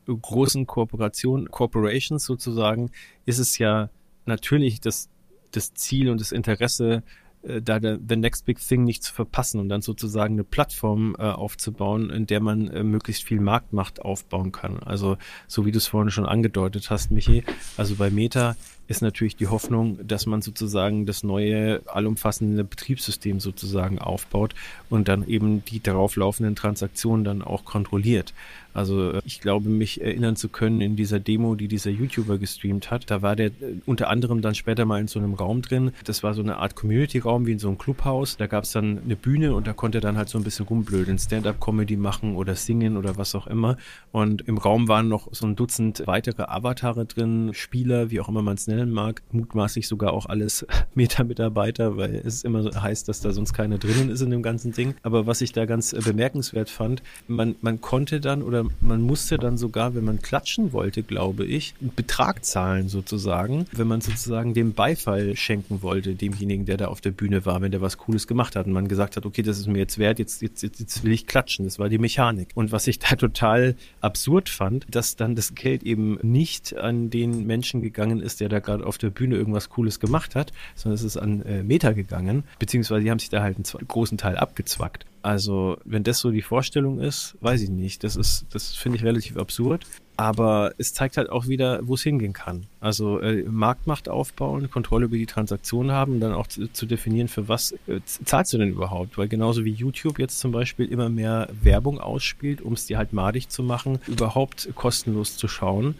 großen 0.06 0.66
Kooperationen, 0.66 1.50
Corporations 1.50 2.24
sozusagen, 2.24 2.90
ist 3.26 3.38
es 3.38 3.58
ja 3.58 3.90
natürlich 4.26 4.80
das, 4.80 5.08
das 5.52 5.74
Ziel 5.74 6.10
und 6.10 6.20
das 6.20 6.32
Interesse, 6.32 7.02
äh, 7.42 7.62
da 7.62 7.78
der, 7.78 7.98
the 8.06 8.16
next 8.16 8.44
big 8.44 8.58
thing 8.58 8.84
nicht 8.84 9.02
zu 9.02 9.12
verpassen 9.12 9.60
und 9.60 9.68
dann 9.68 9.82
sozusagen 9.82 10.34
eine 10.34 10.44
Plattform 10.44 11.14
äh, 11.18 11.22
aufzubauen, 11.22 12.10
in 12.10 12.26
der 12.26 12.40
man 12.40 12.68
äh, 12.68 12.82
möglichst 12.82 13.24
viel 13.24 13.40
Marktmacht 13.40 14.02
aufbauen 14.02 14.52
kann. 14.52 14.82
Also 14.82 15.16
so 15.46 15.66
wie 15.66 15.72
du 15.72 15.78
es 15.78 15.86
vorhin 15.86 16.10
schon 16.10 16.26
angedeutet 16.26 16.90
hast, 16.90 17.10
Michi, 17.10 17.44
also 17.76 17.96
bei 17.96 18.10
Meta 18.10 18.56
ist 18.90 19.02
natürlich 19.02 19.36
die 19.36 19.46
Hoffnung, 19.46 20.00
dass 20.04 20.26
man 20.26 20.42
sozusagen 20.42 21.06
das 21.06 21.22
neue 21.22 21.80
allumfassende 21.86 22.64
Betriebssystem 22.64 23.38
sozusagen 23.38 24.00
aufbaut 24.00 24.56
und 24.88 25.06
dann 25.06 25.28
eben 25.28 25.64
die 25.64 25.80
darauf 25.80 26.16
laufenden 26.16 26.56
Transaktionen 26.56 27.24
dann 27.24 27.42
auch 27.42 27.64
kontrolliert. 27.64 28.34
Also 28.72 29.12
äh, 29.12 29.22
ich 29.24 29.40
glaube, 29.40 29.68
mich 29.68 30.00
erinnern 30.00 30.36
zu 30.36 30.48
können 30.48 30.80
in 30.80 30.96
dieser 30.96 31.20
Demo, 31.20 31.54
die 31.54 31.68
dieser 31.68 31.90
YouTuber 31.90 32.38
gestreamt 32.38 32.90
hat. 32.90 33.10
Da 33.10 33.22
war 33.22 33.36
der 33.36 33.48
äh, 33.48 33.80
unter 33.86 34.08
anderem 34.08 34.42
dann 34.42 34.54
später 34.54 34.84
mal 34.84 35.00
in 35.00 35.08
so 35.08 35.18
einem 35.18 35.34
Raum 35.34 35.62
drin. 35.62 35.92
Das 36.04 36.22
war 36.22 36.34
so 36.34 36.42
eine 36.42 36.56
Art 36.56 36.76
Community-Raum 36.76 37.46
wie 37.46 37.52
in 37.52 37.58
so 37.58 37.68
einem 37.68 37.78
Clubhaus. 37.78 38.36
Da 38.36 38.46
gab 38.46 38.64
es 38.64 38.72
dann 38.72 39.00
eine 39.04 39.16
Bühne 39.16 39.54
und 39.54 39.66
da 39.66 39.72
konnte 39.72 39.98
er 39.98 40.02
dann 40.02 40.16
halt 40.16 40.28
so 40.28 40.38
ein 40.38 40.44
bisschen 40.44 40.66
rumblödeln, 40.66 41.18
Stand-up-Comedy 41.18 41.96
machen 41.96 42.36
oder 42.36 42.54
singen 42.54 42.96
oder 42.96 43.16
was 43.16 43.34
auch 43.34 43.46
immer. 43.46 43.76
Und 44.12 44.46
im 44.46 44.58
Raum 44.58 44.88
waren 44.88 45.08
noch 45.08 45.28
so 45.32 45.46
ein 45.46 45.56
Dutzend 45.56 46.06
weitere 46.06 46.44
Avatare 46.44 47.06
drin, 47.06 47.50
Spieler, 47.54 48.10
wie 48.10 48.20
auch 48.20 48.28
immer 48.28 48.42
man 48.42 48.54
es 48.54 48.66
nennen 48.80 48.92
mag. 48.92 49.22
Mutmaßlich 49.32 49.86
sogar 49.86 50.12
auch 50.12 50.26
alles 50.26 50.66
Meta-Mitarbeiter, 50.94 51.96
weil 51.96 52.14
es 52.24 52.42
immer 52.42 52.62
so 52.62 52.70
heißt, 52.74 53.08
dass 53.08 53.20
da 53.20 53.32
sonst 53.32 53.52
keiner 53.52 53.78
drinnen 53.78 54.10
ist 54.10 54.20
in 54.20 54.30
dem 54.30 54.42
ganzen 54.42 54.72
Ding. 54.72 54.94
Aber 55.02 55.26
was 55.26 55.40
ich 55.40 55.52
da 55.52 55.66
ganz 55.66 55.92
äh, 55.92 56.00
bemerkenswert 56.00 56.70
fand, 56.70 57.02
man, 57.28 57.54
man 57.60 57.80
konnte 57.80 58.20
dann 58.20 58.42
oder 58.42 58.64
man 58.80 59.02
musste 59.02 59.38
dann 59.38 59.56
sogar, 59.56 59.94
wenn 59.94 60.04
man 60.04 60.20
klatschen 60.20 60.72
wollte, 60.72 61.02
glaube 61.02 61.44
ich, 61.44 61.74
einen 61.80 61.94
Betrag 61.94 62.44
zahlen 62.44 62.88
sozusagen, 62.88 63.66
wenn 63.72 63.86
man 63.86 64.00
sozusagen 64.00 64.54
dem 64.54 64.72
Beifall 64.72 65.36
schenken 65.36 65.82
wollte, 65.82 66.14
demjenigen, 66.14 66.66
der 66.66 66.76
da 66.76 66.86
auf 66.88 67.00
der 67.00 67.10
Bühne 67.10 67.44
war, 67.46 67.60
wenn 67.60 67.70
der 67.70 67.80
was 67.80 67.98
Cooles 67.98 68.26
gemacht 68.26 68.56
hat 68.56 68.66
und 68.66 68.72
man 68.72 68.88
gesagt 68.88 69.16
hat, 69.16 69.26
okay, 69.26 69.42
das 69.42 69.58
ist 69.58 69.66
mir 69.66 69.78
jetzt 69.78 69.98
wert, 69.98 70.18
jetzt, 70.18 70.42
jetzt, 70.42 70.62
jetzt, 70.62 70.80
jetzt 70.80 71.04
will 71.04 71.12
ich 71.12 71.26
klatschen. 71.26 71.64
Das 71.64 71.78
war 71.78 71.88
die 71.88 71.98
Mechanik. 71.98 72.48
Und 72.54 72.72
was 72.72 72.86
ich 72.86 72.98
da 72.98 73.16
total 73.16 73.76
absurd 74.00 74.48
fand, 74.48 74.86
dass 74.90 75.16
dann 75.16 75.34
das 75.34 75.54
Geld 75.54 75.82
eben 75.82 76.18
nicht 76.22 76.76
an 76.76 77.10
den 77.10 77.46
Menschen 77.46 77.82
gegangen 77.82 78.20
ist, 78.20 78.40
der 78.40 78.48
da 78.48 78.60
gerade 78.70 78.86
auf 78.86 78.98
der 78.98 79.10
Bühne 79.10 79.36
irgendwas 79.36 79.68
Cooles 79.68 80.00
gemacht 80.00 80.34
hat, 80.34 80.52
sondern 80.74 80.94
es 80.94 81.02
ist 81.02 81.16
an 81.16 81.42
äh, 81.42 81.62
Meta 81.62 81.92
gegangen, 81.92 82.44
beziehungsweise 82.58 83.02
die 83.02 83.10
haben 83.10 83.18
sich 83.18 83.30
da 83.30 83.42
halt 83.42 83.56
einen 83.56 83.86
großen 83.86 84.18
Teil 84.18 84.36
abgezwackt. 84.36 85.06
Also, 85.22 85.76
wenn 85.84 86.02
das 86.02 86.18
so 86.18 86.30
die 86.30 86.40
Vorstellung 86.40 86.98
ist, 86.98 87.36
weiß 87.40 87.60
ich 87.62 87.68
nicht. 87.68 88.04
Das 88.04 88.16
ist, 88.16 88.46
das 88.52 88.74
finde 88.74 88.96
ich 88.96 89.04
relativ 89.04 89.36
absurd. 89.36 89.84
Aber 90.16 90.72
es 90.76 90.92
zeigt 90.92 91.16
halt 91.16 91.30
auch 91.30 91.46
wieder, 91.46 91.80
wo 91.82 91.94
es 91.94 92.02
hingehen 92.02 92.34
kann. 92.34 92.66
Also 92.78 93.20
äh, 93.20 93.42
Marktmacht 93.44 94.10
aufbauen, 94.10 94.70
Kontrolle 94.70 95.06
über 95.06 95.16
die 95.16 95.24
Transaktionen 95.24 95.92
haben 95.92 96.20
dann 96.20 96.34
auch 96.34 96.46
zu, 96.46 96.70
zu 96.70 96.84
definieren, 96.84 97.28
für 97.28 97.48
was 97.48 97.72
äh, 97.86 98.00
zahlst 98.04 98.52
du 98.52 98.58
denn 98.58 98.68
überhaupt? 98.68 99.16
Weil 99.16 99.28
genauso 99.28 99.64
wie 99.64 99.72
YouTube 99.72 100.18
jetzt 100.18 100.38
zum 100.38 100.52
Beispiel 100.52 100.92
immer 100.92 101.08
mehr 101.08 101.48
Werbung 101.62 101.98
ausspielt, 101.98 102.60
um 102.60 102.74
es 102.74 102.84
dir 102.84 102.98
halt 102.98 103.14
madig 103.14 103.48
zu 103.48 103.62
machen, 103.62 103.98
überhaupt 104.08 104.68
kostenlos 104.74 105.38
zu 105.38 105.48
schauen, 105.48 105.94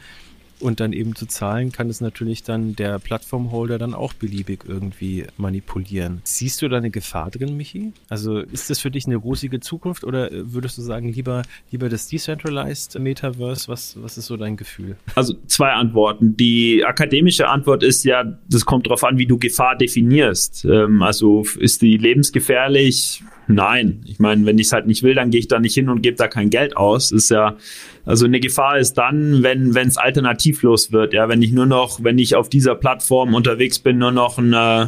und 0.61 0.81
dann 0.81 0.93
eben 0.93 1.15
zu 1.15 1.27
zahlen, 1.27 1.73
kann 1.73 1.89
es 1.89 2.01
natürlich 2.01 2.43
dann 2.43 2.77
der 2.77 2.99
Plattformholder 2.99 3.79
dann 3.79 3.95
auch 3.95 4.13
beliebig 4.13 4.65
irgendwie 4.67 5.27
manipulieren. 5.37 6.21
Siehst 6.25 6.63
du 6.63 6.69
da 6.69 6.77
eine 6.77 6.91
Gefahr 6.91 7.31
drin, 7.31 7.57
Michi? 7.57 7.93
Also 8.09 8.39
ist 8.39 8.71
das 8.71 8.81
für 8.81 8.91
dich 8.91 9.07
eine 9.07 9.17
rosige 9.17 9.61
Zukunft 9.61 10.05
oder 10.05 10.31
würdest 10.33 10.79
du 10.79 10.83
sagen, 10.83 11.13
lieber, 11.13 11.43
lieber 11.71 11.89
das 11.89 12.09
Decentralized 12.09 12.99
Metaverse? 12.99 13.69
Was, 13.69 14.01
was 14.03 14.19
ist 14.19 14.27
so 14.27 14.37
dein 14.37 14.57
Gefühl? 14.57 14.97
Also 15.15 15.35
zwei 15.47 15.73
Antworten. 15.73 16.37
Die 16.37 16.85
akademische 16.85 17.49
Antwort 17.49 17.83
ist 17.83 18.05
ja, 18.05 18.39
das 18.49 18.65
kommt 18.65 18.87
darauf 18.87 19.05
an, 19.05 19.19
wie 19.19 19.27
du 19.27 19.39
Gefahr 19.39 19.77
definierst. 19.77 20.65
Ähm, 20.65 21.03
also 21.03 21.45
ist 21.59 21.83
die 21.83 21.97
lebensgefährlich? 21.97 23.23
Nein. 23.55 24.03
Ich 24.07 24.21
meine, 24.21 24.47
wenn 24.47 24.59
ich 24.59 24.69
es 24.69 24.73
halt 24.73 24.87
nicht 24.87 25.03
will, 25.03 25.15
dann 25.15 25.31
gehe 25.31 25.41
ich 25.41 25.49
da 25.49 25.59
nicht 25.59 25.75
hin 25.75 25.89
und 25.89 26.03
gebe 26.03 26.17
da 26.17 26.29
kein 26.29 26.51
Geld 26.51 26.77
aus. 26.77 27.11
Ist 27.11 27.31
ja, 27.31 27.57
also 28.05 28.25
eine 28.25 28.39
Gefahr 28.39 28.79
ist 28.79 28.95
dann, 28.95 29.43
wenn 29.43 29.75
wenn 29.75 29.89
es 29.89 29.97
alternativlos 29.97 30.93
wird. 30.93 31.13
Ja, 31.13 31.29
wenn 31.29 31.43
ich 31.43 31.53
nur 31.53 31.67
noch, 31.67 32.03
wenn 32.03 32.19
ich 32.19 32.37
auf 32.37 32.49
dieser 32.49 32.77
Plattform 32.77 33.35
unterwegs 33.35 33.81
bin, 33.81 33.99
nur 33.99 34.13
noch 34.13 34.39
ein, 34.39 34.53
äh, 34.53 34.87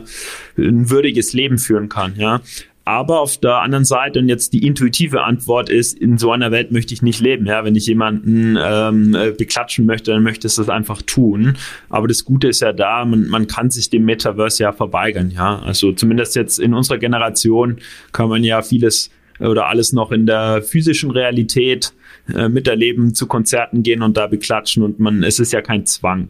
ein 0.57 0.91
würdiges 0.91 1.33
Leben 1.33 1.59
führen 1.59 1.89
kann. 1.89 2.15
Ja, 2.17 2.41
aber 2.85 3.21
auf 3.21 3.39
der 3.39 3.61
anderen 3.61 3.85
Seite, 3.85 4.19
und 4.19 4.29
jetzt 4.29 4.53
die 4.53 4.67
intuitive 4.67 5.23
Antwort 5.23 5.69
ist, 5.69 5.97
in 5.97 6.19
so 6.19 6.33
einer 6.33 6.51
Welt 6.51 6.73
möchte 6.73 6.93
ich 6.95 7.03
nicht 7.03 7.21
leben. 7.21 7.47
Ja, 7.47 7.65
wenn 7.65 7.77
ich 7.77 7.87
jemanden 7.87 8.59
ähm, 8.61 9.15
äh, 9.15 9.31
beklatschen 9.31 9.87
möchte, 9.87 10.11
dann 10.11 10.23
möchte 10.23 10.49
ich 10.49 10.57
das 10.57 10.69
einfach 10.69 11.03
tun. 11.03 11.57
Aber 11.89 12.09
das 12.09 12.25
Gute 12.25 12.49
ist 12.49 12.61
ja 12.61 12.73
da, 12.73 13.05
man, 13.05 13.29
man 13.29 13.47
kann 13.47 13.71
sich 13.71 13.89
dem 13.91 14.05
Metaverse 14.05 14.65
ja 14.65 14.73
verweigern. 14.73 15.31
Ja, 15.31 15.61
also 15.61 15.93
zumindest 15.93 16.35
jetzt 16.35 16.59
in 16.59 16.75
unserer 16.75 16.99
Generation 16.99 17.79
kann 18.13 18.29
man 18.29 18.43
ja 18.43 18.63
vieles 18.63 19.11
oder 19.39 19.67
alles 19.67 19.93
noch 19.93 20.13
in 20.13 20.27
der 20.27 20.63
physischen 20.63 21.11
Realität 21.11 21.93
äh, 22.35 22.49
miterleben, 22.49 23.15
zu 23.15 23.27
Konzerten 23.27 23.83
gehen 23.83 24.03
und 24.03 24.17
da 24.17 24.27
beklatschen 24.27 24.83
und 24.83 25.01
man, 25.01 25.23
es 25.23 25.39
ist 25.39 25.53
ja 25.53 25.63
kein 25.63 25.87
Zwang. 25.87 26.29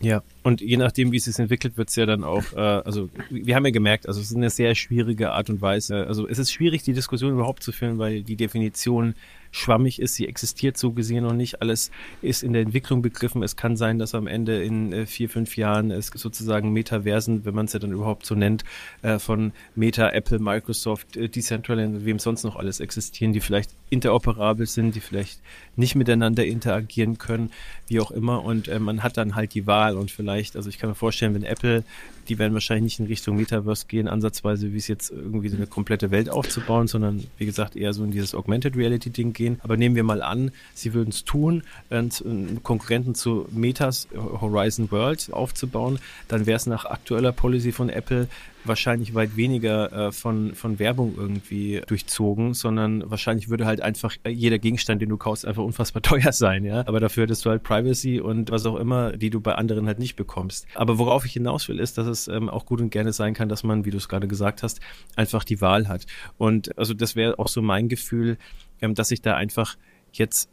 Ja, 0.00 0.22
Und 0.48 0.62
je 0.62 0.78
nachdem, 0.78 1.12
wie 1.12 1.18
es 1.18 1.24
sich 1.24 1.38
entwickelt, 1.38 1.76
wird 1.76 1.90
es 1.90 1.96
ja 1.96 2.06
dann 2.06 2.24
auch, 2.24 2.54
äh, 2.54 2.56
also 2.56 3.10
wir 3.28 3.54
haben 3.54 3.66
ja 3.66 3.70
gemerkt, 3.70 4.08
also 4.08 4.18
es 4.18 4.30
ist 4.30 4.36
eine 4.36 4.48
sehr 4.48 4.74
schwierige 4.74 5.32
Art 5.32 5.50
und 5.50 5.60
Weise. 5.60 6.06
Also 6.06 6.26
es 6.26 6.38
ist 6.38 6.52
schwierig, 6.52 6.82
die 6.84 6.94
Diskussion 6.94 7.32
überhaupt 7.32 7.62
zu 7.62 7.70
führen, 7.70 7.98
weil 7.98 8.22
die 8.22 8.34
Definition 8.34 9.14
schwammig 9.50 10.00
ist. 10.00 10.14
Sie 10.14 10.26
existiert 10.26 10.76
so 10.76 10.92
gesehen 10.92 11.24
noch 11.24 11.32
nicht. 11.32 11.62
Alles 11.62 11.90
ist 12.22 12.42
in 12.42 12.52
der 12.52 12.62
Entwicklung 12.62 13.02
begriffen. 13.02 13.42
Es 13.42 13.56
kann 13.56 13.76
sein, 13.76 13.98
dass 13.98 14.14
am 14.14 14.26
Ende 14.26 14.62
in 14.62 14.92
äh, 14.92 15.06
vier, 15.06 15.28
fünf 15.28 15.56
Jahren 15.56 15.90
es 15.90 16.08
sozusagen 16.08 16.72
Metaversen, 16.72 17.44
wenn 17.44 17.54
man 17.54 17.66
es 17.66 17.72
ja 17.72 17.78
dann 17.78 17.92
überhaupt 17.92 18.26
so 18.26 18.34
nennt, 18.34 18.64
äh, 19.02 19.18
von 19.18 19.52
Meta, 19.74 20.10
Apple, 20.10 20.38
Microsoft, 20.38 21.16
äh, 21.16 21.28
Decentraland, 21.28 22.04
wem 22.04 22.18
sonst 22.18 22.44
noch 22.44 22.56
alles 22.56 22.80
existieren, 22.80 23.32
die 23.32 23.40
vielleicht 23.40 23.70
interoperabel 23.90 24.66
sind, 24.66 24.94
die 24.94 25.00
vielleicht 25.00 25.40
nicht 25.76 25.94
miteinander 25.94 26.44
interagieren 26.44 27.18
können, 27.18 27.50
wie 27.86 28.00
auch 28.00 28.10
immer. 28.10 28.44
Und 28.44 28.68
man 28.80 29.02
hat 29.02 29.16
dann 29.16 29.34
halt 29.34 29.54
die 29.54 29.66
Wahl 29.66 29.96
und 29.96 30.10
vielleicht, 30.10 30.56
also 30.56 30.68
ich 30.68 30.78
kann 30.78 30.90
mir 30.90 30.94
vorstellen, 30.94 31.34
wenn 31.34 31.44
Apple 31.44 31.84
die 32.28 32.38
werden 32.38 32.52
wahrscheinlich 32.52 32.84
nicht 32.84 33.00
in 33.00 33.06
Richtung 33.06 33.36
Metaverse 33.36 33.86
gehen, 33.86 34.08
ansatzweise, 34.08 34.72
wie 34.72 34.76
es 34.76 34.88
jetzt 34.88 35.10
irgendwie 35.10 35.48
so 35.48 35.56
eine 35.56 35.66
komplette 35.66 36.10
Welt 36.10 36.28
aufzubauen, 36.28 36.86
sondern 36.86 37.24
wie 37.38 37.46
gesagt 37.46 37.74
eher 37.74 37.92
so 37.92 38.04
in 38.04 38.10
dieses 38.10 38.34
Augmented 38.34 38.76
Reality 38.76 39.10
Ding 39.10 39.32
gehen. 39.38 39.58
Aber 39.62 39.78
nehmen 39.78 39.94
wir 39.94 40.04
mal 40.04 40.20
an, 40.20 40.50
sie 40.74 40.92
würden 40.92 41.08
es 41.08 41.24
tun, 41.24 41.62
einen 41.88 42.62
Konkurrenten 42.62 43.14
zu 43.14 43.46
Metas 43.50 44.08
Horizon 44.14 44.90
World 44.90 45.32
aufzubauen, 45.32 45.98
dann 46.28 46.44
wäre 46.44 46.56
es 46.56 46.66
nach 46.66 46.84
aktueller 46.84 47.32
Policy 47.32 47.72
von 47.72 47.88
Apple 47.88 48.28
wahrscheinlich 48.64 49.14
weit 49.14 49.36
weniger 49.36 49.92
äh, 49.92 50.12
von, 50.12 50.54
von 50.54 50.78
Werbung 50.78 51.14
irgendwie 51.16 51.80
durchzogen, 51.86 52.54
sondern 52.54 53.10
wahrscheinlich 53.10 53.48
würde 53.48 53.66
halt 53.66 53.80
einfach 53.80 54.14
jeder 54.26 54.58
Gegenstand, 54.58 55.02
den 55.02 55.08
du 55.08 55.16
kaufst, 55.16 55.46
einfach 55.46 55.62
unfassbar 55.62 56.02
teuer 56.08 56.32
sein, 56.32 56.64
ja. 56.64 56.86
Aber 56.86 57.00
dafür 57.00 57.24
hättest 57.24 57.44
du 57.44 57.50
halt 57.50 57.62
Privacy 57.62 58.20
und 58.20 58.50
was 58.50 58.66
auch 58.66 58.76
immer, 58.76 59.16
die 59.16 59.30
du 59.30 59.40
bei 59.40 59.54
anderen 59.54 59.86
halt 59.86 59.98
nicht 59.98 60.16
bekommst. 60.16 60.66
Aber 60.74 60.98
worauf 60.98 61.24
ich 61.24 61.32
hinaus 61.32 61.68
will, 61.68 61.80
ist, 61.80 61.98
dass 61.98 62.06
es 62.06 62.28
ähm, 62.28 62.48
auch 62.48 62.66
gut 62.66 62.80
und 62.80 62.90
gerne 62.90 63.12
sein 63.12 63.34
kann, 63.34 63.48
dass 63.48 63.64
man, 63.64 63.84
wie 63.84 63.90
du 63.90 63.96
es 63.96 64.08
gerade 64.08 64.28
gesagt 64.28 64.62
hast, 64.62 64.80
einfach 65.16 65.44
die 65.44 65.60
Wahl 65.60 65.88
hat. 65.88 66.06
Und 66.36 66.76
also 66.78 66.94
das 66.94 67.16
wäre 67.16 67.38
auch 67.38 67.48
so 67.48 67.62
mein 67.62 67.88
Gefühl, 67.88 68.36
ähm, 68.80 68.94
dass 68.94 69.10
ich 69.10 69.22
da 69.22 69.34
einfach 69.36 69.76
jetzt 70.12 70.50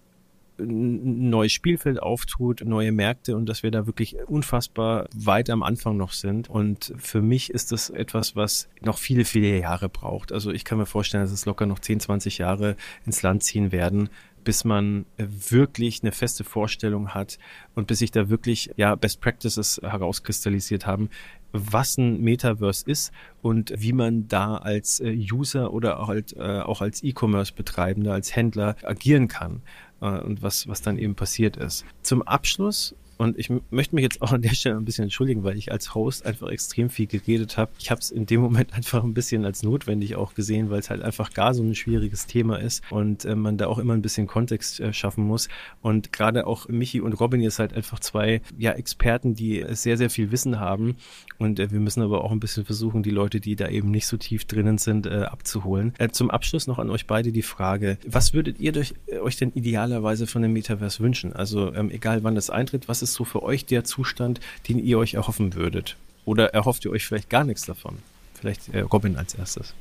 ein 0.57 1.29
neues 1.29 1.51
Spielfeld 1.51 2.01
auftut, 2.01 2.63
neue 2.63 2.91
Märkte 2.91 3.35
und 3.35 3.47
dass 3.47 3.63
wir 3.63 3.71
da 3.71 3.87
wirklich 3.87 4.17
unfassbar 4.27 5.07
weit 5.13 5.49
am 5.49 5.63
Anfang 5.63 5.97
noch 5.97 6.11
sind. 6.11 6.49
Und 6.49 6.93
für 6.97 7.21
mich 7.21 7.49
ist 7.49 7.71
das 7.71 7.89
etwas, 7.89 8.35
was 8.35 8.69
noch 8.81 8.97
viele, 8.97 9.25
viele 9.25 9.59
Jahre 9.59 9.89
braucht. 9.89 10.31
Also 10.31 10.51
ich 10.51 10.63
kann 10.63 10.77
mir 10.77 10.85
vorstellen, 10.85 11.23
dass 11.23 11.31
es 11.31 11.45
locker 11.45 11.65
noch 11.65 11.79
10, 11.79 11.99
20 11.99 12.37
Jahre 12.37 12.75
ins 13.05 13.21
Land 13.21 13.43
ziehen 13.43 13.71
werden, 13.71 14.09
bis 14.43 14.63
man 14.63 15.05
wirklich 15.17 16.03
eine 16.03 16.11
feste 16.11 16.43
Vorstellung 16.43 17.09
hat 17.09 17.37
und 17.73 17.87
bis 17.87 17.99
sich 17.99 18.11
da 18.11 18.29
wirklich 18.29 18.71
ja 18.77 18.95
Best 18.95 19.19
Practices 19.19 19.81
herauskristallisiert 19.83 20.85
haben, 20.85 21.09
was 21.55 21.97
ein 21.97 22.21
Metaverse 22.21 22.89
ist 22.89 23.11
und 23.41 23.73
wie 23.75 23.93
man 23.93 24.27
da 24.27 24.57
als 24.57 24.99
äh, 24.99 25.15
User 25.15 25.73
oder 25.73 25.97
äh, 26.35 26.61
auch 26.61 26.81
als 26.81 27.03
E-Commerce-Betreibender, 27.03 28.13
als 28.13 28.35
Händler 28.35 28.75
agieren 28.83 29.27
kann 29.27 29.61
äh, 30.01 30.19
und 30.19 30.41
was, 30.41 30.67
was 30.67 30.81
dann 30.81 30.97
eben 30.97 31.15
passiert 31.15 31.57
ist. 31.57 31.85
Zum 32.01 32.21
Abschluss 32.21 32.95
und 33.17 33.39
ich 33.39 33.49
möchte 33.69 33.95
mich 33.95 34.03
jetzt 34.03 34.21
auch 34.21 34.31
an 34.31 34.41
der 34.41 34.53
Stelle 34.53 34.75
ein 34.75 34.85
bisschen 34.85 35.03
entschuldigen, 35.03 35.43
weil 35.43 35.57
ich 35.57 35.71
als 35.71 35.95
Host 35.95 36.25
einfach 36.25 36.49
extrem 36.49 36.89
viel 36.89 37.07
geredet 37.07 37.57
habe. 37.57 37.71
Ich 37.79 37.91
habe 37.91 38.01
es 38.01 38.11
in 38.11 38.25
dem 38.25 38.41
Moment 38.41 38.73
einfach 38.73 39.03
ein 39.03 39.13
bisschen 39.13 39.45
als 39.45 39.63
notwendig 39.63 40.15
auch 40.15 40.33
gesehen, 40.33 40.69
weil 40.69 40.79
es 40.79 40.89
halt 40.89 41.01
einfach 41.01 41.33
gar 41.33 41.53
so 41.53 41.63
ein 41.63 41.75
schwieriges 41.75 42.27
Thema 42.27 42.57
ist 42.57 42.83
und 42.89 43.25
äh, 43.25 43.35
man 43.35 43.57
da 43.57 43.67
auch 43.67 43.77
immer 43.77 43.93
ein 43.93 44.01
bisschen 44.01 44.27
Kontext 44.27 44.79
äh, 44.79 44.93
schaffen 44.93 45.25
muss. 45.25 45.47
Und 45.81 46.11
gerade 46.11 46.47
auch 46.47 46.67
Michi 46.67 47.01
und 47.01 47.13
Robin 47.13 47.41
ist 47.41 47.59
halt 47.59 47.73
einfach 47.73 47.99
zwei 47.99 48.41
ja, 48.57 48.71
Experten, 48.71 49.35
die 49.35 49.65
sehr, 49.69 49.97
sehr 49.97 50.09
viel 50.09 50.31
Wissen 50.31 50.59
haben. 50.59 50.97
Und 51.37 51.59
äh, 51.59 51.71
wir 51.71 51.79
müssen 51.79 52.01
aber 52.01 52.23
auch 52.23 52.31
ein 52.31 52.39
bisschen 52.39 52.65
versuchen, 52.65 53.03
die 53.03 53.11
Leute, 53.11 53.39
die 53.39 53.55
da 53.55 53.69
eben 53.69 53.91
nicht 53.91 54.07
so 54.07 54.17
tief 54.17 54.45
drinnen 54.45 54.77
sind, 54.77 55.05
äh, 55.05 55.23
abzuholen. 55.23 55.93
Äh, 55.97 56.09
zum 56.09 56.29
Abschluss 56.29 56.67
noch 56.67 56.79
an 56.79 56.89
euch 56.89 57.07
beide 57.07 57.31
die 57.31 57.41
Frage, 57.41 57.97
was 58.05 58.33
würdet 58.33 58.59
ihr 58.59 58.71
durch, 58.71 58.93
euch 59.21 59.37
denn 59.37 59.51
idealerweise 59.53 60.27
von 60.27 60.41
dem 60.41 60.53
Metaverse 60.53 60.99
wünschen? 61.01 61.33
Also 61.33 61.73
ähm, 61.73 61.89
egal 61.89 62.23
wann 62.23 62.35
das 62.35 62.49
eintritt, 62.49 62.87
was 62.87 63.01
ist 63.01 63.04
so 63.13 63.23
für 63.23 63.43
euch 63.43 63.65
der 63.65 63.83
Zustand, 63.83 64.39
den 64.67 64.79
ihr 64.79 64.97
euch 64.97 65.13
erhoffen 65.13 65.53
würdet? 65.53 65.95
Oder 66.25 66.53
erhofft 66.53 66.85
ihr 66.85 66.91
euch 66.91 67.05
vielleicht 67.05 67.29
gar 67.29 67.43
nichts 67.43 67.65
davon? 67.65 67.97
Vielleicht 68.33 68.73
äh, 68.73 68.81
Robin 68.81 69.15
als 69.17 69.35
erstes. 69.35 69.73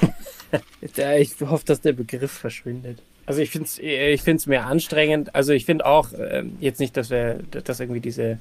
ich 0.80 1.40
hoffe, 1.40 1.64
dass 1.66 1.80
der 1.80 1.92
Begriff 1.92 2.32
verschwindet. 2.32 3.00
Also 3.26 3.40
ich 3.40 3.50
finde 3.50 3.66
es 3.66 3.78
ich 3.78 4.22
find's 4.22 4.46
mehr 4.46 4.66
anstrengend. 4.66 5.34
Also 5.34 5.52
ich 5.52 5.64
finde 5.64 5.86
auch 5.86 6.12
äh, 6.12 6.44
jetzt 6.60 6.80
nicht, 6.80 6.96
dass 6.96 7.10
wir, 7.10 7.40
dass 7.50 7.80
irgendwie 7.80 8.00
diese, 8.00 8.38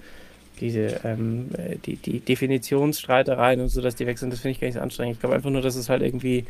diese 0.60 1.00
ähm, 1.04 1.50
die, 1.86 1.96
die 1.96 2.20
Definitionsstreitereien 2.20 3.62
und 3.62 3.70
so, 3.70 3.82
dass 3.82 3.96
die 3.96 4.06
wechseln, 4.06 4.30
das 4.30 4.42
finde 4.42 4.54
ich 4.54 4.60
gar 4.60 4.68
nicht 4.68 4.76
so 4.76 4.82
anstrengend. 4.82 5.16
Ich 5.16 5.20
glaube 5.22 5.36
einfach 5.36 5.50
nur, 5.50 5.62
dass 5.62 5.76
es 5.76 5.90
halt 5.90 6.02
irgendwie 6.02 6.46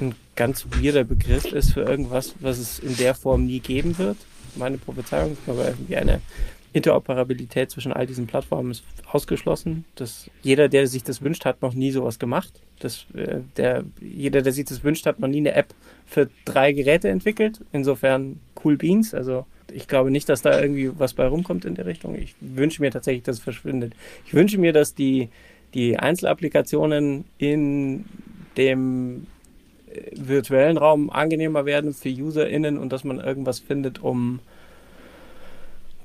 ein 0.00 0.14
ganz 0.36 0.66
weirder 0.70 1.04
Begriff 1.04 1.52
ist 1.52 1.72
für 1.72 1.82
irgendwas, 1.82 2.34
was 2.40 2.58
es 2.58 2.78
in 2.78 2.96
der 2.96 3.14
Form 3.14 3.46
nie 3.46 3.60
geben 3.60 3.98
wird. 3.98 4.16
Meine 4.56 4.78
Prophezeiung, 4.78 5.32
ich 5.32 5.44
glaube, 5.44 5.64
irgendwie 5.64 5.96
eine 5.96 6.20
Interoperabilität 6.72 7.70
zwischen 7.70 7.92
all 7.92 8.06
diesen 8.06 8.26
Plattformen 8.26 8.70
ist 8.70 8.84
ausgeschlossen. 9.10 9.84
Das, 9.94 10.30
jeder, 10.42 10.68
der 10.68 10.86
sich 10.86 11.02
das 11.02 11.22
wünscht, 11.22 11.44
hat 11.44 11.62
noch 11.62 11.74
nie 11.74 11.90
sowas 11.90 12.18
gemacht. 12.18 12.52
Das, 12.78 13.06
äh, 13.14 13.40
der, 13.56 13.84
jeder, 14.00 14.42
der 14.42 14.52
sich 14.52 14.66
das 14.66 14.84
wünscht, 14.84 15.06
hat 15.06 15.18
noch 15.18 15.28
nie 15.28 15.38
eine 15.38 15.54
App 15.54 15.74
für 16.06 16.28
drei 16.44 16.72
Geräte 16.72 17.08
entwickelt. 17.08 17.60
Insofern 17.72 18.40
cool 18.64 18.76
Beans. 18.76 19.14
Also 19.14 19.46
ich 19.72 19.88
glaube 19.88 20.10
nicht, 20.10 20.28
dass 20.28 20.42
da 20.42 20.60
irgendwie 20.60 20.90
was 20.98 21.14
bei 21.14 21.26
rumkommt 21.26 21.64
in 21.64 21.74
der 21.74 21.86
Richtung. 21.86 22.14
Ich 22.14 22.34
wünsche 22.40 22.82
mir 22.82 22.90
tatsächlich, 22.90 23.24
dass 23.24 23.36
es 23.36 23.42
verschwindet. 23.42 23.94
Ich 24.26 24.34
wünsche 24.34 24.58
mir, 24.58 24.72
dass 24.72 24.94
die, 24.94 25.30
die 25.74 25.98
Einzelapplikationen 25.98 27.24
in 27.38 28.04
dem 28.56 29.26
virtuellen 30.12 30.76
Raum 30.76 31.10
angenehmer 31.10 31.64
werden 31.66 31.94
für 31.94 32.08
UserInnen 32.08 32.78
und 32.78 32.92
dass 32.92 33.04
man 33.04 33.20
irgendwas 33.20 33.58
findet, 33.58 34.02
um 34.02 34.40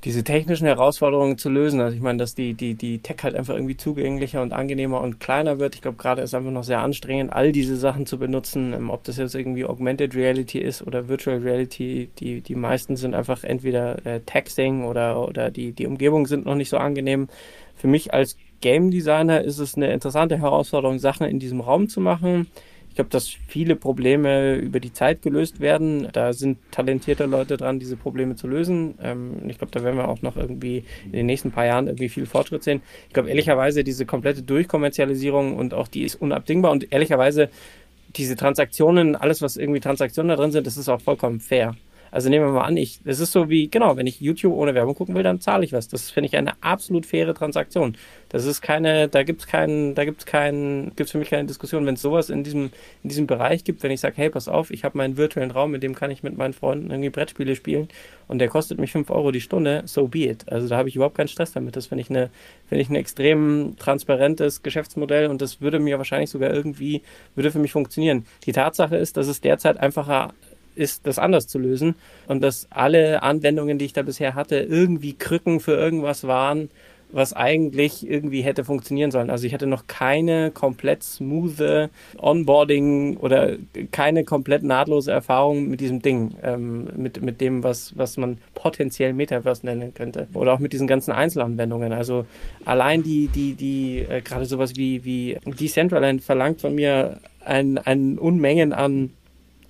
diese 0.04 0.24
technischen 0.24 0.68
Herausforderungen 0.68 1.38
zu 1.38 1.50
lösen. 1.50 1.80
Also 1.80 1.96
ich 1.96 2.02
meine, 2.02 2.18
dass 2.18 2.36
die, 2.36 2.54
die, 2.56 2.76
die 2.76 3.00
Tech 3.00 3.18
halt 3.24 3.36
einfach 3.36 3.56
irgendwie 3.56 3.78
zugänglicher 3.78 4.42
und 4.42 4.52
angenehmer 4.52 5.00
und 5.00 5.20
kleiner 5.20 5.60
wird. 5.60 5.76
Ich 5.76 5.82
glaube, 5.82 5.98
gerade 5.98 6.22
ist 6.22 6.36
einfach 6.36 6.52
noch 6.52 6.66
sehr 6.66 6.80
anstrengend, 6.80 7.32
all 7.32 7.54
diese 7.54 7.78
Sachen 7.78 8.06
zu 8.06 8.18
benutzen. 8.18 8.74
Ähm, 8.74 8.90
ob 8.90 9.04
das 9.06 9.18
jetzt 9.18 9.34
irgendwie 9.34 9.66
Augmented 9.66 10.14
Reality 10.16 10.60
ist 10.60 10.86
oder 10.86 11.08
Virtual 11.08 11.38
Reality, 11.38 12.10
die, 12.20 12.42
die 12.42 12.56
meisten 12.56 12.98
sind 12.98 13.16
einfach 13.16 13.44
entweder 13.46 14.06
äh, 14.06 14.20
Texting 14.20 14.84
oder, 14.84 15.26
oder 15.26 15.52
die, 15.52 15.72
die 15.72 15.88
Umgebungen 15.88 16.26
sind 16.26 16.46
noch 16.46 16.56
nicht 16.56 16.70
so 16.70 16.78
angenehm. 16.78 17.30
Für 17.76 17.88
mich 17.88 18.14
als 18.14 18.36
Game 18.60 18.92
Designer 18.92 19.42
ist 19.42 19.60
es 19.60 19.76
eine 19.76 19.92
interessante 19.94 20.38
Herausforderung, 20.38 21.00
Sachen 21.00 21.28
in 21.28 21.40
diesem 21.40 21.62
Raum 21.62 21.88
zu 21.88 22.02
machen 22.02 22.48
ich 22.94 22.96
glaube, 22.96 23.10
dass 23.10 23.28
viele 23.28 23.76
Probleme 23.76 24.54
über 24.54 24.80
die 24.80 24.94
Zeit 24.94 25.24
gelöst 25.24 25.60
werden. 25.60 26.10
Da 26.14 26.32
sind 26.32 26.60
talentierte 26.70 27.26
Leute 27.26 27.58
dran, 27.58 27.80
diese 27.80 27.98
Probleme 27.98 28.36
zu 28.36 28.46
lösen. 28.46 28.94
Ähm, 29.02 29.50
ich 29.50 29.58
glaube, 29.58 29.72
da 29.72 29.84
werden 29.84 29.98
wir 29.98 30.08
auch 30.08 30.22
noch 30.22 30.38
irgendwie 30.38 30.84
in 31.06 31.14
den 31.14 31.26
nächsten 31.26 31.52
paar 31.52 31.66
Jahren 31.66 31.88
irgendwie 31.88 32.08
viel 32.08 32.28
Fortschritt 32.28 32.62
sehen. 32.62 32.84
Ich 33.08 33.14
glaube, 33.16 33.30
ehrlicherweise, 33.30 33.84
diese 33.84 34.06
komplette 34.06 34.44
Durchkommerzialisierung 34.44 35.58
und 35.58 35.74
auch 35.74 35.88
die 35.88 36.04
ist 36.04 36.14
unabdingbar 36.14 36.72
und 36.72 36.94
ehrlicherweise 36.94 37.50
diese 38.16 38.36
Transaktionen, 38.36 39.16
alles, 39.16 39.41
was 39.41 39.58
irgendwie 39.58 39.80
Transaktionen 39.80 40.30
da 40.30 40.36
drin 40.36 40.52
sind, 40.52 40.68
das 40.68 40.78
ist 40.78 40.88
auch 40.88 41.02
vollkommen 41.02 41.39
fair. 41.39 41.76
Also 42.14 42.30
nehmen 42.30 42.45
wir 42.45 42.51
mal 42.51 42.66
an, 42.66 42.78
ich, 42.78 42.99
das 43.03 43.20
ist 43.20 43.32
so 43.32 43.49
wie, 43.49 43.72
genau, 43.72 43.97
wenn 43.97 44.05
ich 44.05 44.22
YouTube 44.22 44.53
ohne 44.53 44.76
Werbung 44.76 44.93
gucken 44.93 45.16
will, 45.16 45.24
dann 45.24 45.41
zahle 45.41 45.66
ich 45.66 45.74
was. 45.74 45.88
Das 45.88 46.11
finde 46.11 46.28
ich 46.28 46.38
eine 46.38 46.53
absolut 46.61 47.07
faire 47.07 47.34
Transaktion. 47.34 47.97
Das 48.30 48.45
ist 48.45 48.61
keine, 48.61 49.07
da 49.07 49.24
gibt's 49.24 49.47
keinen, 49.47 49.95
da 49.95 50.05
gibt's 50.05 50.28
keinen, 50.28 50.95
gibt's 50.95 51.11
für 51.11 51.18
mich 51.18 51.32
keine 51.32 51.47
Diskussion. 51.47 51.88
Wenn 51.88 51.95
es 51.95 52.03
sowas 52.03 52.30
in 52.30 52.43
diesem, 52.43 52.70
in 53.01 53.09
diesem 53.09 53.26
Bereich 53.26 53.64
gibt, 53.64 53.82
wenn 53.82 53.89
ich 53.89 53.99
sage, 53.99 54.14
hey, 54.18 54.30
pass 54.30 54.47
auf, 54.47 54.70
ich 54.70 54.84
habe 54.84 54.95
meinen 54.95 55.18
virtuellen 55.18 55.49
Raum, 55.49 55.74
in 55.74 55.82
dem 55.82 55.95
kann 55.95 56.11
ich 56.11 56.22
mit 56.22 56.38
meinen 56.38 56.53
Freunden 56.53 56.91
irgendwie 56.91 57.09
Brettspiele 57.09 57.55
spielen 57.55 57.88
und 58.28 58.38
der 58.38 58.47
kostet 58.47 58.80
mich 58.80 58.91
fünf 58.91 59.09
Euro 59.09 59.32
die 59.32 59.41
Stunde, 59.41 59.82
so 59.86 60.07
be 60.07 60.30
it. 60.30 60.47
Also 60.51 60.68
da 60.68 60.78
habe 60.78 60.89
ich 60.89 60.95
überhaupt 60.95 61.18
keinen 61.18 61.30
Stress 61.30 61.53
damit. 61.53 61.76
Das 61.76 61.88
finde 61.88 62.03
ich 62.03 62.11
eine, 62.11 62.30
finde 62.68 62.84
ich 62.84 62.89
ein 62.91 62.95
extrem 62.95 63.76
transparentes 63.80 64.61
Geschäftsmodell 64.61 65.32
und 65.32 65.41
das 65.41 65.61
würde 65.61 65.80
mir 65.80 65.97
wahrscheinlich 65.97 66.30
sogar 66.30 66.53
irgendwie, 66.53 67.01
würde 67.34 67.49
für 67.49 67.57
mich 67.57 67.72
funktionieren. 67.72 68.28
Die 68.45 68.51
Tatsache 68.51 68.97
ist, 68.97 69.18
dass 69.18 69.28
es 69.28 69.41
derzeit 69.41 69.78
einfacher 69.78 70.36
ist, 70.76 71.05
das 71.07 71.19
anders 71.19 71.47
zu 71.47 71.59
lösen. 71.59 71.95
Und 72.28 72.41
dass 72.41 72.67
alle 72.69 73.24
Anwendungen, 73.24 73.78
die 73.78 73.86
ich 73.86 73.93
da 73.93 74.01
bisher 74.01 74.36
hatte, 74.36 74.57
irgendwie 74.57 75.13
Krücken 75.13 75.59
für 75.59 75.74
irgendwas 75.74 76.26
waren, 76.28 76.69
was 77.13 77.34
eigentlich 77.34 78.09
irgendwie 78.09 78.41
hätte 78.41 78.63
funktionieren 78.63 79.11
sollen. 79.11 79.30
Also 79.30 79.45
ich 79.45 79.53
hatte 79.53 79.67
noch 79.67 79.88
keine 79.88 80.51
komplett 80.51 81.03
smooth 81.03 81.89
Onboarding 82.17 83.17
oder 83.17 83.57
keine 83.91 84.24
komplett 84.24 84.63
nahtlose 84.63 85.11
Erfahrung 85.11 85.69
mit 85.69 85.80
diesem 85.80 86.01
Ding, 86.01 86.36
ähm, 86.41 86.89
mit, 86.95 87.21
mit 87.21 87.39
dem, 87.39 87.63
was, 87.63 87.95
was 87.97 88.17
man 88.17 88.39
potenziell 88.55 89.13
Metaverse 89.13 89.65
nennen 89.65 89.93
könnte. 89.93 90.28
Oder 90.34 90.53
auch 90.53 90.59
mit 90.59 90.74
diesen 90.74 90.88
ganzen 90.88 91.11
Einzelanwendungen. 91.11 91.93
Also 91.93 92.26
allein 92.65 93.03
die, 93.03 93.28
die, 93.28 93.53
die, 93.53 93.99
äh, 93.99 94.21
gerade 94.21 94.45
sowas 94.45 94.76
wie, 94.76 95.05
wie 95.05 95.38
Decentraland 95.45 96.24
verlangt 96.24 96.61
von 96.61 96.74
mir 96.74 97.19
ein, 97.45 97.78
ein 97.78 98.17
Unmengen 98.17 98.74
an 98.74 99.11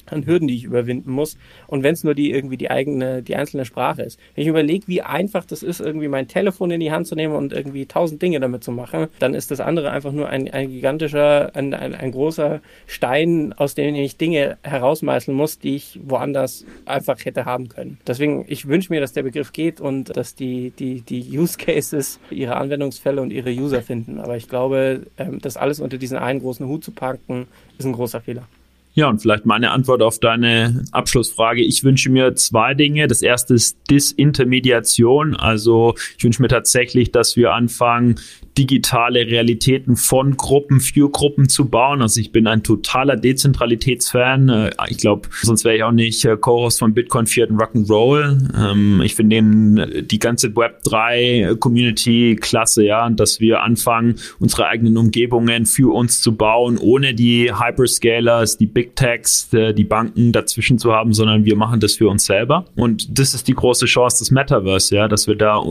an 0.07 0.25
Hürden, 0.25 0.47
die 0.47 0.55
ich 0.55 0.63
überwinden 0.63 1.11
muss. 1.11 1.37
Und 1.67 1.83
wenn 1.83 1.93
es 1.93 2.03
nur 2.03 2.15
die 2.15 2.31
irgendwie 2.31 2.57
die 2.57 2.69
eigene, 2.69 3.23
die 3.23 3.35
einzelne 3.35 3.65
Sprache 3.65 4.03
ist. 4.03 4.19
Wenn 4.35 4.43
ich 4.43 4.47
überlege, 4.47 4.87
wie 4.87 5.01
einfach 5.01 5.45
das 5.45 5.63
ist, 5.63 5.79
irgendwie 5.79 6.07
mein 6.07 6.27
Telefon 6.27 6.71
in 6.71 6.79
die 6.79 6.91
Hand 6.91 7.07
zu 7.07 7.15
nehmen 7.15 7.35
und 7.35 7.53
irgendwie 7.53 7.85
tausend 7.85 8.21
Dinge 8.21 8.39
damit 8.39 8.63
zu 8.63 8.71
machen, 8.71 9.07
dann 9.19 9.33
ist 9.33 9.51
das 9.51 9.59
andere 9.59 9.91
einfach 9.91 10.11
nur 10.11 10.29
ein, 10.29 10.49
ein 10.51 10.69
gigantischer, 10.69 11.55
ein, 11.55 11.73
ein, 11.73 11.95
ein 11.95 12.11
großer 12.11 12.61
Stein, 12.87 13.53
aus 13.53 13.75
dem 13.75 13.95
ich 13.95 14.17
Dinge 14.17 14.57
herausmeißeln 14.63 15.35
muss, 15.35 15.59
die 15.59 15.75
ich 15.75 15.99
woanders 16.03 16.65
einfach 16.85 17.23
hätte 17.23 17.45
haben 17.45 17.69
können. 17.69 17.97
Deswegen, 18.07 18.45
ich 18.47 18.67
wünsche 18.67 18.91
mir, 18.91 19.01
dass 19.01 19.13
der 19.13 19.23
Begriff 19.23 19.53
geht 19.53 19.81
und 19.81 20.15
dass 20.15 20.35
die, 20.35 20.71
die, 20.71 21.01
die 21.01 21.37
Use 21.37 21.57
Cases 21.57 22.19
ihre 22.29 22.55
Anwendungsfälle 22.55 23.21
und 23.21 23.31
ihre 23.31 23.51
User 23.51 23.81
finden. 23.81 24.19
Aber 24.19 24.37
ich 24.37 24.49
glaube, 24.49 25.07
ähm, 25.17 25.39
das 25.41 25.57
alles 25.57 25.79
unter 25.79 25.97
diesen 25.97 26.17
einen 26.17 26.39
großen 26.39 26.67
Hut 26.67 26.83
zu 26.83 26.91
packen, 26.91 27.47
ist 27.77 27.85
ein 27.85 27.93
großer 27.93 28.21
Fehler. 28.21 28.47
Ja, 28.95 29.09
und 29.09 29.19
vielleicht 29.19 29.45
meine 29.45 29.71
Antwort 29.71 30.03
auf 30.03 30.19
deine 30.19 30.83
Abschlussfrage. 30.91 31.61
Ich 31.61 31.83
wünsche 31.83 32.11
mir 32.11 32.35
zwei 32.35 32.75
Dinge. 32.75 33.07
Das 33.07 33.23
erste 33.23 33.55
ist 33.55 33.77
Disintermediation. 33.89 35.35
Also 35.35 35.95
ich 36.17 36.23
wünsche 36.23 36.41
mir 36.41 36.47
tatsächlich, 36.47 37.11
dass 37.11 37.35
wir 37.35 37.53
anfangen, 37.53 38.19
digitale 38.57 39.25
Realitäten 39.27 39.95
von 39.95 40.37
Gruppen 40.37 40.79
für 40.79 41.09
Gruppen 41.09 41.49
zu 41.49 41.65
bauen. 41.65 42.01
Also 42.01 42.21
ich 42.21 42.31
bin 42.31 42.47
ein 42.47 42.63
totaler 42.63 43.15
Dezentralitätsfan. 43.15 44.49
Äh, 44.49 44.71
ich 44.89 44.97
glaube, 44.97 45.29
sonst 45.41 45.65
wäre 45.65 45.75
ich 45.75 45.83
auch 45.83 45.91
nicht 45.91 46.23
äh, 46.25 46.37
Co-Host 46.37 46.79
von 46.79 46.93
Bitcoin 46.93 47.25
Fiat 47.25 47.49
und 47.49 47.59
Rock'n'Roll. 47.59 48.71
Ähm, 48.71 49.01
ich 49.01 49.15
finde 49.15 49.35
den 49.35 50.07
die 50.07 50.19
ganze 50.19 50.49
Web3 50.49 51.55
Community 51.55 52.37
klasse, 52.39 52.83
ja, 52.83 53.09
dass 53.09 53.39
wir 53.39 53.63
anfangen, 53.63 54.15
unsere 54.39 54.67
eigenen 54.67 54.97
Umgebungen 54.97 55.65
für 55.65 55.93
uns 55.93 56.21
zu 56.21 56.35
bauen, 56.35 56.77
ohne 56.77 57.13
die 57.15 57.51
Hyperscalers, 57.53 58.57
die 58.57 58.67
Big 58.67 58.95
Techs, 58.95 59.51
äh, 59.53 59.73
die 59.73 59.83
Banken 59.83 60.31
dazwischen 60.31 60.77
zu 60.77 60.93
haben, 60.93 61.13
sondern 61.13 61.45
wir 61.45 61.55
machen 61.55 61.79
das 61.79 61.95
für 61.95 62.07
uns 62.07 62.25
selber. 62.25 62.65
Und 62.75 63.17
das 63.17 63.33
ist 63.33 63.47
die 63.47 63.55
große 63.55 63.85
Chance 63.85 64.19
des 64.19 64.31
Metaverse, 64.31 64.95
ja, 64.95 65.07
dass 65.07 65.27
wir 65.27 65.35
da 65.35 65.61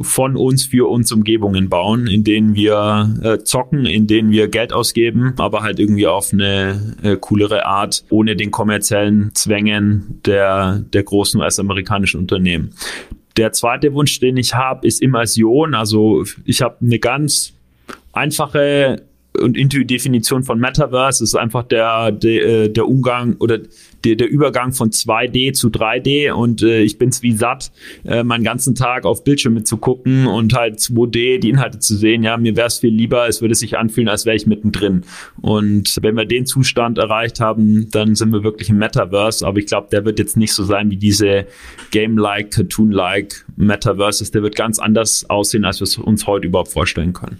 von 0.00 0.36
uns 0.36 0.66
für 0.66 0.88
uns 0.88 1.12
Umgebungen 1.12 1.68
bauen 1.68 2.09
in 2.10 2.24
denen 2.24 2.54
wir 2.54 3.14
äh, 3.22 3.38
zocken, 3.38 3.86
in 3.86 4.06
denen 4.06 4.30
wir 4.30 4.48
Geld 4.48 4.72
ausgeben, 4.72 5.34
aber 5.38 5.62
halt 5.62 5.78
irgendwie 5.78 6.06
auf 6.06 6.32
eine 6.32 6.96
äh, 7.02 7.16
coolere 7.16 7.66
Art, 7.66 8.04
ohne 8.10 8.36
den 8.36 8.50
kommerziellen 8.50 9.34
Zwängen 9.34 10.20
der, 10.26 10.82
der 10.92 11.02
großen 11.02 11.40
US-amerikanischen 11.40 12.20
Unternehmen. 12.20 12.74
Der 13.36 13.52
zweite 13.52 13.94
Wunsch, 13.94 14.18
den 14.20 14.36
ich 14.36 14.54
habe, 14.54 14.86
ist 14.86 15.00
Immersion. 15.00 15.74
Also 15.74 16.24
ich 16.44 16.62
habe 16.62 16.76
eine 16.82 16.98
ganz 16.98 17.52
einfache 18.12 19.02
und 19.40 19.56
Definition 19.56 20.42
von 20.42 20.58
Metaverse 20.58 21.24
ist 21.24 21.34
einfach 21.34 21.64
der, 21.64 22.12
der, 22.12 22.46
äh, 22.46 22.68
der 22.68 22.86
Umgang 22.86 23.36
oder 23.38 23.58
der, 24.04 24.16
der 24.16 24.28
Übergang 24.28 24.72
von 24.72 24.90
2D 24.90 25.52
zu 25.52 25.68
3D 25.68 26.32
und 26.32 26.62
äh, 26.62 26.80
ich 26.80 26.98
bin's 26.98 27.22
wie 27.22 27.32
satt, 27.32 27.70
äh, 28.04 28.22
meinen 28.22 28.44
ganzen 28.44 28.74
Tag 28.74 29.04
auf 29.04 29.24
Bildschirme 29.24 29.64
zu 29.64 29.76
gucken 29.76 30.26
und 30.26 30.54
halt 30.54 30.78
2D 30.78 31.38
die 31.38 31.50
Inhalte 31.50 31.78
zu 31.78 31.96
sehen. 31.96 32.22
Ja, 32.22 32.36
mir 32.36 32.56
wäre 32.56 32.68
es 32.68 32.78
viel 32.78 32.94
lieber, 32.94 33.28
es 33.28 33.40
würde 33.40 33.54
sich 33.54 33.76
anfühlen, 33.76 34.08
als 34.08 34.26
wäre 34.26 34.36
ich 34.36 34.46
mittendrin. 34.46 35.02
Und 35.40 35.98
wenn 36.00 36.16
wir 36.16 36.24
den 36.24 36.46
Zustand 36.46 36.98
erreicht 36.98 37.40
haben, 37.40 37.90
dann 37.90 38.14
sind 38.14 38.32
wir 38.32 38.42
wirklich 38.42 38.70
im 38.70 38.78
Metaverse. 38.78 39.46
Aber 39.46 39.58
ich 39.58 39.66
glaube, 39.66 39.88
der 39.92 40.04
wird 40.04 40.18
jetzt 40.18 40.36
nicht 40.36 40.52
so 40.52 40.64
sein 40.64 40.90
wie 40.90 40.96
diese 40.96 41.46
Game-like, 41.90 42.52
Cartoon-like 42.52 43.44
Metaverses. 43.56 44.30
Der 44.30 44.42
wird 44.42 44.56
ganz 44.56 44.78
anders 44.78 45.28
aussehen, 45.28 45.64
als 45.64 45.80
wir 45.80 45.84
es 45.84 45.98
uns 45.98 46.26
heute 46.26 46.46
überhaupt 46.46 46.72
vorstellen 46.72 47.12
können. 47.12 47.38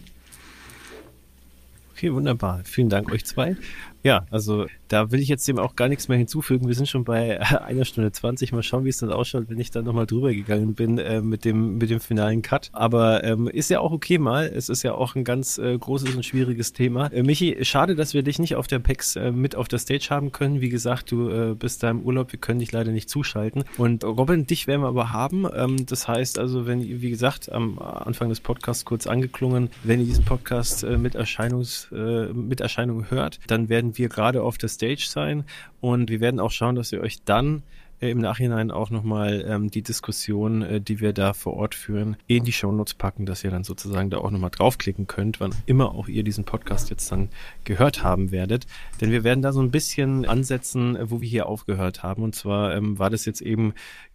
Okay, 2.01 2.15
wunderbar. 2.15 2.63
Vielen 2.65 2.89
Dank 2.89 3.13
euch 3.13 3.27
zwei. 3.27 3.59
Ja, 4.03 4.27
also 4.31 4.67
da 4.89 5.11
will 5.11 5.21
ich 5.21 5.29
jetzt 5.29 5.47
dem 5.47 5.59
auch 5.59 5.77
gar 5.77 5.89
nichts 5.89 6.09
mehr 6.09 6.19
hinzufügen. 6.19 6.67
Wir 6.67 6.75
sind 6.75 6.89
schon 6.89 7.05
bei 7.05 7.41
einer 7.65 7.85
Stunde 7.85 8.13
zwanzig. 8.13 8.53
Mal 8.53 8.63
schauen, 8.63 8.85
wie 8.85 8.89
es 8.89 8.99
dann 8.99 9.13
ausschaut, 9.13 9.45
wenn 9.49 9.61
ich 9.61 9.71
dann 9.71 9.85
nochmal 9.85 10.07
drüber 10.07 10.33
gegangen 10.33 10.75
bin 10.75 10.99
äh, 10.99 11.21
mit 11.21 11.45
dem 11.45 11.79
mit 11.79 11.91
dem 11.91 12.01
finalen 12.01 12.43
Cut. 12.43 12.71
Aber 12.73 13.25
ähm, 13.25 13.49
ist 13.49 13.71
ja 13.71 13.81
auch 13.81 13.93
okay 13.93 14.19
mal. 14.19 14.47
Es 14.47 14.69
ist 14.69 14.83
ja 14.83 14.95
auch 14.95 15.15
ein 15.15 15.25
ganz 15.25 15.59
äh, 15.59 15.77
großes 15.77 16.15
und 16.15 16.25
schwieriges 16.25 16.73
Thema. 16.73 17.07
Äh, 17.09 17.23
Michi, 17.23 17.59
schade, 17.63 17.95
dass 17.95 18.15
wir 18.15 18.23
dich 18.23 18.39
nicht 18.39 18.57
auf 18.57 18.67
der 18.67 18.79
PEX 18.79 19.17
äh, 19.17 19.33
mit 19.33 19.55
auf 19.55 19.69
der 19.69 19.79
Stage 19.79 20.09
haben 20.11 20.33
können. 20.33 20.61
Wie 20.61 20.71
gesagt, 20.71 21.11
du 21.13 21.29
äh, 21.29 21.55
bist 21.55 21.83
da 21.83 21.91
im 21.91 22.01
Urlaub. 22.01 22.33
Wir 22.33 22.39
können 22.39 22.59
dich 22.59 22.73
leider 22.73 22.93
nicht 22.93 23.11
zuschalten. 23.11 23.65
Und 23.77 24.05
Robin, 24.05 24.47
dich 24.47 24.67
werden 24.67 24.83
wir 24.83 24.89
aber 24.89 25.13
haben. 25.13 25.47
Ähm, 25.55 25.87
das 25.87 26.09
heißt 26.09 26.39
also, 26.39 26.67
wenn, 26.67 26.83
wie 26.83 27.11
gesagt, 27.11 27.53
am 27.53 27.79
Anfang 27.79 28.29
des 28.29 28.41
Podcasts 28.41 28.85
kurz 28.85 29.07
angeklungen, 29.07 29.71
wenn 29.85 30.01
ihr 30.01 30.07
diesen 30.07 30.25
Podcast 30.25 30.85
äh, 30.85 30.97
mit 30.97 31.15
Erscheinungs 31.15 31.89
äh, 31.93 32.33
mit 32.33 32.61
Erscheinung 32.61 33.11
hört, 33.11 33.41
dann 33.47 33.69
werden 33.69 33.90
wir 33.99 34.09
gerade 34.09 34.43
auf 34.43 34.59
der 34.59 34.69
Stage 34.69 35.07
sein 35.09 35.45
und 35.81 36.11
wir 36.11 36.21
werden 36.21 36.41
auch 36.41 36.51
schauen, 36.51 36.75
dass 36.75 36.93
wir 36.93 37.01
euch 37.01 37.23
dann 37.25 37.63
äh, 38.01 38.11
im 38.11 38.19
Nachhinein 38.19 38.71
auch 38.71 38.91
nochmal 38.91 39.45
ähm, 39.47 39.71
die 39.71 39.83
Diskussion, 39.83 40.63
äh, 40.63 40.81
die 40.81 41.01
wir 41.01 41.13
da 41.13 41.33
vor 41.33 41.55
Ort 41.55 41.75
führen, 41.75 42.17
in 42.27 42.45
die 42.45 42.53
Shownotes 42.53 42.95
packen, 42.95 43.27
dass 43.27 43.45
ihr 43.45 43.51
dann 43.51 43.65
sozusagen 43.65 44.11
da 44.11 44.19
auch 44.19 44.31
nochmal 44.31 44.51
draufklicken 44.51 45.07
könnt, 45.07 45.41
wann 45.41 45.55
immer 45.67 45.95
auch 45.95 46.09
ihr 46.09 46.25
diesen 46.25 46.45
Podcast 46.45 46.91
jetzt 46.91 47.13
dann 47.13 47.29
gehört 47.65 48.03
haben 48.03 48.31
werdet. 48.31 48.67
Denn 49.01 49.11
wir 49.11 49.25
werden 49.25 49.43
da 49.43 49.53
so 49.53 49.61
ein 49.61 49.71
bisschen 49.71 50.25
ansetzen, 50.25 50.99
wo 51.03 51.21
wir 51.21 51.29
hier 51.29 51.47
aufgehört 51.47 52.03
haben. 52.03 52.23
Und 52.23 52.35
zwar 52.35 52.75
ähm, 52.75 52.99
war 52.99 53.11
das 53.11 53.25
jetzt 53.27 53.43
eben 53.43 53.75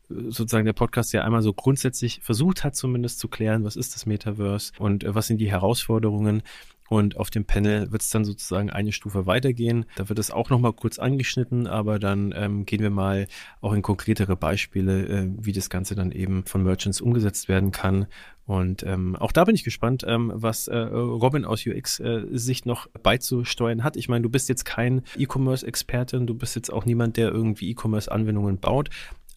sozusagen 0.09 0.65
der 0.65 0.73
Podcast 0.73 1.13
ja 1.13 1.23
einmal 1.23 1.41
so 1.41 1.53
grundsätzlich 1.53 2.19
versucht 2.21 2.63
hat, 2.63 2.75
zumindest 2.75 3.19
zu 3.19 3.27
klären, 3.27 3.63
was 3.63 3.75
ist 3.75 3.95
das 3.95 4.05
Metaverse 4.05 4.73
und 4.77 5.03
äh, 5.03 5.15
was 5.15 5.27
sind 5.27 5.37
die 5.37 5.49
Herausforderungen. 5.49 6.43
Und 6.87 7.17
auf 7.17 7.29
dem 7.29 7.45
Panel 7.45 7.91
wird 7.91 8.03
es 8.03 8.09
dann 8.09 8.25
sozusagen 8.25 8.69
eine 8.69 8.91
Stufe 8.91 9.25
weitergehen. 9.25 9.85
Da 9.95 10.07
wird 10.07 10.19
es 10.19 10.29
auch 10.29 10.49
nochmal 10.49 10.73
kurz 10.73 10.99
angeschnitten, 10.99 11.65
aber 11.67 11.97
dann 11.97 12.33
ähm, 12.35 12.65
gehen 12.65 12.81
wir 12.81 12.91
mal 12.91 13.27
auch 13.61 13.73
in 13.73 13.81
konkretere 13.81 14.35
Beispiele, 14.35 15.07
äh, 15.07 15.29
wie 15.37 15.51
das 15.51 15.69
Ganze 15.69 15.95
dann 15.95 16.11
eben 16.11 16.45
von 16.45 16.63
Merchants 16.63 17.01
umgesetzt 17.01 17.49
werden 17.49 17.71
kann. 17.71 18.05
Und 18.45 18.83
ähm, 18.83 19.15
auch 19.15 19.31
da 19.31 19.43
bin 19.43 19.55
ich 19.55 19.63
gespannt, 19.63 20.05
ähm, 20.07 20.31
was 20.35 20.67
äh, 20.67 20.77
Robin 20.77 21.45
aus 21.45 21.65
UX-Sicht 21.65 22.65
äh, 22.65 22.69
noch 22.69 22.87
beizusteuern 23.01 23.83
hat. 23.83 23.97
Ich 23.97 24.07
meine, 24.07 24.21
du 24.21 24.29
bist 24.29 24.49
jetzt 24.49 24.65
kein 24.65 25.01
E-Commerce-Expertin, 25.17 26.27
du 26.27 26.35
bist 26.35 26.55
jetzt 26.55 26.71
auch 26.71 26.85
niemand, 26.85 27.17
der 27.17 27.31
irgendwie 27.31 27.71
E-Commerce-Anwendungen 27.71 28.59
baut. 28.59 28.89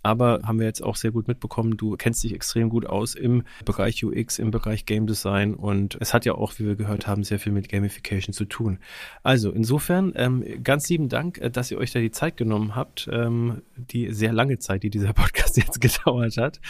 Aber 0.02 0.40
haben 0.44 0.58
wir 0.58 0.66
jetzt 0.66 0.82
auch 0.82 0.96
sehr 0.96 1.10
gut 1.10 1.28
mitbekommen, 1.28 1.76
du 1.76 1.96
kennst 1.96 2.22
dich 2.24 2.34
extrem 2.34 2.68
gut 2.68 2.86
aus 2.86 3.14
im 3.14 3.42
Bereich 3.64 4.04
UX, 4.04 4.38
im 4.38 4.50
Bereich 4.50 4.86
Game 4.86 5.06
Design 5.06 5.54
und 5.54 5.96
es 6.00 6.14
hat 6.14 6.24
ja 6.24 6.34
auch, 6.34 6.52
wie 6.58 6.66
wir 6.66 6.76
gehört 6.76 7.06
haben, 7.06 7.24
sehr 7.24 7.38
viel 7.38 7.52
mit 7.52 7.68
Gamification 7.68 8.32
zu 8.32 8.44
tun. 8.44 8.78
Also 9.22 9.50
insofern 9.50 10.12
ähm, 10.16 10.44
ganz 10.62 10.88
lieben 10.88 11.08
Dank, 11.08 11.38
äh, 11.38 11.50
dass 11.50 11.70
ihr 11.70 11.78
euch 11.78 11.92
da 11.92 12.00
die 12.00 12.10
Zeit 12.10 12.36
genommen 12.36 12.74
habt, 12.74 13.08
ähm, 13.12 13.62
die 13.76 14.12
sehr 14.12 14.32
lange 14.32 14.58
Zeit, 14.58 14.82
die 14.82 14.90
dieser 14.90 15.12
Podcast 15.12 15.56
jetzt 15.56 15.80
gedauert 15.80 16.36
hat. 16.36 16.60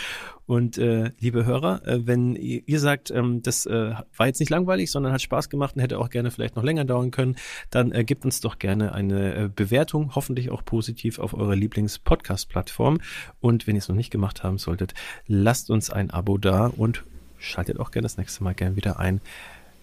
Und 0.48 0.78
äh, 0.78 1.10
liebe 1.20 1.44
Hörer, 1.44 1.86
äh, 1.86 2.06
wenn 2.06 2.34
ihr, 2.34 2.62
ihr 2.64 2.80
sagt, 2.80 3.10
ähm, 3.10 3.42
das 3.42 3.66
äh, 3.66 3.92
war 4.16 4.26
jetzt 4.26 4.40
nicht 4.40 4.48
langweilig, 4.48 4.90
sondern 4.90 5.12
hat 5.12 5.20
Spaß 5.20 5.50
gemacht 5.50 5.76
und 5.76 5.82
hätte 5.82 5.98
auch 5.98 6.08
gerne 6.08 6.30
vielleicht 6.30 6.56
noch 6.56 6.62
länger 6.62 6.86
dauern 6.86 7.10
können, 7.10 7.36
dann 7.68 7.92
äh, 7.92 8.02
gebt 8.02 8.24
uns 8.24 8.40
doch 8.40 8.58
gerne 8.58 8.92
eine 8.92 9.34
äh, 9.34 9.50
Bewertung, 9.54 10.14
hoffentlich 10.14 10.48
auch 10.48 10.64
positiv 10.64 11.18
auf 11.18 11.34
eurer 11.34 11.54
Lieblings-Podcast-Plattform. 11.54 12.98
Und 13.40 13.66
wenn 13.66 13.76
ihr 13.76 13.80
es 13.80 13.88
noch 13.88 13.94
nicht 13.94 14.10
gemacht 14.10 14.42
haben 14.42 14.56
solltet, 14.56 14.94
lasst 15.26 15.68
uns 15.68 15.90
ein 15.90 16.10
Abo 16.10 16.38
da 16.38 16.72
und 16.74 17.04
schaltet 17.36 17.78
auch 17.78 17.90
gerne 17.90 18.06
das 18.06 18.16
nächste 18.16 18.42
Mal 18.42 18.54
gern 18.54 18.74
wieder 18.74 18.98
ein. 18.98 19.20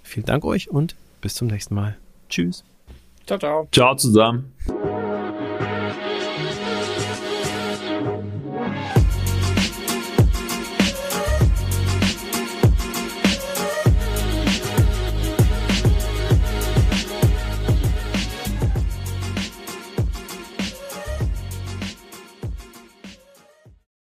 Vielen 0.01 0.25
Dank 0.25 0.43
euch 0.45 0.71
und 0.71 0.95
bis 1.21 1.35
zum 1.35 1.47
nächsten 1.47 1.75
Mal. 1.75 1.95
Tschüss. 2.27 2.63
Ciao, 3.27 3.37
ciao. 3.37 3.67
Ciao 3.71 3.95
zusammen. 3.95 4.51